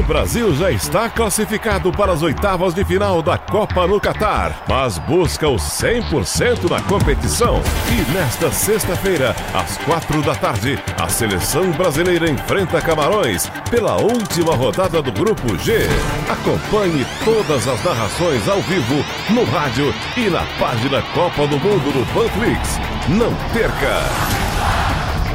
Brasil 0.07 0.54
já 0.54 0.70
está 0.70 1.11
classificado 1.11 1.90
para 1.90 2.12
as 2.12 2.22
oitavas 2.22 2.72
de 2.72 2.84
final 2.84 3.20
da 3.20 3.36
Copa 3.36 3.88
no 3.88 4.00
Catar, 4.00 4.62
mas 4.68 4.98
busca 4.98 5.48
o 5.48 5.57
100% 5.57 6.70
na 6.70 6.80
competição. 6.82 7.61
E 7.90 8.12
nesta 8.12 8.52
sexta-feira, 8.52 9.34
às 9.52 9.76
quatro 9.78 10.22
da 10.22 10.34
tarde, 10.36 10.78
a 10.96 11.09
seleção 11.09 11.72
brasileira 11.72 12.30
enfrenta 12.30 12.80
Camarões 12.80 13.50
pela 13.68 13.96
última 14.00 14.54
rodada 14.54 15.02
do 15.02 15.11
Grupo 15.11 15.59
G. 15.59 15.88
Acompanhe 16.30 17.04
todas 17.24 17.66
as 17.66 17.82
narrações 17.84 18.48
ao 18.48 18.61
vivo, 18.62 19.04
no 19.30 19.44
rádio 19.44 19.92
e 20.16 20.30
na 20.30 20.46
página 20.59 21.02
Copa 21.14 21.48
do 21.48 21.59
Mundo 21.59 21.92
do 21.92 22.07
Panflix. 22.14 22.78
Não 23.09 23.34
perca! 23.52 24.45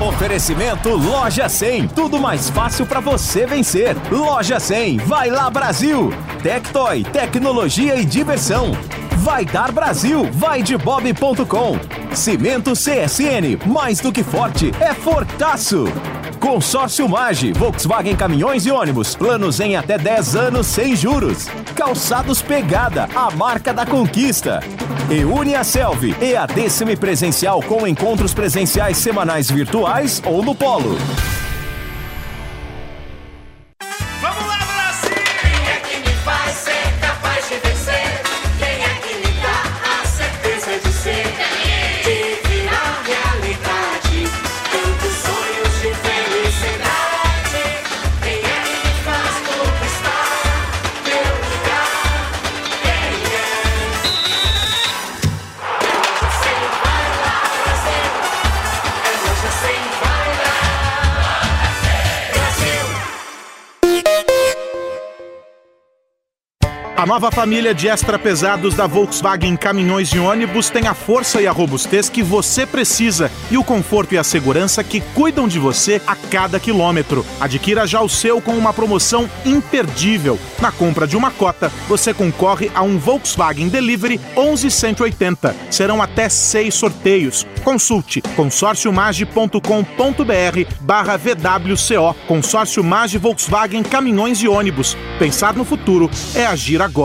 Oferecimento 0.01 0.89
Loja 0.89 1.47
100. 1.47 1.89
Tudo 1.89 2.19
mais 2.19 2.49
fácil 2.49 2.87
para 2.87 2.99
você 2.99 3.45
vencer. 3.45 3.95
Loja 4.09 4.59
100. 4.59 4.97
Vai 4.97 5.29
lá 5.29 5.47
Brasil. 5.47 6.11
Tectoy, 6.41 7.03
tecnologia 7.03 7.95
e 7.97 8.03
diversão. 8.03 8.71
Vai 9.17 9.45
dar 9.45 9.71
Brasil. 9.71 10.27
Vai 10.33 10.63
de 10.63 10.75
bob.com. 10.75 11.77
Cimento 12.15 12.73
CSN. 12.73 13.59
Mais 13.67 13.99
do 13.99 14.11
que 14.11 14.23
forte, 14.23 14.71
é 14.79 14.91
fortaço. 14.91 15.85
Consórcio 16.41 17.07
Mage, 17.07 17.53
Volkswagen 17.53 18.15
Caminhões 18.15 18.65
e 18.65 18.71
Ônibus, 18.71 19.15
planos 19.15 19.59
em 19.59 19.75
até 19.75 19.95
10 19.95 20.35
anos 20.35 20.65
sem 20.65 20.95
juros. 20.95 21.47
Calçados 21.75 22.41
Pegada, 22.41 23.07
a 23.15 23.29
marca 23.29 23.71
da 23.71 23.85
conquista. 23.85 24.59
E 25.07 25.23
Unia 25.23 25.63
Selvi, 25.63 26.15
EAD 26.19 26.67
semipresencial 26.67 27.61
com 27.61 27.87
encontros 27.87 28.33
presenciais 28.33 28.97
semanais 28.97 29.51
virtuais 29.51 30.19
ou 30.25 30.43
no 30.43 30.55
polo. 30.55 30.97
Nova 67.11 67.29
família 67.29 67.73
de 67.73 67.89
extra 67.89 68.17
pesados 68.17 68.73
da 68.73 68.87
Volkswagen 68.87 69.57
Caminhões 69.57 70.13
e 70.13 70.17
Ônibus 70.17 70.69
tem 70.69 70.87
a 70.87 70.93
força 70.93 71.41
e 71.41 71.45
a 71.45 71.51
robustez 71.51 72.07
que 72.07 72.23
você 72.23 72.65
precisa 72.65 73.29
e 73.51 73.57
o 73.57 73.65
conforto 73.65 74.15
e 74.15 74.17
a 74.17 74.23
segurança 74.23 74.81
que 74.81 75.01
cuidam 75.13 75.45
de 75.45 75.59
você 75.59 76.01
a 76.07 76.15
cada 76.15 76.57
quilômetro. 76.57 77.25
Adquira 77.37 77.85
já 77.85 77.99
o 77.99 78.07
seu 78.07 78.39
com 78.39 78.53
uma 78.53 78.71
promoção 78.71 79.29
imperdível. 79.45 80.39
Na 80.61 80.71
compra 80.71 81.05
de 81.05 81.17
uma 81.17 81.31
cota, 81.31 81.69
você 81.89 82.13
concorre 82.13 82.71
a 82.73 82.81
um 82.81 82.97
Volkswagen 82.97 83.67
Delivery 83.67 84.17
11180. 84.37 85.53
Serão 85.69 86.01
até 86.01 86.29
seis 86.29 86.75
sorteios. 86.75 87.45
Consulte 87.61 88.21
consórciomage.com.br 88.37 90.75
barra 90.79 91.17
VWCO. 91.17 92.15
Consórcio 92.25 92.81
Mage 92.81 93.17
Volkswagen 93.17 93.83
Caminhões 93.83 94.41
e 94.41 94.47
Ônibus. 94.47 94.95
Pensar 95.19 95.55
no 95.55 95.65
futuro 95.65 96.09
é 96.33 96.45
agir 96.45 96.81
agora. 96.81 97.00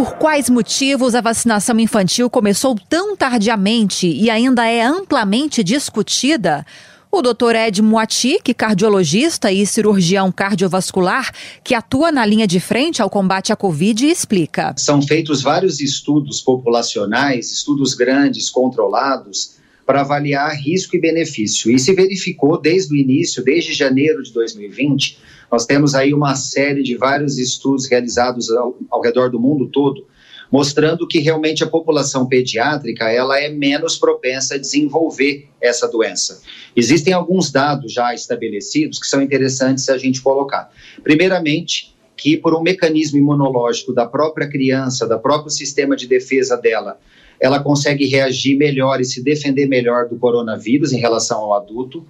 Por 0.00 0.14
quais 0.14 0.48
motivos 0.48 1.14
a 1.14 1.20
vacinação 1.20 1.78
infantil 1.78 2.30
começou 2.30 2.74
tão 2.88 3.14
tardiamente 3.14 4.06
e 4.06 4.30
ainda 4.30 4.66
é 4.66 4.80
amplamente 4.80 5.62
discutida? 5.62 6.64
O 7.12 7.20
Dr. 7.20 7.54
Ed 7.54 7.82
Moati, 7.82 8.38
cardiologista 8.56 9.52
e 9.52 9.66
cirurgião 9.66 10.32
cardiovascular, 10.32 11.30
que 11.62 11.74
atua 11.74 12.10
na 12.10 12.24
linha 12.24 12.46
de 12.46 12.58
frente 12.58 13.02
ao 13.02 13.10
combate 13.10 13.52
à 13.52 13.56
Covid, 13.56 14.06
explica. 14.06 14.72
São 14.78 15.02
feitos 15.02 15.42
vários 15.42 15.82
estudos 15.82 16.40
populacionais, 16.40 17.52
estudos 17.52 17.92
grandes, 17.92 18.48
controlados, 18.48 19.56
para 19.84 20.00
avaliar 20.00 20.54
risco 20.54 20.96
e 20.96 21.00
benefício. 21.00 21.70
E 21.70 21.78
se 21.78 21.92
verificou 21.92 22.58
desde 22.58 22.94
o 22.94 22.96
início, 22.96 23.44
desde 23.44 23.74
janeiro 23.74 24.22
de 24.22 24.32
2020, 24.32 25.18
nós 25.50 25.66
temos 25.66 25.94
aí 25.94 26.14
uma 26.14 26.34
série 26.34 26.82
de 26.82 26.96
vários 26.96 27.38
estudos 27.38 27.88
realizados 27.88 28.50
ao, 28.50 28.76
ao 28.90 29.00
redor 29.00 29.30
do 29.30 29.40
mundo 29.40 29.66
todo, 29.66 30.06
mostrando 30.50 31.06
que 31.06 31.18
realmente 31.18 31.62
a 31.62 31.66
população 31.66 32.26
pediátrica 32.26 33.10
ela 33.10 33.40
é 33.40 33.48
menos 33.48 33.96
propensa 33.96 34.54
a 34.54 34.58
desenvolver 34.58 35.48
essa 35.60 35.86
doença. 35.86 36.42
Existem 36.74 37.12
alguns 37.12 37.50
dados 37.50 37.92
já 37.92 38.12
estabelecidos 38.14 38.98
que 38.98 39.06
são 39.06 39.22
interessantes 39.22 39.88
a 39.88 39.96
gente 39.96 40.20
colocar. 40.20 40.70
Primeiramente, 41.02 41.94
que 42.16 42.36
por 42.36 42.54
um 42.54 42.60
mecanismo 42.60 43.18
imunológico 43.18 43.94
da 43.94 44.06
própria 44.06 44.48
criança, 44.48 45.06
da 45.06 45.18
próprio 45.18 45.50
sistema 45.50 45.96
de 45.96 46.06
defesa 46.06 46.56
dela, 46.56 46.98
ela 47.40 47.62
consegue 47.62 48.04
reagir 48.06 48.58
melhor 48.58 49.00
e 49.00 49.04
se 49.04 49.22
defender 49.22 49.66
melhor 49.66 50.06
do 50.06 50.16
coronavírus 50.16 50.92
em 50.92 50.98
relação 50.98 51.38
ao 51.38 51.54
adulto. 51.54 52.06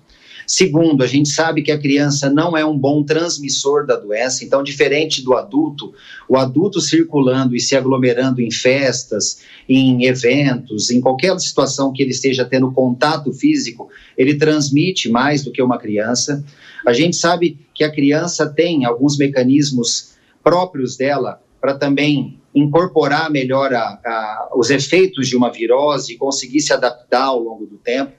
Segundo, 0.50 1.04
a 1.04 1.06
gente 1.06 1.28
sabe 1.28 1.62
que 1.62 1.70
a 1.70 1.78
criança 1.78 2.28
não 2.28 2.56
é 2.56 2.66
um 2.66 2.76
bom 2.76 3.04
transmissor 3.04 3.86
da 3.86 3.94
doença, 3.94 4.44
então, 4.44 4.64
diferente 4.64 5.22
do 5.22 5.34
adulto, 5.34 5.94
o 6.28 6.36
adulto 6.36 6.80
circulando 6.80 7.54
e 7.54 7.60
se 7.60 7.76
aglomerando 7.76 8.40
em 8.40 8.50
festas, 8.50 9.42
em 9.68 10.06
eventos, 10.06 10.90
em 10.90 11.00
qualquer 11.00 11.38
situação 11.38 11.92
que 11.92 12.02
ele 12.02 12.10
esteja 12.10 12.44
tendo 12.44 12.72
contato 12.72 13.32
físico, 13.32 13.90
ele 14.18 14.34
transmite 14.34 15.08
mais 15.08 15.44
do 15.44 15.52
que 15.52 15.62
uma 15.62 15.78
criança. 15.78 16.44
A 16.84 16.92
gente 16.92 17.14
sabe 17.14 17.56
que 17.72 17.84
a 17.84 17.92
criança 17.92 18.44
tem 18.44 18.84
alguns 18.84 19.16
mecanismos 19.16 20.14
próprios 20.42 20.96
dela 20.96 21.40
para 21.60 21.74
também 21.74 22.40
incorporar 22.52 23.30
melhor 23.30 23.72
a, 23.72 24.00
a, 24.04 24.50
os 24.56 24.68
efeitos 24.68 25.28
de 25.28 25.36
uma 25.36 25.52
virose 25.52 26.14
e 26.14 26.16
conseguir 26.16 26.60
se 26.60 26.72
adaptar 26.72 27.26
ao 27.26 27.38
longo 27.38 27.66
do 27.66 27.76
tempo. 27.76 28.18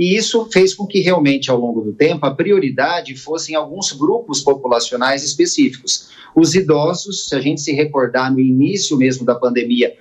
E 0.00 0.16
isso 0.16 0.48
fez 0.50 0.72
com 0.72 0.86
que 0.86 1.00
realmente, 1.00 1.50
ao 1.50 1.60
longo 1.60 1.82
do 1.82 1.92
tempo, 1.92 2.24
a 2.24 2.34
prioridade 2.34 3.14
fossem 3.14 3.54
alguns 3.54 3.92
grupos 3.92 4.40
populacionais 4.40 5.22
específicos. 5.22 6.08
Os 6.34 6.54
idosos, 6.54 7.28
se 7.28 7.34
a 7.36 7.38
gente 7.38 7.60
se 7.60 7.70
recordar 7.72 8.32
no 8.32 8.40
início 8.40 8.96
mesmo 8.96 9.26
da 9.26 9.34
pandemia, 9.34 9.94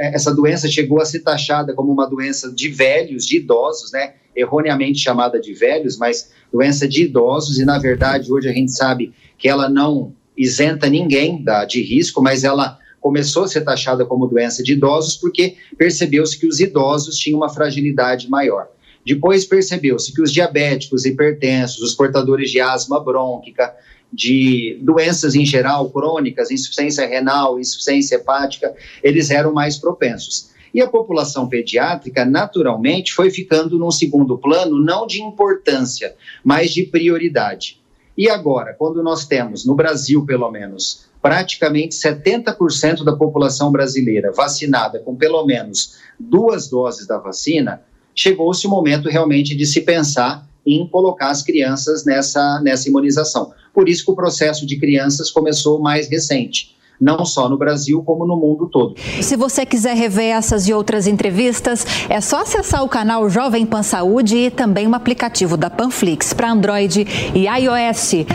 essa 0.00 0.34
doença 0.34 0.66
chegou 0.66 1.00
a 1.00 1.04
ser 1.04 1.20
taxada 1.20 1.72
como 1.72 1.92
uma 1.92 2.04
doença 2.04 2.52
de 2.52 2.68
velhos, 2.68 3.24
de 3.24 3.36
idosos, 3.36 3.92
né? 3.92 4.14
Erroneamente 4.34 4.98
chamada 4.98 5.38
de 5.38 5.54
velhos, 5.54 5.96
mas 5.96 6.32
doença 6.52 6.88
de 6.88 7.04
idosos, 7.04 7.60
e 7.60 7.64
na 7.64 7.78
verdade 7.78 8.32
hoje 8.32 8.48
a 8.48 8.52
gente 8.52 8.72
sabe 8.72 9.14
que 9.38 9.48
ela 9.48 9.68
não 9.68 10.12
isenta 10.36 10.90
ninguém 10.90 11.44
da, 11.44 11.64
de 11.64 11.80
risco, 11.80 12.20
mas 12.20 12.42
ela 12.42 12.76
começou 13.00 13.44
a 13.44 13.48
ser 13.48 13.60
taxada 13.60 14.04
como 14.04 14.26
doença 14.26 14.64
de 14.64 14.72
idosos 14.72 15.16
porque 15.16 15.54
percebeu-se 15.76 16.36
que 16.36 16.48
os 16.48 16.58
idosos 16.58 17.16
tinham 17.16 17.38
uma 17.38 17.48
fragilidade 17.48 18.28
maior. 18.28 18.66
Depois 19.08 19.46
percebeu-se 19.46 20.12
que 20.12 20.20
os 20.20 20.30
diabéticos, 20.30 21.06
hipertensos, 21.06 21.80
os 21.80 21.94
portadores 21.94 22.50
de 22.50 22.60
asma 22.60 23.02
brônquica, 23.02 23.74
de 24.12 24.78
doenças 24.82 25.34
em 25.34 25.46
geral 25.46 25.88
crônicas, 25.88 26.50
insuficiência 26.50 27.06
renal, 27.06 27.58
insuficiência 27.58 28.16
hepática, 28.16 28.74
eles 29.02 29.30
eram 29.30 29.50
mais 29.50 29.78
propensos. 29.78 30.50
E 30.74 30.82
a 30.82 30.86
população 30.86 31.48
pediátrica, 31.48 32.26
naturalmente, 32.26 33.14
foi 33.14 33.30
ficando 33.30 33.78
num 33.78 33.90
segundo 33.90 34.36
plano, 34.36 34.78
não 34.78 35.06
de 35.06 35.22
importância, 35.22 36.14
mas 36.44 36.70
de 36.70 36.82
prioridade. 36.82 37.80
E 38.14 38.28
agora, 38.28 38.74
quando 38.74 39.02
nós 39.02 39.26
temos, 39.26 39.64
no 39.64 39.74
Brasil 39.74 40.26
pelo 40.26 40.50
menos, 40.50 41.08
praticamente 41.22 41.96
70% 41.96 43.04
da 43.04 43.16
população 43.16 43.72
brasileira 43.72 44.32
vacinada 44.32 44.98
com 44.98 45.16
pelo 45.16 45.46
menos 45.46 45.96
duas 46.20 46.68
doses 46.68 47.06
da 47.06 47.16
vacina, 47.16 47.82
chegou-se 48.18 48.66
o 48.66 48.70
momento 48.70 49.08
realmente 49.08 49.54
de 49.54 49.64
se 49.64 49.80
pensar 49.80 50.44
em 50.66 50.84
colocar 50.88 51.30
as 51.30 51.40
crianças 51.40 52.04
nessa, 52.04 52.60
nessa 52.64 52.88
imunização. 52.88 53.52
Por 53.72 53.88
isso 53.88 54.04
que 54.04 54.10
o 54.10 54.16
processo 54.16 54.66
de 54.66 54.76
crianças 54.76 55.30
começou 55.30 55.80
mais 55.80 56.10
recente 56.10 56.76
não 57.00 57.24
só 57.24 57.48
no 57.48 57.56
Brasil, 57.56 58.02
como 58.02 58.26
no 58.26 58.36
mundo 58.36 58.68
todo. 58.68 58.96
Se 59.22 59.36
você 59.36 59.64
quiser 59.64 59.94
rever 59.94 60.34
essas 60.34 60.66
e 60.66 60.74
outras 60.74 61.06
entrevistas, 61.06 61.86
é 62.08 62.20
só 62.20 62.42
acessar 62.42 62.82
o 62.82 62.88
canal 62.88 63.30
Jovem 63.30 63.64
Pan 63.64 63.84
Saúde 63.84 64.36
e 64.36 64.50
também 64.50 64.88
o 64.88 64.94
aplicativo 64.96 65.56
da 65.56 65.70
Panflix 65.70 66.32
para 66.32 66.50
Android 66.50 67.06
e 67.36 67.46
iOS. 67.46 68.26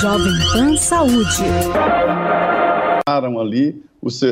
Jovem 0.00 0.32
Pan 0.54 0.76
Saúde. 0.78 1.44
ali 3.06 3.78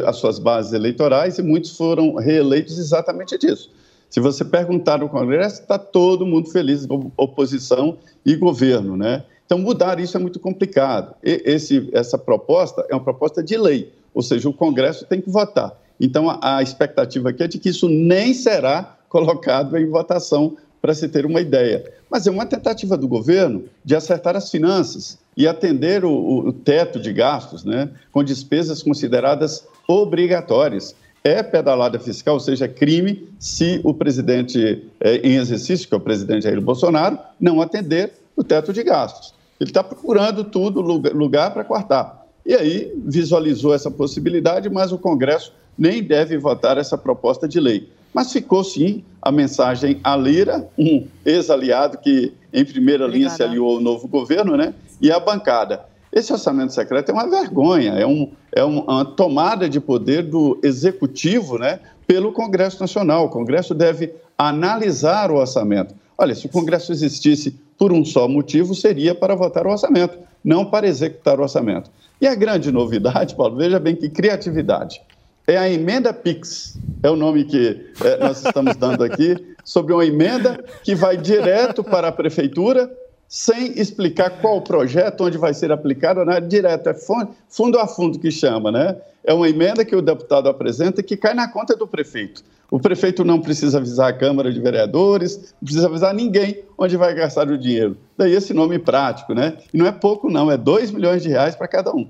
as 0.06 0.16
suas 0.16 0.38
bases 0.38 0.72
eleitorais 0.72 1.38
e 1.38 1.42
muitos 1.42 1.76
foram 1.76 2.14
reeleitos 2.14 2.78
exatamente 2.78 3.36
disso. 3.38 3.70
Se 4.08 4.20
você 4.20 4.44
perguntar 4.44 4.98
no 4.98 5.08
Congresso, 5.08 5.62
está 5.62 5.76
todo 5.76 6.24
mundo 6.24 6.48
feliz, 6.48 6.86
oposição 7.16 7.98
e 8.24 8.36
governo, 8.36 8.96
né? 8.96 9.24
Então, 9.44 9.58
mudar 9.58 9.98
isso 9.98 10.16
é 10.16 10.20
muito 10.20 10.38
complicado. 10.38 11.14
E 11.22 11.42
esse, 11.44 11.90
essa 11.92 12.16
proposta 12.16 12.86
é 12.88 12.94
uma 12.94 13.02
proposta 13.02 13.42
de 13.42 13.56
lei, 13.56 13.92
ou 14.14 14.22
seja, 14.22 14.48
o 14.48 14.52
Congresso 14.52 15.04
tem 15.04 15.20
que 15.20 15.28
votar. 15.28 15.76
Então, 16.00 16.30
a, 16.30 16.58
a 16.58 16.62
expectativa 16.62 17.30
aqui 17.30 17.42
é 17.42 17.48
de 17.48 17.58
que 17.58 17.68
isso 17.68 17.88
nem 17.88 18.32
será 18.32 18.96
colocado 19.08 19.76
em 19.76 19.88
votação, 19.88 20.56
para 20.84 20.92
se 20.92 21.08
ter 21.08 21.24
uma 21.24 21.40
ideia. 21.40 21.82
Mas 22.10 22.26
é 22.26 22.30
uma 22.30 22.44
tentativa 22.44 22.94
do 22.94 23.08
governo 23.08 23.64
de 23.82 23.96
acertar 23.96 24.36
as 24.36 24.50
finanças 24.50 25.16
e 25.34 25.48
atender 25.48 26.04
o, 26.04 26.12
o 26.12 26.52
teto 26.52 27.00
de 27.00 27.10
gastos, 27.10 27.64
né, 27.64 27.88
com 28.12 28.22
despesas 28.22 28.82
consideradas 28.82 29.66
obrigatórias. 29.88 30.94
É 31.24 31.42
pedalada 31.42 31.98
fiscal, 31.98 32.34
ou 32.34 32.40
seja, 32.40 32.68
crime 32.68 33.26
se 33.38 33.80
o 33.82 33.94
presidente 33.94 34.84
é, 35.00 35.16
em 35.26 35.36
exercício, 35.36 35.88
que 35.88 35.94
é 35.94 35.96
o 35.96 36.00
presidente 36.00 36.42
Jair 36.42 36.60
Bolsonaro, 36.60 37.18
não 37.40 37.62
atender 37.62 38.12
o 38.36 38.44
teto 38.44 38.70
de 38.70 38.82
gastos. 38.82 39.32
Ele 39.58 39.70
está 39.70 39.82
procurando 39.82 40.44
tudo, 40.44 40.82
lugar 40.82 41.54
para 41.54 41.64
cortar. 41.64 42.26
E 42.44 42.52
aí 42.52 42.92
visualizou 43.06 43.72
essa 43.72 43.90
possibilidade, 43.90 44.68
mas 44.68 44.92
o 44.92 44.98
Congresso 44.98 45.50
nem 45.78 46.02
deve 46.02 46.36
votar 46.36 46.76
essa 46.76 46.98
proposta 46.98 47.48
de 47.48 47.58
lei. 47.58 47.88
Mas 48.14 48.32
ficou 48.32 48.62
sim 48.62 49.04
a 49.20 49.32
mensagem 49.32 50.00
a 50.04 50.16
Lira, 50.16 50.68
um 50.78 51.06
ex-aliado 51.26 51.98
que 51.98 52.32
em 52.52 52.64
primeira 52.64 53.06
linha 53.06 53.28
se 53.28 53.42
aliou 53.42 53.74
ao 53.74 53.80
novo 53.80 54.06
governo, 54.06 54.56
né? 54.56 54.72
E 55.00 55.10
a 55.10 55.18
bancada. 55.18 55.84
Esse 56.12 56.32
orçamento 56.32 56.72
secreto 56.72 57.10
é 57.10 57.12
uma 57.12 57.28
vergonha, 57.28 57.94
é, 57.94 58.06
um, 58.06 58.30
é 58.52 58.62
uma 58.62 59.04
tomada 59.04 59.68
de 59.68 59.80
poder 59.80 60.22
do 60.22 60.56
executivo, 60.62 61.58
né? 61.58 61.80
Pelo 62.06 62.32
Congresso 62.32 62.80
Nacional. 62.80 63.24
O 63.24 63.30
Congresso 63.30 63.74
deve 63.74 64.14
analisar 64.38 65.32
o 65.32 65.36
orçamento. 65.36 65.92
Olha, 66.16 66.34
se 66.34 66.46
o 66.46 66.48
Congresso 66.48 66.92
existisse 66.92 67.58
por 67.76 67.92
um 67.92 68.04
só 68.04 68.28
motivo, 68.28 68.74
seria 68.74 69.14
para 69.14 69.34
votar 69.34 69.66
o 69.66 69.70
orçamento, 69.70 70.16
não 70.44 70.64
para 70.64 70.86
executar 70.86 71.40
o 71.40 71.42
orçamento. 71.42 71.90
E 72.20 72.26
a 72.28 72.34
grande 72.36 72.70
novidade, 72.70 73.34
Paulo, 73.34 73.56
veja 73.56 73.80
bem 73.80 73.96
que 73.96 74.08
criatividade. 74.08 75.02
É 75.46 75.58
a 75.58 75.68
emenda 75.68 76.12
PIX, 76.12 76.78
é 77.02 77.10
o 77.10 77.16
nome 77.16 77.44
que 77.44 77.90
é, 78.02 78.16
nós 78.16 78.42
estamos 78.42 78.76
dando 78.76 79.04
aqui, 79.04 79.36
sobre 79.62 79.92
uma 79.92 80.04
emenda 80.04 80.64
que 80.82 80.94
vai 80.94 81.18
direto 81.18 81.84
para 81.84 82.08
a 82.08 82.12
prefeitura, 82.12 82.90
sem 83.28 83.78
explicar 83.78 84.40
qual 84.40 84.62
projeto, 84.62 85.22
onde 85.24 85.36
vai 85.36 85.52
ser 85.52 85.70
aplicado, 85.70 86.24
né? 86.24 86.40
direto, 86.40 86.88
é 86.88 86.94
fundo 86.94 87.78
a 87.78 87.86
fundo 87.86 88.18
que 88.18 88.30
chama, 88.30 88.70
né? 88.72 88.96
É 89.22 89.34
uma 89.34 89.48
emenda 89.48 89.84
que 89.84 89.94
o 89.94 90.00
deputado 90.00 90.48
apresenta 90.48 91.02
que 91.02 91.16
cai 91.16 91.34
na 91.34 91.48
conta 91.48 91.76
do 91.76 91.86
prefeito. 91.86 92.42
O 92.70 92.80
prefeito 92.80 93.24
não 93.24 93.40
precisa 93.40 93.78
avisar 93.78 94.10
a 94.10 94.12
Câmara 94.12 94.52
de 94.52 94.60
Vereadores, 94.60 95.54
não 95.60 95.64
precisa 95.64 95.86
avisar 95.86 96.14
ninguém 96.14 96.62
onde 96.78 96.96
vai 96.96 97.14
gastar 97.14 97.48
o 97.50 97.58
dinheiro. 97.58 97.96
Daí 98.16 98.32
esse 98.32 98.54
nome 98.54 98.78
prático, 98.78 99.34
né? 99.34 99.58
E 99.72 99.78
não 99.78 99.86
é 99.86 99.92
pouco, 99.92 100.30
não, 100.30 100.50
é 100.50 100.56
2 100.56 100.90
milhões 100.90 101.22
de 101.22 101.28
reais 101.28 101.54
para 101.54 101.68
cada 101.68 101.94
um. 101.94 102.08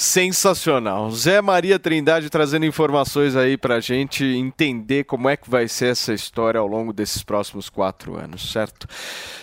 Sensacional. 0.00 1.10
Zé 1.10 1.42
Maria 1.42 1.78
Trindade 1.78 2.30
trazendo 2.30 2.64
informações 2.64 3.36
aí 3.36 3.58
para 3.58 3.74
a 3.74 3.80
gente 3.80 4.24
entender 4.24 5.04
como 5.04 5.28
é 5.28 5.36
que 5.36 5.50
vai 5.50 5.68
ser 5.68 5.92
essa 5.92 6.14
história 6.14 6.58
ao 6.58 6.66
longo 6.66 6.90
desses 6.90 7.22
próximos 7.22 7.68
quatro 7.68 8.16
anos, 8.16 8.50
certo? 8.50 8.88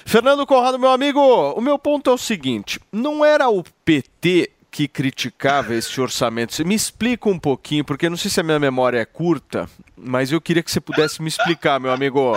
Fernando 0.04 0.48
Conrado, 0.48 0.80
meu 0.80 0.90
amigo, 0.90 1.20
o 1.20 1.62
meu 1.62 1.78
ponto 1.78 2.10
é 2.10 2.14
o 2.14 2.18
seguinte: 2.18 2.80
não 2.92 3.24
era 3.24 3.48
o 3.48 3.64
PT 3.86 4.50
que 4.72 4.88
criticava 4.88 5.76
esse 5.76 6.02
orçamento. 6.02 6.56
Você 6.56 6.64
me 6.64 6.74
explica 6.74 7.30
um 7.30 7.38
pouquinho, 7.38 7.86
porque 7.86 8.10
não 8.10 8.18
sei 8.18 8.32
se 8.32 8.40
a 8.40 8.44
minha 8.44 8.60
memória 8.60 8.98
é 8.98 9.06
curta, 9.06 9.70
mas 9.96 10.32
eu 10.32 10.42
queria 10.42 10.64
que 10.64 10.72
você 10.72 10.82
pudesse 10.82 11.22
me 11.22 11.28
explicar, 11.28 11.80
meu 11.80 11.92
amigo. 11.92 12.34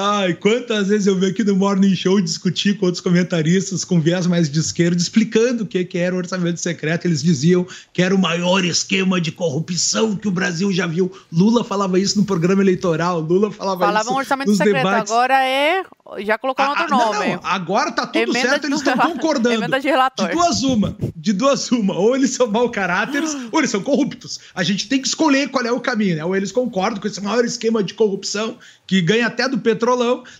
Ai, 0.00 0.32
quantas 0.34 0.86
vezes 0.86 1.08
eu 1.08 1.18
vi 1.18 1.26
aqui 1.26 1.42
no 1.42 1.56
Morning 1.56 1.92
Show 1.92 2.20
discutir 2.20 2.78
com 2.78 2.86
outros 2.86 3.00
comentaristas 3.00 3.84
com 3.84 4.00
viés 4.00 4.28
mais 4.28 4.48
de 4.48 4.60
esquerda, 4.60 4.96
explicando 4.96 5.64
o 5.64 5.66
que, 5.66 5.84
que 5.84 5.98
era 5.98 6.14
o 6.14 6.18
orçamento 6.18 6.60
secreto. 6.60 7.04
Eles 7.06 7.20
diziam 7.20 7.66
que 7.92 8.00
era 8.00 8.14
o 8.14 8.18
maior 8.18 8.64
esquema 8.64 9.20
de 9.20 9.32
corrupção 9.32 10.14
que 10.14 10.28
o 10.28 10.30
Brasil 10.30 10.70
já 10.72 10.86
viu. 10.86 11.10
Lula 11.32 11.64
falava 11.64 11.98
isso 11.98 12.16
no 12.16 12.24
programa 12.24 12.62
eleitoral, 12.62 13.18
Lula 13.18 13.50
falava, 13.50 13.86
Falava 13.86 14.04
isso 14.04 14.12
um 14.12 14.16
orçamento 14.18 14.48
nos 14.48 14.58
secreto, 14.58 14.76
debates. 14.76 15.10
agora 15.10 15.44
é. 15.44 15.82
Já 16.20 16.38
colocaram 16.38 16.70
outro 16.70 16.88
Não, 16.88 17.12
nome. 17.12 17.34
não, 17.34 17.40
agora 17.42 17.92
tá 17.92 18.06
tudo 18.06 18.30
Emenda 18.30 18.48
certo, 18.48 18.64
eles 18.64 18.78
estão 18.78 18.96
concordando. 18.96 19.56
Emenda 19.56 19.78
de 19.78 19.88
relator. 19.88 20.28
De 20.28 20.32
duas 20.32 20.62
uma, 20.62 20.96
de 21.14 21.32
duas 21.34 21.70
uma. 21.70 21.98
Ou 21.98 22.16
eles 22.16 22.30
são 22.30 22.46
mau 22.46 22.70
caráteres, 22.70 23.36
ou 23.52 23.58
eles 23.58 23.70
são 23.70 23.82
corruptos. 23.82 24.40
A 24.54 24.62
gente 24.62 24.88
tem 24.88 25.02
que 25.02 25.08
escolher 25.08 25.50
qual 25.50 25.66
é 25.66 25.72
o 25.72 25.80
caminho, 25.80 26.16
né? 26.16 26.24
Ou 26.24 26.34
eles 26.34 26.50
concordam 26.50 26.98
com 27.00 27.06
esse 27.06 27.20
maior 27.20 27.44
esquema 27.44 27.82
de 27.82 27.92
corrupção, 27.92 28.56
que 28.86 29.02
ganha 29.02 29.26
até 29.26 29.46
do 29.46 29.58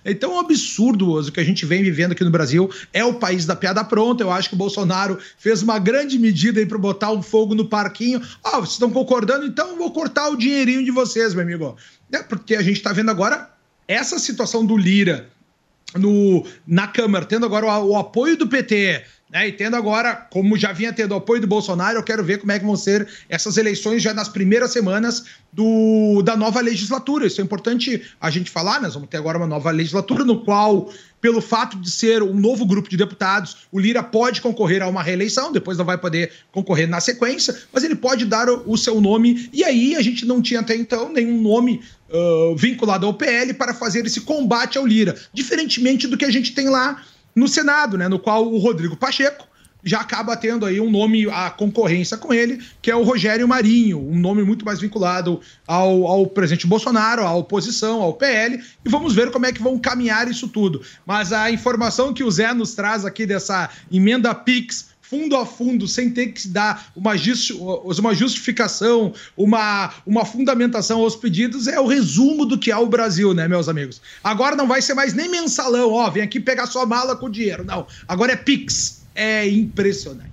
Então 0.04 0.32
é 0.32 0.34
um 0.34 0.40
absurdo 0.40 1.18
o 1.18 1.32
que 1.32 1.40
a 1.40 1.44
gente 1.44 1.64
vem 1.64 1.82
vivendo 1.82 2.12
aqui 2.12 2.24
no 2.24 2.30
Brasil. 2.30 2.70
É 2.92 3.04
o 3.04 3.14
país 3.14 3.46
da 3.46 3.56
piada 3.56 3.84
pronta. 3.84 4.22
Eu 4.22 4.30
acho 4.30 4.48
que 4.48 4.54
o 4.54 4.58
Bolsonaro 4.58 5.18
fez 5.38 5.62
uma 5.62 5.78
grande 5.78 6.18
medida 6.18 6.60
aí 6.60 6.66
para 6.66 6.78
botar 6.78 7.10
um 7.10 7.22
fogo 7.22 7.54
no 7.54 7.68
parquinho. 7.68 8.20
Ah, 8.44 8.58
vocês 8.58 8.72
estão 8.72 8.90
concordando? 8.90 9.46
Então 9.46 9.76
vou 9.76 9.90
cortar 9.90 10.28
o 10.28 10.36
dinheirinho 10.36 10.84
de 10.84 10.90
vocês, 10.90 11.34
meu 11.34 11.42
amigo. 11.42 11.76
É 12.12 12.22
porque 12.22 12.54
a 12.54 12.62
gente 12.62 12.82
tá 12.82 12.92
vendo 12.92 13.10
agora 13.10 13.50
essa 13.86 14.18
situação 14.18 14.64
do 14.64 14.76
Lira 14.76 15.28
no, 15.96 16.44
na 16.66 16.86
Câmara, 16.86 17.24
tendo 17.24 17.46
agora 17.46 17.66
o, 17.66 17.90
o 17.90 17.96
apoio 17.96 18.36
do 18.36 18.46
PT, 18.46 19.04
né, 19.30 19.48
e 19.48 19.52
tendo 19.52 19.76
agora, 19.76 20.14
como 20.14 20.56
já 20.56 20.72
vinha 20.72 20.92
tendo 20.92 21.14
apoio 21.14 21.40
do 21.40 21.46
Bolsonaro, 21.46 21.98
eu 21.98 22.02
quero 22.02 22.24
ver 22.24 22.38
como 22.38 22.50
é 22.50 22.58
que 22.58 22.64
vão 22.64 22.76
ser 22.76 23.06
essas 23.28 23.56
eleições 23.56 24.02
já 24.02 24.14
nas 24.14 24.28
primeiras 24.28 24.72
semanas 24.72 25.24
do, 25.52 26.22
da 26.22 26.36
nova 26.36 26.60
legislatura. 26.60 27.26
Isso 27.26 27.40
é 27.40 27.44
importante 27.44 28.02
a 28.20 28.30
gente 28.30 28.50
falar, 28.50 28.80
nós 28.80 28.94
vamos 28.94 29.08
ter 29.08 29.18
agora 29.18 29.36
uma 29.36 29.46
nova 29.46 29.70
legislatura 29.70 30.24
no 30.24 30.42
qual, 30.44 30.90
pelo 31.20 31.42
fato 31.42 31.78
de 31.78 31.90
ser 31.90 32.22
um 32.22 32.34
novo 32.34 32.64
grupo 32.64 32.88
de 32.88 32.96
deputados, 32.96 33.68
o 33.70 33.78
Lira 33.78 34.02
pode 34.02 34.40
concorrer 34.40 34.82
a 34.82 34.88
uma 34.88 35.02
reeleição, 35.02 35.52
depois 35.52 35.76
não 35.76 35.84
vai 35.84 35.98
poder 35.98 36.32
concorrer 36.50 36.88
na 36.88 37.00
sequência, 37.00 37.54
mas 37.70 37.84
ele 37.84 37.96
pode 37.96 38.24
dar 38.24 38.48
o, 38.48 38.62
o 38.66 38.78
seu 38.78 38.98
nome, 39.00 39.50
e 39.52 39.62
aí 39.62 39.94
a 39.94 40.00
gente 40.02 40.24
não 40.24 40.40
tinha 40.40 40.60
até 40.60 40.74
então 40.74 41.12
nenhum 41.12 41.42
nome 41.42 41.82
ah, 42.10 42.54
vinculado 42.56 43.04
ao 43.04 43.12
PL 43.12 43.52
para 43.52 43.74
fazer 43.74 44.06
esse 44.06 44.22
combate 44.22 44.78
ao 44.78 44.86
Lira, 44.86 45.14
diferentemente 45.34 46.06
do 46.06 46.16
que 46.16 46.24
a 46.24 46.30
gente 46.30 46.54
tem 46.54 46.68
lá 46.68 47.02
no 47.38 47.46
Senado, 47.46 47.96
né, 47.96 48.08
no 48.08 48.18
qual 48.18 48.52
o 48.52 48.58
Rodrigo 48.58 48.96
Pacheco 48.96 49.46
já 49.84 50.00
acaba 50.00 50.36
tendo 50.36 50.66
aí 50.66 50.80
um 50.80 50.90
nome, 50.90 51.30
a 51.30 51.50
concorrência 51.50 52.16
com 52.16 52.34
ele, 52.34 52.60
que 52.82 52.90
é 52.90 52.96
o 52.96 53.04
Rogério 53.04 53.46
Marinho, 53.46 53.98
um 53.98 54.18
nome 54.18 54.42
muito 54.42 54.64
mais 54.64 54.80
vinculado 54.80 55.40
ao, 55.66 56.04
ao 56.06 56.26
presidente 56.26 56.66
Bolsonaro, 56.66 57.22
à 57.22 57.32
oposição, 57.32 58.02
ao 58.02 58.12
PL, 58.12 58.60
e 58.84 58.88
vamos 58.88 59.14
ver 59.14 59.30
como 59.30 59.46
é 59.46 59.52
que 59.52 59.62
vão 59.62 59.78
caminhar 59.78 60.28
isso 60.28 60.48
tudo. 60.48 60.82
Mas 61.06 61.32
a 61.32 61.50
informação 61.50 62.12
que 62.12 62.24
o 62.24 62.30
Zé 62.30 62.52
nos 62.52 62.74
traz 62.74 63.04
aqui 63.04 63.24
dessa 63.24 63.70
emenda 63.90 64.34
PIX 64.34 64.88
fundo 65.08 65.36
a 65.36 65.46
fundo, 65.46 65.88
sem 65.88 66.10
ter 66.10 66.28
que 66.28 66.48
dar 66.48 66.90
uma, 66.94 67.16
justi 67.16 67.54
uma 67.54 68.14
justificação, 68.14 69.12
uma, 69.36 69.92
uma 70.06 70.24
fundamentação 70.24 71.00
aos 71.00 71.16
pedidos, 71.16 71.66
é 71.66 71.80
o 71.80 71.86
resumo 71.86 72.44
do 72.44 72.58
que 72.58 72.70
é 72.70 72.76
o 72.76 72.86
Brasil, 72.86 73.32
né, 73.32 73.48
meus 73.48 73.68
amigos? 73.68 74.00
Agora 74.22 74.54
não 74.54 74.66
vai 74.66 74.82
ser 74.82 74.94
mais 74.94 75.14
nem 75.14 75.28
mensalão, 75.28 75.92
ó, 75.92 76.10
vem 76.10 76.22
aqui 76.22 76.38
pegar 76.38 76.66
sua 76.66 76.84
mala 76.84 77.16
com 77.16 77.30
dinheiro. 77.30 77.64
Não, 77.64 77.86
agora 78.06 78.32
é 78.32 78.36
Pix. 78.36 78.98
É 79.14 79.48
impressionante. 79.48 80.30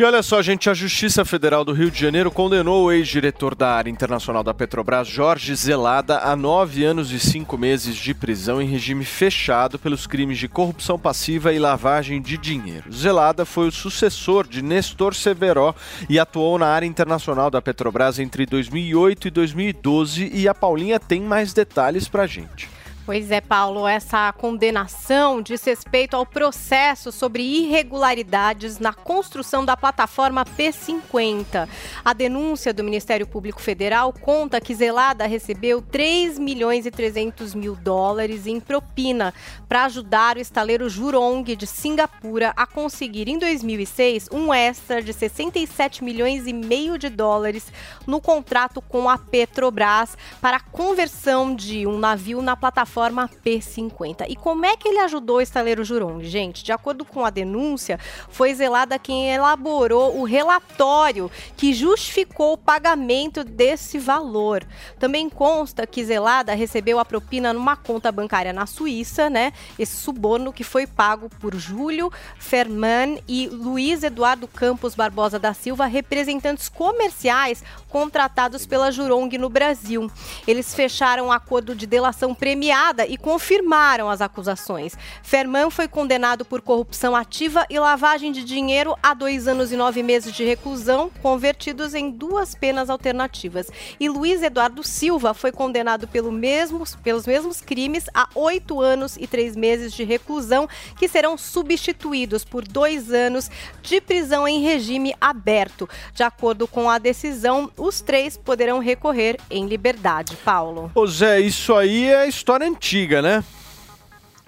E 0.00 0.04
olha 0.04 0.22
só, 0.22 0.40
gente, 0.40 0.70
a 0.70 0.74
Justiça 0.74 1.24
Federal 1.24 1.64
do 1.64 1.72
Rio 1.72 1.90
de 1.90 2.00
Janeiro 2.00 2.30
condenou 2.30 2.84
o 2.84 2.92
ex-diretor 2.92 3.56
da 3.56 3.70
área 3.70 3.90
internacional 3.90 4.44
da 4.44 4.54
Petrobras, 4.54 5.08
Jorge 5.08 5.52
Zelada, 5.56 6.20
a 6.20 6.36
nove 6.36 6.84
anos 6.84 7.10
e 7.10 7.18
cinco 7.18 7.58
meses 7.58 7.96
de 7.96 8.14
prisão 8.14 8.62
em 8.62 8.68
regime 8.68 9.04
fechado 9.04 9.76
pelos 9.76 10.06
crimes 10.06 10.38
de 10.38 10.46
corrupção 10.46 10.96
passiva 10.96 11.52
e 11.52 11.58
lavagem 11.58 12.22
de 12.22 12.38
dinheiro. 12.38 12.92
Zelada 12.92 13.44
foi 13.44 13.66
o 13.66 13.72
sucessor 13.72 14.46
de 14.46 14.62
Nestor 14.62 15.16
Severo 15.16 15.74
e 16.08 16.16
atuou 16.16 16.60
na 16.60 16.68
área 16.68 16.86
internacional 16.86 17.50
da 17.50 17.60
Petrobras 17.60 18.20
entre 18.20 18.46
2008 18.46 19.26
e 19.26 19.30
2012 19.32 20.30
e 20.32 20.46
a 20.46 20.54
Paulinha 20.54 21.00
tem 21.00 21.22
mais 21.22 21.52
detalhes 21.52 22.06
pra 22.06 22.24
gente. 22.24 22.77
Pois 23.08 23.30
é, 23.30 23.40
Paulo, 23.40 23.88
essa 23.88 24.30
condenação 24.34 25.40
diz 25.40 25.64
respeito 25.64 26.14
ao 26.14 26.26
processo 26.26 27.10
sobre 27.10 27.42
irregularidades 27.42 28.78
na 28.78 28.92
construção 28.92 29.64
da 29.64 29.74
plataforma 29.74 30.44
P50. 30.44 31.66
A 32.04 32.12
denúncia 32.12 32.70
do 32.70 32.84
Ministério 32.84 33.26
Público 33.26 33.62
Federal 33.62 34.12
conta 34.12 34.60
que 34.60 34.74
Zelada 34.74 35.24
recebeu 35.24 35.80
3 35.80 36.38
milhões 36.38 36.84
e 36.84 36.90
300 36.90 37.54
mil 37.54 37.74
dólares 37.74 38.46
em 38.46 38.60
propina 38.60 39.32
para 39.66 39.86
ajudar 39.86 40.36
o 40.36 40.40
estaleiro 40.40 40.86
Jurong 40.90 41.56
de 41.56 41.66
Singapura 41.66 42.52
a 42.54 42.66
conseguir 42.66 43.26
em 43.26 43.38
2006 43.38 44.28
um 44.30 44.52
extra 44.52 45.02
de 45.02 45.14
67 45.14 46.04
milhões 46.04 46.46
e 46.46 46.52
meio 46.52 46.98
de 46.98 47.08
dólares 47.08 47.72
no 48.06 48.20
contrato 48.20 48.82
com 48.82 49.08
a 49.08 49.16
Petrobras 49.16 50.14
para 50.42 50.58
a 50.58 50.60
conversão 50.60 51.56
de 51.56 51.86
um 51.86 51.98
navio 51.98 52.42
na 52.42 52.54
plataforma 52.54 52.97
P50. 53.00 54.26
E 54.28 54.36
como 54.36 54.66
é 54.66 54.76
que 54.76 54.88
ele 54.88 54.98
ajudou 54.98 55.36
o 55.36 55.40
estaleiro 55.40 55.84
Jurong? 55.84 56.24
Gente, 56.24 56.64
de 56.64 56.72
acordo 56.72 57.04
com 57.04 57.24
a 57.24 57.30
denúncia, 57.30 57.98
foi 58.28 58.54
Zelada 58.54 58.98
quem 58.98 59.30
elaborou 59.30 60.18
o 60.18 60.24
relatório 60.24 61.30
que 61.56 61.72
justificou 61.72 62.52
o 62.52 62.58
pagamento 62.58 63.44
desse 63.44 63.98
valor. 63.98 64.64
Também 64.98 65.28
consta 65.28 65.86
que 65.86 66.04
Zelada 66.04 66.54
recebeu 66.54 66.98
a 66.98 67.04
propina 67.04 67.52
numa 67.52 67.76
conta 67.76 68.10
bancária 68.10 68.52
na 68.52 68.66
Suíça, 68.66 69.30
né? 69.30 69.52
Esse 69.78 69.96
suborno 69.96 70.52
que 70.52 70.64
foi 70.64 70.86
pago 70.86 71.28
por 71.40 71.54
Júlio 71.54 72.12
Ferman 72.38 73.18
e 73.26 73.48
Luiz 73.48 74.02
Eduardo 74.02 74.48
Campos 74.48 74.94
Barbosa 74.94 75.38
da 75.38 75.54
Silva, 75.54 75.86
representantes 75.86 76.68
comerciais 76.68 77.62
contratados 77.88 78.66
pela 78.66 78.90
Jurong 78.90 79.36
no 79.38 79.48
Brasil. 79.48 80.10
Eles 80.46 80.74
fecharam 80.74 81.26
um 81.26 81.32
acordo 81.32 81.74
de 81.74 81.86
delação 81.86 82.34
premiada 82.34 83.06
e 83.06 83.16
confirmaram 83.16 84.08
as 84.08 84.20
acusações. 84.20 84.94
Ferman 85.22 85.70
foi 85.70 85.88
condenado 85.88 86.44
por 86.44 86.60
corrupção 86.60 87.16
ativa 87.16 87.66
e 87.70 87.78
lavagem 87.78 88.32
de 88.32 88.44
dinheiro 88.44 88.96
a 89.02 89.14
dois 89.14 89.48
anos 89.48 89.72
e 89.72 89.76
nove 89.76 90.02
meses 90.02 90.32
de 90.34 90.44
reclusão, 90.44 91.10
convertidos 91.22 91.94
em 91.94 92.10
duas 92.10 92.54
penas 92.54 92.90
alternativas. 92.90 93.70
E 93.98 94.08
Luiz 94.08 94.42
Eduardo 94.42 94.82
Silva 94.82 95.34
foi 95.34 95.52
condenado 95.52 96.06
pelo 96.06 96.30
mesmos, 96.30 96.94
pelos 96.96 97.26
mesmos 97.26 97.60
crimes 97.60 98.04
a 98.14 98.28
oito 98.34 98.80
anos 98.80 99.16
e 99.16 99.26
três 99.26 99.56
meses 99.56 99.92
de 99.92 100.04
reclusão, 100.04 100.68
que 100.98 101.08
serão 101.08 101.36
substituídos 101.36 102.44
por 102.44 102.66
dois 102.66 103.12
anos 103.12 103.50
de 103.82 104.00
prisão 104.00 104.46
em 104.46 104.60
regime 104.60 105.14
aberto. 105.20 105.88
De 106.14 106.22
acordo 106.22 106.66
com 106.68 106.90
a 106.90 106.98
decisão, 106.98 107.70
os 107.78 108.00
três 108.00 108.36
poderão 108.36 108.78
recorrer 108.78 109.38
em 109.50 109.66
liberdade. 109.66 110.36
Paulo. 110.44 110.90
Ô 110.94 111.06
Zé, 111.06 111.40
isso 111.40 111.74
aí 111.74 112.06
é 112.06 112.26
história 112.28 112.66
antiga, 112.66 113.22
né? 113.22 113.44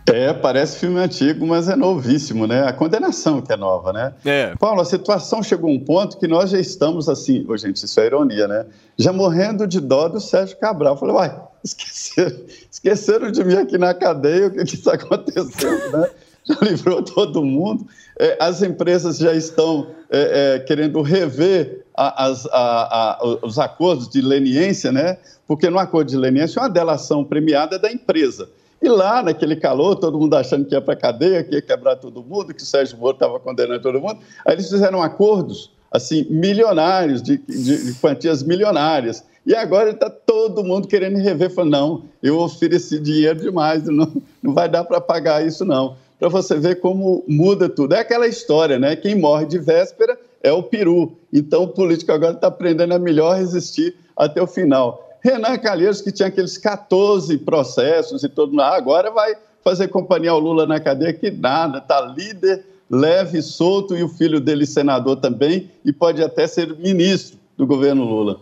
É, 0.06 0.32
parece 0.32 0.78
filme 0.78 0.98
antigo, 0.98 1.46
mas 1.46 1.68
é 1.68 1.76
novíssimo, 1.76 2.46
né? 2.46 2.66
A 2.66 2.72
condenação 2.72 3.40
que 3.40 3.52
é 3.52 3.56
nova, 3.56 3.92
né? 3.92 4.12
É. 4.24 4.54
Paulo, 4.58 4.80
a 4.80 4.84
situação 4.84 5.42
chegou 5.42 5.70
a 5.70 5.72
um 5.72 5.78
ponto 5.78 6.18
que 6.18 6.26
nós 6.26 6.50
já 6.50 6.58
estamos 6.58 7.08
assim, 7.08 7.44
ô, 7.48 7.56
gente, 7.56 7.84
isso 7.84 8.00
é 8.00 8.06
ironia, 8.06 8.48
né? 8.48 8.66
Já 8.98 9.12
morrendo 9.12 9.66
de 9.66 9.80
dó 9.80 10.08
do 10.08 10.20
Sérgio 10.20 10.58
Cabral. 10.58 10.94
Eu 10.94 10.98
falei, 10.98 11.14
uai, 11.14 11.42
esqueceram, 11.62 12.36
esqueceram 12.70 13.30
de 13.30 13.44
mim 13.44 13.56
aqui 13.56 13.78
na 13.78 13.94
cadeia, 13.94 14.48
o 14.48 14.50
que 14.50 14.64
que 14.64 14.74
está 14.74 14.94
acontecendo, 14.94 15.92
né? 15.92 16.10
Livrou 16.62 17.02
todo 17.02 17.44
mundo. 17.44 17.86
É, 18.18 18.36
as 18.40 18.62
empresas 18.62 19.18
já 19.18 19.32
estão 19.34 19.86
é, 20.10 20.56
é, 20.56 20.58
querendo 20.60 21.00
rever 21.02 21.84
a- 21.96 22.26
as- 22.26 22.46
a- 22.46 23.18
a- 23.22 23.38
os 23.42 23.58
acordos 23.58 24.08
de 24.08 24.20
leniência, 24.20 24.90
né? 24.92 25.18
Porque 25.46 25.68
no 25.70 25.78
acordo 25.78 26.08
de 26.10 26.16
leniência, 26.16 26.60
uma 26.60 26.68
delação 26.68 27.24
premiada 27.24 27.76
é 27.76 27.78
da 27.78 27.90
empresa. 27.92 28.48
E 28.82 28.88
lá, 28.88 29.22
naquele 29.22 29.56
calor, 29.56 29.96
todo 29.96 30.18
mundo 30.18 30.34
achando 30.34 30.64
que 30.64 30.74
ia 30.74 30.80
para 30.80 30.94
a 30.94 30.96
cadeia, 30.96 31.44
que 31.44 31.54
ia 31.56 31.62
quebrar 31.62 31.96
todo 31.96 32.22
mundo, 32.22 32.54
que 32.54 32.62
o 32.62 32.66
Sérgio 32.66 32.96
Moro 32.98 33.12
estava 33.14 33.38
condenando 33.38 33.80
todo 33.82 34.00
mundo. 34.00 34.18
Aí 34.46 34.54
eles 34.54 34.70
fizeram 34.70 35.02
acordos, 35.02 35.70
assim, 35.92 36.26
milionários, 36.30 37.22
de, 37.22 37.36
de- 37.36 37.84
de 37.92 37.94
quantias 38.00 38.42
milionárias. 38.42 39.22
E 39.46 39.54
agora 39.54 39.90
está 39.90 40.08
todo 40.08 40.62
mundo 40.64 40.88
querendo 40.88 41.16
rever. 41.18 41.50
Falando, 41.50 41.70
não, 41.72 42.02
eu 42.22 42.38
ofereci 42.38 42.98
dinheiro 42.98 43.40
demais, 43.40 43.84
não, 43.84 44.10
não 44.42 44.52
vai 44.54 44.68
dar 44.68 44.84
para 44.84 45.00
pagar 45.00 45.44
isso, 45.46 45.64
não. 45.64 45.96
Para 46.20 46.28
você 46.28 46.56
ver 46.56 46.80
como 46.80 47.24
muda 47.26 47.66
tudo. 47.66 47.94
É 47.94 48.00
aquela 48.00 48.28
história, 48.28 48.78
né? 48.78 48.94
Quem 48.94 49.14
morre 49.14 49.46
de 49.46 49.58
véspera 49.58 50.18
é 50.42 50.52
o 50.52 50.62
peru. 50.62 51.16
Então 51.32 51.62
o 51.62 51.68
político 51.68 52.12
agora 52.12 52.34
está 52.34 52.48
aprendendo 52.48 52.92
a 52.92 52.98
melhor 52.98 53.36
resistir 53.36 53.96
até 54.14 54.40
o 54.42 54.46
final. 54.46 55.08
Renan 55.22 55.56
Calheiros, 55.56 56.02
que 56.02 56.12
tinha 56.12 56.28
aqueles 56.28 56.58
14 56.58 57.38
processos 57.38 58.22
e 58.22 58.28
todo 58.28 58.60
agora 58.60 59.10
vai 59.10 59.34
fazer 59.64 59.88
companhia 59.88 60.30
ao 60.30 60.38
Lula 60.38 60.66
na 60.66 60.78
cadeia, 60.78 61.12
que 61.12 61.30
nada, 61.30 61.78
está 61.78 62.00
líder, 62.00 62.64
leve, 62.90 63.42
solto, 63.42 63.96
e 63.96 64.02
o 64.02 64.08
filho 64.08 64.40
dele 64.40 64.66
senador 64.66 65.16
também, 65.16 65.70
e 65.84 65.92
pode 65.92 66.22
até 66.22 66.46
ser 66.46 66.74
ministro 66.78 67.38
do 67.56 67.66
governo 67.66 68.04
Lula. 68.04 68.40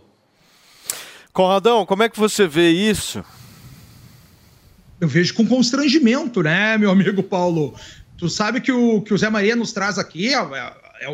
Conradão, 1.32 1.84
como 1.84 2.02
é 2.02 2.08
que 2.08 2.18
você 2.18 2.46
vê 2.46 2.70
isso? 2.70 3.24
Eu 5.00 5.06
vejo 5.08 5.34
com 5.34 5.46
constrangimento, 5.46 6.42
né, 6.42 6.76
meu 6.76 6.90
amigo 6.90 7.22
Paulo? 7.22 7.74
Tu 8.16 8.28
sabe 8.28 8.60
que 8.60 8.72
o 8.72 9.00
que 9.00 9.14
o 9.14 9.18
Zé 9.18 9.30
Maria 9.30 9.54
nos 9.54 9.72
traz 9.72 9.96
aqui 9.96 10.34
é, 10.34 10.38
é- 10.38 10.72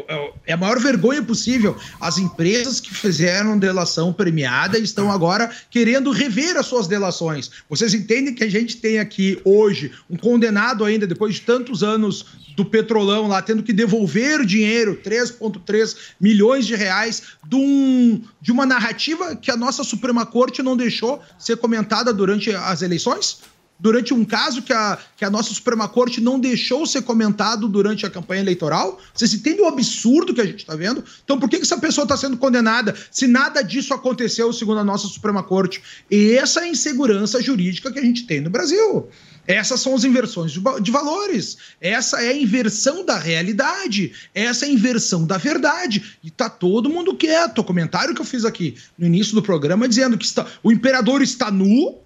é- 0.08 0.32
é 0.46 0.52
a 0.54 0.56
maior 0.56 0.78
vergonha 0.80 1.22
possível. 1.22 1.76
As 2.00 2.16
empresas 2.16 2.80
que 2.80 2.94
fizeram 2.94 3.58
delação 3.58 4.10
premiada 4.10 4.78
estão 4.78 5.12
agora 5.12 5.50
querendo 5.70 6.10
rever 6.10 6.56
as 6.56 6.64
suas 6.64 6.86
delações. 6.86 7.50
Vocês 7.68 7.92
entendem 7.92 8.32
que 8.34 8.42
a 8.42 8.50
gente 8.50 8.78
tem 8.78 8.98
aqui 8.98 9.38
hoje 9.44 9.92
um 10.08 10.16
condenado 10.16 10.82
ainda, 10.82 11.06
depois 11.06 11.34
de 11.34 11.42
tantos 11.42 11.82
anos 11.82 12.24
do 12.56 12.64
petrolão 12.64 13.26
lá, 13.28 13.42
tendo 13.42 13.62
que 13.62 13.72
devolver 13.74 14.46
dinheiro, 14.46 14.96
3,3 15.04 15.94
milhões 16.18 16.66
de 16.66 16.74
reais, 16.74 17.22
de, 17.46 17.56
um- 17.56 18.22
de 18.40 18.50
uma 18.50 18.64
narrativa 18.64 19.36
que 19.36 19.50
a 19.50 19.56
nossa 19.56 19.84
Suprema 19.84 20.24
Corte 20.24 20.62
não 20.62 20.74
deixou 20.74 21.20
ser 21.38 21.58
comentada 21.58 22.14
durante 22.14 22.50
as 22.54 22.80
eleições? 22.80 23.40
Durante 23.78 24.14
um 24.14 24.24
caso 24.24 24.62
que 24.62 24.72
a, 24.72 24.98
que 25.16 25.24
a 25.24 25.30
nossa 25.30 25.52
Suprema 25.52 25.88
Corte 25.88 26.20
não 26.20 26.38
deixou 26.38 26.86
ser 26.86 27.02
comentado 27.02 27.68
durante 27.68 28.06
a 28.06 28.10
campanha 28.10 28.42
eleitoral? 28.42 28.98
Vocês 29.12 29.34
entendem 29.34 29.64
o 29.64 29.68
absurdo 29.68 30.34
que 30.34 30.40
a 30.40 30.46
gente 30.46 30.60
está 30.60 30.76
vendo? 30.76 31.04
Então, 31.24 31.38
por 31.38 31.48
que, 31.48 31.56
que 31.56 31.64
essa 31.64 31.78
pessoa 31.78 32.04
está 32.04 32.16
sendo 32.16 32.36
condenada 32.36 32.94
se 33.10 33.26
nada 33.26 33.62
disso 33.62 33.92
aconteceu, 33.92 34.52
segundo 34.52 34.80
a 34.80 34.84
nossa 34.84 35.06
Suprema 35.08 35.42
Corte? 35.42 35.82
E 36.10 36.32
essa 36.32 36.60
é 36.60 36.64
a 36.64 36.68
insegurança 36.68 37.42
jurídica 37.42 37.92
que 37.92 37.98
a 37.98 38.02
gente 38.02 38.26
tem 38.26 38.40
no 38.40 38.50
Brasil. 38.50 39.08
Essas 39.46 39.80
são 39.80 39.94
as 39.94 40.04
inversões 40.04 40.52
de, 40.52 40.90
valores. 40.90 41.58
Essa 41.80 42.22
é 42.22 42.30
a 42.30 42.36
inversão 42.36 43.04
da 43.04 43.18
realidade. 43.18 44.12
Essa 44.34 44.64
é 44.64 44.68
a 44.68 44.72
inversão 44.72 45.26
da 45.26 45.36
verdade. 45.36 46.16
E 46.22 46.30
tá 46.30 46.48
todo 46.48 46.88
mundo 46.88 47.14
quieto. 47.14 47.58
O 47.58 47.64
comentário 47.64 48.14
que 48.14 48.20
eu 48.20 48.24
fiz 48.24 48.44
aqui 48.44 48.76
no 48.96 49.06
início 49.06 49.34
do 49.34 49.42
programa 49.42 49.88
dizendo 49.88 50.16
que 50.16 50.24
está, 50.24 50.46
o 50.62 50.72
imperador 50.72 51.20
está 51.20 51.50
nu, 51.50 51.98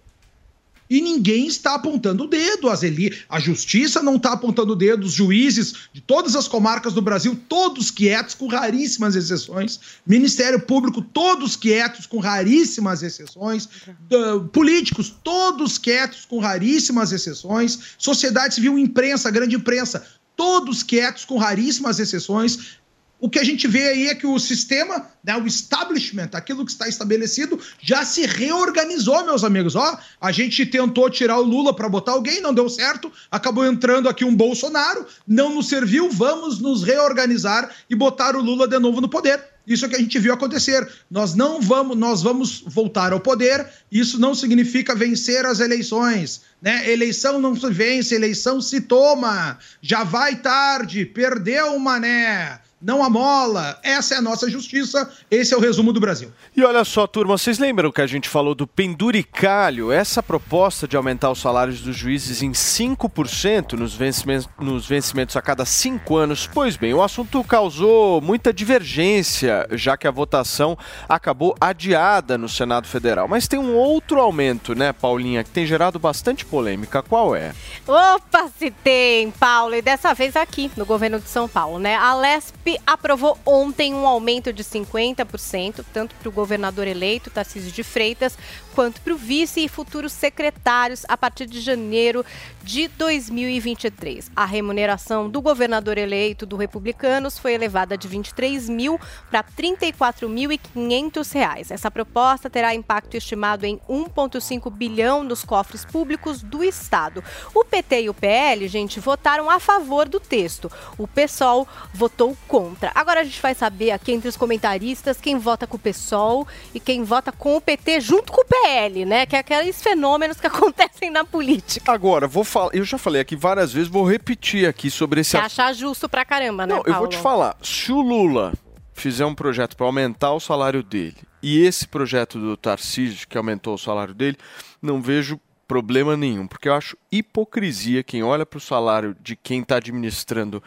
e 0.91 1.01
ninguém 1.01 1.47
está 1.47 1.75
apontando 1.75 2.25
o 2.25 2.27
dedo. 2.27 2.69
As 2.69 2.83
eli 2.83 3.17
a 3.29 3.39
justiça 3.39 4.03
não 4.03 4.17
está 4.17 4.33
apontando 4.33 4.73
o 4.73 4.77
dedo, 4.77 5.07
os 5.07 5.13
juízes 5.13 5.75
de 5.93 6.01
todas 6.01 6.35
as 6.35 6.49
comarcas 6.49 6.93
do 6.93 7.03
Brasil, 7.03 7.39
todos 7.49 7.91
quietos, 7.91 8.35
com 8.35 8.47
raríssimas 8.47 9.15
exceções. 9.15 9.79
Ministério 10.07 10.61
Público, 10.61 11.03
todos 11.03 11.57
quietos, 11.57 12.07
com 12.07 12.19
raríssimas 12.19 13.03
exceções. 13.03 13.69
Da- 14.09 14.41
políticos, 14.53 15.15
todos 15.23 15.79
quietos, 15.79 16.25
com 16.25 16.39
raríssimas 16.39 17.13
exceções. 17.13 17.79
Sociedade 17.99 18.55
civil, 18.55 18.79
imprensa, 18.79 19.31
grande 19.31 19.57
imprensa, 19.57 20.05
todos 20.37 20.83
quietos, 20.83 21.25
com 21.25 21.37
raríssimas 21.37 21.99
exceções. 21.99 22.78
O 23.21 23.29
que 23.29 23.39
a 23.39 23.45
gente 23.45 23.67
vê 23.67 23.89
aí 23.89 24.07
é 24.09 24.15
que 24.15 24.27
o 24.27 24.39
sistema, 24.39 25.07
né, 25.25 25.37
o 25.37 25.47
establishment, 25.47 26.31
aquilo 26.35 26.65
que 26.65 26.71
está 26.71 26.87
estabelecido, 26.89 27.59
já 27.81 28.05
se 28.05 28.25
reorganizou, 28.27 29.25
meus 29.25 29.43
amigos. 29.43 29.75
Ó, 29.75 29.99
a 30.21 30.31
gente 30.31 30.65
tentou 30.65 31.11
tirar 31.11 31.39
o 31.39 31.43
Lula 31.43 31.75
para 31.75 31.89
botar 31.89 32.13
alguém, 32.13 32.41
não 32.41 32.55
deu 32.55 32.69
certo. 32.69 33.11
Acabou 33.29 33.67
entrando 33.67 34.09
aqui 34.09 34.25
um 34.25 34.35
Bolsonaro, 34.35 35.05
não 35.27 35.53
nos 35.53 35.69
serviu. 35.69 36.09
Vamos 36.11 36.61
nos 36.61 36.85
reorganizar 36.85 37.69
e 37.91 37.97
botar 37.97 38.37
o 38.37 38.43
Lula 38.43 38.69
de 38.69 38.79
novo 38.79 39.01
no 39.01 39.09
poder. 39.09 39.43
Isso 39.67 39.85
é 39.85 39.89
o 39.89 39.91
que 39.91 39.97
a 39.97 40.01
gente 40.01 40.19
viu 40.19 40.33
acontecer. 40.33 40.89
Nós 41.11 41.35
não 41.35 41.61
vamos, 41.61 41.97
nós 41.97 42.23
vamos 42.23 42.63
voltar 42.67 43.13
ao 43.13 43.21
poder. 43.21 43.69
Isso 43.93 44.19
não 44.19 44.35
significa 44.35 44.95
vencer 44.95 45.45
as 45.45 45.61
eleições, 45.61 46.41
né? 46.63 46.91
Eleição 46.91 47.39
não 47.39 47.55
se 47.55 47.69
vence, 47.69 48.15
eleição 48.15 48.63
se 48.63 48.81
toma. 48.81 49.59
Já 49.83 50.05
vai 50.05 50.37
tarde, 50.37 51.05
perdeu 51.05 51.75
o 51.75 51.81
mané. 51.81 52.61
Não 52.81 53.03
amola. 53.03 53.77
Essa 53.83 54.15
é 54.15 54.19
a 54.19 54.23
nossa 54.23 54.49
justiça. 54.49 55.11
Esse 55.29 55.53
é 55.53 55.57
o 55.57 55.61
resumo 55.61 55.93
do 55.93 55.99
Brasil. 55.99 56.33
E 56.57 56.63
olha 56.63 56.85
só, 56.85 57.09
turma, 57.09 57.37
vocês 57.37 57.59
lembram 57.59 57.91
que 57.91 58.01
a 58.01 58.07
gente 58.07 58.29
falou 58.29 58.55
do 58.55 58.69
penduricalho? 58.69 59.91
Essa 59.91 60.23
proposta 60.23 60.87
de 60.87 60.97
aumentar 60.97 61.31
os 61.33 61.41
salários 61.41 61.81
dos 61.81 61.97
juízes 61.97 62.41
em 62.41 62.53
5% 62.53 63.73
nos 63.73 63.95
vencimentos, 63.95 64.49
nos 64.61 64.87
vencimentos 64.87 65.37
a 65.37 65.43
cada 65.43 65.65
cinco 65.65 66.17
anos? 66.17 66.49
Pois 66.53 66.77
bem, 66.77 66.95
o 66.95 67.03
assunto 67.03 67.43
causou 67.43 68.21
muita 68.21 68.53
divergência, 68.53 69.67
já 69.73 69.97
que 69.97 70.07
a 70.07 70.13
votação 70.13 70.79
acabou 71.09 71.57
adiada 71.61 72.39
no 72.39 72.49
Senado 72.49 72.87
Federal. 72.87 73.27
Mas 73.27 73.49
tem 73.49 73.59
um 73.59 73.75
outro 73.75 74.21
aumento, 74.21 74.77
né, 74.77 74.93
Paulinha, 74.93 75.43
que 75.43 75.51
tem 75.51 75.67
gerado 75.67 75.99
bastante 75.99 76.45
polêmica. 76.45 77.03
Qual 77.03 77.35
é? 77.35 77.53
Opa, 77.87 78.49
se 78.57 78.71
tem, 78.71 79.33
Paulo. 79.33 79.75
E 79.75 79.83
dessa 79.83 80.15
vez 80.15 80.37
aqui, 80.37 80.71
no 80.77 80.87
governo 80.87 81.19
de 81.19 81.29
São 81.29 81.49
Paulo, 81.49 81.81
né? 81.81 81.97
A 81.97 82.15
Lesp 82.15 82.68
aprovou 82.87 83.39
ontem 83.47 83.95
um 83.95 84.07
aumento 84.07 84.53
de 84.53 84.65
50%, 84.65 85.85
tanto 85.93 86.15
para 86.17 86.29
o 86.29 86.33
governador 86.33 86.87
eleito, 86.87 87.31
Tarcísio 87.31 87.71
de 87.71 87.83
Freitas, 87.83 88.37
quanto 88.79 89.01
para 89.01 89.13
o 89.13 89.17
vice 89.17 89.65
e 89.65 89.69
futuros 89.69 90.13
secretários 90.13 91.05
a 91.09 91.17
partir 91.17 91.47
de 91.47 91.61
janeiro 91.61 92.25
de 92.63 92.87
2023. 92.87 94.31
A 94.37 94.45
remuneração 94.45 95.29
do 95.29 95.43
governador 95.43 95.99
eleito 95.99 96.47
do 96.47 96.55
Republicanos 96.55 97.41
foi 97.41 97.55
elevada 97.55 97.99
de 97.99 98.07
23 98.07 98.69
mil 98.69 98.97
para 99.33 99.43
34.500 99.43 101.33
reais. 101.33 101.73
Essa 101.73 101.91
proposta 101.91 102.49
terá 102.49 102.73
impacto 102.73 103.17
estimado 103.17 103.67
em 103.67 103.81
1,5 103.89 104.71
bilhão 104.71 105.25
nos 105.25 105.45
cofres 105.45 105.85
públicos 105.85 106.41
do 106.41 106.63
Estado. 106.63 107.25
O 107.53 107.65
PT 107.65 108.03
e 108.03 108.09
o 108.09 108.15
PL, 108.15 108.69
gente, 108.69 109.01
votaram 109.01 109.51
a 109.51 109.59
favor 109.59 110.09
do 110.09 110.21
texto. 110.21 110.71
O 110.97 111.09
PSOL 111.09 111.67
votou 111.93 112.37
contra. 112.47 112.93
Agora 112.95 113.23
a 113.23 113.25
gente 113.25 113.43
vai 113.43 113.57
saber 113.57 113.91
aqui 113.91 114.13
entre 114.13 114.29
os 114.29 114.37
comentaristas 114.37 115.21
quem 115.21 115.37
vota 115.37 115.67
com 115.67 115.77
o 115.77 115.81
PSOL 115.81 116.47
e 116.73 116.79
quem 116.79 117.03
vota 117.03 117.33
com 117.33 117.57
o 117.57 117.61
PT 117.61 118.03
junto 118.03 118.31
com 118.31 118.43
o 118.43 118.45
PL, 118.45 118.68
né? 119.07 119.27
Que 119.27 119.37
é 119.37 119.39
aqueles 119.41 119.83
fenômenos 119.83 120.39
que 120.41 120.47
acontecem 120.49 121.11
na 121.11 121.25
política. 121.25 121.91
Agora, 121.93 122.27
vou 122.29 122.45
falar, 122.45 122.75
eu 122.75 122.85
já 122.85 122.99
falei 122.99 123.21
aqui 123.21 123.35
várias 123.37 123.73
vezes, 123.73 123.89
vou 123.89 124.05
repetir 124.09 124.69
aqui 124.69 124.91
sobre 124.91 125.21
esse 125.21 125.31
Se 125.31 125.37
assunto. 125.37 125.51
achar 125.61 125.73
justo 125.73 126.09
pra 126.09 126.25
caramba, 126.25 126.67
né, 126.67 126.75
Não, 126.75 126.79
eu 126.81 126.85
vou 126.85 126.93
Paulo? 126.95 127.09
te 127.09 127.19
falar. 127.19 127.57
Se 127.63 127.91
o 127.93 128.01
Lula 128.01 128.53
fizer 128.93 129.25
um 129.25 129.35
projeto 129.35 129.77
para 129.77 129.87
aumentar 129.87 130.33
o 130.33 130.41
salário 130.41 130.83
dele 130.83 131.17
e 131.43 131.61
esse 131.65 131.87
projeto 131.87 132.39
do 132.39 132.57
Tarcísio, 132.57 133.27
que 133.29 133.39
aumentou 133.39 133.75
o 133.75 133.79
salário 133.79 134.13
dele, 134.13 134.37
não 134.83 135.01
vejo 135.01 135.41
problema 135.69 136.17
nenhum, 136.17 136.47
porque 136.47 136.69
eu 136.69 136.75
acho 136.75 136.97
hipocrisia 137.13 138.03
quem 138.03 138.23
olha 138.23 138.45
para 138.47 138.57
o 138.57 138.61
salário 138.61 139.15
de 139.21 139.37
quem 139.37 139.61
está 139.61 139.77
administrando 139.77 140.63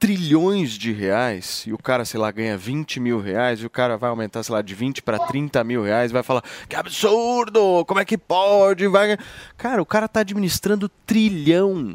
trilhões 0.00 0.72
de 0.72 0.92
reais 0.92 1.64
e 1.66 1.74
o 1.74 1.78
cara, 1.78 2.06
sei 2.06 2.18
lá, 2.18 2.30
ganha 2.30 2.56
20 2.56 2.98
mil 2.98 3.20
reais 3.20 3.60
e 3.60 3.66
o 3.66 3.70
cara 3.70 3.98
vai 3.98 4.08
aumentar, 4.08 4.42
sei 4.42 4.54
lá, 4.54 4.62
de 4.62 4.74
20 4.74 5.02
para 5.02 5.18
30 5.18 5.62
mil 5.62 5.82
reais 5.82 6.10
vai 6.10 6.22
falar 6.22 6.42
que 6.66 6.74
absurdo, 6.74 7.84
como 7.84 8.00
é 8.00 8.04
que 8.06 8.16
pode? 8.16 8.88
Vai... 8.88 9.18
Cara, 9.58 9.82
o 9.82 9.86
cara 9.86 10.08
tá 10.08 10.20
administrando 10.20 10.88
trilhão, 11.04 11.94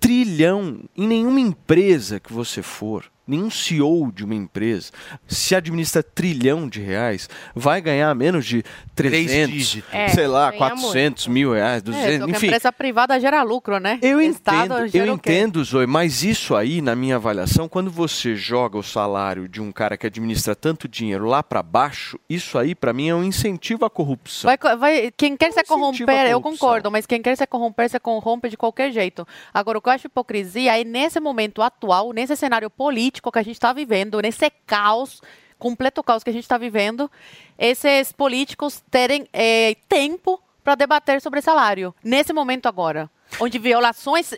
trilhão 0.00 0.80
em 0.96 1.06
nenhuma 1.06 1.38
empresa 1.38 2.18
que 2.18 2.32
você 2.32 2.60
for. 2.60 3.13
Nenhum 3.26 3.50
CEO 3.50 4.12
de 4.12 4.22
uma 4.22 4.34
empresa, 4.34 4.92
se 5.26 5.54
administra 5.54 6.02
trilhão 6.02 6.68
de 6.68 6.80
reais, 6.80 7.28
vai 7.54 7.80
ganhar 7.80 8.14
menos 8.14 8.44
de 8.44 8.62
300, 8.94 9.50
dígitos. 9.50 9.94
É, 9.94 10.08
sei 10.08 10.26
lá, 10.26 10.50
ganha 10.50 10.58
400 10.58 11.26
mil 11.28 11.52
reais, 11.54 11.82
200, 11.82 12.06
É, 12.06 12.18
que 12.18 12.22
a 12.24 12.28
enfim. 12.36 12.46
empresa 12.48 12.70
privada 12.70 13.18
gera 13.18 13.42
lucro, 13.42 13.78
né? 13.78 13.98
Eu 14.02 14.20
Estado 14.20 14.86
entendo, 14.86 14.96
eu 14.96 15.14
entendo, 15.14 15.64
Zoe, 15.64 15.86
mas 15.86 16.22
isso 16.22 16.54
aí, 16.54 16.82
na 16.82 16.94
minha 16.94 17.16
avaliação, 17.16 17.66
quando 17.68 17.90
você 17.90 18.34
joga 18.36 18.76
o 18.76 18.82
salário 18.82 19.48
de 19.48 19.60
um 19.60 19.72
cara 19.72 19.96
que 19.96 20.06
administra 20.06 20.54
tanto 20.54 20.86
dinheiro 20.86 21.24
lá 21.24 21.42
para 21.42 21.62
baixo, 21.62 22.18
isso 22.28 22.58
aí, 22.58 22.74
para 22.74 22.92
mim, 22.92 23.08
é 23.08 23.14
um 23.14 23.24
incentivo 23.24 23.86
à 23.86 23.90
corrupção. 23.90 24.48
Vai, 24.50 24.76
vai- 24.76 25.10
quem 25.16 25.34
quer 25.34 25.46
se 25.46 25.60
incentivo 25.60 25.72
à 25.74 25.76
corromper, 25.78 26.30
eu 26.30 26.40
concordo, 26.42 26.90
mas 26.90 27.06
quem 27.06 27.22
quer 27.22 27.36
se 27.36 27.46
corromper, 27.46 27.88
se 27.88 27.98
corrompe 27.98 28.50
de 28.50 28.56
qualquer 28.58 28.92
jeito. 28.92 29.26
Agora, 29.52 29.78
o 29.78 29.80
que 29.80 29.88
eu 29.88 29.92
acho 29.94 30.08
hipocrisia 30.08 30.78
é 30.78 30.84
nesse 30.84 31.18
momento 31.18 31.62
atual, 31.62 32.12
nesse 32.12 32.36
cenário 32.36 32.68
político 32.68 33.13
que 33.20 33.38
a 33.38 33.42
gente 33.42 33.56
está 33.56 33.72
vivendo, 33.72 34.20
nesse 34.20 34.50
caos, 34.66 35.20
completo 35.58 36.02
caos 36.02 36.22
que 36.22 36.30
a 36.30 36.32
gente 36.32 36.44
está 36.44 36.58
vivendo, 36.58 37.10
esses 37.58 38.12
políticos 38.12 38.82
terem 38.90 39.28
eh, 39.32 39.76
tempo 39.88 40.40
para 40.62 40.74
debater 40.74 41.20
sobre 41.20 41.42
salário. 41.42 41.94
Nesse 42.02 42.32
momento 42.32 42.66
agora. 42.66 43.10
Onde 43.40 43.58
violações 43.58 44.32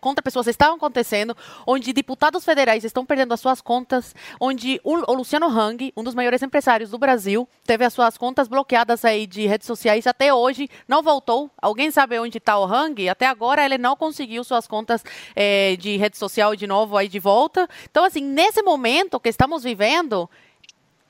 contra 0.00 0.22
pessoas 0.22 0.46
estavam 0.46 0.76
acontecendo, 0.76 1.36
onde 1.66 1.92
deputados 1.92 2.44
federais 2.44 2.84
estão 2.84 3.04
perdendo 3.04 3.34
as 3.34 3.40
suas 3.40 3.60
contas, 3.60 4.14
onde 4.40 4.80
o, 4.82 5.12
Luciano 5.14 5.46
Hang, 5.46 5.92
um 5.96 6.02
dos 6.02 6.14
maiores 6.14 6.42
empresários 6.42 6.90
do 6.90 6.98
Brasil, 6.98 7.48
teve 7.64 7.84
as 7.84 7.92
suas 7.92 8.16
contas 8.16 8.48
bloqueadas 8.48 9.04
aí 9.04 9.26
de 9.26 9.46
redes 9.46 9.66
sociais 9.66 10.06
até 10.06 10.32
hoje, 10.32 10.68
não 10.88 11.02
voltou. 11.02 11.50
Alguém 11.60 11.90
sabe 11.90 12.18
onde 12.18 12.38
está 12.38 12.58
o 12.58 12.64
Hang? 12.64 13.08
Até 13.08 13.26
agora 13.26 13.64
ele 13.64 13.78
não 13.78 13.96
conseguiu 13.96 14.42
suas 14.44 14.66
contas 14.66 15.04
eh, 15.36 15.76
de 15.78 15.96
rede 15.96 16.16
social 16.16 16.56
de 16.56 16.66
novo 16.66 16.96
aí 16.96 17.08
de 17.08 17.18
volta. 17.18 17.68
Então, 17.90 18.04
assim, 18.04 18.22
nesse 18.22 18.62
momento 18.62 19.20
que 19.20 19.28
estamos 19.28 19.62
vivendo, 19.62 20.28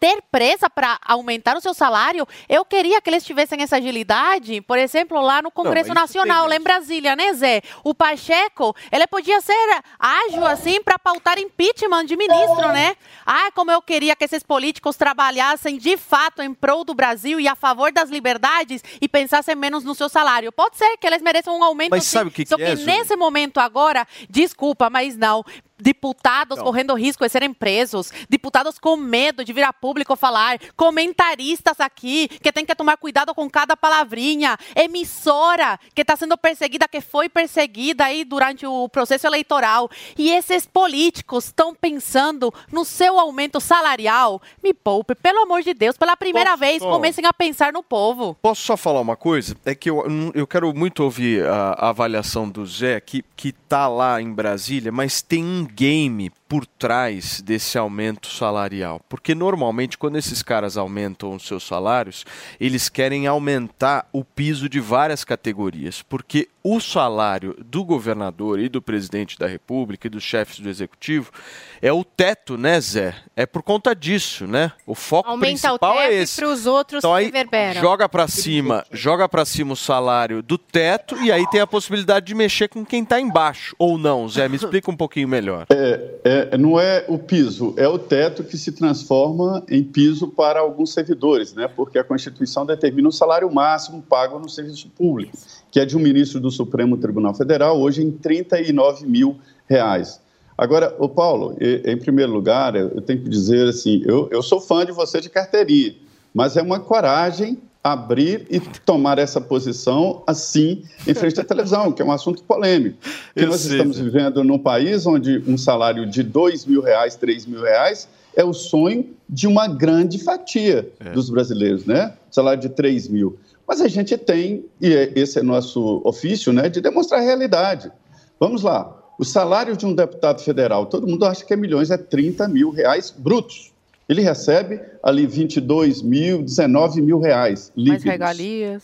ter 0.03 0.20
pressa 0.33 0.69
para 0.69 0.99
aumentar 1.07 1.57
o 1.57 1.61
seu 1.61 1.73
salário, 1.73 2.27
eu 2.49 2.65
queria 2.65 3.01
que 3.01 3.09
eles 3.09 3.24
tivessem 3.24 3.62
essa 3.62 3.77
agilidade, 3.77 4.61
por 4.62 4.77
exemplo, 4.77 5.20
lá 5.20 5.41
no 5.41 5.49
Congresso 5.49 5.93
isso 5.93 5.95
Nacional, 5.95 6.49
lá 6.49 6.57
em 6.57 6.61
Brasília, 6.61 7.15
né, 7.15 7.33
Zé? 7.35 7.62
O 7.85 7.95
Pacheco, 7.95 8.74
ele 8.91 9.07
podia 9.07 9.41
ser 9.41 9.55
ágil, 10.01 10.45
assim, 10.45 10.83
para 10.83 10.99
pautar 10.99 11.39
impeachment 11.39 12.07
de 12.07 12.16
ministro, 12.16 12.73
né? 12.73 12.97
Ah, 13.24 13.53
como 13.55 13.70
eu 13.70 13.81
queria 13.81 14.16
que 14.16 14.24
esses 14.24 14.43
políticos 14.43 14.97
trabalhassem 14.97 15.79
de 15.79 15.97
fato 15.97 16.43
em 16.43 16.53
prol 16.53 16.85
do 16.85 16.95
Brasil 16.95 17.39
e 17.39 17.47
a 17.47 17.55
favor 17.55 17.93
das 17.93 18.11
liberdades 18.11 18.83
e 19.01 19.07
pensassem 19.07 19.55
menos 19.55 19.85
no 19.85 19.95
seu 19.95 20.09
salário. 20.09 20.51
Pode 20.51 20.79
ser 20.79 20.97
que 20.97 21.07
eles 21.07 21.23
mereçam 21.23 21.57
um 21.57 21.62
aumento, 21.62 21.91
Mas 21.93 22.03
sim, 22.03 22.19
sabe 22.19 22.29
o 22.29 22.33
que 22.33 22.45
só 22.45 22.57
que 22.57 22.62
é, 22.65 22.74
nesse 22.74 23.15
momento 23.15 23.61
agora, 23.61 24.05
desculpa, 24.29 24.91
mas 24.91 25.16
não. 25.16 25.45
Deputados 25.82 26.59
Não. 26.59 26.64
correndo 26.64 26.94
risco 26.94 27.24
de 27.24 27.30
serem 27.30 27.52
presos, 27.52 28.12
deputados 28.30 28.78
com 28.78 28.96
medo 28.96 29.44
de 29.44 29.52
vir 29.52 29.64
a 29.64 29.72
público 29.72 30.14
falar, 30.14 30.59
comentaristas 30.76 31.80
aqui 31.80 32.28
que 32.28 32.52
tem 32.52 32.64
que 32.64 32.74
tomar 32.74 32.96
cuidado 32.96 33.34
com 33.34 33.50
cada 33.50 33.76
palavrinha, 33.76 34.56
emissora 34.76 35.78
que 35.94 36.02
está 36.02 36.14
sendo 36.14 36.38
perseguida, 36.38 36.86
que 36.86 37.00
foi 37.00 37.28
perseguida 37.28 38.04
aí 38.04 38.24
durante 38.24 38.64
o 38.64 38.88
processo 38.88 39.26
eleitoral. 39.26 39.90
E 40.16 40.30
esses 40.30 40.66
políticos 40.66 41.46
estão 41.46 41.74
pensando 41.74 42.54
no 42.70 42.84
seu 42.84 43.18
aumento 43.18 43.60
salarial. 43.60 44.40
Me 44.62 44.72
poupe, 44.72 45.14
pelo 45.16 45.40
amor 45.40 45.62
de 45.62 45.74
Deus, 45.74 45.96
pela 45.96 46.16
primeira 46.16 46.50
Posso 46.50 46.60
vez, 46.60 46.82
comecem 46.82 47.26
a 47.26 47.32
pensar 47.32 47.72
no 47.72 47.82
povo. 47.82 48.36
Posso 48.40 48.62
só 48.62 48.76
falar 48.76 49.00
uma 49.00 49.16
coisa? 49.16 49.56
É 49.64 49.74
que 49.74 49.90
eu, 49.90 50.04
eu 50.34 50.46
quero 50.46 50.72
muito 50.72 51.02
ouvir 51.02 51.44
a, 51.44 51.72
a 51.72 51.88
avaliação 51.88 52.48
do 52.48 52.64
Zé, 52.64 53.00
que, 53.00 53.24
que 53.36 53.52
tá 53.52 53.88
lá 53.88 54.20
em 54.20 54.32
Brasília, 54.32 54.92
mas 54.92 55.22
tem 55.22 55.44
um 55.44 55.64
game 55.74 56.31
por 56.53 56.66
trás 56.66 57.41
desse 57.41 57.79
aumento 57.79 58.27
salarial. 58.29 59.01
Porque 59.09 59.35
normalmente, 59.35 59.97
quando 59.97 60.19
esses 60.19 60.43
caras 60.43 60.77
aumentam 60.77 61.35
os 61.35 61.47
seus 61.47 61.66
salários, 61.66 62.27
eles 62.61 62.91
querem 62.91 63.27
aumentar 63.27 64.07
o 64.12 64.23
piso 64.23 64.69
de 64.69 64.79
várias 64.79 65.24
categorias. 65.24 66.03
Porque 66.03 66.51
o 66.62 66.79
salário 66.79 67.57
do 67.65 67.83
governador 67.83 68.61
e 68.61 68.69
do 68.69 68.81
presidente 68.81 69.39
da 69.39 69.47
República 69.47 70.07
e 70.07 70.11
dos 70.11 70.23
chefes 70.23 70.61
do 70.61 70.69
executivo 70.69 71.33
é 71.81 71.93
o 71.93 72.05
teto, 72.05 72.57
né, 72.57 72.81
Zé? 72.81 73.15
É 73.35 73.45
por 73.47 73.62
conta 73.62 73.97
disso, 73.97 74.47
né? 74.47 74.70
O 74.87 74.95
foco 74.95 75.29
Aumenta 75.31 75.47
o 75.47 75.51
principal 75.51 75.95
é 76.01 76.03
teto 76.09 76.12
e 76.12 76.16
esse. 76.19 76.37
para 76.37 76.49
os 76.51 76.66
outros 76.66 76.99
Então 76.99 77.15
aí 77.15 77.24
reverbera. 77.24 77.81
joga 77.81 78.09
pra 78.09 78.29
cima, 78.29 78.85
joga 78.93 79.29
para 79.29 79.45
cima 79.45 79.73
o 79.73 79.77
salário 79.77 80.41
do 80.43 80.57
teto 80.57 81.16
e 81.20 81.33
aí 81.33 81.49
tem 81.51 81.61
a 81.61 81.66
possibilidade 81.66 82.27
de 82.27 82.35
mexer 82.35 82.69
com 82.69 82.85
quem 82.85 83.05
tá 83.05 83.19
embaixo 83.20 83.74
ou 83.79 83.99
não, 83.99 84.29
Zé, 84.29 84.49
me 84.49 84.57
explica 84.57 84.89
um 84.91 84.97
pouquinho 84.97 85.27
melhor. 85.27 85.66
É, 85.69 86.41
não 86.59 86.78
é 86.78 87.05
o 87.09 87.19
piso, 87.19 87.74
é 87.77 87.86
o 87.89 87.98
teto 87.98 88.44
que 88.44 88.56
se 88.56 88.73
transforma 88.73 89.62
em 89.69 89.82
piso 89.82 90.28
para 90.28 90.60
alguns 90.60 90.93
servidores, 90.93 91.52
né? 91.55 91.69
porque 91.69 91.98
a 91.98 92.05
Constituição 92.05 92.64
determina 92.64 93.09
o 93.09 93.12
salário 93.12 93.52
máximo 93.52 94.02
pago 94.02 94.39
no 94.39 94.48
serviço 94.48 94.89
público, 94.90 95.36
que 95.70 95.81
é 95.81 95.85
de 95.85 95.97
um 95.97 96.01
ministro 96.01 96.40
do 96.40 96.51
Supremo 96.51 96.97
Tribunal 96.97 97.35
Federal, 97.35 97.81
hoje 97.81 98.02
em 98.02 98.10
39 98.10 99.06
mil 99.06 99.39
reais. 99.69 100.20
Agora, 100.56 100.94
o 100.98 101.09
Paulo, 101.09 101.56
em 101.60 101.97
primeiro 101.97 102.31
lugar, 102.31 102.77
eu 102.77 102.93
eu 102.94 103.01
tenho 103.01 103.23
que 103.23 103.28
dizer 103.28 103.69
assim, 103.69 104.02
eu, 104.05 104.28
eu 104.31 104.43
sou 104.43 104.60
fã 104.60 104.85
de 104.85 104.93
você 104.93 105.20
de 105.20 105.28
carteirinha, 105.28 105.94
mas 106.32 106.56
é 106.56 106.62
uma 106.62 106.78
coragem 106.78 107.59
abrir 107.82 108.46
e 108.48 108.60
tomar 108.60 109.18
essa 109.18 109.40
posição 109.40 110.22
assim 110.26 110.84
em 111.06 111.14
frente 111.14 111.40
à 111.40 111.44
televisão, 111.44 111.90
que 111.90 112.00
é 112.00 112.04
um 112.04 112.12
assunto 112.12 112.42
polêmico. 112.44 112.96
Eu 113.34 113.48
nós 113.48 113.60
sei, 113.60 113.72
estamos 113.72 113.98
vivendo 113.98 114.44
num 114.44 114.59
país 114.59 115.04
onde 115.06 115.42
um 115.46 115.59
salário 115.59 116.06
de 116.06 116.22
dois 116.22 116.64
mil 116.64 116.80
reais, 116.80 117.16
três 117.16 117.44
mil 117.44 117.60
reais 117.60 118.09
é 118.36 118.44
o 118.44 118.52
sonho 118.52 119.10
de 119.28 119.46
uma 119.46 119.66
grande 119.66 120.18
fatia 120.18 120.88
dos 121.12 121.28
brasileiros, 121.28 121.84
né? 121.84 122.14
Salário 122.30 122.60
de 122.60 122.68
três 122.68 123.09
mil. 123.09 123.38
Mas 123.66 123.80
a 123.80 123.88
gente 123.88 124.16
tem, 124.16 124.64
e 124.80 124.92
é- 124.94 125.12
esse 125.16 125.38
é 125.38 125.42
nosso 125.42 126.00
ofício, 126.04 126.52
né, 126.52 126.68
de 126.68 126.80
demonstrar 126.80 127.20
a 127.20 127.24
realidade. 127.24 127.90
Vamos 128.38 128.62
lá. 128.62 128.98
O 129.18 129.24
salário 129.24 129.76
de 129.76 129.86
um 129.86 129.94
deputado 129.94 130.40
federal, 130.40 130.86
todo 130.86 131.06
mundo 131.06 131.24
acha 131.24 131.44
que 131.44 131.52
é 131.52 131.56
milhões, 131.56 131.90
é 131.90 131.96
30 131.96 132.48
mil 132.48 132.70
reais 132.70 133.10
brutos. 133.16 133.72
Ele 134.09 134.20
recebe 134.20 134.81
ali 135.03 135.27
22 135.27 136.03
mil, 136.03 136.43
19 136.43 137.01
mil 137.01 137.19
reais 137.20 137.73
Mais 137.77 137.87
líquidos. 137.89 138.05
regalias. 138.05 138.83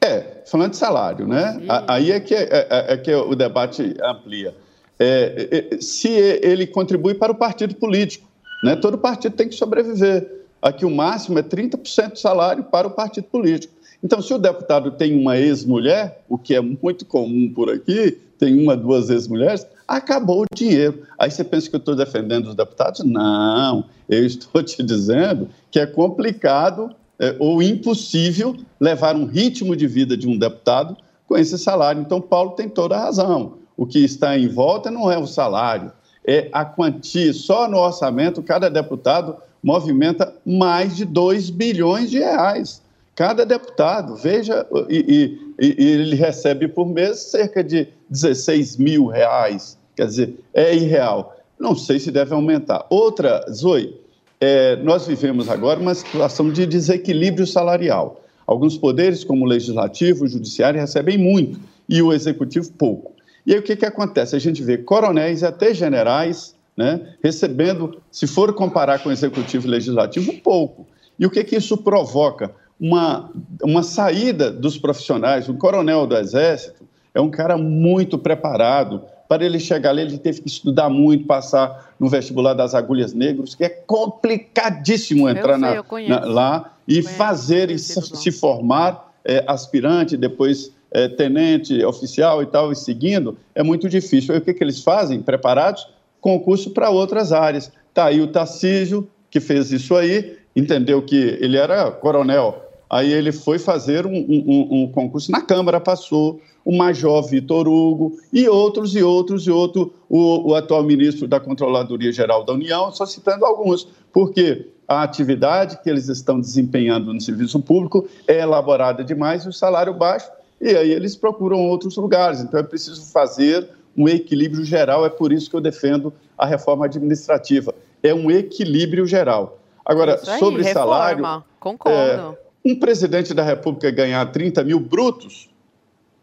É, 0.00 0.42
falando 0.46 0.72
de 0.72 0.76
salário, 0.76 1.26
né? 1.26 1.60
Aí 1.88 2.12
é 2.12 2.20
que, 2.20 2.34
é, 2.34 2.42
é- 2.50 2.92
é 2.92 2.96
que 2.96 3.12
o 3.14 3.34
debate 3.34 3.94
amplia. 4.02 4.54
É, 4.98 5.48
é, 5.70 5.74
é, 5.74 5.80
se 5.80 6.08
ele 6.08 6.66
contribui 6.66 7.14
para 7.14 7.32
o 7.32 7.34
partido 7.34 7.74
político, 7.74 8.28
né? 8.62 8.76
todo 8.76 8.96
partido 8.98 9.34
tem 9.34 9.48
que 9.48 9.54
sobreviver. 9.54 10.44
Aqui 10.60 10.84
o 10.86 10.90
máximo 10.90 11.38
é 11.38 11.42
30% 11.42 12.12
do 12.12 12.18
salário 12.18 12.64
para 12.64 12.86
o 12.86 12.90
partido 12.90 13.24
político. 13.24 13.74
Então, 14.02 14.20
se 14.22 14.32
o 14.32 14.38
deputado 14.38 14.90
tem 14.92 15.18
uma 15.18 15.38
ex-mulher, 15.38 16.22
o 16.28 16.38
que 16.38 16.54
é 16.54 16.60
muito 16.60 17.04
comum 17.04 17.52
por 17.52 17.70
aqui, 17.70 18.18
tem 18.38 18.62
uma, 18.62 18.76
duas 18.76 19.10
ex-mulheres, 19.10 19.66
acabou 19.86 20.42
o 20.42 20.54
dinheiro. 20.54 21.02
Aí 21.18 21.30
você 21.30 21.44
pensa 21.44 21.68
que 21.68 21.76
eu 21.76 21.78
estou 21.78 21.94
defendendo 21.94 22.48
os 22.48 22.54
deputados? 22.54 23.04
Não, 23.04 23.84
eu 24.08 24.24
estou 24.24 24.62
te 24.64 24.82
dizendo 24.82 25.48
que 25.70 25.78
é 25.78 25.86
complicado 25.86 26.90
é, 27.18 27.34
ou 27.38 27.62
impossível 27.62 28.56
levar 28.80 29.16
um 29.16 29.24
ritmo 29.24 29.74
de 29.74 29.86
vida 29.86 30.16
de 30.16 30.28
um 30.28 30.38
deputado 30.38 30.96
com 31.26 31.36
esse 31.36 31.58
salário. 31.58 32.00
Então, 32.00 32.20
Paulo 32.20 32.52
tem 32.52 32.68
toda 32.68 32.96
a 32.96 33.04
razão. 33.04 33.54
O 33.76 33.86
que 33.86 33.98
está 33.98 34.38
em 34.38 34.48
volta 34.48 34.90
não 34.90 35.10
é 35.10 35.18
o 35.18 35.26
salário, 35.26 35.92
é 36.26 36.48
a 36.52 36.64
quantia. 36.64 37.32
Só 37.32 37.68
no 37.68 37.78
orçamento, 37.78 38.42
cada 38.42 38.70
deputado 38.70 39.36
movimenta 39.62 40.32
mais 40.44 40.96
de 40.96 41.04
2 41.04 41.50
bilhões 41.50 42.10
de 42.10 42.18
reais. 42.18 42.82
Cada 43.14 43.44
deputado, 43.44 44.14
veja, 44.14 44.66
e, 44.88 44.98
e- 44.98 45.45
e 45.58 45.74
ele 45.78 46.16
recebe 46.16 46.68
por 46.68 46.86
mês 46.86 47.18
cerca 47.18 47.62
de 47.62 47.88
16 48.10 48.76
mil 48.76 49.06
reais. 49.06 49.78
Quer 49.94 50.06
dizer, 50.06 50.34
é 50.52 50.74
irreal. 50.74 51.36
Não 51.58 51.74
sei 51.74 51.98
se 51.98 52.10
deve 52.10 52.34
aumentar. 52.34 52.86
Outra, 52.90 53.44
Zoe, 53.50 53.98
é, 54.40 54.76
nós 54.76 55.06
vivemos 55.06 55.48
agora 55.48 55.80
uma 55.80 55.94
situação 55.94 56.50
de 56.50 56.66
desequilíbrio 56.66 57.46
salarial. 57.46 58.22
Alguns 58.46 58.76
poderes, 58.76 59.24
como 59.24 59.44
o 59.44 59.48
legislativo, 59.48 60.24
o 60.24 60.28
judiciário, 60.28 60.78
recebem 60.78 61.16
muito 61.16 61.58
e 61.88 62.02
o 62.02 62.12
executivo 62.12 62.70
pouco. 62.72 63.12
E 63.46 63.54
aí 63.54 63.58
o 63.58 63.62
que, 63.62 63.76
que 63.76 63.86
acontece? 63.86 64.36
A 64.36 64.38
gente 64.38 64.62
vê 64.62 64.76
coronéis 64.76 65.42
e 65.42 65.46
até 65.46 65.72
generais 65.72 66.54
né, 66.76 67.14
recebendo, 67.22 67.96
se 68.10 68.26
for 68.26 68.52
comparar 68.52 68.98
com 68.98 69.08
o 69.08 69.12
executivo 69.12 69.66
e 69.66 69.70
legislativo, 69.70 70.32
pouco. 70.42 70.86
E 71.18 71.24
o 71.24 71.30
que, 71.30 71.42
que 71.42 71.56
isso 71.56 71.78
provoca? 71.78 72.52
Uma, 72.80 73.30
uma 73.62 73.82
saída 73.82 74.50
dos 74.50 74.76
profissionais. 74.78 75.48
O 75.48 75.54
coronel 75.54 76.06
do 76.06 76.16
Exército 76.16 76.84
é 77.14 77.20
um 77.20 77.30
cara 77.30 77.56
muito 77.56 78.18
preparado. 78.18 79.02
Para 79.28 79.44
ele 79.44 79.58
chegar 79.58 79.90
ali, 79.90 80.02
ele 80.02 80.18
teve 80.18 80.40
que 80.42 80.48
estudar 80.48 80.88
muito, 80.88 81.24
passar 81.26 81.94
no 81.98 82.08
vestibular 82.08 82.54
das 82.54 82.74
agulhas 82.74 83.12
negras, 83.12 83.54
que 83.54 83.64
é 83.64 83.68
complicadíssimo 83.68 85.28
entrar 85.28 85.54
sei, 85.54 85.60
na- 85.62 85.74
na- 86.08 86.24
lá 86.26 86.72
e 86.86 87.02
fazer 87.02 87.70
e 87.70 87.78
se, 87.78 87.94
se 88.16 88.30
formar 88.30 89.12
é, 89.24 89.42
aspirante, 89.46 90.16
depois 90.16 90.70
é, 90.92 91.08
tenente, 91.08 91.84
oficial 91.84 92.42
e 92.42 92.46
tal, 92.46 92.70
e 92.70 92.76
seguindo, 92.76 93.36
é 93.54 93.62
muito 93.62 93.88
difícil. 93.88 94.32
Aí 94.32 94.40
o 94.40 94.44
que, 94.44 94.54
que 94.54 94.62
eles 94.62 94.80
fazem? 94.82 95.20
Preparados? 95.20 95.86
Concurso 96.20 96.70
para 96.70 96.90
outras 96.90 97.32
áreas. 97.32 97.72
Tá 97.92 98.04
aí 98.04 98.20
o 98.20 98.28
Tarcísio, 98.28 99.08
que 99.28 99.40
fez 99.40 99.72
isso 99.72 99.96
aí, 99.96 100.38
entendeu 100.54 101.02
que 101.02 101.16
ele 101.40 101.56
era 101.56 101.90
coronel. 101.90 102.65
Aí 102.88 103.12
ele 103.12 103.32
foi 103.32 103.58
fazer 103.58 104.06
um, 104.06 104.14
um- 104.14 104.68
um- 104.84 104.92
concurso 104.92 105.30
na 105.32 105.40
Câmara, 105.40 105.80
passou. 105.80 106.40
O 106.64 106.76
Major 106.76 107.22
Vitor 107.22 107.68
Hugo 107.68 108.18
e 108.32 108.48
outros 108.48 108.94
e 108.96 109.02
outros 109.02 109.46
e 109.46 109.50
outros, 109.52 109.88
o, 110.08 110.50
o 110.50 110.54
atual 110.56 110.82
ministro 110.82 111.28
da 111.28 111.38
Controladoria 111.38 112.10
Geral 112.12 112.44
da 112.44 112.52
União, 112.54 112.90
só 112.90 113.06
citando 113.06 113.44
alguns, 113.44 113.86
porque 114.12 114.66
a 114.88 115.02
atividade 115.04 115.80
que 115.82 115.88
eles 115.88 116.08
estão 116.08 116.40
desempenhando 116.40 117.14
no 117.14 117.20
serviço 117.20 117.60
público 117.60 118.08
é 118.26 118.40
elaborada 118.40 119.04
demais 119.04 119.44
e 119.44 119.48
o 119.48 119.52
salário 119.52 119.94
baixo, 119.94 120.28
e 120.60 120.70
aí 120.70 120.90
eles 120.90 121.14
procuram 121.14 121.58
outros 121.68 121.96
lugares. 121.96 122.40
Então 122.40 122.58
é 122.58 122.64
preciso 122.64 123.12
fazer 123.12 123.68
um 123.96 124.08
equilíbrio 124.08 124.64
geral, 124.64 125.06
é 125.06 125.08
por 125.08 125.32
isso 125.32 125.48
que 125.48 125.54
eu 125.54 125.60
defendo 125.60 126.12
a 126.36 126.44
reforma 126.46 126.86
administrativa. 126.86 127.74
É 128.02 128.12
um 128.12 128.28
equilíbrio 128.28 129.06
geral. 129.06 129.58
Agora, 129.84 130.20
aí, 130.26 130.38
sobre 130.40 130.62
reforma. 130.64 130.90
salário. 130.90 131.44
Concordo. 131.60 132.36
é, 132.42 132.45
um 132.66 132.74
presidente 132.74 133.32
da 133.32 133.44
República 133.44 133.90
ganhar 133.90 134.26
30 134.26 134.64
mil 134.64 134.80
brutos 134.80 135.48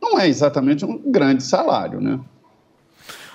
não 0.02 0.20
é 0.20 0.28
exatamente 0.28 0.84
um 0.84 0.98
grande 0.98 1.42
salário, 1.42 2.02
né? 2.02 2.20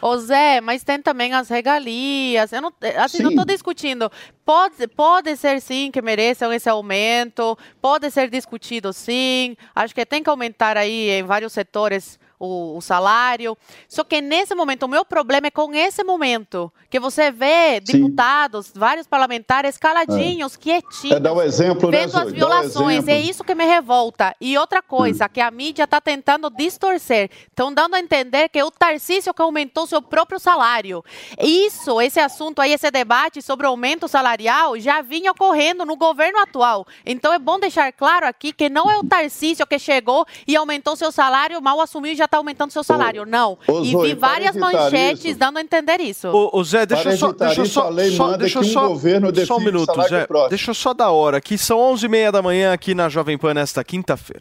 Ô 0.00 0.16
Zé, 0.18 0.60
mas 0.60 0.84
tem 0.84 1.00
também 1.00 1.32
as 1.32 1.48
regalias. 1.48 2.52
Eu 2.52 2.62
não, 2.62 2.72
assim, 3.02 3.22
não 3.22 3.30
Sim. 3.30 3.34
estou 3.34 3.44
discutindo. 3.44 4.12
Pode, 4.44 4.86
pode 4.86 5.36
ser 5.36 5.60
sim 5.60 5.90
que 5.90 6.00
mereçam 6.00 6.52
esse 6.52 6.68
aumento, 6.68 7.58
pode 7.80 8.08
ser 8.10 8.30
discutido 8.30 8.92
sim. 8.92 9.56
Acho 9.74 9.94
que 9.94 10.06
tem 10.06 10.22
que 10.22 10.30
aumentar 10.30 10.76
aí 10.76 11.10
em 11.10 11.24
vários 11.24 11.52
setores 11.52 12.18
o, 12.38 12.76
o 12.76 12.80
salário. 12.80 13.56
Só 13.88 14.04
que 14.04 14.20
nesse 14.20 14.54
momento, 14.54 14.84
o 14.84 14.88
meu 14.88 15.04
problema 15.04 15.48
é 15.48 15.50
com 15.50 15.74
esse 15.74 16.04
momento. 16.04 16.72
Que 16.90 16.98
você 16.98 17.30
vê 17.30 17.80
deputados, 17.80 18.72
vários 18.74 19.06
parlamentares 19.06 19.76
caladinhos, 19.76 20.56
quietinhos. 20.56 21.16
É 21.16 21.20
dar 21.20 21.32
o 21.32 21.42
exemplo, 21.42 21.90
né, 21.90 22.06
vendo 22.06 22.16
as? 22.16 22.24
Dá 22.24 22.24
o 22.24 22.30
violações. 22.30 22.98
exemplo. 22.98 23.10
É 23.10 23.20
isso 23.20 23.44
que 23.44 23.54
me 23.54 23.64
revolta. 23.64 24.34
E 24.40 24.56
outra 24.56 24.80
coisa, 24.80 25.28
que 25.28 25.40
a 25.40 25.50
mídia 25.50 25.84
está 25.84 26.00
tentando 26.00 26.48
distorcer. 26.50 27.30
Estão 27.48 27.72
dando 27.72 27.94
a 27.94 28.00
entender 28.00 28.48
que 28.48 28.58
é 28.58 28.64
o 28.64 28.70
Tarcísio 28.70 29.34
que 29.34 29.42
aumentou 29.42 29.86
seu 29.86 30.00
próprio 30.00 30.38
salário. 30.38 31.04
Isso, 31.40 32.00
esse 32.00 32.20
assunto 32.20 32.60
aí, 32.60 32.72
esse 32.72 32.90
debate 32.90 33.42
sobre 33.42 33.66
aumento 33.66 34.08
salarial 34.08 34.78
já 34.78 35.02
vinha 35.02 35.32
ocorrendo 35.32 35.84
no 35.84 35.96
governo 35.96 36.38
atual. 36.38 36.86
Então 37.04 37.32
é 37.32 37.38
bom 37.38 37.58
deixar 37.58 37.92
claro 37.92 38.26
aqui 38.26 38.52
que 38.52 38.68
não 38.68 38.90
é 38.90 38.98
o 38.98 39.04
Tarcísio 39.04 39.66
que 39.66 39.78
chegou 39.78 40.26
e 40.46 40.56
aumentou 40.56 40.96
seu 40.96 41.10
salário, 41.10 41.60
mal 41.60 41.80
assumiu 41.80 42.12
e 42.12 42.16
já 42.16 42.27
está 42.28 42.36
aumentando 42.38 42.70
seu 42.70 42.84
salário. 42.84 43.24
Não. 43.26 43.58
ô, 43.66 43.82
e 43.82 43.90
Zoe, 43.90 44.08
vi 44.08 44.14
várias 44.14 44.54
manchetes 44.54 45.24
isso- 45.24 45.38
dando 45.38 45.58
a 45.58 45.60
entender 45.60 46.00
isso. 46.00 46.28
Ô, 46.28 46.50
ô, 46.58 46.62
Zé, 46.64 46.86
deixa 46.86 47.02
Para 47.02 47.12
eu 47.12 47.16
só, 47.18 47.32
deixa 47.32 47.60
eu 47.62 47.66
só, 47.66 47.92
só- 48.16 48.36
deixa 48.36 48.58
eu 48.58 48.62
que 48.62 48.68
um 48.68 48.72
só, 48.72 48.88
governo 48.88 49.46
só 49.46 49.56
um 49.56 49.60
minuto, 49.60 50.02
Zé. 50.08 50.26
próximo. 50.26 50.48
Deixa 50.50 50.70
eu 50.70 50.74
só 50.74 50.94
dar 50.94 51.10
hora 51.10 51.38
aqui. 51.38 51.58
São 51.58 51.78
11h30 51.78 52.30
da 52.30 52.42
manhã 52.42 52.72
aqui 52.72 52.94
na 52.94 53.08
Jovem 53.08 53.36
Pan 53.36 53.54
nesta 53.54 53.82
quinta-feira. 53.82 54.40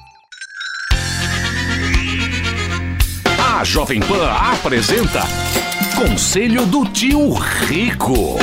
A 3.61 3.63
Jovem 3.63 3.99
Pan 3.99 4.27
apresenta 4.27 5.21
Conselho 5.95 6.65
do 6.65 6.83
Tio 6.83 7.29
Rico. 7.67 8.39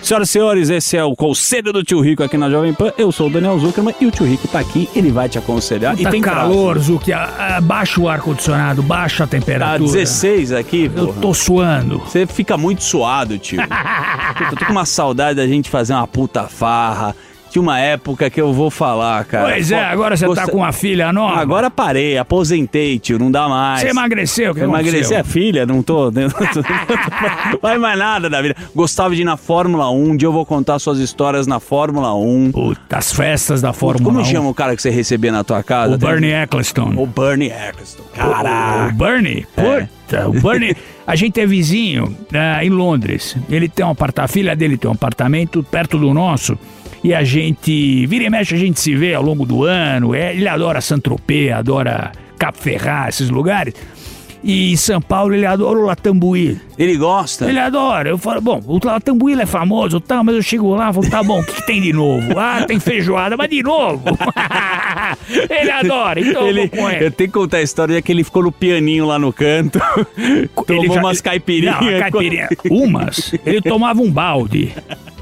Senhoras 0.00 0.30
e 0.30 0.32
senhores, 0.32 0.70
esse 0.70 0.96
é 0.96 1.04
o 1.04 1.14
Conselho 1.14 1.70
do 1.70 1.84
Tio 1.84 2.00
Rico 2.00 2.22
aqui 2.22 2.38
na 2.38 2.48
Jovem 2.48 2.72
Pan. 2.72 2.90
Eu 2.96 3.12
sou 3.12 3.26
o 3.26 3.30
Daniel 3.30 3.58
Zuckerman 3.58 3.94
e 4.00 4.06
o 4.06 4.10
Tio 4.10 4.24
Rico 4.24 4.48
tá 4.48 4.58
aqui, 4.60 4.88
ele 4.96 5.10
vai 5.10 5.28
te 5.28 5.36
aconselhar. 5.38 6.00
e 6.00 6.04
Tá 6.04 6.10
tem 6.10 6.22
calor, 6.22 6.76
prazo. 6.76 6.94
Zuki. 6.94 7.12
Ah, 7.12 7.60
Baixa 7.62 8.00
o 8.00 8.08
ar-condicionado, 8.08 8.82
baixa 8.82 9.24
a 9.24 9.26
Tá 9.26 9.32
temperatura. 9.32 9.78
16 9.92 10.52
aqui, 10.52 10.90
Eu 10.96 11.12
tô 11.12 11.34
suando. 11.34 11.98
Você 11.98 12.26
fica 12.26 12.56
muito 12.56 12.82
suado, 12.82 13.38
tio. 13.38 13.60
Eu 14.50 14.56
tô 14.56 14.64
com 14.64 14.72
uma 14.72 14.86
saudade 14.86 15.36
da 15.36 15.46
gente 15.46 15.68
fazer 15.68 15.92
uma 15.92 16.06
puta 16.08 16.44
farra. 16.44 17.14
Tinha 17.50 17.60
uma 17.60 17.80
época 17.80 18.30
que 18.30 18.40
eu 18.40 18.52
vou 18.52 18.70
falar, 18.70 19.24
cara. 19.24 19.48
Pois 19.48 19.72
é, 19.72 19.82
agora 19.84 20.16
você 20.16 20.24
tá 20.24 20.28
gosta- 20.28 20.52
com 20.52 20.58
uma 20.58 20.72
filha 20.72 21.12
nova. 21.12 21.40
Agora 21.40 21.68
parei, 21.68 22.16
aposentei, 22.16 22.98
tio, 22.98 23.18
não 23.18 23.30
dá 23.30 23.48
mais. 23.48 23.80
Você 23.80 23.88
emagreceu, 23.88 24.54
que 24.54 24.60
emagreci 24.60 25.14
a 25.14 25.24
filha, 25.24 25.66
não 25.66 25.82
tô. 25.82 26.10
Não 27.52 27.58
faz 27.60 27.80
mais 27.80 27.98
nada 27.98 28.30
da 28.30 28.40
vida. 28.40 28.54
Gostava 28.74 29.14
de 29.14 29.22
ir 29.22 29.24
na 29.24 29.36
Fórmula 29.36 29.90
1, 29.90 30.10
um 30.10 30.16
dia 30.16 30.26
eu 30.28 30.32
vou 30.32 30.46
contar 30.46 30.78
suas 30.78 30.98
histórias 30.98 31.46
na 31.46 31.58
Fórmula 31.60 32.14
1. 32.14 32.52
Puta, 32.52 32.96
as 32.96 33.12
festas 33.12 33.60
da 33.60 33.72
Fórmula 33.72 34.04
Como 34.04 34.20
1. 34.20 34.24
chama 34.24 34.48
o 34.48 34.54
cara 34.54 34.76
que 34.76 34.82
você 34.82 34.90
recebia 34.90 35.32
na 35.32 35.42
tua 35.44 35.62
casa? 35.62 35.94
O 35.94 35.98
Bernie 35.98 36.32
Eccleston. 36.32 36.94
O 36.96 37.06
Bernie 37.06 37.50
Eccleston. 37.50 38.04
Caraca. 38.14 38.92
o 38.92 38.96
Bernie? 38.96 39.46
Puta, 39.54 40.28
o 40.28 40.32
Bernie. 40.40 40.76
A 41.06 41.16
gente 41.16 41.40
é 41.40 41.46
vizinho 41.46 42.14
ah, 42.32 42.64
em 42.64 42.70
Londres. 42.70 43.36
Ele 43.48 43.68
tem 43.68 43.84
um 43.84 43.90
apartamento, 43.90 44.24
a 44.24 44.32
filha 44.32 44.54
dele 44.56 44.76
tem 44.76 44.88
um 44.88 44.94
apartamento 44.94 45.62
perto 45.62 45.98
do 45.98 46.12
nosso. 46.14 46.56
E 47.02 47.14
a 47.14 47.24
gente, 47.24 48.06
vira 48.06 48.24
e 48.24 48.30
mexe, 48.30 48.54
a 48.54 48.58
gente 48.58 48.78
se 48.80 48.94
vê 48.94 49.14
ao 49.14 49.22
longo 49.22 49.46
do 49.46 49.64
ano. 49.64 50.14
É, 50.14 50.34
ele 50.34 50.46
adora 50.46 50.80
Saint-Tropez, 50.80 51.52
adora 51.52 52.12
Cap 52.38 52.58
Ferrat, 52.58 53.08
esses 53.08 53.30
lugares. 53.30 53.74
E 54.42 54.72
em 54.72 54.76
São 54.76 55.02
Paulo 55.02 55.34
ele 55.34 55.44
adora 55.44 55.78
o 55.78 55.84
Latambuí. 55.84 56.58
Ele 56.78 56.96
gosta? 56.96 57.46
Ele 57.46 57.58
adora. 57.58 58.08
Eu 58.08 58.16
falo, 58.16 58.40
bom, 58.40 58.60
o 58.66 58.80
Latambuí 58.82 59.38
é 59.38 59.44
famoso, 59.44 60.00
tá, 60.00 60.24
mas 60.24 60.34
eu 60.34 60.42
chego 60.42 60.74
lá 60.74 60.88
e 60.90 60.94
falo, 60.94 61.10
tá 61.10 61.22
bom, 61.22 61.40
o 61.40 61.44
que, 61.44 61.52
que 61.54 61.66
tem 61.66 61.80
de 61.80 61.92
novo? 61.92 62.38
Ah, 62.38 62.64
tem 62.66 62.80
feijoada, 62.80 63.36
mas 63.36 63.50
de 63.50 63.62
novo. 63.62 64.02
ele 65.50 65.70
adora, 65.70 66.20
então 66.20 66.46
ele, 66.46 66.62
eu 66.62 66.68
vou 66.68 66.78
com 66.78 66.90
ele. 66.90 67.04
eu 67.06 67.10
tenho 67.10 67.28
que 67.30 67.38
contar 67.38 67.58
a 67.58 67.62
história 67.62 68.00
que 68.00 68.10
ele 68.10 68.24
ficou 68.24 68.42
no 68.42 68.50
pianinho 68.52 69.06
lá 69.06 69.18
no 69.18 69.30
canto. 69.32 69.78
tomou 70.66 70.84
Ele 70.84 70.94
já- 70.94 71.00
umas 71.00 71.20
caipirinhas. 71.20 71.80
Não, 71.80 71.98
caipirinha. 72.00 72.48
Umas. 72.70 73.34
Ele 73.44 73.60
tomava 73.60 74.00
um 74.00 74.10
balde. 74.10 74.72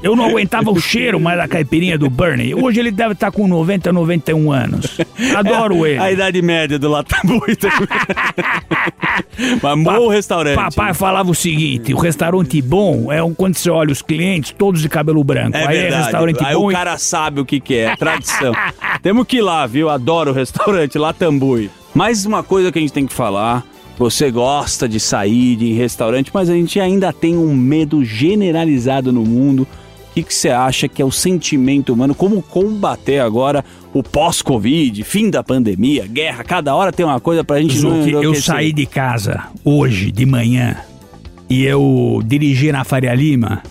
Eu 0.01 0.15
não 0.15 0.25
aguentava 0.25 0.71
o 0.71 0.79
cheiro 0.81 1.19
mais 1.19 1.37
da 1.37 1.47
caipirinha 1.47 1.97
do 1.97 2.09
Bernie. 2.09 2.55
Hoje 2.55 2.79
ele 2.79 2.91
deve 2.91 3.13
estar 3.13 3.31
com 3.31 3.47
90, 3.47 3.91
91 3.91 4.51
anos. 4.51 4.97
Adoro 5.35 5.85
ele. 5.85 5.99
A 5.99 6.11
idade 6.11 6.41
média 6.41 6.79
do 6.79 6.89
Latambuí 6.89 7.55
também. 7.55 7.87
Mas 9.61 9.83
bom 9.83 10.07
restaurante. 10.07 10.55
Papai 10.55 10.93
falava 10.93 11.29
o 11.31 11.35
seguinte: 11.35 11.93
o 11.93 11.97
restaurante 11.97 12.61
bom 12.61 13.11
é 13.11 13.21
um 13.23 13.33
quando 13.33 13.55
você 13.55 13.69
olha 13.69 13.91
os 13.91 14.01
clientes, 14.01 14.53
todos 14.57 14.81
de 14.81 14.89
cabelo 14.89 15.23
branco. 15.23 15.57
É 15.57 15.65
Aí 15.65 15.77
é 15.77 15.81
verdade. 15.81 16.03
restaurante 16.03 16.43
Aí 16.45 16.55
bom. 16.55 16.65
o 16.65 16.71
e- 16.71 16.73
cara 16.73 16.97
sabe 16.97 17.41
o 17.41 17.45
que, 17.45 17.59
que 17.59 17.75
é, 17.75 17.95
tradição. 17.95 18.53
Temos 19.01 19.25
que 19.27 19.37
ir 19.37 19.41
lá, 19.41 19.65
viu? 19.67 19.89
Adoro 19.89 20.31
o 20.31 20.33
restaurante 20.33 20.97
Latambui. 20.97 21.69
Mais 21.93 22.25
uma 22.25 22.43
coisa 22.43 22.71
que 22.71 22.77
a 22.79 22.81
gente 22.81 22.93
tem 22.93 23.05
que 23.05 23.13
falar. 23.13 23.65
Você 23.97 24.31
gosta 24.31 24.87
de 24.87 24.97
sair 24.97 25.57
de 25.57 25.73
restaurante, 25.73 26.31
mas 26.33 26.49
a 26.49 26.53
gente 26.53 26.79
ainda 26.79 27.11
tem 27.11 27.35
um 27.37 27.53
medo 27.53 28.03
generalizado 28.05 29.11
no 29.11 29.25
mundo 29.25 29.67
que, 30.23 30.29
que 30.29 30.33
você 30.33 30.49
acha 30.49 30.87
que 30.87 31.01
é 31.01 31.05
o 31.05 31.11
sentimento 31.11 31.93
humano? 31.93 32.13
Como 32.13 32.41
combater 32.41 33.19
agora 33.19 33.63
o 33.93 34.03
pós-Covid, 34.03 35.03
fim 35.03 35.29
da 35.29 35.43
pandemia, 35.43 36.05
guerra? 36.07 36.43
Cada 36.43 36.75
hora 36.75 36.91
tem 36.91 37.05
uma 37.05 37.19
coisa 37.19 37.43
pra 37.43 37.61
gente 37.61 37.77
Zuc, 37.77 38.07
eu 38.11 38.35
saí 38.35 38.71
de 38.71 38.85
casa 38.85 39.43
hoje 39.63 40.11
de 40.11 40.25
manhã 40.25 40.77
e 41.49 41.63
eu 41.63 42.21
dirigi 42.25 42.71
na 42.71 42.83
Faria 42.83 43.13
Lima. 43.13 43.63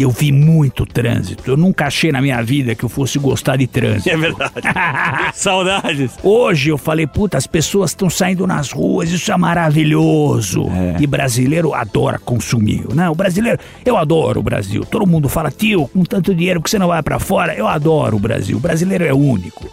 Eu 0.00 0.10
vi 0.10 0.32
muito 0.32 0.86
trânsito. 0.86 1.42
Eu 1.46 1.58
nunca 1.58 1.86
achei 1.86 2.10
na 2.10 2.22
minha 2.22 2.42
vida 2.42 2.74
que 2.74 2.82
eu 2.82 2.88
fosse 2.88 3.18
gostar 3.18 3.56
de 3.56 3.66
trânsito. 3.66 4.08
É 4.08 4.16
verdade. 4.16 4.52
Saudades. 5.34 6.12
Hoje 6.22 6.70
eu 6.70 6.78
falei, 6.78 7.06
puta, 7.06 7.36
as 7.36 7.46
pessoas 7.46 7.90
estão 7.90 8.08
saindo 8.08 8.46
nas 8.46 8.72
ruas, 8.72 9.10
isso 9.10 9.30
é 9.30 9.36
maravilhoso. 9.36 10.66
E 10.98 11.06
brasileiro 11.06 11.74
adora 11.74 12.18
consumir, 12.18 12.86
né? 12.94 13.10
O 13.10 13.14
brasileiro, 13.14 13.58
eu 13.84 13.98
adoro 13.98 14.40
o 14.40 14.42
Brasil. 14.42 14.86
Todo 14.86 15.06
mundo 15.06 15.28
fala, 15.28 15.50
tio, 15.50 15.86
com 15.88 16.02
tanto 16.02 16.34
dinheiro 16.34 16.62
que 16.62 16.70
você 16.70 16.78
não 16.78 16.88
vai 16.88 17.02
pra 17.02 17.18
fora, 17.18 17.54
eu 17.54 17.68
adoro 17.68 18.16
o 18.16 18.20
Brasil. 18.20 18.56
O 18.56 18.60
brasileiro 18.60 19.04
é 19.04 19.12
único. 19.12 19.68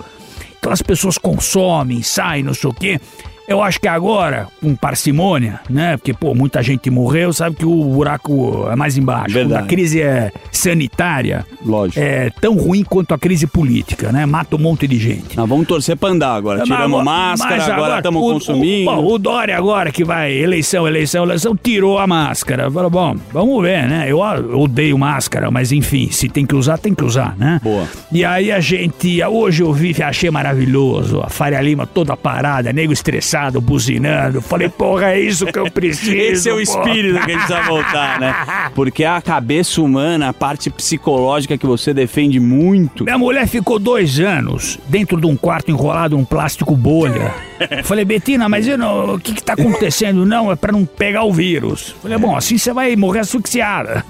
Então 0.60 0.74
as 0.74 0.82
pessoas 0.82 1.18
consomem, 1.18 2.04
saem, 2.04 2.44
não 2.44 2.54
sei 2.54 2.70
o 2.70 2.74
quê. 2.74 3.00
Eu 3.48 3.62
acho 3.64 3.80
que 3.80 3.88
agora, 3.88 4.48
com 4.62 4.76
parcimônia, 4.76 5.62
né? 5.70 5.96
Porque, 5.98 6.14
pô, 6.14 6.36
muita 6.36 6.62
gente 6.62 6.90
morreu, 6.90 7.32
sabe 7.32 7.56
que 7.56 7.66
o 7.66 7.84
buraco 7.86 8.68
é 8.72 8.76
mais 8.76 8.98
embaixo. 8.98 9.34
Verdade. 9.34 9.64
A 9.64 9.66
crise 9.68 10.02
é 10.02 10.32
sanitária. 10.52 11.46
Lógico. 11.66 12.00
É 12.00 12.30
tão 12.42 12.56
ruim 12.56 12.84
quanto 12.84 13.14
a 13.14 13.18
crise 13.18 13.48
política, 13.48 14.12
né? 14.12 14.26
Mata 14.26 14.56
um 14.56 14.60
monte 14.60 14.88
de 14.88 14.98
gente. 14.98 15.38
Nós 15.38 15.48
vamos 15.48 15.66
torcer 15.68 15.96
pra 15.96 16.10
andar 16.10 16.34
agora. 16.36 16.64
Tiramos 16.64 17.04
máscara, 17.04 17.74
agora 17.74 17.98
estamos 17.98 18.22
o- 18.22 18.34
consumindo. 18.34 18.92
O, 18.92 18.96
bom, 18.96 19.06
o 19.14 19.18
Dória 19.18 19.58
agora 19.58 19.92
que 19.92 20.04
vai, 20.04 20.34
eleição, 20.34 20.88
eleição, 20.88 21.24
eleição, 21.24 21.56
tirou 21.56 21.98
a 22.00 22.06
máscara. 22.06 22.70
Falou, 22.70 22.90
bom, 22.90 23.16
vamos 23.32 23.62
ver, 23.64 23.88
né? 23.88 24.06
Eu, 24.08 24.20
eu 24.22 24.60
odeio 24.60 24.98
máscara, 24.98 25.50
mas 25.50 25.72
enfim, 25.72 26.10
se 26.12 26.28
tem 26.28 26.46
que 26.46 26.54
usar, 26.56 26.78
tem 26.78 26.94
que 26.94 27.04
usar, 27.04 27.36
né? 27.38 27.60
Boa. 27.64 27.88
E 28.12 28.26
aí 28.26 28.52
a 28.52 28.60
gente, 28.60 29.24
hoje 29.24 29.64
eu 29.64 29.72
vi, 29.72 29.96
achei 30.04 30.30
maravilhoso, 30.30 31.22
a 31.24 31.30
Faria 31.30 31.62
Lima 31.62 31.86
toda 31.88 32.16
parada, 32.18 32.74
nego 32.74 32.92
estressado, 32.92 33.37
buzinando. 33.62 34.42
Falei, 34.42 34.70
porra, 34.70 35.12
é 35.14 35.20
isso 35.20 35.46
que 35.46 35.60
eu 35.60 35.70
preciso. 35.72 36.16
Esse 36.18 36.50
é 36.50 36.54
o 36.54 36.56
pô. 36.56 36.62
espírito 36.62 37.20
que 37.20 37.32
a 37.32 37.34
gente 37.36 37.46
precisa 37.46 37.62
voltar, 37.68 38.20
né? 38.20 38.36
Porque 38.76 39.04
a 39.04 39.22
cabeça 39.22 39.82
humana, 39.82 40.30
a 40.30 40.34
parte 40.34 40.70
psicológica 40.70 41.58
que 41.58 41.66
você 41.66 41.94
defende 41.94 42.40
muito. 42.40 43.04
Minha 43.04 43.18
mulher 43.18 43.48
ficou 43.48 43.80
dois 43.80 44.20
anos 44.20 44.80
dentro 44.88 45.20
de 45.20 45.28
um 45.28 45.36
quarto 45.36 45.72
enrolado 45.72 46.16
em 46.16 46.20
um 46.20 46.26
plástico 46.26 46.76
bolha. 46.76 47.34
Falei, 47.84 48.06
Betina, 48.06 48.48
mas 48.48 48.66
não- 48.78 49.16
o 49.16 49.20
que, 49.20 49.34
que 49.34 49.44
tá 49.44 49.54
acontecendo? 49.54 50.26
Não, 50.26 50.52
é 50.52 50.56
pra 50.56 50.72
não 50.72 50.86
pegar 50.86 51.24
o 51.24 51.34
vírus. 51.34 51.96
Falei, 52.02 52.18
bom, 52.18 52.36
assim 52.36 52.58
você 52.58 52.72
vai 52.74 52.96
morrer 52.96 53.20
asfixiada. 53.20 54.06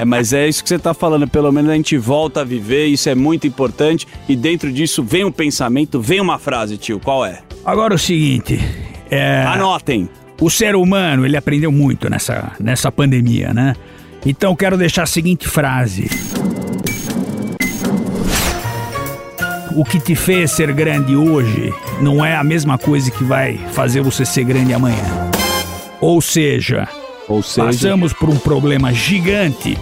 É, 0.00 0.04
mas 0.04 0.32
é 0.32 0.48
isso 0.48 0.62
que 0.62 0.68
você 0.68 0.78
tá 0.78 0.92
falando. 0.94 1.28
Pelo 1.28 1.52
menos 1.52 1.70
a 1.70 1.74
gente 1.74 1.96
volta 1.96 2.40
a 2.40 2.44
viver, 2.44 2.86
isso 2.86 3.08
é 3.08 3.14
muito 3.14 3.46
importante. 3.46 4.06
E 4.28 4.34
dentro 4.36 4.72
disso 4.72 5.02
vem 5.02 5.24
um 5.24 5.32
pensamento, 5.32 6.00
vem 6.00 6.20
uma 6.20 6.38
frase, 6.38 6.76
tio. 6.76 6.98
Qual 7.00 7.24
é? 7.24 7.40
Agora 7.64 7.94
o 7.94 7.98
seguinte. 7.98 8.58
É, 9.10 9.42
Anotem. 9.44 10.08
O 10.40 10.50
ser 10.50 10.74
humano, 10.74 11.24
ele 11.24 11.36
aprendeu 11.36 11.70
muito 11.70 12.10
nessa, 12.10 12.52
nessa 12.58 12.90
pandemia, 12.90 13.54
né? 13.54 13.76
Então 14.26 14.56
quero 14.56 14.76
deixar 14.76 15.04
a 15.04 15.06
seguinte 15.06 15.46
frase. 15.46 16.10
O 19.76 19.84
que 19.84 19.98
te 19.98 20.14
fez 20.14 20.50
ser 20.50 20.72
grande 20.72 21.16
hoje 21.16 21.72
não 22.00 22.24
é 22.24 22.36
a 22.36 22.44
mesma 22.44 22.76
coisa 22.76 23.10
que 23.10 23.24
vai 23.24 23.56
fazer 23.72 24.02
você 24.02 24.24
ser 24.24 24.44
grande 24.44 24.74
amanhã. 24.74 25.30
Ou 26.00 26.20
seja, 26.20 26.88
Ou 27.28 27.42
seja- 27.42 27.66
passamos 27.66 28.12
por 28.12 28.28
um 28.28 28.36
problema 28.38 28.92
gigante 28.92 29.78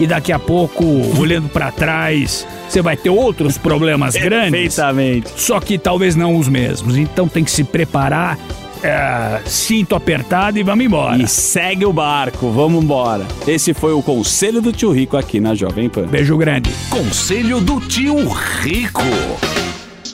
e 0.00 0.06
daqui 0.06 0.32
a 0.32 0.38
pouco, 0.38 0.84
olhando 1.18 1.48
pra 1.48 1.70
trás, 1.70 2.46
você 2.68 2.82
vai 2.82 2.96
ter 2.96 3.10
outros 3.10 3.56
problemas 3.56 4.14
grandes. 4.14 4.50
Perfeitamente. 4.50 5.30
Só 5.36 5.60
que 5.60 5.78
talvez 5.78 6.16
não 6.16 6.36
os 6.36 6.48
mesmos. 6.48 6.96
Então 6.96 7.28
tem 7.28 7.44
que 7.44 7.50
se 7.50 7.64
preparar, 7.64 8.38
é, 8.82 9.40
cinto 9.46 9.94
apertado 9.94 10.58
e 10.58 10.62
vamos 10.62 10.84
embora. 10.84 11.22
E 11.22 11.26
segue 11.26 11.86
o 11.86 11.92
barco, 11.92 12.50
vamos 12.50 12.82
embora. 12.82 13.26
Esse 13.46 13.72
foi 13.72 13.92
o 13.92 14.02
conselho 14.02 14.60
do 14.60 14.72
tio 14.72 14.90
Rico 14.92 15.16
aqui 15.16 15.40
na 15.40 15.54
Jovem 15.54 15.88
Pan. 15.88 16.06
Beijo 16.06 16.36
grande. 16.36 16.70
Conselho 16.90 17.60
do 17.60 17.80
tio 17.80 18.16
Rico. 18.28 19.02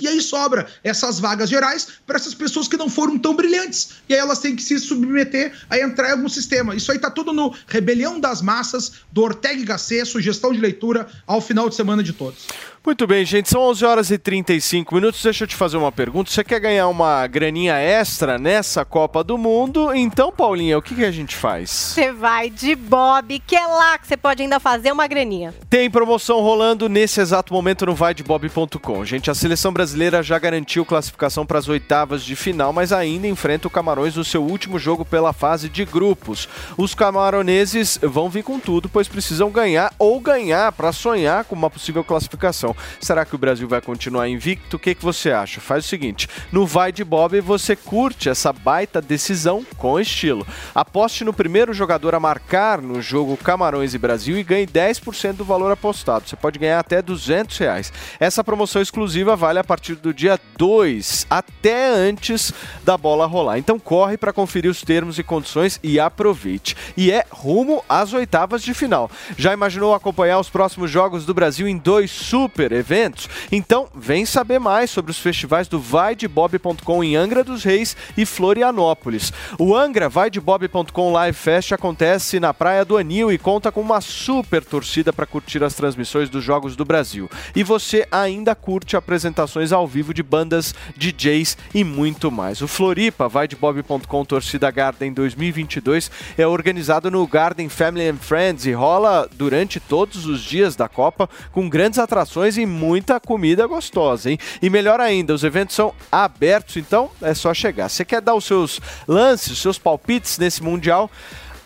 E 0.01 0.09
aí 0.09 0.21
sobra 0.21 0.67
essas 0.83 1.21
vagas 1.21 1.49
gerais 1.49 1.89
para 2.07 2.17
essas 2.17 2.35
pessoas 2.35 2.67
que 2.69 2.77
não 2.77 2.89
foram 2.89 3.19
tão 3.19 3.35
brilhantes. 3.35 3.91
E 4.09 4.15
aí 4.15 4.21
elas 4.21 4.39
têm 4.39 4.57
que 4.57 4.63
se 4.63 4.79
submeter 4.79 5.53
a 5.69 5.79
entrar 5.79 6.09
em 6.09 6.13
algum 6.13 6.29
sistema. 6.29 6.75
Isso 6.75 6.91
aí 6.91 6.99
tá 6.99 7.11
tudo 7.11 7.33
no 7.33 7.55
Rebelião 7.67 8.19
das 8.19 8.43
Massas, 8.43 8.93
do 9.13 9.23
Ortega 9.23 9.65
Gasset, 9.65 10.07
sugestão 10.07 10.53
de 10.53 10.61
leitura 10.61 11.07
ao 11.27 11.41
final 11.41 11.69
de 11.69 11.75
semana 11.75 12.03
de 12.03 12.13
todos. 12.13 12.47
Muito 12.83 13.07
bem, 13.07 13.27
gente, 13.27 13.51
são 13.51 13.61
11 13.61 13.85
horas 13.85 14.11
e 14.11 14.17
35 14.17 14.95
minutos. 14.95 15.23
Deixa 15.23 15.45
eu 15.45 15.49
te 15.49 15.55
fazer 15.55 15.77
uma 15.77 15.93
pergunta. 15.93 16.31
Você 16.31 16.43
quer 16.43 16.59
ganhar 16.59 16.89
uma 16.89 17.27
graninha 17.27 17.75
extra 17.75 18.39
nessa 18.39 18.87
Copa 18.87 19.23
do 19.23 19.37
Mundo? 19.37 19.95
Então, 19.95 20.33
Paulinha, 20.33 20.79
o 20.79 20.83
que, 20.83 20.95
que 20.95 21.05
a 21.05 21.11
gente 21.11 21.37
faz? 21.37 21.71
Você 21.71 22.11
vai 22.11 22.49
de 22.49 22.75
Bob, 22.75 23.39
que 23.47 23.55
é 23.55 23.67
lá 23.67 23.99
que 23.99 24.07
você 24.07 24.17
pode 24.17 24.43
ainda 24.43 24.59
fazer 24.59 24.93
uma 24.93 25.07
graninha. 25.07 25.55
Tem 25.69 25.91
promoção 25.91 26.41
rolando 26.41 26.89
nesse 26.89 27.21
exato 27.21 27.53
momento 27.53 27.85
no 27.85 27.95
vaidebob.com. 27.95 29.05
Gente, 29.05 29.31
a 29.31 29.35
seleção 29.35 29.75
brasileira 29.75 30.23
já 30.23 30.39
garantiu 30.39 30.87
classificação 30.87 31.45
para 31.45 31.59
as 31.59 31.69
oitavas 31.69 32.25
de 32.25 32.35
final, 32.35 32.73
mas 32.73 32.95
ainda 32.95 33.27
enfrenta 33.27 33.69
o 33.69 33.71
Camarões 33.71 34.17
no 34.17 34.25
seu 34.25 34.43
último 34.43 34.79
jogo 34.79 35.05
pela 35.05 35.35
fase 35.35 35.69
de 35.69 35.85
grupos. 35.85 36.49
Os 36.79 36.95
camaroneses 36.95 37.99
vão 38.03 38.31
vir 38.31 38.43
com 38.43 38.59
tudo, 38.59 38.89
pois 38.89 39.07
precisam 39.07 39.51
ganhar 39.51 39.93
ou 39.99 40.19
ganhar 40.19 40.73
para 40.73 40.93
sonhar 40.93 41.45
com 41.45 41.55
uma 41.55 41.69
possível 41.69 42.03
classificação. 42.03 42.70
Será 43.01 43.25
que 43.25 43.35
o 43.35 43.39
Brasil 43.39 43.69
vai 43.69 43.81
continuar 43.81 44.29
invicto? 44.29 44.77
O 44.77 44.79
que, 44.79 44.95
que 44.95 45.03
você 45.03 45.31
acha? 45.31 45.61
Faz 45.61 45.85
o 45.85 45.89
seguinte: 45.89 46.29
no 46.53 46.67
Vai 46.67 46.93
de 46.93 47.05
Bob 47.05 47.41
você 47.41 47.75
curte 47.75 48.29
essa 48.29 48.53
baita 48.53 49.01
decisão 49.01 49.65
com 49.77 49.99
estilo. 49.99 50.47
Aposte 50.75 51.25
no 51.25 51.33
primeiro 51.33 51.73
jogador 51.73 52.15
a 52.15 52.21
marcar 52.21 52.81
no 52.81 53.01
jogo 53.01 53.37
Camarões 53.37 53.95
e 53.95 53.99
Brasil 53.99 54.39
e 54.39 54.43
ganhe 54.43 54.67
10% 54.67 55.35
do 55.35 55.45
valor 55.45 55.73
apostado. 55.73 56.29
Você 56.29 56.37
pode 56.37 56.59
ganhar 56.59 56.79
até 56.79 57.01
200 57.01 57.57
reais. 57.59 57.93
Essa 58.19 58.45
promoção 58.45 58.83
exclusiva 58.83 59.37
vale 59.37 59.59
a 59.59 59.65
partir 59.65 59.95
do 59.95 60.13
dia 60.13 60.39
2 60.57 61.27
até 61.31 61.89
antes 61.89 62.53
da 62.85 62.97
bola 62.97 63.27
rolar. 63.27 63.59
Então 63.59 63.79
corre 63.79 64.17
para 64.17 64.33
conferir 64.33 64.71
os 64.71 64.83
termos 64.83 65.19
e 65.19 65.23
condições 65.23 65.81
e 65.83 65.99
aproveite. 65.99 66.77
E 66.97 67.11
é 67.11 67.25
rumo 67.31 67.85
às 67.89 68.13
oitavas 68.13 68.63
de 68.63 68.75
final. 68.75 69.11
Já 69.37 69.53
imaginou 69.53 69.95
acompanhar 69.95 70.39
os 70.39 70.51
próximos 70.51 70.91
jogos 70.91 71.25
do 71.25 71.33
Brasil 71.33 71.67
em 71.67 71.79
dois 71.79 72.11
super 72.11 72.60
eventos? 72.63 73.29
Então 73.51 73.89
vem 73.95 74.25
saber 74.25 74.59
mais 74.59 74.91
sobre 74.91 75.11
os 75.11 75.19
festivais 75.19 75.69
do 75.69 75.79
vaidebob.com 75.79 77.05
em 77.05 77.17
Angra 77.17 77.43
dos 77.43 77.65
Reis 77.65 77.97
e 78.17 78.27
Florianópolis. 78.27 79.33
O 79.59 79.75
Angra 79.75 80.09
vaidebob.com 80.09 81.13
Live 81.13 81.37
Fest 81.37 81.73
acontece 81.73 82.39
na 82.39 82.53
Praia 82.53 82.85
do 82.85 82.97
Anil 82.97 83.33
e 83.33 83.39
conta 83.39 83.73
com 83.73 83.81
uma 83.81 84.01
super 84.01 84.65
torcida 84.65 85.13
para 85.13 85.27
curtir 85.27 85.63
as 85.65 85.75
transmissões 85.75 86.29
dos 86.29 86.45
jogos 86.45 86.77
do 86.77 86.85
Brasil. 86.85 87.29
E 87.55 87.63
você 87.63 88.07
ainda 88.11 88.55
curte 88.55 88.97
apresentações 88.97 89.73
ao 89.73 89.87
vivo 89.87 90.13
de 90.13 90.23
bandas, 90.23 90.75
DJs 90.97 91.57
e 91.75 91.85
muito 91.85 92.31
mais. 92.31 92.61
O 92.61 92.69
Floripa 92.69 93.29
vaidebob.com 93.29 94.25
Torcida 94.25 94.71
Garden 94.71 95.13
2022 95.13 96.11
é 96.37 96.47
organizado 96.47 97.11
no 97.11 97.27
Garden 97.27 97.69
Family 97.69 98.09
and 98.09 98.17
Friends 98.17 98.67
e 98.67 98.73
rola 98.73 99.29
durante 99.33 99.81
todos 99.81 100.27
os 100.27 100.41
dias 100.43 100.77
da 100.77 100.89
Copa 100.89 101.29
com 101.53 101.69
grandes 101.69 101.99
atrações 101.99 102.50
e 102.57 102.67
muita 102.67 103.21
comida 103.21 103.67
gostosa, 103.67 104.31
hein? 104.31 104.39
E 104.61 104.71
melhor 104.71 105.01
ainda, 105.01 105.35
os 105.35 105.45
eventos 105.45 105.75
são 105.75 105.95
abertos, 106.11 106.77
então 106.77 107.11
é 107.21 107.35
só 107.35 107.53
chegar. 107.53 107.89
Você 107.89 108.05
quer 108.05 108.21
dar 108.21 108.35
os 108.35 108.45
seus 108.45 108.81
lances, 109.07 109.53
os 109.53 109.59
seus 109.61 109.79
palpites 109.79 110.39
nesse 110.39 110.63
Mundial? 110.63 111.11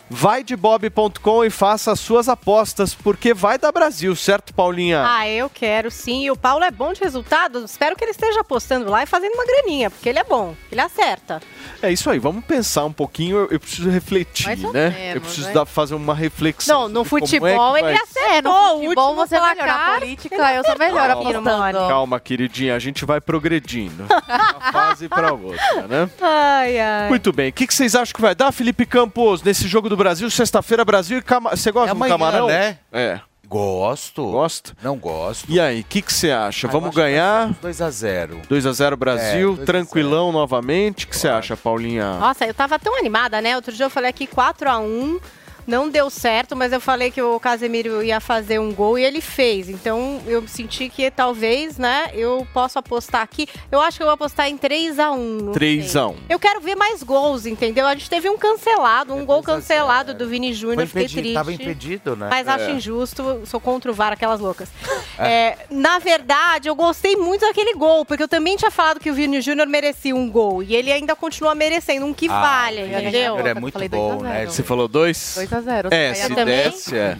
Vai 0.08 0.44
de 0.44 0.54
bob.com 0.54 1.44
e 1.44 1.50
faça 1.50 1.90
as 1.92 1.98
suas 1.98 2.28
apostas, 2.28 2.94
porque 2.94 3.32
vai 3.32 3.58
dar 3.58 3.72
Brasil, 3.72 4.14
certo, 4.14 4.52
Paulinha? 4.52 5.02
Ah, 5.04 5.26
eu 5.28 5.48
quero 5.48 5.90
sim. 5.90 6.24
E 6.24 6.30
o 6.30 6.36
Paulo 6.36 6.62
é 6.62 6.70
bom 6.70 6.92
de 6.92 7.00
resultado. 7.00 7.64
Espero 7.64 7.96
que 7.96 8.04
ele 8.04 8.10
esteja 8.10 8.40
apostando 8.40 8.90
lá 8.90 9.02
e 9.02 9.06
fazendo 9.06 9.32
uma 9.34 9.44
graninha, 9.44 9.90
porque 9.90 10.08
ele 10.08 10.18
é 10.18 10.24
bom. 10.24 10.54
Ele 10.70 10.80
acerta. 10.80 11.40
É 11.82 11.90
isso 11.90 12.08
aí, 12.08 12.18
vamos 12.18 12.44
pensar 12.44 12.84
um 12.84 12.92
pouquinho. 12.92 13.36
Eu, 13.38 13.48
eu 13.52 13.60
preciso 13.60 13.90
refletir, 13.90 14.46
Mais 14.46 14.64
ou 14.64 14.72
né? 14.72 14.90
menos, 14.90 15.14
eu 15.16 15.20
preciso 15.22 15.48
né? 15.48 15.54
dar, 15.54 15.66
fazer 15.66 15.94
uma 15.94 16.14
reflexão. 16.14 16.82
Não, 16.82 16.88
no 16.88 16.94
como 17.04 17.26
futebol 17.26 17.76
é 17.76 17.80
que 17.80 17.86
ele 17.86 17.94
vai 17.94 18.02
acertou. 18.02 18.32
É, 18.34 18.42
no 18.42 18.76
o 18.76 18.82
futebol 18.82 19.14
você 19.14 19.36
é 19.36 19.40
na 19.40 19.54
placar, 19.54 20.00
política 20.00 20.34
ele 20.34 20.58
eu 20.58 20.64
sou 20.64 20.78
melhor 20.78 21.10
apostando. 21.10 21.88
Calma, 21.88 22.20
queridinha, 22.20 22.76
a 22.76 22.78
gente 22.78 23.04
vai 23.04 23.20
progredindo. 23.20 24.04
de 24.04 24.12
uma 24.54 24.72
fase 24.72 25.08
para 25.08 25.32
outra, 25.32 25.88
né? 25.88 26.10
Ai, 26.20 26.78
ai. 26.78 27.08
Muito 27.08 27.32
bem. 27.32 27.50
O 27.50 27.52
que, 27.52 27.66
que 27.66 27.74
vocês 27.74 27.94
acham 27.94 28.14
que 28.14 28.20
vai 28.20 28.34
dar, 28.34 28.52
Felipe 28.52 28.86
Campos, 28.86 29.42
nesse 29.42 29.66
jogo 29.66 29.88
do 29.88 29.96
Brasil, 29.96 30.03
sexta-feira, 30.30 30.84
Brasil 30.84 31.18
e 31.18 31.22
Camarão? 31.22 31.56
Você 31.56 31.70
gosta 31.72 31.90
É 31.90 31.94
do 31.94 31.96
amanhã, 31.96 32.12
Camarão? 32.14 32.46
né? 32.46 32.78
É. 32.92 33.20
Gosto. 33.46 34.30
Gosta? 34.32 34.72
Não 34.82 34.96
gosto. 34.96 35.44
E 35.50 35.60
aí, 35.60 35.80
o 35.80 35.84
que, 35.84 36.00
que 36.02 36.12
você 36.12 36.30
acha? 36.30 36.66
Ah, 36.66 36.70
Vamos 36.70 36.94
ganhar? 36.94 37.50
2x0. 37.62 38.46
2x0 38.48 38.96
Brasil, 38.96 39.28
É, 39.28 39.40
2 39.42 39.50
a 39.52 39.54
0. 39.56 39.64
tranquilão 39.66 40.32
novamente. 40.32 41.04
O 41.04 41.08
que 41.08 41.16
você 41.16 41.28
acha, 41.28 41.56
Paulinha? 41.56 42.14
Nossa, 42.18 42.46
eu 42.46 42.54
tava 42.54 42.78
tão 42.78 42.96
animada, 42.98 43.40
né? 43.40 43.54
Outro 43.54 43.72
dia 43.72 43.86
eu 43.86 43.90
falei 43.90 44.10
aqui 44.10 44.26
4x1. 44.26 45.20
Não 45.66 45.88
deu 45.88 46.10
certo, 46.10 46.54
mas 46.54 46.72
eu 46.72 46.80
falei 46.80 47.10
que 47.10 47.22
o 47.22 47.40
Casemiro 47.40 48.02
ia 48.02 48.20
fazer 48.20 48.58
um 48.58 48.72
gol 48.72 48.98
e 48.98 49.04
ele 49.04 49.20
fez. 49.20 49.68
Então 49.68 50.20
eu 50.26 50.46
senti 50.46 50.88
que 50.88 51.10
talvez, 51.10 51.78
né, 51.78 52.10
eu 52.12 52.46
posso 52.52 52.78
apostar 52.78 53.22
aqui. 53.22 53.48
Eu 53.70 53.80
acho 53.80 53.96
que 53.96 54.02
eu 54.02 54.06
vou 54.06 54.14
apostar 54.14 54.48
em 54.48 54.56
3 54.56 54.98
a 54.98 55.10
1 55.10 55.52
3 55.52 55.96
a 55.96 56.08
1 56.08 56.16
Eu 56.28 56.38
quero 56.38 56.60
ver 56.60 56.74
mais 56.74 57.02
gols, 57.02 57.46
entendeu? 57.46 57.86
A 57.86 57.94
gente 57.94 58.10
teve 58.10 58.28
um 58.28 58.36
cancelado, 58.36 59.14
um 59.14 59.24
gol 59.24 59.42
cancelado 59.42 60.12
do 60.14 60.28
Vini 60.28 60.52
Júnior, 60.52 60.86
Foi 60.86 60.86
fiquei 60.86 61.02
impedido, 61.02 61.20
triste. 61.22 61.34
tava 61.34 61.52
impedido, 61.52 62.16
né? 62.16 62.28
Mas 62.30 62.46
acho 62.48 62.64
É. 62.64 62.70
injusto, 62.72 63.40
sou 63.46 63.60
contra 63.60 63.90
o 63.90 63.94
VAR, 63.94 64.12
aquelas 64.12 64.40
loucas. 64.40 64.68
É, 65.16 65.56
na 65.70 66.00
verdade, 66.00 66.68
eu 66.68 66.74
gostei 66.74 67.14
muito 67.14 67.42
daquele 67.42 67.74
gol, 67.74 68.04
porque 68.04 68.22
eu 68.24 68.26
também 68.28 68.56
tinha 68.56 68.70
falado 68.70 68.98
que 68.98 69.08
o 69.08 69.14
Vini 69.14 69.40
Júnior 69.40 69.68
merecia 69.68 70.14
um 70.14 70.28
gol. 70.28 70.60
E 70.60 70.74
ele 70.74 70.90
ainda 70.90 71.14
continua 71.14 71.54
merecendo, 71.54 72.04
um 72.04 72.12
que 72.12 72.28
Ah, 72.28 72.40
vale, 72.40 72.82
o 72.82 72.86
Vini 72.86 73.00
entendeu? 73.00 73.36
Júnior 73.36 73.46
é 73.46 73.54
muito 73.60 73.78
bom, 73.88 74.08
2 74.18 74.20
a 74.20 74.24
né? 74.24 74.38
0. 74.40 74.50
Você 74.50 74.62
falou 74.64 74.88
dois? 74.88 75.34
2 75.36 75.52
a 75.56 75.60
0. 75.60 75.88
É, 75.92 76.14
se 76.14 76.34
desse, 76.34 76.96
é. 76.96 77.18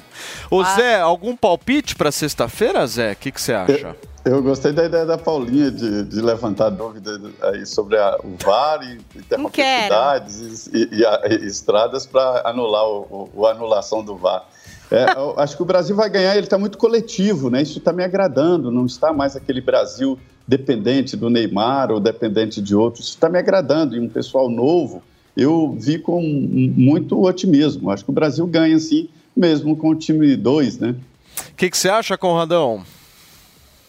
Ô 0.51 0.63
Zé, 0.65 1.01
algum 1.01 1.37
palpite 1.37 1.95
pra 1.97 2.11
sexta-feira, 2.13 2.87
Zé? 2.87 3.13
O 3.13 3.17
que 3.17 3.33
você 3.41 3.53
acha? 3.53 3.97
Eu 4.25 4.43
gostei 4.43 4.73
da 4.73 4.85
ideia 4.87 5.05
da 5.05 5.19
Paulinha 5.19 5.71
de, 5.71 6.05
de 6.05 6.21
levantar 6.23 6.71
dúvida 6.71 7.21
aí 7.43 7.67
sobre 7.67 7.99
a- 7.99 8.17
o 8.25 8.37
VAR 8.43 8.81
e 8.83 8.99
interrompibilidades 9.19 10.67
e, 10.69 10.89
e- 10.93 11.05
a- 11.05 11.21
e 11.31 11.47
estradas 11.47 12.07
para 12.07 12.43
anular 12.45 12.85
o, 12.89 13.31
o- 13.35 13.47
a 13.47 13.51
anulação 13.51 14.03
do 14.03 14.17
VAR. 14.17 14.45
É, 14.91 15.13
eu 15.19 15.35
acho 15.39 15.57
que 15.57 15.63
o 15.63 15.67
Brasil 15.67 15.95
vai 15.95 16.09
ganhar, 16.09 16.35
ele 16.37 16.47
está 16.47 16.59
muito 16.59 16.79
coletivo, 16.79 17.51
né? 17.51 17.63
Isso 17.63 17.79
está 17.79 17.93
me 17.93 18.03
agradando, 18.05 18.71
não 18.71 18.87
está 18.87 19.13
mais 19.13 19.37
aquele 19.37 19.61
Brasil 19.61 20.19
dependente 20.47 21.17
do 21.17 21.29
Neymar 21.31 21.91
ou 21.91 22.01
dependente 22.01 22.61
de 22.63 22.75
outros. 22.75 23.07
Isso 23.07 23.15
está 23.15 23.29
me 23.29 23.39
agradando. 23.39 23.97
E 23.97 24.01
um 24.01 24.09
pessoal 24.09 24.49
novo, 24.49 25.03
eu 25.37 25.77
vi 25.79 25.99
com 25.99 26.21
muito 26.23 27.21
otimismo. 27.23 27.91
Acho 27.91 28.05
que 28.05 28.11
o 28.11 28.15
Brasil 28.15 28.47
ganha, 28.47 28.79
sim, 28.79 29.09
mesmo 29.37 29.77
com 29.77 29.91
o 29.91 29.95
time 29.95 30.37
2, 30.37 30.79
né? 30.79 30.95
O 31.51 31.55
que, 31.57 31.69
que 31.71 31.77
você 31.77 31.89
acha, 31.89 32.17
Conradão? 32.17 32.85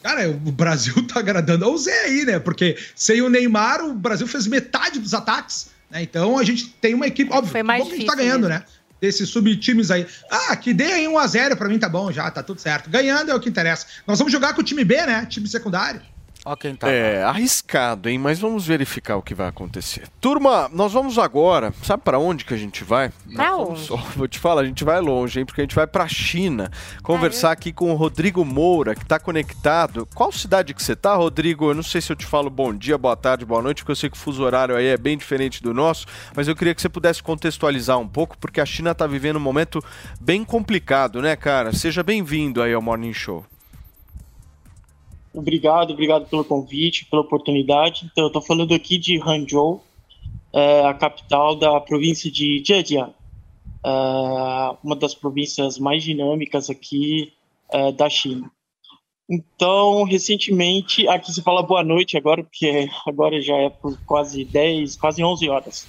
Cara, 0.02 0.30
o 0.30 0.52
Brasil 0.52 0.94
tá 1.08 1.20
agradando 1.20 1.66
ao 1.66 1.78
Zé 1.78 2.06
aí, 2.06 2.26
né? 2.26 2.40
Porque 2.40 2.78
sem 2.96 3.22
o 3.22 3.30
Neymar, 3.30 3.84
o 3.84 3.94
Brasil 3.94 4.28
fez 4.28 4.48
metade 4.48 5.00
dos 5.00 5.14
ataques. 5.14 5.70
Né? 5.90 6.04
Então 6.04 6.38
a 6.38 6.44
gente 6.44 6.68
tem 6.82 6.94
uma 6.94 7.08
equipe. 7.08 7.32
Óbvio, 7.32 7.52
Foi 7.52 7.64
mais 7.64 7.84
bom 7.84 7.90
que 7.90 7.96
a 7.96 7.98
gente 7.98 8.06
tá 8.08 8.14
difícil 8.14 8.30
ganhando, 8.32 8.48
mesmo. 8.50 8.64
né? 8.64 8.66
Desses 9.02 9.30
subtimes 9.30 9.92
aí. 9.92 10.06
Ah, 10.32 10.56
que 10.56 10.74
dê 10.74 10.86
aí 10.86 11.06
1x0 11.06 11.56
pra 11.56 11.68
mim, 11.68 11.78
tá 11.78 11.90
bom 11.90 12.12
já, 12.12 12.30
tá 12.32 12.42
tudo 12.42 12.62
certo. 12.62 12.90
Ganhando 12.90 13.30
é 13.30 13.36
o 13.36 13.40
que 13.40 13.50
interessa. 13.50 13.86
Nós 14.08 14.18
vamos 14.18 14.32
jogar 14.32 14.54
com 14.54 14.62
o 14.62 14.64
time 14.64 14.84
B, 14.84 14.96
né? 15.06 15.26
Time 15.26 15.48
secundário. 15.48 16.02
Ó 16.46 16.56
quem 16.56 16.76
tá 16.76 16.88
É, 16.88 17.24
arriscado, 17.24 18.08
hein? 18.08 18.20
Mas 18.20 18.40
vamos 18.40 18.68
verificar 18.68 19.16
o 19.18 19.22
que 19.22 19.34
vai 19.34 19.48
acontecer. 19.48 20.04
Turma, 20.22 20.70
nós 20.72 20.94
vamos 20.94 21.18
agora. 21.18 21.74
Sabe 21.82 22.04
pra 22.04 22.20
onde 22.20 22.46
que 22.46 22.54
a 22.54 22.58
gente 22.58 22.84
vai? 22.84 23.12
Pra 23.34 23.56
onde? 23.56 23.80
só- 23.82 23.96
vou 24.16 24.28
te 24.28 24.38
falar, 24.38 24.62
a 24.62 24.66
gente 24.66 24.84
vai 24.84 25.02
longe, 25.02 25.40
hein? 25.40 25.46
Porque 25.46 25.62
a 25.62 25.64
gente 25.64 25.76
vai 25.76 25.88
pra 25.88 26.08
China 26.08 26.70
conversar 27.02 27.52
aqui 27.52 27.74
com 27.74 27.92
o 27.92 27.96
Rodrigo 27.96 28.46
Moura, 28.46 28.94
que 28.94 29.04
tá 29.04 29.18
conectado. 29.20 30.08
Qual 30.14 30.32
cidade 30.32 30.74
que 30.74 30.84
você 30.84 30.96
tá, 30.96 31.16
Rodrigo? 31.16 31.70
Eu 31.72 31.74
não 31.76 31.84
sei 31.84 32.00
se 32.00 32.12
eu 32.12 32.16
te 32.16 32.26
falo 32.26 32.50
bom 32.50 32.74
dia, 32.74 32.98
boa 32.98 33.16
tarde, 33.16 33.44
boa 33.44 33.62
noite, 33.62 33.80
porque 33.82 33.92
eu 33.94 33.96
sei 33.96 34.10
que 34.10 34.16
o 34.16 34.20
fuso 34.20 34.44
horário 34.44 34.76
aí 34.76 34.86
é 34.86 34.98
bem 34.98 35.18
diferente 35.18 35.64
do 35.64 35.74
nosso, 35.74 36.06
mas 36.36 36.48
eu 36.48 36.56
queria 36.56 36.76
que 36.76 36.82
você 36.82 36.90
pudesse 36.90 37.24
contextualizar 37.24 37.98
um 37.98 38.08
pouco, 38.08 38.38
porque 38.38 38.62
a 38.62 38.66
China 38.66 38.94
tá 38.94 39.08
vivendo 39.08 39.38
um 39.38 39.40
momento 39.40 39.84
bem 40.22 40.44
complicado, 40.46 41.22
né, 41.22 41.36
cara? 41.36 41.74
Seja 41.74 42.04
bem-vindo 42.04 42.62
aí 42.62 42.74
ao 42.74 42.82
Morning 42.84 43.14
Show. 43.14 43.44
Obrigado, 45.36 45.91
obrigado 45.91 46.30
pelo 46.30 46.45
convite, 46.45 47.06
pela 47.06 47.22
oportunidade. 47.22 48.10
Então, 48.10 48.24
eu 48.24 48.28
estou 48.28 48.41
falando 48.41 48.74
aqui 48.74 48.98
de 48.98 49.20
Hangzhou, 49.22 49.84
é, 50.53 50.86
a 50.86 50.94
capital 50.94 51.56
da 51.56 51.82
província 51.82 52.32
de 52.32 52.64
Zhejiang, 52.66 53.12
é, 53.86 54.78
uma 54.82 54.95
das 54.95 55.14
províncias 55.14 55.78
mais 55.78 56.03
dinâmicas 56.03 56.70
aqui 56.70 57.34
é, 57.70 57.91
da 57.91 58.10
China. 58.10 58.49
Então, 59.30 60.03
recentemente, 60.03 61.06
aqui 61.10 61.34
se 61.34 61.41
fala 61.41 61.62
boa 61.62 61.84
noite 61.84 62.16
agora, 62.16 62.41
porque 62.41 62.88
agora 63.06 63.41
já 63.41 63.57
é 63.57 63.70
por 63.70 63.98
quase 64.06 64.45
10, 64.45 64.95
quase 64.95 65.22
11 65.22 65.49
horas. 65.49 65.88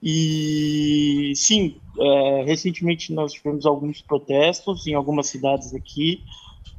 E 0.00 1.32
sim, 1.34 1.74
é, 1.98 2.44
recentemente 2.44 3.12
nós 3.12 3.32
tivemos 3.32 3.66
alguns 3.66 4.00
protestos 4.00 4.86
em 4.86 4.94
algumas 4.94 5.26
cidades 5.26 5.74
aqui, 5.74 6.22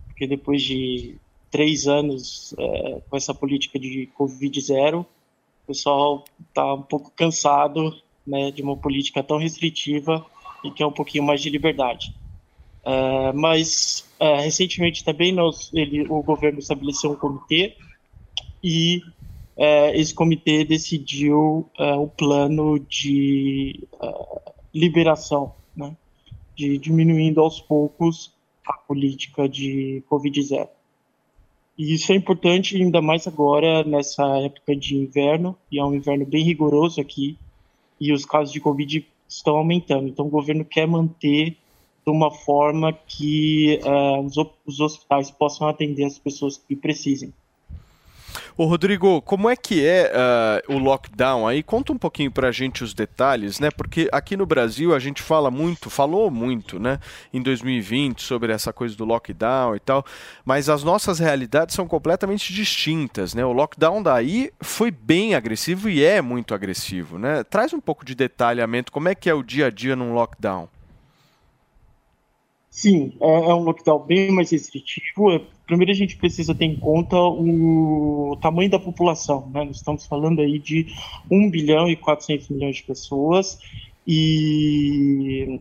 porque 0.07 0.25
depois 0.25 0.61
de 0.61 1.17
três 1.51 1.87
anos 1.87 2.53
é, 2.57 3.01
com 3.09 3.17
essa 3.17 3.33
política 3.33 3.79
de 3.79 4.07
Covid 4.15 4.61
zero, 4.61 5.01
o 5.63 5.67
pessoal 5.67 6.25
está 6.47 6.73
um 6.73 6.81
pouco 6.81 7.11
cansado 7.15 7.95
né, 8.25 8.51
de 8.51 8.61
uma 8.61 8.77
política 8.77 9.23
tão 9.23 9.37
restritiva 9.37 10.25
e 10.63 10.71
quer 10.71 10.85
um 10.85 10.91
pouquinho 10.91 11.23
mais 11.23 11.41
de 11.41 11.49
liberdade. 11.49 12.13
É, 12.83 13.31
mas 13.33 14.07
é, 14.19 14.41
recentemente 14.41 15.03
também 15.03 15.31
nós, 15.31 15.71
ele, 15.73 16.05
o 16.09 16.21
governo 16.21 16.59
estabeleceu 16.59 17.11
um 17.11 17.15
comitê 17.15 17.75
e 18.63 19.01
é, 19.57 19.99
esse 19.99 20.13
comitê 20.13 20.63
decidiu 20.63 21.69
é, 21.77 21.93
o 21.93 22.07
plano 22.07 22.79
de 22.79 23.87
é, 24.01 24.51
liberação, 24.73 25.53
né, 25.75 25.95
de 26.55 26.77
diminuindo 26.77 27.41
aos 27.41 27.59
poucos 27.59 28.33
a 28.65 28.73
política 28.73 29.49
de 29.49 30.03
Covid 30.07 30.41
zero. 30.43 30.69
E 31.79 31.93
isso 31.93 32.11
é 32.11 32.15
importante 32.15 32.75
ainda 32.75 33.01
mais 33.01 33.25
agora 33.25 33.85
nessa 33.85 34.21
época 34.39 34.75
de 34.75 34.97
inverno, 34.97 35.55
e 35.71 35.79
é 35.79 35.85
um 35.85 35.95
inverno 35.95 36.25
bem 36.25 36.43
rigoroso 36.43 36.99
aqui, 36.99 37.37
e 37.97 38.11
os 38.11 38.25
casos 38.25 38.51
de 38.51 38.59
Covid 38.59 39.07
estão 39.29 39.55
aumentando. 39.55 40.09
Então 40.09 40.25
o 40.25 40.29
governo 40.29 40.65
quer 40.65 40.85
manter 40.85 41.51
de 42.05 42.11
uma 42.11 42.31
forma 42.31 42.91
que 42.91 43.79
eh, 43.81 44.19
os, 44.19 44.35
os 44.65 44.81
hospitais 44.81 45.31
possam 45.31 45.69
atender 45.69 46.03
as 46.03 46.19
pessoas 46.19 46.57
que 46.57 46.75
precisem. 46.75 47.31
Ô 48.59 48.65
Rodrigo, 48.65 49.21
como 49.21 49.49
é 49.49 49.55
que 49.55 49.85
é 49.85 50.11
ah, 50.13 50.61
o 50.67 50.77
lockdown 50.77 51.47
aí? 51.47 51.63
Conta 51.63 51.93
um 51.93 51.97
pouquinho 51.97 52.29
pra 52.29 52.51
gente 52.51 52.83
os 52.83 52.93
detalhes, 52.93 53.57
né? 53.57 53.71
Porque 53.71 54.09
aqui 54.11 54.35
no 54.35 54.45
Brasil 54.45 54.93
a 54.93 54.99
gente 54.99 55.21
fala 55.21 55.49
muito, 55.49 55.89
falou 55.89 56.29
muito, 56.29 56.77
né? 56.77 56.99
Em 57.33 57.41
2020 57.41 58.21
sobre 58.21 58.51
essa 58.51 58.73
coisa 58.73 58.97
do 58.97 59.05
lockdown 59.05 59.77
e 59.77 59.79
tal, 59.79 60.03
mas 60.43 60.67
as 60.67 60.83
nossas 60.83 61.19
realidades 61.19 61.73
são 61.73 61.87
completamente 61.87 62.51
distintas, 62.51 63.33
né? 63.33 63.45
O 63.45 63.53
lockdown 63.53 64.03
daí 64.03 64.51
foi 64.59 64.91
bem 64.91 65.35
agressivo 65.35 65.87
e 65.87 66.03
é 66.03 66.21
muito 66.21 66.53
agressivo, 66.53 67.17
né? 67.17 67.45
Traz 67.45 67.71
um 67.71 67.79
pouco 67.79 68.03
de 68.03 68.13
detalhamento, 68.13 68.91
como 68.91 69.07
é 69.07 69.15
que 69.15 69.29
é 69.29 69.33
o 69.33 69.41
dia 69.41 69.67
a 69.67 69.69
dia 69.69 69.95
num 69.95 70.13
lockdown? 70.13 70.67
Sim, 72.69 73.13
é, 73.21 73.25
é 73.25 73.53
um 73.53 73.63
lockdown 73.63 73.99
bem 73.99 74.31
mais 74.31 74.51
restritivo. 74.51 75.31
É, 75.31 75.41
Primeiro 75.69 75.91
a 75.91 75.95
gente 75.95 76.17
precisa 76.17 76.55
ter 76.55 76.65
em 76.65 76.75
conta 76.75 77.15
o 77.15 78.35
tamanho 78.41 78.71
da 78.71 78.79
população, 78.79 79.47
né? 79.51 79.63
Nós 79.65 79.75
estamos 79.77 80.03
falando 80.07 80.41
aí 80.41 80.57
de 80.57 80.87
1 81.29 81.47
bilhão 81.51 81.87
e 81.87 81.95
400 81.95 82.49
milhões 82.49 82.77
de 82.77 82.83
pessoas 82.83 83.59
e, 84.05 85.59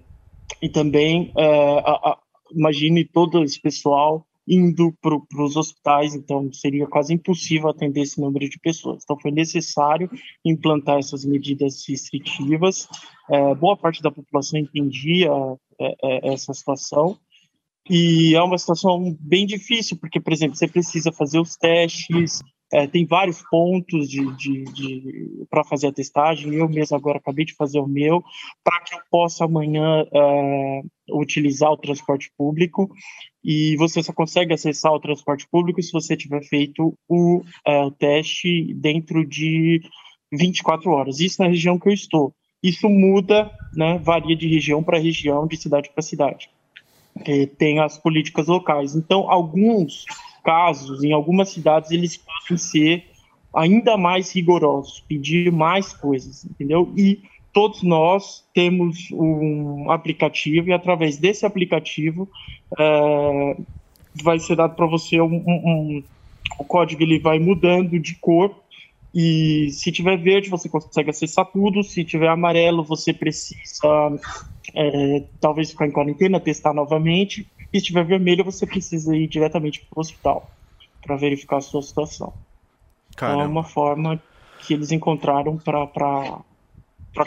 e 0.62 0.68
também 0.70 1.30
é, 1.36 1.44
a- 1.80 2.00
a- 2.12 2.18
imagine 2.50 3.04
todo 3.04 3.44
esse 3.44 3.60
pessoal 3.60 4.24
indo 4.48 4.94
para 5.02 5.44
os 5.44 5.56
hospitais, 5.56 6.14
então 6.14 6.50
seria 6.54 6.86
quase 6.86 7.12
impossível 7.12 7.68
atender 7.68 8.00
esse 8.00 8.18
número 8.18 8.48
de 8.48 8.58
pessoas. 8.58 9.02
Então 9.04 9.20
foi 9.20 9.30
necessário 9.30 10.10
implantar 10.42 10.96
essas 10.98 11.22
medidas 11.22 11.84
restritivas. 11.86 12.88
É, 13.30 13.54
boa 13.54 13.76
parte 13.76 14.00
da 14.00 14.10
população 14.10 14.58
entendia 14.58 15.28
é, 15.78 15.96
é, 16.02 16.32
essa 16.32 16.54
situação 16.54 17.18
e 17.90 18.34
é 18.34 18.42
uma 18.42 18.58
situação 18.58 19.16
bem 19.20 19.46
difícil, 19.46 19.96
porque, 19.98 20.20
por 20.20 20.32
exemplo, 20.32 20.56
você 20.56 20.68
precisa 20.68 21.10
fazer 21.12 21.40
os 21.40 21.56
testes, 21.56 22.42
é, 22.70 22.86
tem 22.86 23.06
vários 23.06 23.42
pontos 23.50 24.08
de, 24.08 24.30
de, 24.36 24.64
de 24.64 25.46
para 25.48 25.64
fazer 25.64 25.86
a 25.86 25.92
testagem. 25.92 26.54
Eu 26.54 26.68
mesmo 26.68 26.96
agora 26.96 27.18
acabei 27.18 27.44
de 27.44 27.54
fazer 27.54 27.78
o 27.78 27.86
meu, 27.86 28.22
para 28.62 28.80
que 28.80 28.94
eu 28.94 29.00
possa 29.10 29.44
amanhã 29.44 30.04
é, 30.12 30.82
utilizar 31.10 31.70
o 31.72 31.78
transporte 31.78 32.30
público. 32.36 32.90
E 33.42 33.74
você 33.76 34.02
só 34.02 34.12
consegue 34.12 34.52
acessar 34.52 34.92
o 34.92 35.00
transporte 35.00 35.48
público 35.50 35.82
se 35.82 35.92
você 35.92 36.16
tiver 36.16 36.42
feito 36.44 36.94
o, 37.08 37.42
é, 37.66 37.82
o 37.82 37.90
teste 37.90 38.74
dentro 38.74 39.26
de 39.26 39.80
24 40.30 40.90
horas. 40.90 41.20
Isso 41.20 41.42
na 41.42 41.48
região 41.48 41.78
que 41.78 41.88
eu 41.88 41.94
estou. 41.94 42.34
Isso 42.62 42.88
muda, 42.88 43.50
né, 43.74 43.98
varia 43.98 44.36
de 44.36 44.46
região 44.46 44.82
para 44.82 44.98
região, 44.98 45.46
de 45.46 45.56
cidade 45.56 45.90
para 45.94 46.02
cidade 46.02 46.50
eh, 47.26 47.46
tem 47.46 47.80
as 47.80 47.98
políticas 47.98 48.46
locais. 48.46 48.94
Então, 48.94 49.30
alguns 49.30 50.04
casos, 50.44 51.02
em 51.02 51.12
algumas 51.12 51.50
cidades, 51.50 51.90
eles 51.90 52.16
podem 52.16 52.56
ser 52.56 53.04
ainda 53.54 53.96
mais 53.96 54.32
rigorosos, 54.34 55.04
pedir 55.08 55.50
mais 55.52 55.92
coisas, 55.92 56.44
entendeu? 56.44 56.92
E 56.96 57.22
todos 57.52 57.82
nós 57.82 58.44
temos 58.54 59.10
um 59.12 59.90
aplicativo 59.90 60.68
e 60.68 60.72
através 60.72 61.16
desse 61.18 61.44
aplicativo 61.44 62.28
eh, 62.78 63.56
vai 64.22 64.38
ser 64.38 64.56
dado 64.56 64.74
para 64.76 64.86
você 64.86 65.20
um, 65.20 65.26
um- 65.26 65.62
um- 65.66 66.04
o 66.58 66.64
código 66.64 67.02
ele 67.02 67.18
vai 67.18 67.38
mudando 67.38 67.98
de 67.98 68.14
cor 68.20 68.54
e 69.14 69.70
se 69.70 69.90
tiver 69.90 70.16
verde 70.18 70.50
você 70.50 70.68
consegue 70.68 71.10
acessar 71.10 71.46
tudo, 71.46 71.82
se 71.82 72.04
tiver 72.04 72.28
amarelo 72.28 72.84
você 72.84 73.12
precisa 73.12 74.18
é, 74.78 75.24
talvez 75.40 75.72
ficar 75.72 75.88
em 75.88 75.90
quarentena, 75.90 76.38
testar 76.38 76.72
novamente. 76.72 77.50
E 77.72 77.78
se 77.78 77.78
estiver 77.78 78.04
vermelho, 78.04 78.44
você 78.44 78.64
precisa 78.64 79.14
ir 79.16 79.26
diretamente 79.26 79.80
para 79.80 79.98
o 79.98 80.00
hospital 80.00 80.48
para 81.02 81.16
verificar 81.16 81.56
a 81.56 81.60
sua 81.60 81.82
situação. 81.82 82.32
Então, 83.12 83.28
é 83.28 83.32
Caramba. 83.32 83.50
uma 83.50 83.64
forma 83.64 84.22
que 84.60 84.74
eles 84.74 84.92
encontraram 84.92 85.56
para 85.56 86.38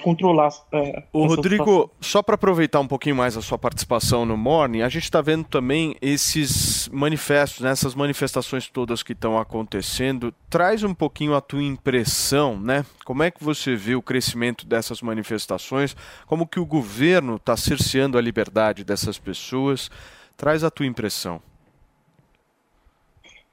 controlar. 0.01 0.49
É, 0.71 1.03
O 1.11 1.25
Rodrigo, 1.25 1.63
situação. 1.63 1.91
só 1.99 2.23
para 2.23 2.35
aproveitar 2.35 2.79
um 2.79 2.87
pouquinho 2.87 3.15
mais 3.15 3.35
a 3.35 3.41
sua 3.41 3.57
participação 3.57 4.25
no 4.25 4.37
Morning, 4.37 4.81
a 4.81 4.89
gente 4.89 5.03
está 5.03 5.21
vendo 5.21 5.45
também 5.45 5.95
esses 6.01 6.89
manifestos, 6.89 7.61
né, 7.61 7.71
essas 7.71 7.93
manifestações 7.93 8.67
todas 8.67 9.03
que 9.03 9.13
estão 9.13 9.37
acontecendo. 9.37 10.33
Traz 10.49 10.83
um 10.83 10.93
pouquinho 10.93 11.35
a 11.35 11.41
tua 11.41 11.63
impressão, 11.63 12.59
né? 12.59 12.85
Como 13.05 13.23
é 13.23 13.31
que 13.31 13.43
você 13.43 13.75
vê 13.75 13.95
o 13.95 14.01
crescimento 14.01 14.65
dessas 14.65 15.01
manifestações? 15.01 15.95
Como 16.25 16.47
que 16.47 16.59
o 16.59 16.65
governo 16.65 17.35
está 17.35 17.57
cerceando 17.57 18.17
a 18.17 18.21
liberdade 18.21 18.83
dessas 18.83 19.17
pessoas? 19.17 19.89
Traz 20.37 20.63
a 20.63 20.71
tua 20.71 20.85
impressão. 20.85 21.41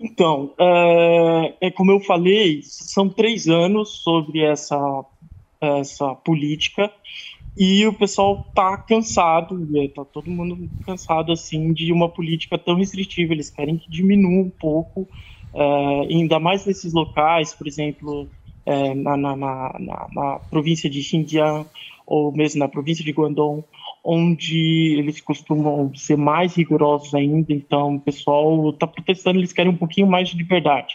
Então, 0.00 0.55
é, 0.59 1.55
é 1.60 1.70
como 1.72 1.90
eu 1.90 1.98
falei, 2.00 2.60
são 2.62 3.09
três 3.09 3.48
anos 3.48 4.02
sobre 4.02 4.42
essa, 4.42 4.78
essa 5.60 6.14
política 6.14 6.90
e 7.56 7.85
o 7.86 7.93
pessoal 7.93 8.47
está 8.48 8.76
cansado, 8.78 9.68
está 9.82 10.05
todo 10.05 10.30
mundo 10.30 10.70
cansado 10.82 11.32
assim 11.32 11.72
de 11.72 11.93
uma 11.93 12.09
política 12.09 12.56
tão 12.56 12.76
restritiva. 12.76 13.32
Eles 13.32 13.51
querem 13.51 13.76
que 13.76 13.90
diminua 13.90 14.44
um 14.44 14.51
pouco, 14.51 15.09
é, 15.55 16.01
ainda 16.10 16.39
mais 16.39 16.64
nesses 16.66 16.93
locais, 16.93 17.52
por 17.55 17.66
exemplo, 17.66 18.30
é, 18.64 18.94
na, 18.94 19.16
na, 19.16 19.36
na, 19.36 19.78
na- 20.14 20.39
província 20.51 20.89
de 20.89 21.02
Xinjiang 21.02 21.66
ou 22.06 22.32
mesmo 22.32 22.60
na 22.60 22.68
província 22.68 23.05
de 23.05 23.12
Guangdong, 23.12 23.64
onde 24.05 24.97
eles 24.98 25.20
costumam 25.20 25.93
ser 25.94 26.16
mais 26.16 26.55
rigorosos 26.55 27.14
ainda. 27.14 27.52
Então, 27.52 27.97
o 27.97 28.01
pessoal 28.01 28.70
está 28.70 28.86
protestando, 28.86 29.39
eles 29.39 29.52
querem 29.52 29.72
um 29.72 29.76
pouquinho 29.76 30.06
mais 30.06 30.28
de 30.28 30.36
liberdade. 30.39 30.94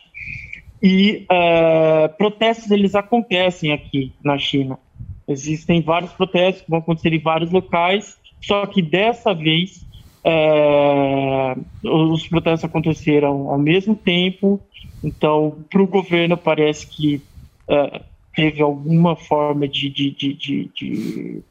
E 0.83 1.25
eh, 1.31 2.07
protestos 2.17 2.69
eles 2.69 2.93
acontecem 2.93 3.71
aqui 3.71 4.11
na 4.21 4.37
China. 4.37 4.77
Existem 5.25 5.81
vários 5.81 6.11
protestos 6.11 6.63
que 6.63 6.69
vão 6.69 6.79
acontecer 6.79 7.13
em 7.13 7.19
vários 7.19 7.51
locais, 7.51 8.19
só 8.41 8.65
que 8.65 8.81
dessa 8.81 9.33
vez 9.33 9.85
eh, 10.25 11.55
os 11.85 12.27
protestos 12.27 12.65
aconteceram 12.65 13.49
ao 13.49 13.57
mesmo 13.57 13.95
tempo. 13.95 14.59
Então, 15.01 15.63
para 15.71 15.81
o 15.81 15.87
governo 15.87 16.35
parece 16.35 16.85
que 16.85 17.21
eh, 17.69 18.01
teve 18.35 18.61
alguma 18.61 19.15
forma 19.15 19.65
de, 19.69 19.89
de, 19.89 20.11
de, 20.11 20.33
de, 20.33 20.71
de, 20.75 21.43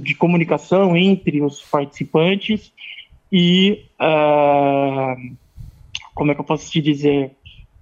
de 0.00 0.14
comunicação 0.14 0.94
entre 0.94 1.40
os 1.40 1.62
participantes 1.62 2.70
e 3.32 3.86
eh, 3.98 5.14
como 6.14 6.30
é 6.30 6.34
que 6.34 6.40
eu 6.42 6.44
posso 6.44 6.70
te 6.70 6.82
dizer? 6.82 7.32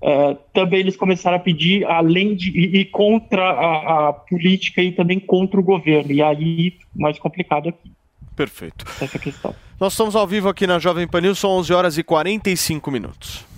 É, 0.03 0.37
também 0.55 0.81
eles 0.81 0.97
começaram 0.97 1.37
a 1.37 1.41
pedir, 1.41 1.85
além 1.85 2.35
de 2.35 2.51
ir 2.51 2.75
ir 2.75 2.85
contra 2.87 3.43
a, 3.43 4.09
a 4.09 4.13
política 4.13 4.83
e 4.83 4.93
também 4.93 5.21
contra 5.21 5.61
o 5.61 5.63
governo. 5.63 6.13
E 6.13 6.23
aí, 6.23 6.79
mais 6.95 7.19
complicado 7.19 7.69
aqui, 7.69 7.93
Perfeito. 8.35 8.87
essa 9.01 9.19
questão. 9.19 9.55
Nós 9.79 9.93
estamos 9.93 10.17
ao 10.17 10.27
vivo 10.27 10.49
aqui 10.49 10.67
na 10.67 10.79
Jovem 10.79 11.07
Pan 11.07 11.21
News, 11.21 11.39
são 11.39 11.51
11 11.51 11.73
horas 11.73 11.99
e 11.99 12.03
45 12.03 12.91
minutos. 12.91 13.50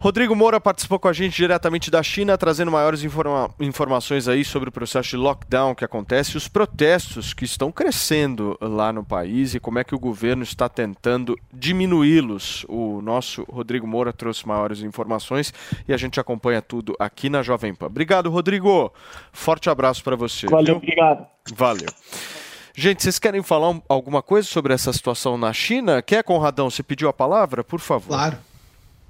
Rodrigo 0.00 0.36
Moura 0.36 0.60
participou 0.60 0.96
com 1.00 1.08
a 1.08 1.12
gente 1.12 1.34
diretamente 1.34 1.90
da 1.90 2.00
China, 2.04 2.38
trazendo 2.38 2.70
maiores 2.70 3.02
informa- 3.02 3.50
informações 3.58 4.28
aí 4.28 4.44
sobre 4.44 4.68
o 4.68 4.72
processo 4.72 5.08
de 5.10 5.16
lockdown 5.16 5.74
que 5.74 5.84
acontece, 5.84 6.36
os 6.36 6.46
protestos 6.46 7.34
que 7.34 7.44
estão 7.44 7.72
crescendo 7.72 8.56
lá 8.60 8.92
no 8.92 9.04
país 9.04 9.54
e 9.56 9.60
como 9.60 9.80
é 9.80 9.82
que 9.82 9.96
o 9.96 9.98
governo 9.98 10.44
está 10.44 10.68
tentando 10.68 11.36
diminuí-los. 11.52 12.64
O 12.68 13.02
nosso 13.02 13.42
Rodrigo 13.50 13.88
Moura 13.88 14.12
trouxe 14.12 14.46
maiores 14.46 14.82
informações 14.82 15.52
e 15.88 15.92
a 15.92 15.96
gente 15.96 16.20
acompanha 16.20 16.62
tudo 16.62 16.94
aqui 17.00 17.28
na 17.28 17.42
Jovem 17.42 17.74
Pan. 17.74 17.86
Obrigado, 17.86 18.30
Rodrigo. 18.30 18.92
Forte 19.32 19.68
abraço 19.68 20.04
para 20.04 20.14
você. 20.14 20.46
Valeu, 20.46 20.64
viu? 20.66 20.76
obrigado. 20.76 21.26
Valeu. 21.56 21.88
Gente, 22.72 23.02
vocês 23.02 23.18
querem 23.18 23.42
falar 23.42 23.70
um- 23.70 23.82
alguma 23.88 24.22
coisa 24.22 24.46
sobre 24.46 24.72
essa 24.72 24.92
situação 24.92 25.36
na 25.36 25.52
China? 25.52 26.00
Quer, 26.00 26.22
Conradão, 26.22 26.70
você 26.70 26.84
pediu 26.84 27.08
a 27.08 27.12
palavra? 27.12 27.64
Por 27.64 27.80
favor. 27.80 28.14
Claro. 28.16 28.38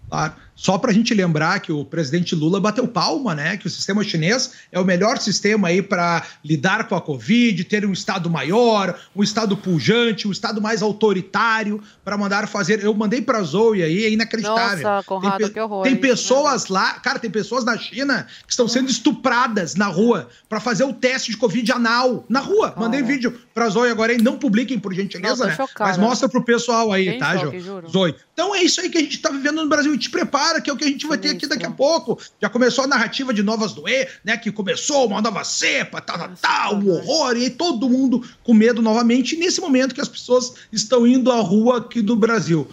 Claro. 0.09 0.32
Só 0.59 0.76
para 0.76 0.90
a 0.90 0.94
gente 0.94 1.14
lembrar 1.14 1.60
que 1.60 1.70
o 1.70 1.85
presidente 1.85 2.35
Lula 2.35 2.60
bateu 2.60 2.89
palma, 2.89 3.32
né? 3.32 3.56
Que 3.56 3.68
o 3.68 3.70
sistema 3.70 4.02
chinês 4.02 4.55
é 4.72 4.80
o 4.80 4.85
melhor 4.85 5.18
sistema 5.18 5.68
aí 5.68 5.80
para 5.80 6.24
lidar 6.44 6.89
com 6.89 6.97
a 6.97 7.01
Covid, 7.01 7.62
ter 7.62 7.86
um 7.86 7.93
Estado 7.93 8.28
maior, 8.28 8.98
um 9.14 9.22
Estado 9.22 9.56
pujante, 9.56 10.26
um 10.26 10.32
Estado 10.32 10.60
mais 10.60 10.82
autoritário 10.82 11.80
para 12.05 12.18
mandar 12.18 12.48
fazer. 12.48 12.82
Eu 12.82 12.93
mandei 12.93 13.22
para 13.22 13.40
Zoe 13.40 13.85
aí, 13.85 14.05
é 14.05 14.10
inacreditável. 14.10 14.82
Nossa, 14.82 15.06
Conrado, 15.06 15.39
tem, 15.39 15.48
que 15.48 15.60
horror, 15.60 15.85
Tem 15.85 15.94
pessoas 15.94 16.66
lá, 16.66 16.94
cara, 16.94 17.20
tem 17.20 17.30
pessoas 17.30 17.64
na 17.64 17.78
China 17.78 18.26
que 18.44 18.51
estão 18.51 18.66
sendo 18.66 18.90
estupradas 18.90 19.76
na 19.76 19.86
rua 19.86 20.28
para 20.48 20.59
fazer 20.59 20.82
o 20.82 20.93
teste 20.93 21.30
de 21.30 21.36
Covid 21.36 21.70
anal 21.70 22.26
na 22.28 22.40
rua. 22.40 22.74
Mandei 22.76 23.01
vídeo 23.01 23.40
para 23.55 23.68
Zoe 23.68 23.90
agora 23.90 24.10
aí, 24.10 24.20
não 24.20 24.36
publiquem 24.36 24.76
por 24.76 24.93
gentileza, 24.93 25.47
Não, 25.47 25.56
né? 25.56 25.68
Mas 25.78 25.97
mostra 25.97 26.28
pro 26.28 26.43
pessoal 26.43 26.90
aí, 26.90 27.05
Fiquei 27.05 27.16
em 27.16 27.20
tá, 27.20 27.39
choque. 27.39 27.60
Zoe? 27.89 28.14
Então 28.32 28.55
é 28.55 28.62
isso 28.62 28.80
aí 28.80 28.89
que 28.89 28.98
a 28.98 29.01
gente 29.01 29.18
tá 29.18 29.30
vivendo 29.30 29.62
no 29.62 29.68
Brasil. 29.68 29.93
E 29.93 29.98
te 29.98 30.09
prepara, 30.09 30.47
que 30.60 30.70
é 30.70 30.72
o 30.72 30.76
que 30.76 30.84
a 30.84 30.88
gente 30.88 31.06
vai 31.06 31.18
ter 31.18 31.30
aqui 31.30 31.46
daqui 31.46 31.66
a 31.66 31.70
pouco. 31.70 32.18
Já 32.40 32.48
começou 32.48 32.84
a 32.84 32.86
narrativa 32.86 33.32
de 33.32 33.42
novas 33.42 33.72
doer, 33.72 34.20
né? 34.24 34.36
Que 34.36 34.50
começou 34.50 35.06
uma 35.06 35.20
nova 35.20 35.44
cepa, 35.44 36.00
tal, 36.00 36.18
tal, 36.18 36.30
tal, 36.40 36.74
um 36.76 36.90
horror, 36.90 37.36
e 37.36 37.50
todo 37.50 37.88
mundo 37.88 38.26
com 38.42 38.54
medo 38.54 38.82
novamente. 38.82 39.36
Nesse 39.36 39.60
momento 39.60 39.94
que 39.94 40.00
as 40.00 40.08
pessoas 40.08 40.54
estão 40.72 41.06
indo 41.06 41.30
à 41.30 41.40
rua 41.40 41.78
aqui 41.78 42.02
do 42.02 42.16
Brasil. 42.16 42.68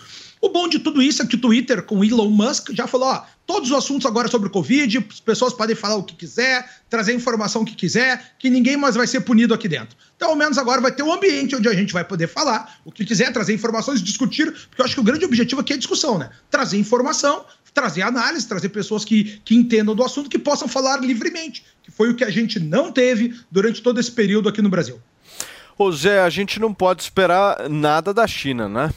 O 0.45 0.49
bom 0.49 0.67
de 0.67 0.77
tudo 0.77 1.01
isso 1.01 1.23
é 1.23 1.25
que 1.25 1.35
o 1.35 1.41
Twitter, 1.41 1.81
com 1.81 2.03
Elon 2.03 2.29
Musk, 2.29 2.69
já 2.71 2.85
falou: 2.85 3.07
ó, 3.07 3.23
todos 3.47 3.71
os 3.71 3.75
assuntos 3.75 4.05
agora 4.05 4.27
sobre 4.27 4.47
o 4.47 4.51
Covid, 4.51 5.07
as 5.09 5.19
pessoas 5.19 5.53
podem 5.53 5.75
falar 5.75 5.95
o 5.95 6.03
que 6.03 6.15
quiser, 6.15 6.69
trazer 6.87 7.13
a 7.13 7.15
informação 7.15 7.65
que 7.65 7.73
quiser, 7.73 8.35
que 8.37 8.47
ninguém 8.47 8.77
mais 8.77 8.93
vai 8.93 9.07
ser 9.07 9.21
punido 9.21 9.55
aqui 9.55 9.67
dentro. 9.67 9.97
Então, 10.15 10.29
ao 10.29 10.35
menos 10.35 10.59
agora 10.59 10.79
vai 10.79 10.91
ter 10.91 11.01
um 11.01 11.11
ambiente 11.11 11.55
onde 11.55 11.67
a 11.67 11.73
gente 11.73 11.91
vai 11.91 12.03
poder 12.03 12.27
falar 12.27 12.79
o 12.85 12.91
que 12.91 13.03
quiser, 13.03 13.33
trazer 13.33 13.55
informações, 13.55 14.03
discutir, 14.03 14.51
porque 14.51 14.81
eu 14.81 14.85
acho 14.85 14.93
que 14.93 15.01
o 15.01 15.03
grande 15.03 15.25
objetivo 15.25 15.61
aqui 15.61 15.73
é 15.73 15.75
a 15.77 15.79
discussão, 15.79 16.19
né? 16.19 16.29
Trazer 16.51 16.77
informação, 16.77 17.43
trazer 17.75 18.01
análise, 18.01 18.47
trazer 18.47 18.69
pessoas 18.69 19.03
que, 19.05 19.39
que 19.43 19.53
entendam 19.53 19.93
do 19.93 20.01
assunto, 20.01 20.29
que 20.29 20.39
possam 20.39 20.67
falar 20.67 21.01
livremente, 21.01 21.63
que 21.83 21.91
foi 21.91 22.09
o 22.09 22.15
que 22.15 22.23
a 22.23 22.31
gente 22.31 22.57
não 22.59 22.91
teve 22.91 23.35
durante 23.51 23.83
todo 23.83 23.99
esse 23.99 24.11
período 24.11 24.47
aqui 24.49 24.61
no 24.61 24.69
Brasil. 24.69 24.97
Ô 25.77 25.91
Zé, 25.91 26.21
a 26.21 26.29
gente 26.29 26.57
não 26.57 26.73
pode 26.73 27.03
esperar 27.03 27.69
nada 27.69 28.13
da 28.13 28.25
China, 28.25 28.69
né? 28.69 28.91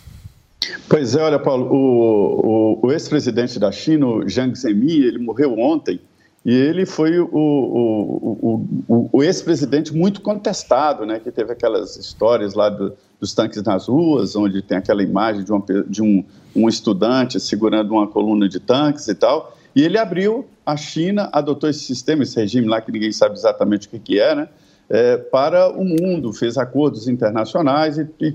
Pois 0.89 1.15
é, 1.17 1.23
olha, 1.23 1.39
Paulo, 1.39 1.67
o, 1.67 2.79
o, 2.83 2.87
o 2.87 2.93
ex-presidente 2.93 3.59
da 3.59 3.73
China, 3.73 4.07
o 4.07 4.29
Jiang 4.29 4.57
Zemin, 4.57 5.01
ele 5.01 5.19
morreu 5.19 5.59
ontem 5.59 6.01
e 6.45 6.55
ele 6.55 6.87
foi 6.87 7.19
o, 7.19 7.29
o, 7.33 8.87
o, 8.89 9.11
o 9.13 9.23
ex-presidente 9.23 9.93
muito 9.93 10.21
contestado, 10.21 11.05
né? 11.05 11.21
Que 11.21 11.33
teve 11.33 11.53
aquelas 11.53 11.97
histórias 11.97 12.55
lá 12.55 12.69
do, 12.69 12.97
dos 13.21 13.35
tanques 13.35 13.63
nas 13.63 13.89
ruas, 13.89 14.37
onde 14.37 14.63
tem 14.63 14.79
aquela 14.79 15.03
imagem 15.03 15.45
de, 15.45 15.53
uma, 15.53 15.65
de 15.89 16.03
um, 16.03 16.25
um 16.55 16.69
estudante 16.69 17.41
segurando 17.41 17.93
uma 17.93 18.07
coluna 18.07 18.49
de 18.49 18.61
tanques 18.61 19.09
e 19.09 19.15
tal. 19.15 19.57
E 19.75 19.83
ele 19.83 19.99
abriu 19.99 20.47
a 20.65 20.77
China, 20.77 21.29
adotou 21.33 21.69
esse 21.69 21.81
sistema, 21.81 22.23
esse 22.23 22.39
regime 22.39 22.67
lá 22.67 22.81
que 22.81 22.93
ninguém 22.93 23.13
sabe 23.13 23.35
exatamente 23.35 23.87
o 23.87 23.91
que, 23.91 23.99
que 23.99 24.21
é, 24.21 24.35
né? 24.35 24.49
é, 24.89 25.17
para 25.17 25.71
o 25.71 25.85
mundo, 25.85 26.33
fez 26.33 26.57
acordos 26.57 27.09
internacionais 27.09 27.99
e, 27.99 28.09
e, 28.21 28.35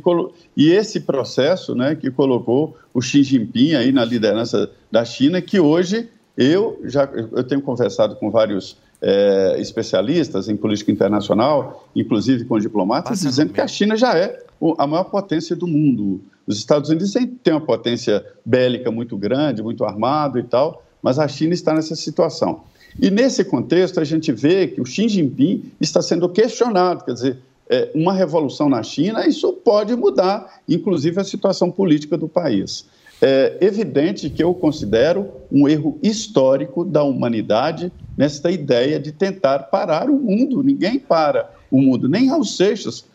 e 0.55 0.71
esse 0.71 0.99
processo 0.99 1.73
né, 1.73 1.95
que 1.95 2.11
colocou 2.11 2.77
o 2.93 3.01
Xi 3.01 3.23
Jinping 3.23 3.73
aí 3.73 3.91
na 3.91 4.05
liderança 4.05 4.69
da 4.91 5.03
China, 5.03 5.41
que 5.41 5.59
hoje 5.59 6.09
eu 6.37 6.79
já 6.83 7.05
eu 7.05 7.43
tenho 7.43 7.61
conversado 7.61 8.15
com 8.15 8.29
vários 8.29 8.77
é, 9.01 9.55
especialistas 9.59 10.47
em 10.47 10.55
política 10.55 10.91
internacional, 10.91 11.87
inclusive 11.95 12.45
com 12.45 12.59
diplomatas, 12.59 13.21
dizendo 13.21 13.51
que 13.51 13.61
a 13.61 13.67
China 13.67 13.95
já 13.95 14.15
é 14.17 14.39
a 14.77 14.87
maior 14.87 15.05
potência 15.05 15.55
do 15.55 15.67
mundo. 15.67 16.21
Os 16.45 16.57
Estados 16.57 16.89
Unidos 16.89 17.13
têm 17.13 17.53
uma 17.53 17.61
potência 17.61 18.25
bélica 18.45 18.91
muito 18.91 19.17
grande, 19.17 19.63
muito 19.63 19.83
armado 19.83 20.37
e 20.39 20.43
tal, 20.43 20.83
mas 21.01 21.19
a 21.19 21.27
China 21.27 21.53
está 21.53 21.73
nessa 21.73 21.95
situação. 21.95 22.61
E 22.99 23.09
nesse 23.09 23.43
contexto, 23.43 23.99
a 23.99 24.03
gente 24.03 24.31
vê 24.31 24.67
que 24.67 24.81
o 24.81 24.85
Xi 24.85 25.09
Jinping 25.09 25.71
está 25.81 26.01
sendo 26.01 26.29
questionado, 26.29 27.03
quer 27.03 27.13
dizer, 27.13 27.37
é, 27.69 27.89
uma 27.95 28.13
revolução 28.13 28.69
na 28.69 28.83
China, 28.83 29.25
isso 29.27 29.51
pode 29.53 29.95
mudar, 29.95 30.61
inclusive, 30.67 31.19
a 31.19 31.23
situação 31.23 31.71
política 31.71 32.17
do 32.17 32.27
país. 32.27 32.85
É 33.21 33.57
evidente 33.61 34.29
que 34.29 34.43
eu 34.43 34.53
considero 34.53 35.29
um 35.49 35.67
erro 35.67 35.97
histórico 36.03 36.83
da 36.83 37.03
humanidade 37.03 37.91
nesta 38.17 38.51
ideia 38.51 38.99
de 38.99 39.13
tentar 39.13 39.59
parar 39.59 40.09
o 40.09 40.19
mundo. 40.19 40.61
Ninguém 40.61 40.99
para 40.99 41.49
o 41.71 41.81
mundo, 41.81 42.09
nem 42.09 42.27
Raul 42.27 42.43
Seixas 42.43 43.05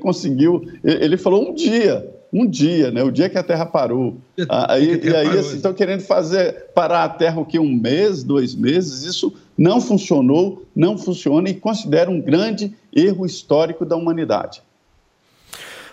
conseguiu. 0.00 0.66
Ele 0.82 1.16
falou 1.16 1.50
um 1.50 1.54
dia, 1.54 2.08
um 2.32 2.46
dia, 2.46 2.90
né? 2.90 3.02
O 3.02 3.10
dia 3.10 3.28
que 3.28 3.38
a 3.38 3.42
Terra 3.42 3.66
parou. 3.66 4.16
Ah, 4.48 4.74
Aí, 4.74 5.00
e 5.02 5.14
aí, 5.14 5.38
assim, 5.38 5.56
estão 5.56 5.72
querendo 5.72 6.02
fazer 6.02 6.66
parar 6.74 7.04
a 7.04 7.08
Terra 7.08 7.40
o 7.40 7.44
que 7.46 7.58
um 7.58 7.74
mês, 7.74 8.22
dois 8.22 8.54
meses. 8.54 9.02
Isso 9.02 9.32
não 9.56 9.80
funcionou, 9.80 10.62
não 10.74 10.98
funciona 10.98 11.48
e 11.48 11.54
considero 11.54 12.10
um 12.10 12.20
grande 12.20 12.74
erro 12.94 13.24
histórico 13.24 13.84
da 13.86 13.96
humanidade. 13.96 14.62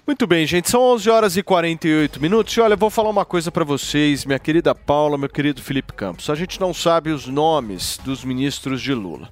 Muito 0.05 0.27
bem, 0.27 0.45
gente, 0.45 0.69
são 0.69 0.81
11 0.81 1.09
horas 1.09 1.37
e 1.37 1.41
48 1.41 2.21
minutos. 2.21 2.53
E 2.53 2.59
olha, 2.59 2.73
eu 2.73 2.77
vou 2.77 2.89
falar 2.89 3.09
uma 3.09 3.23
coisa 3.23 3.49
pra 3.49 3.63
vocês, 3.63 4.25
minha 4.25 4.37
querida 4.37 4.75
Paula, 4.75 5.17
meu 5.17 5.29
querido 5.29 5.61
Felipe 5.61 5.93
Campos. 5.93 6.29
A 6.29 6.35
gente 6.35 6.59
não 6.59 6.73
sabe 6.73 7.11
os 7.11 7.25
nomes 7.25 7.97
dos 8.03 8.25
ministros 8.25 8.81
de 8.81 8.93
Lula. 8.93 9.29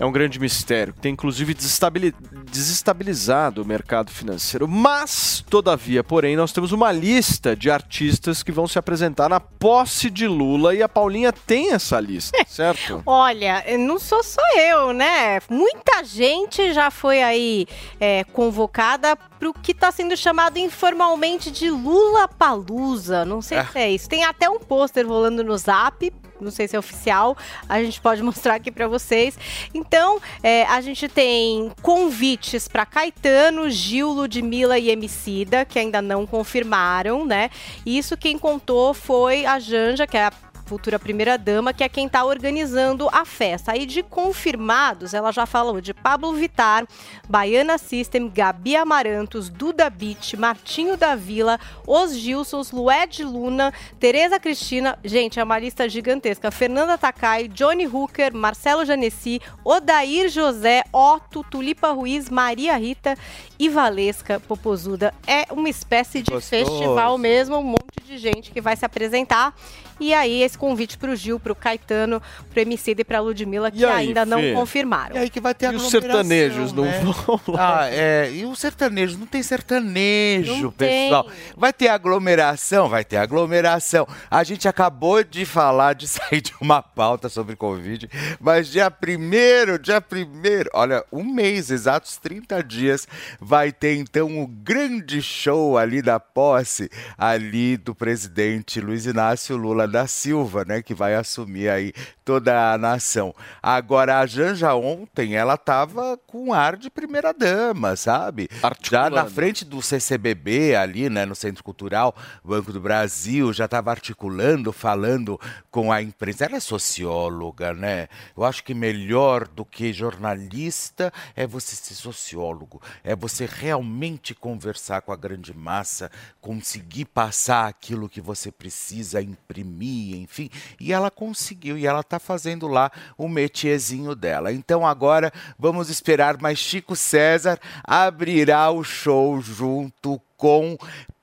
É 0.00 0.04
um 0.06 0.10
grande 0.10 0.40
mistério, 0.40 0.94
que 0.94 1.00
tem 1.00 1.12
inclusive 1.12 1.52
desestabili- 1.52 2.14
desestabilizado 2.50 3.62
o 3.62 3.66
mercado 3.66 4.10
financeiro. 4.10 4.66
Mas, 4.66 5.44
todavia, 5.50 6.02
porém, 6.02 6.36
nós 6.36 6.52
temos 6.52 6.72
uma 6.72 6.90
lista 6.90 7.54
de 7.54 7.70
artistas 7.70 8.42
que 8.42 8.50
vão 8.50 8.66
se 8.66 8.78
apresentar 8.78 9.28
na 9.28 9.38
posse 9.38 10.08
de 10.08 10.26
Lula 10.26 10.74
e 10.74 10.82
a 10.82 10.88
Paulinha 10.88 11.32
tem 11.32 11.72
essa 11.72 12.00
lista, 12.00 12.36
certo? 12.48 13.02
Olha, 13.04 13.62
não 13.78 13.98
sou 13.98 14.22
só 14.24 14.40
eu, 14.56 14.92
né? 14.94 15.38
Muita 15.50 16.02
gente 16.02 16.72
já 16.72 16.90
foi 16.90 17.22
aí 17.22 17.66
é, 18.00 18.24
convocada 18.24 19.14
para 19.16 19.48
o 19.50 19.54
que 19.54 19.72
está 19.72 19.92
sendo 19.92 20.16
chamado 20.16 20.58
informalmente 20.58 21.50
de 21.50 21.70
Lula 21.70 22.26
Palusa. 22.26 23.24
Não 23.24 23.42
sei 23.42 23.58
É. 23.58 23.64
se 23.66 23.78
é 23.78 23.90
isso. 23.90 24.08
Tem 24.08 24.24
até 24.24 24.48
um 24.48 24.58
pôster 24.58 25.06
rolando 25.06 25.44
no 25.44 25.56
Zap. 25.58 26.10
Não 26.42 26.50
sei 26.50 26.68
se 26.68 26.76
é 26.76 26.78
oficial, 26.78 27.36
a 27.68 27.82
gente 27.82 28.00
pode 28.00 28.22
mostrar 28.24 28.54
aqui 28.54 28.70
para 28.70 28.88
vocês. 28.88 29.38
Então, 29.74 30.20
é, 30.42 30.64
a 30.64 30.80
gente 30.80 31.08
tem 31.08 31.72
convites 31.82 32.68
para 32.68 32.86
Caetano, 32.86 33.70
Gil, 33.70 34.10
Ludmilla 34.10 34.78
e 34.78 34.90
Emicida, 34.90 35.64
que 35.64 35.78
ainda 35.78 36.00
não 36.02 36.26
confirmaram, 36.26 37.24
né? 37.24 37.50
Isso 37.84 38.16
quem 38.16 38.38
contou 38.38 38.94
foi 38.94 39.44
a 39.44 39.58
Janja, 39.58 40.06
que 40.06 40.16
é 40.16 40.26
a 40.26 40.32
futura 40.70 41.00
primeira-dama, 41.00 41.72
que 41.72 41.82
é 41.82 41.88
quem 41.88 42.06
está 42.06 42.24
organizando 42.24 43.08
a 43.10 43.24
festa. 43.24 43.72
Aí 43.72 43.84
de 43.84 44.04
confirmados, 44.04 45.12
ela 45.12 45.32
já 45.32 45.44
falou 45.44 45.80
de 45.80 45.92
Pablo 45.92 46.32
Vittar, 46.32 46.86
Baiana 47.28 47.76
System, 47.76 48.30
Gabi 48.32 48.76
Amarantos, 48.76 49.48
Duda 49.48 49.90
Beat, 49.90 50.34
Martinho 50.34 50.96
da 50.96 51.16
Vila, 51.16 51.58
Os 51.84 52.14
Gilsons, 52.16 52.70
Lued 52.70 53.24
Luna, 53.24 53.74
Tereza 53.98 54.38
Cristina, 54.38 54.96
gente, 55.04 55.40
é 55.40 55.42
uma 55.42 55.58
lista 55.58 55.88
gigantesca, 55.88 56.52
Fernanda 56.52 56.96
Takai, 56.96 57.48
Johnny 57.48 57.88
Hooker, 57.88 58.32
Marcelo 58.32 58.84
Janessi, 58.84 59.40
Odair 59.64 60.28
José, 60.28 60.84
Otto, 60.92 61.42
Tulipa 61.50 61.90
Ruiz, 61.90 62.30
Maria 62.30 62.76
Rita 62.76 63.18
e 63.58 63.68
Valesca 63.68 64.38
Popozuda. 64.38 65.12
É 65.26 65.52
uma 65.52 65.68
espécie 65.68 66.22
de 66.22 66.30
Gostoso. 66.30 66.48
festival 66.48 67.18
mesmo, 67.18 67.56
um 67.56 67.64
monte 67.64 68.04
de 68.06 68.18
gente 68.18 68.52
que 68.52 68.60
vai 68.60 68.76
se 68.76 68.84
apresentar. 68.84 69.52
E 70.00 70.14
aí, 70.14 70.42
esse 70.42 70.56
convite 70.56 70.96
pro 70.96 71.14
Gil, 71.14 71.38
pro 71.38 71.54
Caetano, 71.54 72.22
pro 72.50 72.60
Emicida 72.60 73.02
e 73.02 73.04
pra 73.04 73.20
Ludmilla, 73.20 73.70
que 73.70 73.84
aí, 73.84 74.08
ainda 74.08 74.24
não 74.24 74.38
Fê? 74.40 74.54
confirmaram. 74.54 75.16
E 75.16 75.18
aí 75.18 75.30
que 75.30 75.40
vai 75.40 75.54
ter 75.54 75.72
E 75.72 75.76
os 75.76 75.90
sertanejos 75.90 76.72
não 76.72 76.84
né? 76.84 77.00
vão 77.26 77.40
lá? 77.48 77.82
Ah, 77.82 77.88
é. 77.90 78.30
E 78.32 78.44
os 78.46 78.58
sertanejos? 78.58 79.18
Não 79.18 79.26
tem 79.26 79.42
sertanejo, 79.42 80.62
Não 80.62 80.70
tem. 80.70 81.08
pessoal. 81.08 81.28
Vai 81.56 81.72
ter 81.72 81.88
aglomeração? 81.88 82.88
Vai 82.88 83.04
ter 83.04 83.18
aglomeração. 83.18 84.06
A 84.30 84.42
gente 84.42 84.66
acabou 84.66 85.22
de 85.22 85.44
falar, 85.44 85.94
de 85.94 86.08
sair 86.08 86.40
de 86.40 86.54
uma 86.60 86.82
pauta 86.82 87.28
sobre 87.28 87.54
Covid, 87.56 88.08
mas 88.40 88.68
dia 88.68 88.90
primeiro, 88.90 89.78
dia 89.78 90.00
primeiro, 90.00 90.70
olha, 90.72 91.04
um 91.12 91.24
mês, 91.24 91.70
exatos 91.70 92.16
30 92.16 92.62
dias, 92.62 93.06
vai 93.40 93.70
ter 93.72 93.96
então 93.96 94.40
o 94.42 94.46
grande 94.46 95.20
show 95.20 95.76
ali 95.76 96.00
da 96.00 96.18
posse 96.18 96.90
ali 97.18 97.76
do 97.76 97.94
presidente 97.94 98.80
Luiz 98.80 99.04
Inácio 99.06 99.56
Lula 99.56 99.89
da 99.90 100.06
Silva, 100.06 100.64
né, 100.64 100.82
que 100.82 100.94
vai 100.94 101.14
assumir 101.14 101.68
aí 101.68 101.92
toda 102.30 102.74
a 102.74 102.78
nação. 102.78 103.34
Agora 103.60 104.20
a 104.20 104.26
Janja 104.26 104.72
ontem, 104.72 105.34
ela 105.34 105.56
tava 105.56 106.16
com 106.28 106.54
ar 106.54 106.76
de 106.76 106.88
primeira 106.88 107.34
dama, 107.34 107.96
sabe? 107.96 108.48
Já 108.88 109.10
na 109.10 109.24
frente 109.24 109.64
do 109.64 109.82
CCBB 109.82 110.76
ali, 110.76 111.10
né, 111.10 111.26
no 111.26 111.34
Centro 111.34 111.64
Cultural, 111.64 112.14
Banco 112.44 112.72
do 112.72 112.80
Brasil, 112.80 113.52
já 113.52 113.64
estava 113.64 113.90
articulando, 113.90 114.72
falando 114.72 115.40
com 115.72 115.90
a 115.90 116.00
imprensa. 116.00 116.44
Ela 116.44 116.58
é 116.58 116.60
socióloga, 116.60 117.74
né? 117.74 118.06
Eu 118.36 118.44
acho 118.44 118.62
que 118.62 118.74
melhor 118.74 119.48
do 119.48 119.64
que 119.64 119.92
jornalista 119.92 121.12
é 121.34 121.48
você 121.48 121.74
ser 121.74 121.94
sociólogo, 121.94 122.80
é 123.02 123.16
você 123.16 123.44
realmente 123.44 124.36
conversar 124.36 125.02
com 125.02 125.12
a 125.12 125.16
grande 125.16 125.52
massa, 125.52 126.12
conseguir 126.40 127.06
passar 127.06 127.66
aquilo 127.66 128.08
que 128.08 128.20
você 128.20 128.52
precisa 128.52 129.20
imprimir, 129.20 130.14
enfim. 130.14 130.48
E 130.78 130.92
ela 130.92 131.10
conseguiu, 131.10 131.76
e 131.76 131.88
ela 131.88 132.02
está 132.02 132.19
fazendo 132.20 132.68
lá 132.68 132.90
o 133.16 133.28
metiezinho 133.28 134.14
dela. 134.14 134.52
Então 134.52 134.86
agora 134.86 135.32
vamos 135.58 135.88
esperar, 135.88 136.36
mas 136.40 136.58
Chico 136.58 136.94
César 136.94 137.58
abrirá 137.82 138.70
o 138.70 138.84
show 138.84 139.40
junto 139.40 140.20
com 140.36 140.76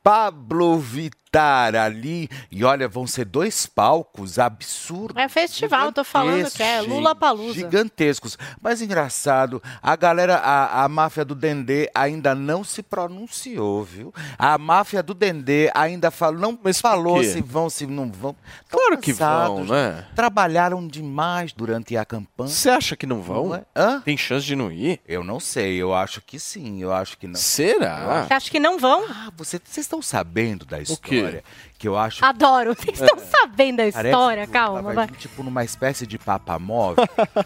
Pablo 0.04 0.80
Vittar 0.80 1.27
ali. 1.42 2.30
E 2.52 2.64
olha, 2.64 2.88
vão 2.88 3.06
ser 3.08 3.26
dois 3.26 3.66
palcos 3.66 4.40
absurdos. 4.40 5.16
É 5.22 5.28
festival, 5.28 5.92
tô 5.92 6.04
falando 6.04 6.50
que 6.52 6.64
é 6.64 6.82
Lula 6.82 7.14
Palusa. 7.16 7.54
Gigantescos. 7.54 8.38
Mas 8.62 8.82
engraçado, 8.82 9.62
a 9.82 9.96
galera, 9.96 10.38
a, 10.38 10.84
a 10.84 10.90
máfia 10.90 11.24
do 11.26 11.36
Dendê 11.36 11.90
ainda 11.94 12.34
não 12.36 12.64
se 12.64 12.82
pronunciou, 12.84 13.84
viu? 13.84 14.14
A 14.38 14.58
máfia 14.58 15.02
do 15.02 15.14
Dendê 15.14 15.70
ainda 15.74 16.12
falou, 16.12 16.40
não 16.40 16.60
falou 16.74 17.20
quê? 17.20 17.26
se 17.32 17.42
vão, 17.42 17.70
se 17.70 17.86
não 17.86 18.12
vão. 18.12 18.36
Tão 18.70 18.80
Claro 18.80 18.98
que 19.02 19.14
vão, 19.14 19.28
cansados, 19.66 19.70
né? 19.70 20.06
Trabalharam 20.16 20.88
demais 20.88 21.52
durante 21.54 21.96
a 21.98 22.06
campanha. 22.06 22.50
Você 22.50 22.70
acha 22.70 22.96
que 22.96 23.06
não 23.06 23.22
vão? 23.22 23.48
Não 23.50 23.56
é? 23.56 23.64
Hã? 23.76 24.02
Tem 24.02 24.18
chance 24.18 24.46
de 24.46 24.56
não 24.56 24.72
ir? 24.72 25.00
Eu 25.08 25.24
não 25.24 25.40
sei, 25.40 25.76
eu 25.78 25.94
acho 25.94 26.22
que 26.22 26.40
sim, 26.40 26.82
eu 26.82 26.94
acho 26.94 27.18
que 27.18 27.28
não. 27.28 27.36
Será? 27.36 28.26
Você 28.28 28.34
acha 28.34 28.52
que 28.52 28.60
não 28.60 28.78
vão? 28.78 29.04
Ah, 29.10 29.32
você- 29.36 29.60
vocês 29.64 29.86
estão 29.86 30.02
sabendo 30.02 30.66
da 30.66 30.78
quê? 30.78 30.84
História? 31.28 31.44
Que 31.78 31.88
eu 31.88 31.98
acho 31.98 32.26
Adoro. 32.26 32.74
Vocês 32.80 33.00
estão 33.02 33.18
sabendo 33.20 33.78
da 33.78 33.92
Parece 33.92 34.08
história? 34.08 34.48
Calma, 34.48 34.82
vai 34.82 34.96
vai. 34.96 35.08
vir, 35.08 35.16
tipo 35.18 35.44
numa 35.44 35.64
espécie 35.64 36.08
de 36.08 36.18
papa 36.18 36.58
móvel. 36.58 37.06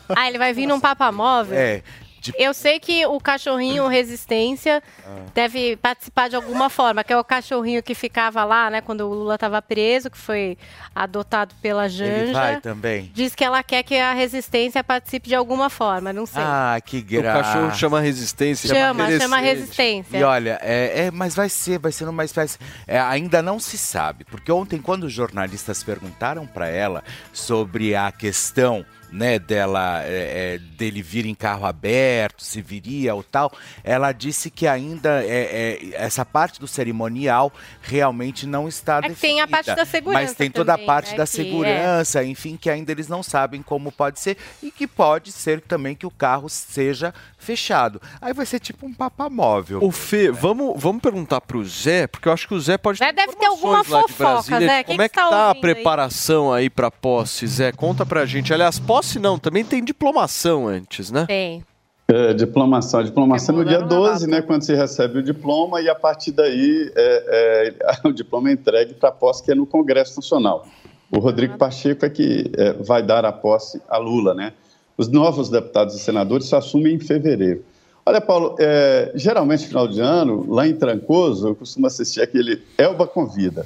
Ah, 0.10 0.28
ele 0.28 0.38
vai 0.38 0.54
vir 0.54 0.68
num 0.68 0.80
papamóvel? 0.80 1.58
é. 1.58 1.84
De- 2.22 2.34
Eu 2.38 2.54
sei 2.54 2.80
que 2.80 3.06
o 3.06 3.20
cachorrinho 3.20 3.88
Resistência 3.88 4.82
Ah. 5.06 5.10
deve 5.34 5.76
participar 5.78 6.30
de 6.30 6.36
alguma 6.36 6.70
forma, 6.70 7.04
que 7.04 7.12
é 7.12 7.18
o 7.18 7.24
cachorrinho 7.24 7.82
que 7.84 7.94
ficava 7.96 8.44
lá, 8.44 8.70
né, 8.70 8.80
quando 8.82 9.02
o 9.02 9.14
Lula 9.14 9.36
estava 9.36 9.62
preso, 9.62 10.10
que 10.10 10.18
foi 10.18 10.58
adotado 10.94 11.54
pela 11.62 11.90
Janja. 11.90 12.12
Ele 12.24 12.34
vai 12.34 12.62
também. 12.62 13.12
Diz 13.14 13.34
que 13.36 13.44
ela 13.44 13.64
quer 13.64 13.84
que 13.84 13.96
a 13.98 14.14
Resistência 14.14 14.84
participe 14.84 15.28
de 15.28 15.36
alguma 15.36 15.70
forma, 15.70 16.14
não 16.14 16.26
sei. 16.26 16.42
Ah, 16.46 16.78
que 16.86 16.98
O 17.00 17.04
graça. 17.04 17.42
cachorro 17.44 17.76
chama 17.76 18.00
resistência. 18.00 18.68
chama, 18.70 19.06
chama 19.20 19.38
Resistência. 19.40 19.42
Resistência. 19.42 20.18
E 20.18 20.24
olha, 20.24 20.60
é, 20.62 21.06
é, 21.08 21.12
mas 21.12 21.34
vai 21.36 21.50
ser, 21.50 21.80
vai 21.80 21.92
ser 21.92 22.06
numa 22.06 22.24
espécie. 22.24 22.58
é, 22.88 23.00
ainda 23.00 23.42
não 23.42 23.60
se 23.60 23.78
sabe, 23.78 24.24
porque 24.26 24.52
ontem, 24.52 24.80
quando 24.80 25.06
os 25.06 25.14
jornalistas 25.14 25.84
perguntaram 25.84 26.46
para 26.46 26.68
ela 26.68 27.04
sobre 27.34 27.96
a 27.96 28.12
questão. 28.12 28.86
Né, 29.12 29.38
dela 29.40 30.04
é, 30.06 30.54
é, 30.54 30.58
dele 30.58 31.02
vir 31.02 31.26
em 31.26 31.36
carro 31.36 31.66
aberto, 31.66 32.42
se 32.42 32.62
viria 32.62 33.14
ou 33.14 33.22
tal, 33.22 33.52
ela 33.84 34.14
disse 34.14 34.50
que 34.50 34.66
ainda 34.66 35.22
é, 35.26 35.82
é, 35.84 35.90
essa 35.96 36.24
parte 36.24 36.62
do 36.62 36.68
cerimonial 36.68 37.52
realmente 37.82 38.48
não 38.48 38.70
está 38.70 39.00
É 39.04 39.10
que 39.10 39.16
tem 39.16 39.42
a 39.42 39.48
parte 39.48 39.76
da 39.76 39.84
segurança 39.84 40.24
Mas 40.24 40.34
tem 40.34 40.50
toda 40.50 40.72
também, 40.72 40.86
a 40.86 40.88
parte 40.88 41.12
né, 41.12 41.18
da 41.18 41.24
é. 41.24 41.26
segurança, 41.26 42.24
enfim, 42.24 42.56
que 42.56 42.70
ainda 42.70 42.90
eles 42.90 43.10
não 43.10 43.22
sabem 43.22 43.62
como 43.62 43.92
pode 43.92 44.18
ser 44.20 44.38
e 44.64 44.72
que 44.72 44.88
pode 44.88 45.34
ser 45.34 45.60
também 45.60 45.94
que 45.94 46.06
o 46.06 46.12
carro 46.12 46.48
seja 46.48 47.14
fechado. 47.42 48.02
Aí 48.22 48.34
vai 48.34 48.46
ser 48.46 48.60
tipo 48.60 48.86
um 48.86 48.94
papamóvel. 48.94 49.84
O 49.84 49.92
Fê, 49.92 50.32
vamos, 50.32 50.80
vamos 50.82 51.02
perguntar 51.02 51.42
pro 51.42 51.64
Zé, 51.66 52.08
porque 52.08 52.28
eu 52.28 52.34
acho 52.34 52.48
que 52.48 52.54
o 52.54 52.60
Zé 52.60 52.78
pode 52.78 53.00
Zé 53.00 53.12
deve 53.12 53.36
ter 53.36 53.48
alguma 53.48 53.82
de 53.82 53.90
fofoca, 53.90 54.14
Brasília. 54.18 54.68
Zé. 54.68 54.84
Como 54.84 55.02
é 55.02 55.10
que 55.10 55.16
que 55.16 55.22
tá 55.22 55.30
tá 55.30 55.36
a 55.36 55.48
ouvindo 55.50 55.66
aí? 55.66 55.74
preparação 55.74 56.54
aí 56.54 56.70
pra 56.70 56.92
posse, 56.92 57.48
Zé? 57.48 57.72
Conta 57.72 58.06
pra 58.06 58.26
gente. 58.26 58.54
Aliás, 58.54 58.80
posse 58.80 59.20
não, 59.20 59.38
também 59.38 59.66
tem 59.66 59.84
diplomação 59.84 60.68
antes, 60.68 61.12
né? 61.12 61.26
Tem. 61.28 61.64
É, 62.08 62.34
diplomação. 62.34 63.00
A 63.00 63.04
diplomação 63.04 63.56
no 63.56 63.64
dia 63.64 63.82
12, 63.82 64.28
né, 64.28 64.42
quando 64.42 64.64
se 64.64 64.76
recebe 64.76 65.20
o 65.20 65.24
diploma, 65.24 65.82
e 65.82 65.90
a 65.90 65.96
partir 65.96 66.32
daí 66.34 66.92
é, 66.94 67.74
é, 68.04 68.04
o 68.08 68.12
diploma 68.12 68.50
é 68.50 68.54
entregue 68.54 68.94
para 68.94 69.10
a 69.10 69.12
posse, 69.14 69.44
que 69.44 69.52
é 69.52 69.56
no 69.56 69.66
Congresso 69.66 70.18
Nacional. 70.18 70.68
O 71.10 71.20
Rodrigo 71.20 71.58
Pacheco 71.58 72.06
é 72.06 72.10
que 72.10 72.52
é, 72.58 72.74
vai 72.74 73.02
dar 73.02 73.26
a 73.26 73.32
posse 73.32 73.82
a 73.88 73.98
Lula, 73.98 74.34
né? 74.34 74.54
Os 75.02 75.08
novos 75.08 75.50
deputados 75.50 75.96
e 75.96 76.00
senadores 76.00 76.46
só 76.46 76.58
assumem 76.58 76.94
em 76.94 77.00
fevereiro. 77.00 77.66
Olha, 78.06 78.22
Paulo, 78.22 78.56
é, 78.60 79.12
geralmente, 79.16 79.66
final 79.66 79.88
de 79.88 80.00
ano, 80.00 80.46
lá 80.48 80.68
em 80.68 80.76
Trancoso, 80.76 81.48
eu 81.48 81.56
costumo 81.56 81.88
assistir 81.88 82.22
aquele 82.22 82.62
Elba 82.78 83.08
Convida. 83.08 83.66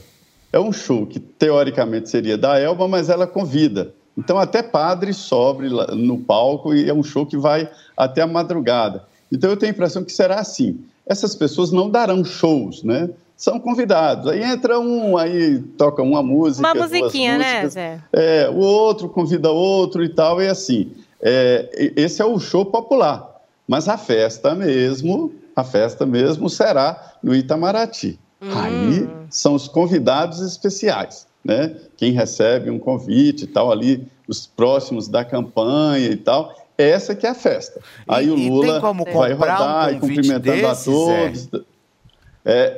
É 0.54 0.58
um 0.58 0.72
show 0.72 1.06
que, 1.06 1.20
teoricamente, 1.20 2.10
seria 2.10 2.38
da 2.38 2.58
Elba, 2.58 2.88
mas 2.88 3.10
ela 3.10 3.28
convida. 3.28 3.94
Então, 4.18 4.40
até 4.40 4.64
padre 4.64 5.14
sobre 5.14 5.68
no 5.68 6.20
palco 6.20 6.74
e 6.74 6.90
é 6.90 6.94
um 6.94 7.04
show 7.04 7.26
que 7.26 7.36
vai 7.36 7.70
até 7.98 8.22
a 8.22 8.28
madrugada. 8.28 9.04
Então, 9.30 9.50
eu 9.50 9.58
tenho 9.58 9.74
a 9.74 9.76
impressão 9.76 10.06
que 10.06 10.14
será 10.14 10.40
assim. 10.40 10.80
Essas 11.06 11.36
pessoas 11.36 11.70
não 11.70 11.90
darão 11.90 12.24
shows, 12.24 12.82
né? 12.82 13.10
São 13.36 13.60
convidados. 13.60 14.28
Aí 14.32 14.42
entra 14.42 14.80
um, 14.80 15.18
aí 15.18 15.60
toca 15.78 16.02
uma 16.02 16.24
música. 16.24 16.66
Uma 16.66 16.82
musiquinha, 16.82 17.38
né. 17.38 17.68
Zé? 17.68 18.00
É, 18.14 18.50
o 18.50 18.60
outro 18.60 19.10
convida 19.10 19.52
outro 19.52 20.02
e 20.02 20.08
tal, 20.08 20.42
e 20.42 20.48
assim. 20.48 21.04
É, 21.22 21.92
esse 21.96 22.22
é 22.22 22.26
o 22.26 22.40
show 22.40 22.66
popular. 22.66 23.34
Mas 23.68 23.88
a 23.88 23.98
festa 23.98 24.54
mesmo 24.54 25.34
a 25.56 25.64
festa 25.64 26.06
mesmo 26.06 26.50
será 26.50 27.14
no 27.24 27.34
Itamaraty. 27.34 28.20
Aí 28.42 29.10
são 29.30 29.56
os 29.56 29.68
convidados 29.68 30.42
especiais, 30.42 31.26
né? 31.44 31.76
Quem 31.96 32.12
recebe 32.12 32.70
um 32.70 32.78
convite 32.78 33.46
e 33.46 33.48
tal 33.48 33.72
ali, 33.72 34.06
os 34.28 34.46
próximos 34.46 35.08
da 35.08 35.24
campanha 35.24 36.10
e 36.10 36.18
tal. 36.18 36.54
Essa 36.78 37.16
que 37.16 37.26
é 37.26 37.30
a 37.30 37.34
festa. 37.34 37.80
Aí 38.06 38.30
o 38.30 38.34
e 38.34 38.42
tem 38.42 38.50
Lula 38.50 38.82
como 38.82 39.06
vai 39.06 39.32
comprar 39.32 39.32
um 39.32 39.58
rodar 39.58 39.94
e 39.94 40.00
cumprimentando 40.00 40.42
desse, 40.42 40.66
a 40.66 40.94
todos. 40.94 41.50
É, 41.54 41.60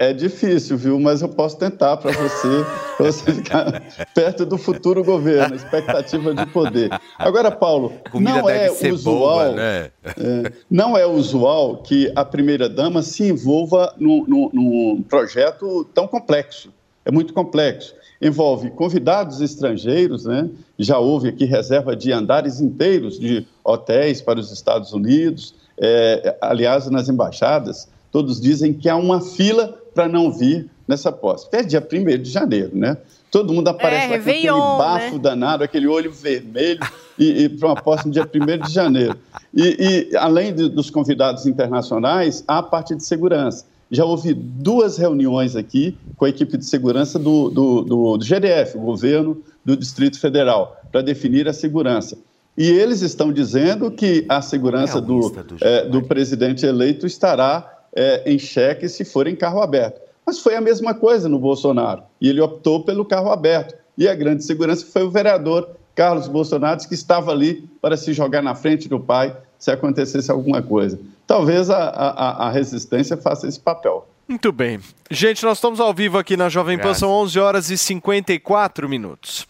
é 0.09 0.13
difícil, 0.13 0.77
viu? 0.77 0.97
Mas 0.99 1.21
eu 1.21 1.27
posso 1.27 1.57
tentar 1.57 1.97
para 1.97 2.11
você, 2.11 2.65
pra 2.95 3.05
você 3.11 3.33
ficar 3.33 3.83
perto 4.15 4.45
do 4.45 4.57
futuro 4.57 5.03
governo, 5.03 5.55
expectativa 5.55 6.33
de 6.33 6.45
poder. 6.47 6.89
Agora, 7.19 7.51
Paulo, 7.51 7.91
Comida 8.09 8.41
não 8.41 8.49
é 8.49 8.71
usual, 8.71 9.15
boa, 9.17 9.51
né? 9.51 9.91
é, 10.05 10.51
não 10.71 10.97
é 10.97 11.05
usual 11.05 11.77
que 11.83 12.09
a 12.15 12.23
primeira-dama 12.23 13.01
se 13.01 13.23
envolva 13.27 13.93
num, 13.97 14.23
num- 14.25 14.49
num 14.53 15.01
projeto 15.07 15.83
tão 15.93 16.07
complexo. 16.07 16.69
É 17.03 17.11
muito 17.11 17.33
complexo. 17.33 17.93
Envolve 18.21 18.69
convidados 18.71 19.41
estrangeiros, 19.41 20.25
né? 20.25 20.49
já 20.79 20.97
houve 20.97 21.27
aqui 21.29 21.45
reserva 21.45 21.95
de 21.95 22.11
andares 22.11 22.59
inteiros 22.61 23.19
de 23.19 23.45
hotéis 23.63 24.21
para 24.21 24.39
os 24.39 24.51
Estados 24.51 24.93
Unidos. 24.93 25.53
É, 25.79 26.35
aliás, 26.41 26.89
nas 26.89 27.09
embaixadas, 27.09 27.87
todos 28.11 28.39
dizem 28.39 28.73
que 28.73 28.87
há 28.89 28.95
uma 28.95 29.21
fila 29.21 29.77
para 29.93 30.07
não 30.07 30.31
vir 30.31 30.69
nessa 30.87 31.11
posse. 31.11 31.47
É 31.51 31.63
dia 31.63 31.85
1 31.85 32.21
de 32.21 32.29
janeiro, 32.29 32.71
né? 32.73 32.97
Todo 33.29 33.53
mundo 33.53 33.67
aparece 33.67 34.07
lá 34.07 34.07
com 34.07 34.13
aquele 34.15 34.31
Réveillon, 34.37 34.77
bafo 34.77 35.15
né? 35.15 35.19
danado, 35.19 35.63
aquele 35.63 35.87
olho 35.87 36.11
vermelho, 36.11 36.79
e, 37.19 37.43
e 37.43 37.49
para 37.49 37.67
uma 37.67 37.75
posse 37.75 38.05
no 38.07 38.11
dia 38.13 38.23
1 38.23 38.65
de 38.67 38.71
janeiro. 38.73 39.17
E, 39.53 40.09
e, 40.11 40.15
além 40.17 40.53
de- 40.53 40.69
dos 40.69 40.89
convidados 40.89 41.45
internacionais, 41.45 42.43
há 42.47 42.59
a 42.59 42.63
parte 42.63 42.95
de 42.95 43.03
segurança. 43.03 43.65
Já 43.91 44.05
houve 44.05 44.33
duas 44.33 44.97
reuniões 44.97 45.55
aqui 45.55 45.97
com 46.15 46.25
a 46.25 46.29
equipe 46.29 46.57
de 46.57 46.65
segurança 46.65 47.17
do, 47.17 47.49
do, 47.49 47.81
do, 47.81 48.17
do 48.17 48.23
GDF, 48.25 48.77
o 48.77 48.81
governo 48.81 49.41
do 49.63 49.75
Distrito 49.75 50.19
Federal, 50.19 50.77
para 50.91 51.01
definir 51.01 51.47
a 51.47 51.53
segurança. 51.53 52.17
E 52.57 52.69
eles 52.69 53.01
estão 53.01 53.31
dizendo 53.31 53.91
que 53.91 54.25
a 54.27 54.41
segurança 54.41 54.99
do, 54.99 55.31
eh, 55.61 55.85
do 55.85 56.01
presidente 56.01 56.65
eleito 56.65 57.05
estará 57.05 57.76
eh, 57.97 58.21
em 58.27 58.37
xeque 58.37 58.87
se 58.87 59.03
for 59.03 59.27
em 59.27 59.35
carro 59.35 59.59
aberto. 59.59 59.99
Mas 60.23 60.39
foi 60.39 60.55
a 60.55 60.61
mesma 60.61 60.93
coisa 60.93 61.27
no 61.27 61.39
Bolsonaro. 61.39 62.03
E 62.21 62.29
ele 62.29 62.39
optou 62.39 62.83
pelo 62.83 63.03
carro 63.03 63.31
aberto. 63.31 63.75
E 63.97 64.07
a 64.07 64.13
grande 64.13 64.43
segurança 64.43 64.85
foi 64.85 65.01
o 65.01 65.09
vereador 65.09 65.67
Carlos 65.95 66.27
Bolsonaro, 66.27 66.87
que 66.87 66.93
estava 66.93 67.31
ali 67.31 67.67
para 67.81 67.97
se 67.97 68.13
jogar 68.13 68.43
na 68.43 68.53
frente 68.53 68.87
do 68.87 68.99
pai 68.99 69.35
se 69.57 69.71
acontecesse 69.71 70.29
alguma 70.29 70.61
coisa. 70.61 70.99
Talvez 71.25 71.71
a, 71.71 71.89
a, 71.89 72.47
a 72.47 72.51
resistência 72.51 73.17
faça 73.17 73.47
esse 73.47 73.59
papel. 73.59 74.07
Muito 74.27 74.51
bem. 74.51 74.79
Gente, 75.09 75.43
nós 75.43 75.57
estamos 75.57 75.79
ao 75.79 75.91
vivo 75.91 76.19
aqui 76.19 76.37
na 76.37 76.49
Jovem 76.49 76.77
Pan, 76.77 76.93
são 76.93 77.09
11 77.09 77.39
horas 77.39 77.69
e 77.71 77.77
54 77.77 78.87
minutos. 78.87 79.47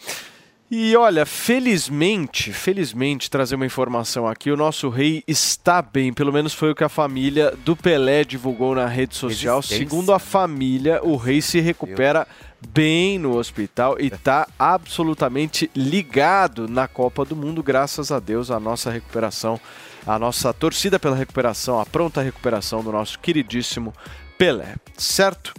E 0.70 0.98
olha, 0.98 1.26
felizmente, 1.26 2.52
felizmente, 2.52 3.32
trazer 3.32 3.56
uma 3.56 3.66
informação 3.66 4.28
aqui, 4.28 4.52
o 4.52 4.58
nosso 4.58 4.90
rei 4.90 5.24
está 5.26 5.82
bem, 5.82 6.12
pelo 6.12 6.34
menos 6.34 6.54
foi 6.54 6.72
o 6.72 6.76
que 6.76 6.84
a 6.84 6.90
família 6.90 7.54
do 7.64 7.74
Pelé 7.74 8.26
divulgou 8.26 8.76
na 8.76 8.86
rede 8.86 9.16
social. 9.16 9.58
Resistência. 9.58 9.88
Segundo 9.88 10.12
a 10.12 10.20
família, 10.20 11.02
o 11.02 11.16
rei 11.16 11.42
se 11.42 11.62
recupera 11.62 12.28
bem 12.70 13.18
no 13.18 13.38
hospital 13.38 13.96
e 13.98 14.08
está 14.08 14.46
absolutamente 14.60 15.72
ligado 15.74 16.68
na 16.68 16.86
Copa 16.86 17.24
do 17.24 17.34
Mundo, 17.34 17.64
graças 17.64 18.12
a 18.12 18.20
Deus, 18.20 18.52
a 18.52 18.60
nossa 18.60 18.92
recuperação, 18.92 19.58
a 20.06 20.20
nossa 20.20 20.54
torcida 20.54 21.00
pela 21.00 21.16
recuperação, 21.16 21.80
a 21.80 21.86
pronta 21.86 22.22
recuperação 22.22 22.84
do 22.84 22.92
nosso 22.92 23.20
queridíssimo 23.20 23.94
Pelé, 24.38 24.76
certo? 24.98 25.54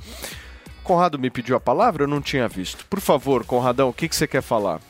Conrado 0.85 1.19
me 1.19 1.31
pediu 1.31 1.57
a 1.57 1.61
palavra, 1.61 2.05
eu 2.05 2.09
não 2.09 2.21
tinha 2.21 2.47
visto. 2.47 2.85
Por 2.87 3.01
favor, 3.01 3.43
Conradão, 3.47 3.89
o 3.89 3.93
que, 3.93 4.07
que 4.07 4.15
você 4.15 4.27
quer 4.27 4.43
falar? 4.43 4.81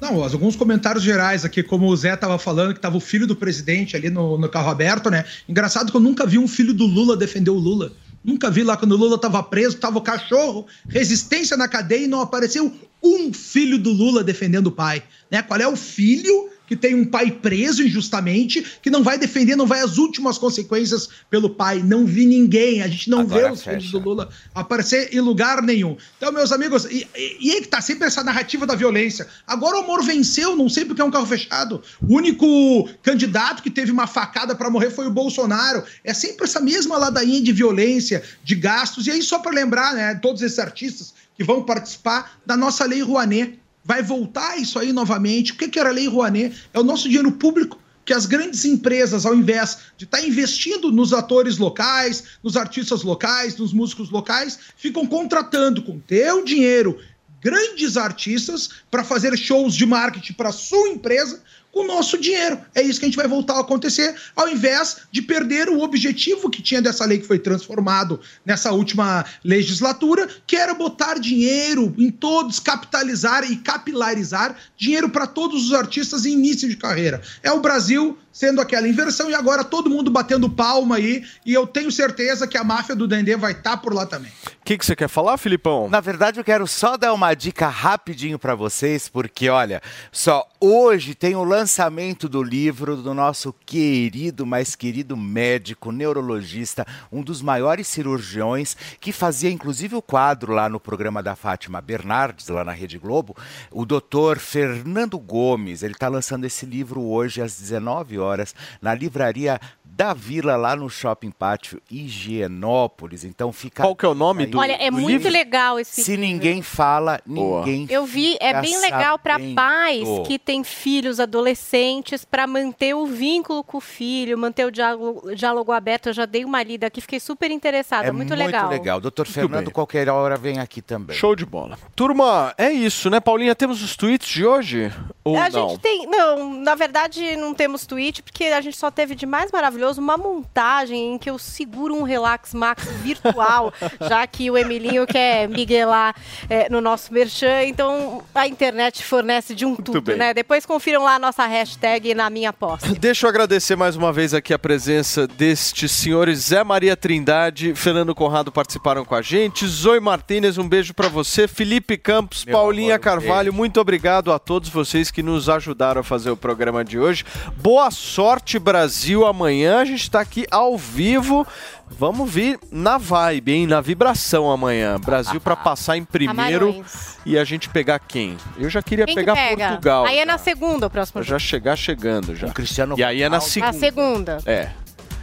Não, 0.00 0.22
alguns 0.22 0.54
comentários 0.54 1.02
gerais 1.02 1.44
aqui, 1.44 1.62
como 1.62 1.86
o 1.86 1.96
Zé 1.96 2.14
tava 2.16 2.38
falando, 2.38 2.72
que 2.72 2.80
tava 2.80 2.96
o 2.96 3.00
filho 3.00 3.26
do 3.26 3.34
presidente 3.34 3.96
ali 3.96 4.08
no, 4.10 4.38
no 4.38 4.48
carro 4.48 4.70
aberto, 4.70 5.10
né? 5.10 5.24
Engraçado 5.48 5.90
que 5.90 5.96
eu 5.96 6.00
nunca 6.00 6.24
vi 6.24 6.38
um 6.38 6.46
filho 6.46 6.72
do 6.72 6.86
Lula 6.86 7.16
defender 7.16 7.50
o 7.50 7.58
Lula. 7.58 7.92
Nunca 8.22 8.50
vi 8.50 8.62
lá 8.62 8.76
quando 8.76 8.92
o 8.92 8.96
Lula 8.96 9.18
tava 9.18 9.42
preso, 9.42 9.78
tava 9.78 9.98
o 9.98 10.02
cachorro, 10.02 10.66
resistência 10.88 11.56
na 11.56 11.66
cadeia 11.66 12.04
e 12.04 12.08
não 12.08 12.20
apareceu 12.20 12.72
um 13.02 13.32
filho 13.32 13.78
do 13.78 13.90
Lula 13.90 14.22
defendendo 14.22 14.68
o 14.68 14.72
pai. 14.72 15.02
Né? 15.30 15.42
Qual 15.42 15.58
é 15.58 15.66
o 15.66 15.76
filho 15.76 16.50
que 16.68 16.76
tem 16.76 16.94
um 16.94 17.04
pai 17.04 17.30
preso 17.30 17.82
injustamente, 17.82 18.64
que 18.82 18.90
não 18.90 19.02
vai 19.02 19.18
defender, 19.18 19.56
não 19.56 19.66
vai 19.66 19.80
às 19.80 19.96
últimas 19.96 20.36
consequências 20.36 21.08
pelo 21.30 21.50
pai. 21.50 21.82
Não 21.82 22.04
vi 22.04 22.26
ninguém, 22.26 22.82
a 22.82 22.88
gente 22.88 23.08
não 23.08 23.20
Agora 23.20 23.48
vê 23.48 23.52
os 23.52 23.62
filhos 23.62 23.90
do 23.90 23.98
Lula 23.98 24.28
aparecer 24.54 25.14
em 25.14 25.20
lugar 25.20 25.62
nenhum. 25.62 25.96
Então, 26.16 26.30
meus 26.30 26.52
amigos, 26.52 26.84
e, 26.84 27.08
e, 27.16 27.48
e 27.48 27.50
aí 27.52 27.62
que 27.62 27.68
tá 27.68 27.80
sempre 27.80 28.06
essa 28.06 28.22
narrativa 28.22 28.66
da 28.66 28.74
violência. 28.74 29.26
Agora 29.46 29.80
o 29.80 29.86
Moro 29.86 30.02
venceu, 30.02 30.54
não 30.54 30.68
sei 30.68 30.84
porque 30.84 31.00
é 31.00 31.04
um 31.04 31.10
carro 31.10 31.26
fechado. 31.26 31.82
O 32.02 32.14
único 32.14 32.88
candidato 33.02 33.62
que 33.62 33.70
teve 33.70 33.90
uma 33.90 34.06
facada 34.06 34.54
pra 34.54 34.70
morrer 34.70 34.90
foi 34.90 35.06
o 35.06 35.10
Bolsonaro. 35.10 35.82
É 36.04 36.12
sempre 36.12 36.44
essa 36.44 36.60
mesma 36.60 36.98
ladainha 36.98 37.40
de 37.40 37.52
violência, 37.52 38.22
de 38.44 38.54
gastos. 38.54 39.06
E 39.06 39.10
aí, 39.10 39.22
só 39.22 39.38
pra 39.38 39.50
lembrar, 39.50 39.94
né, 39.94 40.14
todos 40.16 40.42
esses 40.42 40.58
artistas 40.58 41.14
que 41.34 41.44
vão 41.44 41.62
participar 41.62 42.38
da 42.44 42.56
nossa 42.56 42.84
Lei 42.84 43.00
Rouanet. 43.00 43.58
Vai 43.88 44.02
voltar 44.02 44.58
isso 44.58 44.78
aí 44.78 44.92
novamente. 44.92 45.52
O 45.52 45.54
que, 45.54 45.66
que 45.66 45.78
era 45.78 45.88
a 45.88 45.92
Lei 45.92 46.06
Rouanet? 46.06 46.54
É 46.74 46.78
o 46.78 46.84
nosso 46.84 47.04
dinheiro 47.04 47.32
público 47.32 47.80
que 48.04 48.12
as 48.12 48.26
grandes 48.26 48.66
empresas, 48.66 49.24
ao 49.24 49.34
invés 49.34 49.78
de 49.96 50.04
estar 50.04 50.22
investindo 50.22 50.92
nos 50.92 51.14
atores 51.14 51.56
locais, 51.56 52.24
nos 52.42 52.54
artistas 52.54 53.02
locais, 53.02 53.56
nos 53.56 53.72
músicos 53.72 54.10
locais, 54.10 54.58
ficam 54.76 55.06
contratando 55.06 55.80
com 55.82 55.98
teu 55.98 56.44
dinheiro 56.44 56.98
grandes 57.40 57.96
artistas 57.96 58.68
para 58.90 59.02
fazer 59.02 59.34
shows 59.38 59.74
de 59.74 59.86
marketing 59.86 60.34
para 60.34 60.52
sua 60.52 60.88
empresa 60.88 61.42
o 61.80 61.86
nosso 61.86 62.18
dinheiro. 62.18 62.58
É 62.74 62.82
isso 62.82 62.98
que 62.98 63.06
a 63.06 63.08
gente 63.08 63.16
vai 63.16 63.28
voltar 63.28 63.54
a 63.54 63.60
acontecer, 63.60 64.14
ao 64.34 64.48
invés 64.48 64.98
de 65.10 65.22
perder 65.22 65.68
o 65.68 65.80
objetivo 65.80 66.50
que 66.50 66.62
tinha 66.62 66.82
dessa 66.82 67.04
lei 67.04 67.18
que 67.18 67.26
foi 67.26 67.38
transformado 67.38 68.20
nessa 68.44 68.72
última 68.72 69.24
legislatura, 69.44 70.28
que 70.46 70.56
era 70.56 70.74
botar 70.74 71.18
dinheiro 71.18 71.94
em 71.98 72.10
todos, 72.10 72.60
capitalizar 72.60 73.50
e 73.50 73.56
capilarizar 73.56 74.56
dinheiro 74.76 75.08
para 75.08 75.26
todos 75.26 75.66
os 75.66 75.72
artistas 75.72 76.26
em 76.26 76.32
início 76.32 76.68
de 76.68 76.76
carreira. 76.76 77.20
É 77.42 77.52
o 77.52 77.60
Brasil 77.60 78.18
sendo 78.38 78.60
aquela 78.60 78.86
inversão 78.86 79.28
e 79.28 79.34
agora 79.34 79.64
todo 79.64 79.90
mundo 79.90 80.12
batendo 80.12 80.48
palma 80.48 80.94
aí, 80.94 81.24
e 81.44 81.52
eu 81.52 81.66
tenho 81.66 81.90
certeza 81.90 82.46
que 82.46 82.56
a 82.56 82.62
máfia 82.62 82.94
do 82.94 83.08
Dendê 83.08 83.36
vai 83.36 83.50
estar 83.50 83.78
por 83.78 83.92
lá 83.92 84.06
também. 84.06 84.30
O 84.62 84.64
que, 84.64 84.78
que 84.78 84.86
você 84.86 84.94
quer 84.94 85.08
falar, 85.08 85.36
Filipão? 85.38 85.88
Na 85.88 86.00
verdade, 86.00 86.38
eu 86.38 86.44
quero 86.44 86.64
só 86.64 86.96
dar 86.96 87.12
uma 87.12 87.34
dica 87.34 87.66
rapidinho 87.68 88.38
para 88.38 88.54
vocês, 88.54 89.08
porque 89.08 89.48
olha, 89.48 89.82
só 90.12 90.46
hoje 90.60 91.16
tem 91.16 91.34
o 91.34 91.42
lançamento 91.68 92.30
do 92.30 92.42
livro 92.42 92.96
do 92.96 93.12
nosso 93.12 93.52
querido, 93.66 94.46
mais 94.46 94.74
querido 94.74 95.14
médico, 95.14 95.92
neurologista, 95.92 96.86
um 97.12 97.20
dos 97.20 97.42
maiores 97.42 97.86
cirurgiões, 97.86 98.74
que 98.98 99.12
fazia 99.12 99.50
inclusive 99.50 99.94
o 99.94 100.00
quadro 100.00 100.54
lá 100.54 100.66
no 100.66 100.80
programa 100.80 101.22
da 101.22 101.36
Fátima 101.36 101.82
Bernardes, 101.82 102.48
lá 102.48 102.64
na 102.64 102.72
Rede 102.72 102.96
Globo, 102.96 103.36
o 103.70 103.84
doutor 103.84 104.38
Fernando 104.38 105.18
Gomes. 105.18 105.82
Ele 105.82 105.92
está 105.92 106.08
lançando 106.08 106.46
esse 106.46 106.64
livro 106.64 107.02
hoje 107.02 107.42
às 107.42 107.58
19 107.58 108.18
horas 108.18 108.54
na 108.80 108.94
livraria 108.94 109.60
da 109.98 110.14
Vila, 110.14 110.54
lá 110.54 110.76
no 110.76 110.88
Shopping 110.88 111.32
Pátio 111.32 111.82
Higienópolis. 111.90 113.24
Então 113.24 113.52
fica. 113.52 113.82
Qual 113.82 113.96
que 113.96 114.06
é 114.06 114.08
o 114.08 114.14
nome 114.14 114.46
do 114.46 114.56
Olha, 114.56 114.74
é 114.74 114.92
muito 114.92 115.28
legal 115.28 115.80
esse 115.80 116.04
Se 116.04 116.12
livro. 116.12 116.24
ninguém 116.24 116.62
fala, 116.62 117.20
Boa. 117.26 117.66
ninguém 117.66 117.88
Eu 117.90 118.06
vi, 118.06 118.36
é 118.38 118.60
bem 118.60 118.80
legal 118.80 119.18
para 119.18 119.40
pais 119.56 120.06
que 120.24 120.38
têm 120.38 120.62
filhos 120.62 121.18
adolescentes 121.18 122.24
para 122.24 122.46
manter 122.46 122.94
o 122.94 123.06
vínculo 123.06 123.64
com 123.64 123.78
o 123.78 123.80
filho, 123.80 124.38
manter 124.38 124.66
o 124.66 124.70
diálogo, 124.70 125.34
diálogo 125.34 125.72
aberto. 125.72 126.10
Eu 126.10 126.12
já 126.12 126.26
dei 126.26 126.44
uma 126.44 126.62
lida 126.62 126.86
aqui, 126.86 127.00
fiquei 127.00 127.18
super 127.18 127.50
interessada. 127.50 128.06
É 128.06 128.12
muito, 128.12 128.28
muito 128.28 128.38
legal. 128.38 128.70
legal. 128.70 129.00
Doutor 129.00 129.26
Fernando, 129.26 129.64
bem. 129.64 129.74
qualquer 129.74 130.08
hora 130.08 130.36
vem 130.36 130.60
aqui 130.60 130.80
também. 130.80 131.16
Show 131.16 131.34
de 131.34 131.44
bola. 131.44 131.76
Turma, 131.96 132.54
é 132.56 132.70
isso, 132.70 133.10
né, 133.10 133.18
Paulinha? 133.18 133.52
Temos 133.52 133.82
os 133.82 133.96
tweets 133.96 134.28
de 134.28 134.46
hoje? 134.46 134.92
Ou 135.24 135.36
a 135.36 135.50
não? 135.50 135.70
gente 135.70 135.80
tem. 135.80 136.06
Não, 136.06 136.54
na 136.54 136.76
verdade, 136.76 137.34
não 137.36 137.52
temos 137.52 137.84
tweet, 137.84 138.22
porque 138.22 138.44
a 138.44 138.60
gente 138.60 138.76
só 138.76 138.92
teve 138.92 139.16
de 139.16 139.26
mais 139.26 139.50
maravilhoso 139.50 139.87
uma 139.96 140.16
montagem 140.16 141.14
em 141.14 141.18
que 141.18 141.30
eu 141.30 141.38
seguro 141.38 141.94
um 141.94 142.02
Relax 142.02 142.52
Max 142.52 142.84
virtual, 143.02 143.72
já 144.08 144.26
que 144.26 144.50
o 144.50 144.58
Emilinho 144.58 145.06
quer 145.06 145.48
miguelar 145.48 146.14
é, 146.50 146.68
no 146.68 146.80
nosso 146.80 147.12
merchan, 147.14 147.62
então 147.64 148.22
a 148.34 148.46
internet 148.46 149.04
fornece 149.04 149.54
de 149.54 149.64
um 149.64 149.76
tudo, 149.76 150.00
bem. 150.02 150.16
né? 150.16 150.34
Depois 150.34 150.66
confiram 150.66 151.04
lá 151.04 151.14
a 151.14 151.18
nossa 151.18 151.46
hashtag 151.46 152.14
na 152.14 152.28
minha 152.28 152.52
posse. 152.52 152.92
Deixa 152.98 153.26
eu 153.26 153.30
agradecer 153.30 153.76
mais 153.76 153.96
uma 153.96 154.12
vez 154.12 154.34
aqui 154.34 154.52
a 154.52 154.58
presença 154.58 155.26
destes 155.26 155.92
senhores 155.92 156.40
Zé 156.40 156.64
Maria 156.64 156.96
Trindade, 156.96 157.74
Fernando 157.74 158.14
Conrado 158.14 158.50
participaram 158.50 159.04
com 159.04 159.14
a 159.14 159.22
gente, 159.22 159.66
Zoe 159.66 160.00
Martinez, 160.00 160.58
um 160.58 160.68
beijo 160.68 160.92
pra 160.92 161.08
você, 161.08 161.46
Felipe 161.46 161.96
Campos, 161.96 162.44
Meu 162.44 162.52
Paulinha 162.52 162.94
amor, 162.94 163.04
Carvalho, 163.04 163.52
beijo. 163.52 163.56
muito 163.56 163.80
obrigado 163.80 164.32
a 164.32 164.38
todos 164.38 164.68
vocês 164.68 165.10
que 165.10 165.22
nos 165.22 165.48
ajudaram 165.48 166.00
a 166.00 166.04
fazer 166.04 166.30
o 166.30 166.36
programa 166.36 166.84
de 166.84 166.98
hoje. 166.98 167.24
Boa 167.56 167.90
sorte, 167.90 168.58
Brasil, 168.58 169.24
amanhã 169.26 169.77
amanhã 169.78 169.82
a 169.82 169.84
gente 169.96 170.10
tá 170.10 170.20
aqui 170.20 170.46
ao 170.50 170.76
vivo. 170.76 171.46
Vamos 171.90 172.30
vir 172.30 172.58
na 172.70 172.98
vibe, 172.98 173.52
hein? 173.52 173.66
Na 173.66 173.80
vibração 173.80 174.50
amanhã. 174.50 174.98
Brasil 175.00 175.40
pra 175.40 175.56
passar 175.56 175.96
em 175.96 176.04
primeiro 176.04 176.66
Camarões. 176.66 177.16
e 177.24 177.38
a 177.38 177.44
gente 177.44 177.68
pegar 177.68 177.98
quem? 177.98 178.36
Eu 178.58 178.68
já 178.68 178.82
queria 178.82 179.06
Quem 179.06 179.14
que 179.14 179.20
pegar 179.20 179.34
pega? 179.34 179.68
Portugal. 179.68 180.04
Aí 180.04 180.18
é 180.18 180.24
na 180.24 180.36
segunda 180.38 180.86
o 180.86 180.90
próximo 180.90 181.14
Pra 181.14 181.22
já 181.22 181.38
chegar 181.38 181.76
chegando 181.76 182.36
já. 182.36 182.48
Cristiano 182.50 182.94
E 182.98 183.02
aí 183.04 183.22
é 183.22 183.28
na 183.28 183.36
Na 183.36 183.40
segunda. 183.40 183.72
segunda. 183.72 184.38
É. 184.44 184.70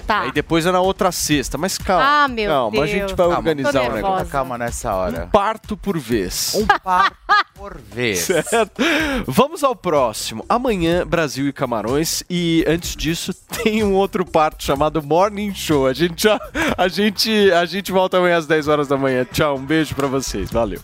Tá. 0.05 0.21
Aí 0.21 0.31
depois 0.31 0.65
é 0.65 0.71
na 0.71 0.79
outra 0.81 1.11
sexta. 1.11 1.57
Mas 1.57 1.77
calma. 1.77 2.23
Ah, 2.23 2.27
meu 2.27 2.49
calma, 2.49 2.77
a 2.77 2.85
Deus. 2.85 2.89
gente 2.89 3.07
vai 3.15 3.27
Calma, 3.27 3.37
organizar 3.37 3.69
o 3.69 3.73
negócio. 3.73 4.01
nervosa. 4.01 4.25
Calma 4.31 4.57
nessa 4.57 4.93
hora. 4.93 5.23
Um 5.25 5.29
parto 5.29 5.75
por 5.77 5.97
vez. 5.97 6.53
Um 6.55 6.65
parto 6.65 7.15
por 7.55 7.77
vez. 7.79 8.19
Certo? 8.45 8.81
Vamos 9.25 9.63
ao 9.63 9.75
próximo. 9.75 10.45
Amanhã, 10.47 11.05
Brasil 11.05 11.47
e 11.47 11.53
Camarões. 11.53 12.23
E 12.29 12.63
antes 12.67 12.95
disso, 12.95 13.33
tem 13.63 13.83
um 13.83 13.93
outro 13.93 14.25
parto 14.25 14.63
chamado 14.63 15.01
Morning 15.01 15.53
Show. 15.53 15.87
A 15.87 15.93
gente, 15.93 16.23
já, 16.23 16.39
a 16.77 16.87
gente, 16.87 17.51
a 17.51 17.65
gente 17.65 17.91
volta 17.91 18.17
amanhã 18.17 18.37
às 18.37 18.45
10 18.45 18.67
horas 18.67 18.87
da 18.87 18.97
manhã. 18.97 19.25
Tchau, 19.25 19.57
um 19.57 19.65
beijo 19.65 19.95
pra 19.95 20.07
vocês. 20.07 20.51
Valeu. 20.51 20.79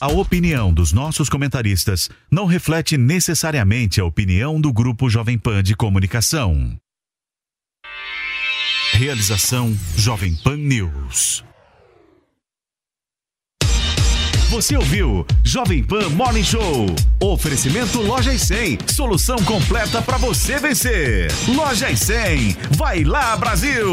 A 0.00 0.08
opinião 0.08 0.72
dos 0.72 0.92
nossos 0.92 1.28
comentaristas 1.28 2.10
não 2.30 2.46
reflete 2.46 2.96
necessariamente 2.96 4.00
a 4.00 4.04
opinião 4.04 4.60
do 4.60 4.72
Grupo 4.72 5.08
Jovem 5.08 5.38
Pan 5.38 5.62
de 5.62 5.76
Comunicação. 5.76 6.76
Realização 8.92 9.76
Jovem 9.96 10.34
Pan 10.36 10.56
News. 10.56 11.44
Você 14.50 14.76
ouviu 14.76 15.26
Jovem 15.42 15.82
Pan 15.82 16.08
Morning 16.10 16.44
Show. 16.44 16.86
Oferecimento 17.20 18.00
Lojas 18.00 18.42
100. 18.42 18.78
Solução 18.86 19.36
completa 19.44 20.00
para 20.00 20.16
você 20.16 20.58
vencer. 20.58 21.28
Lojas 21.48 21.98
100. 22.00 22.56
Vai 22.76 23.02
lá, 23.02 23.36
Brasil! 23.36 23.92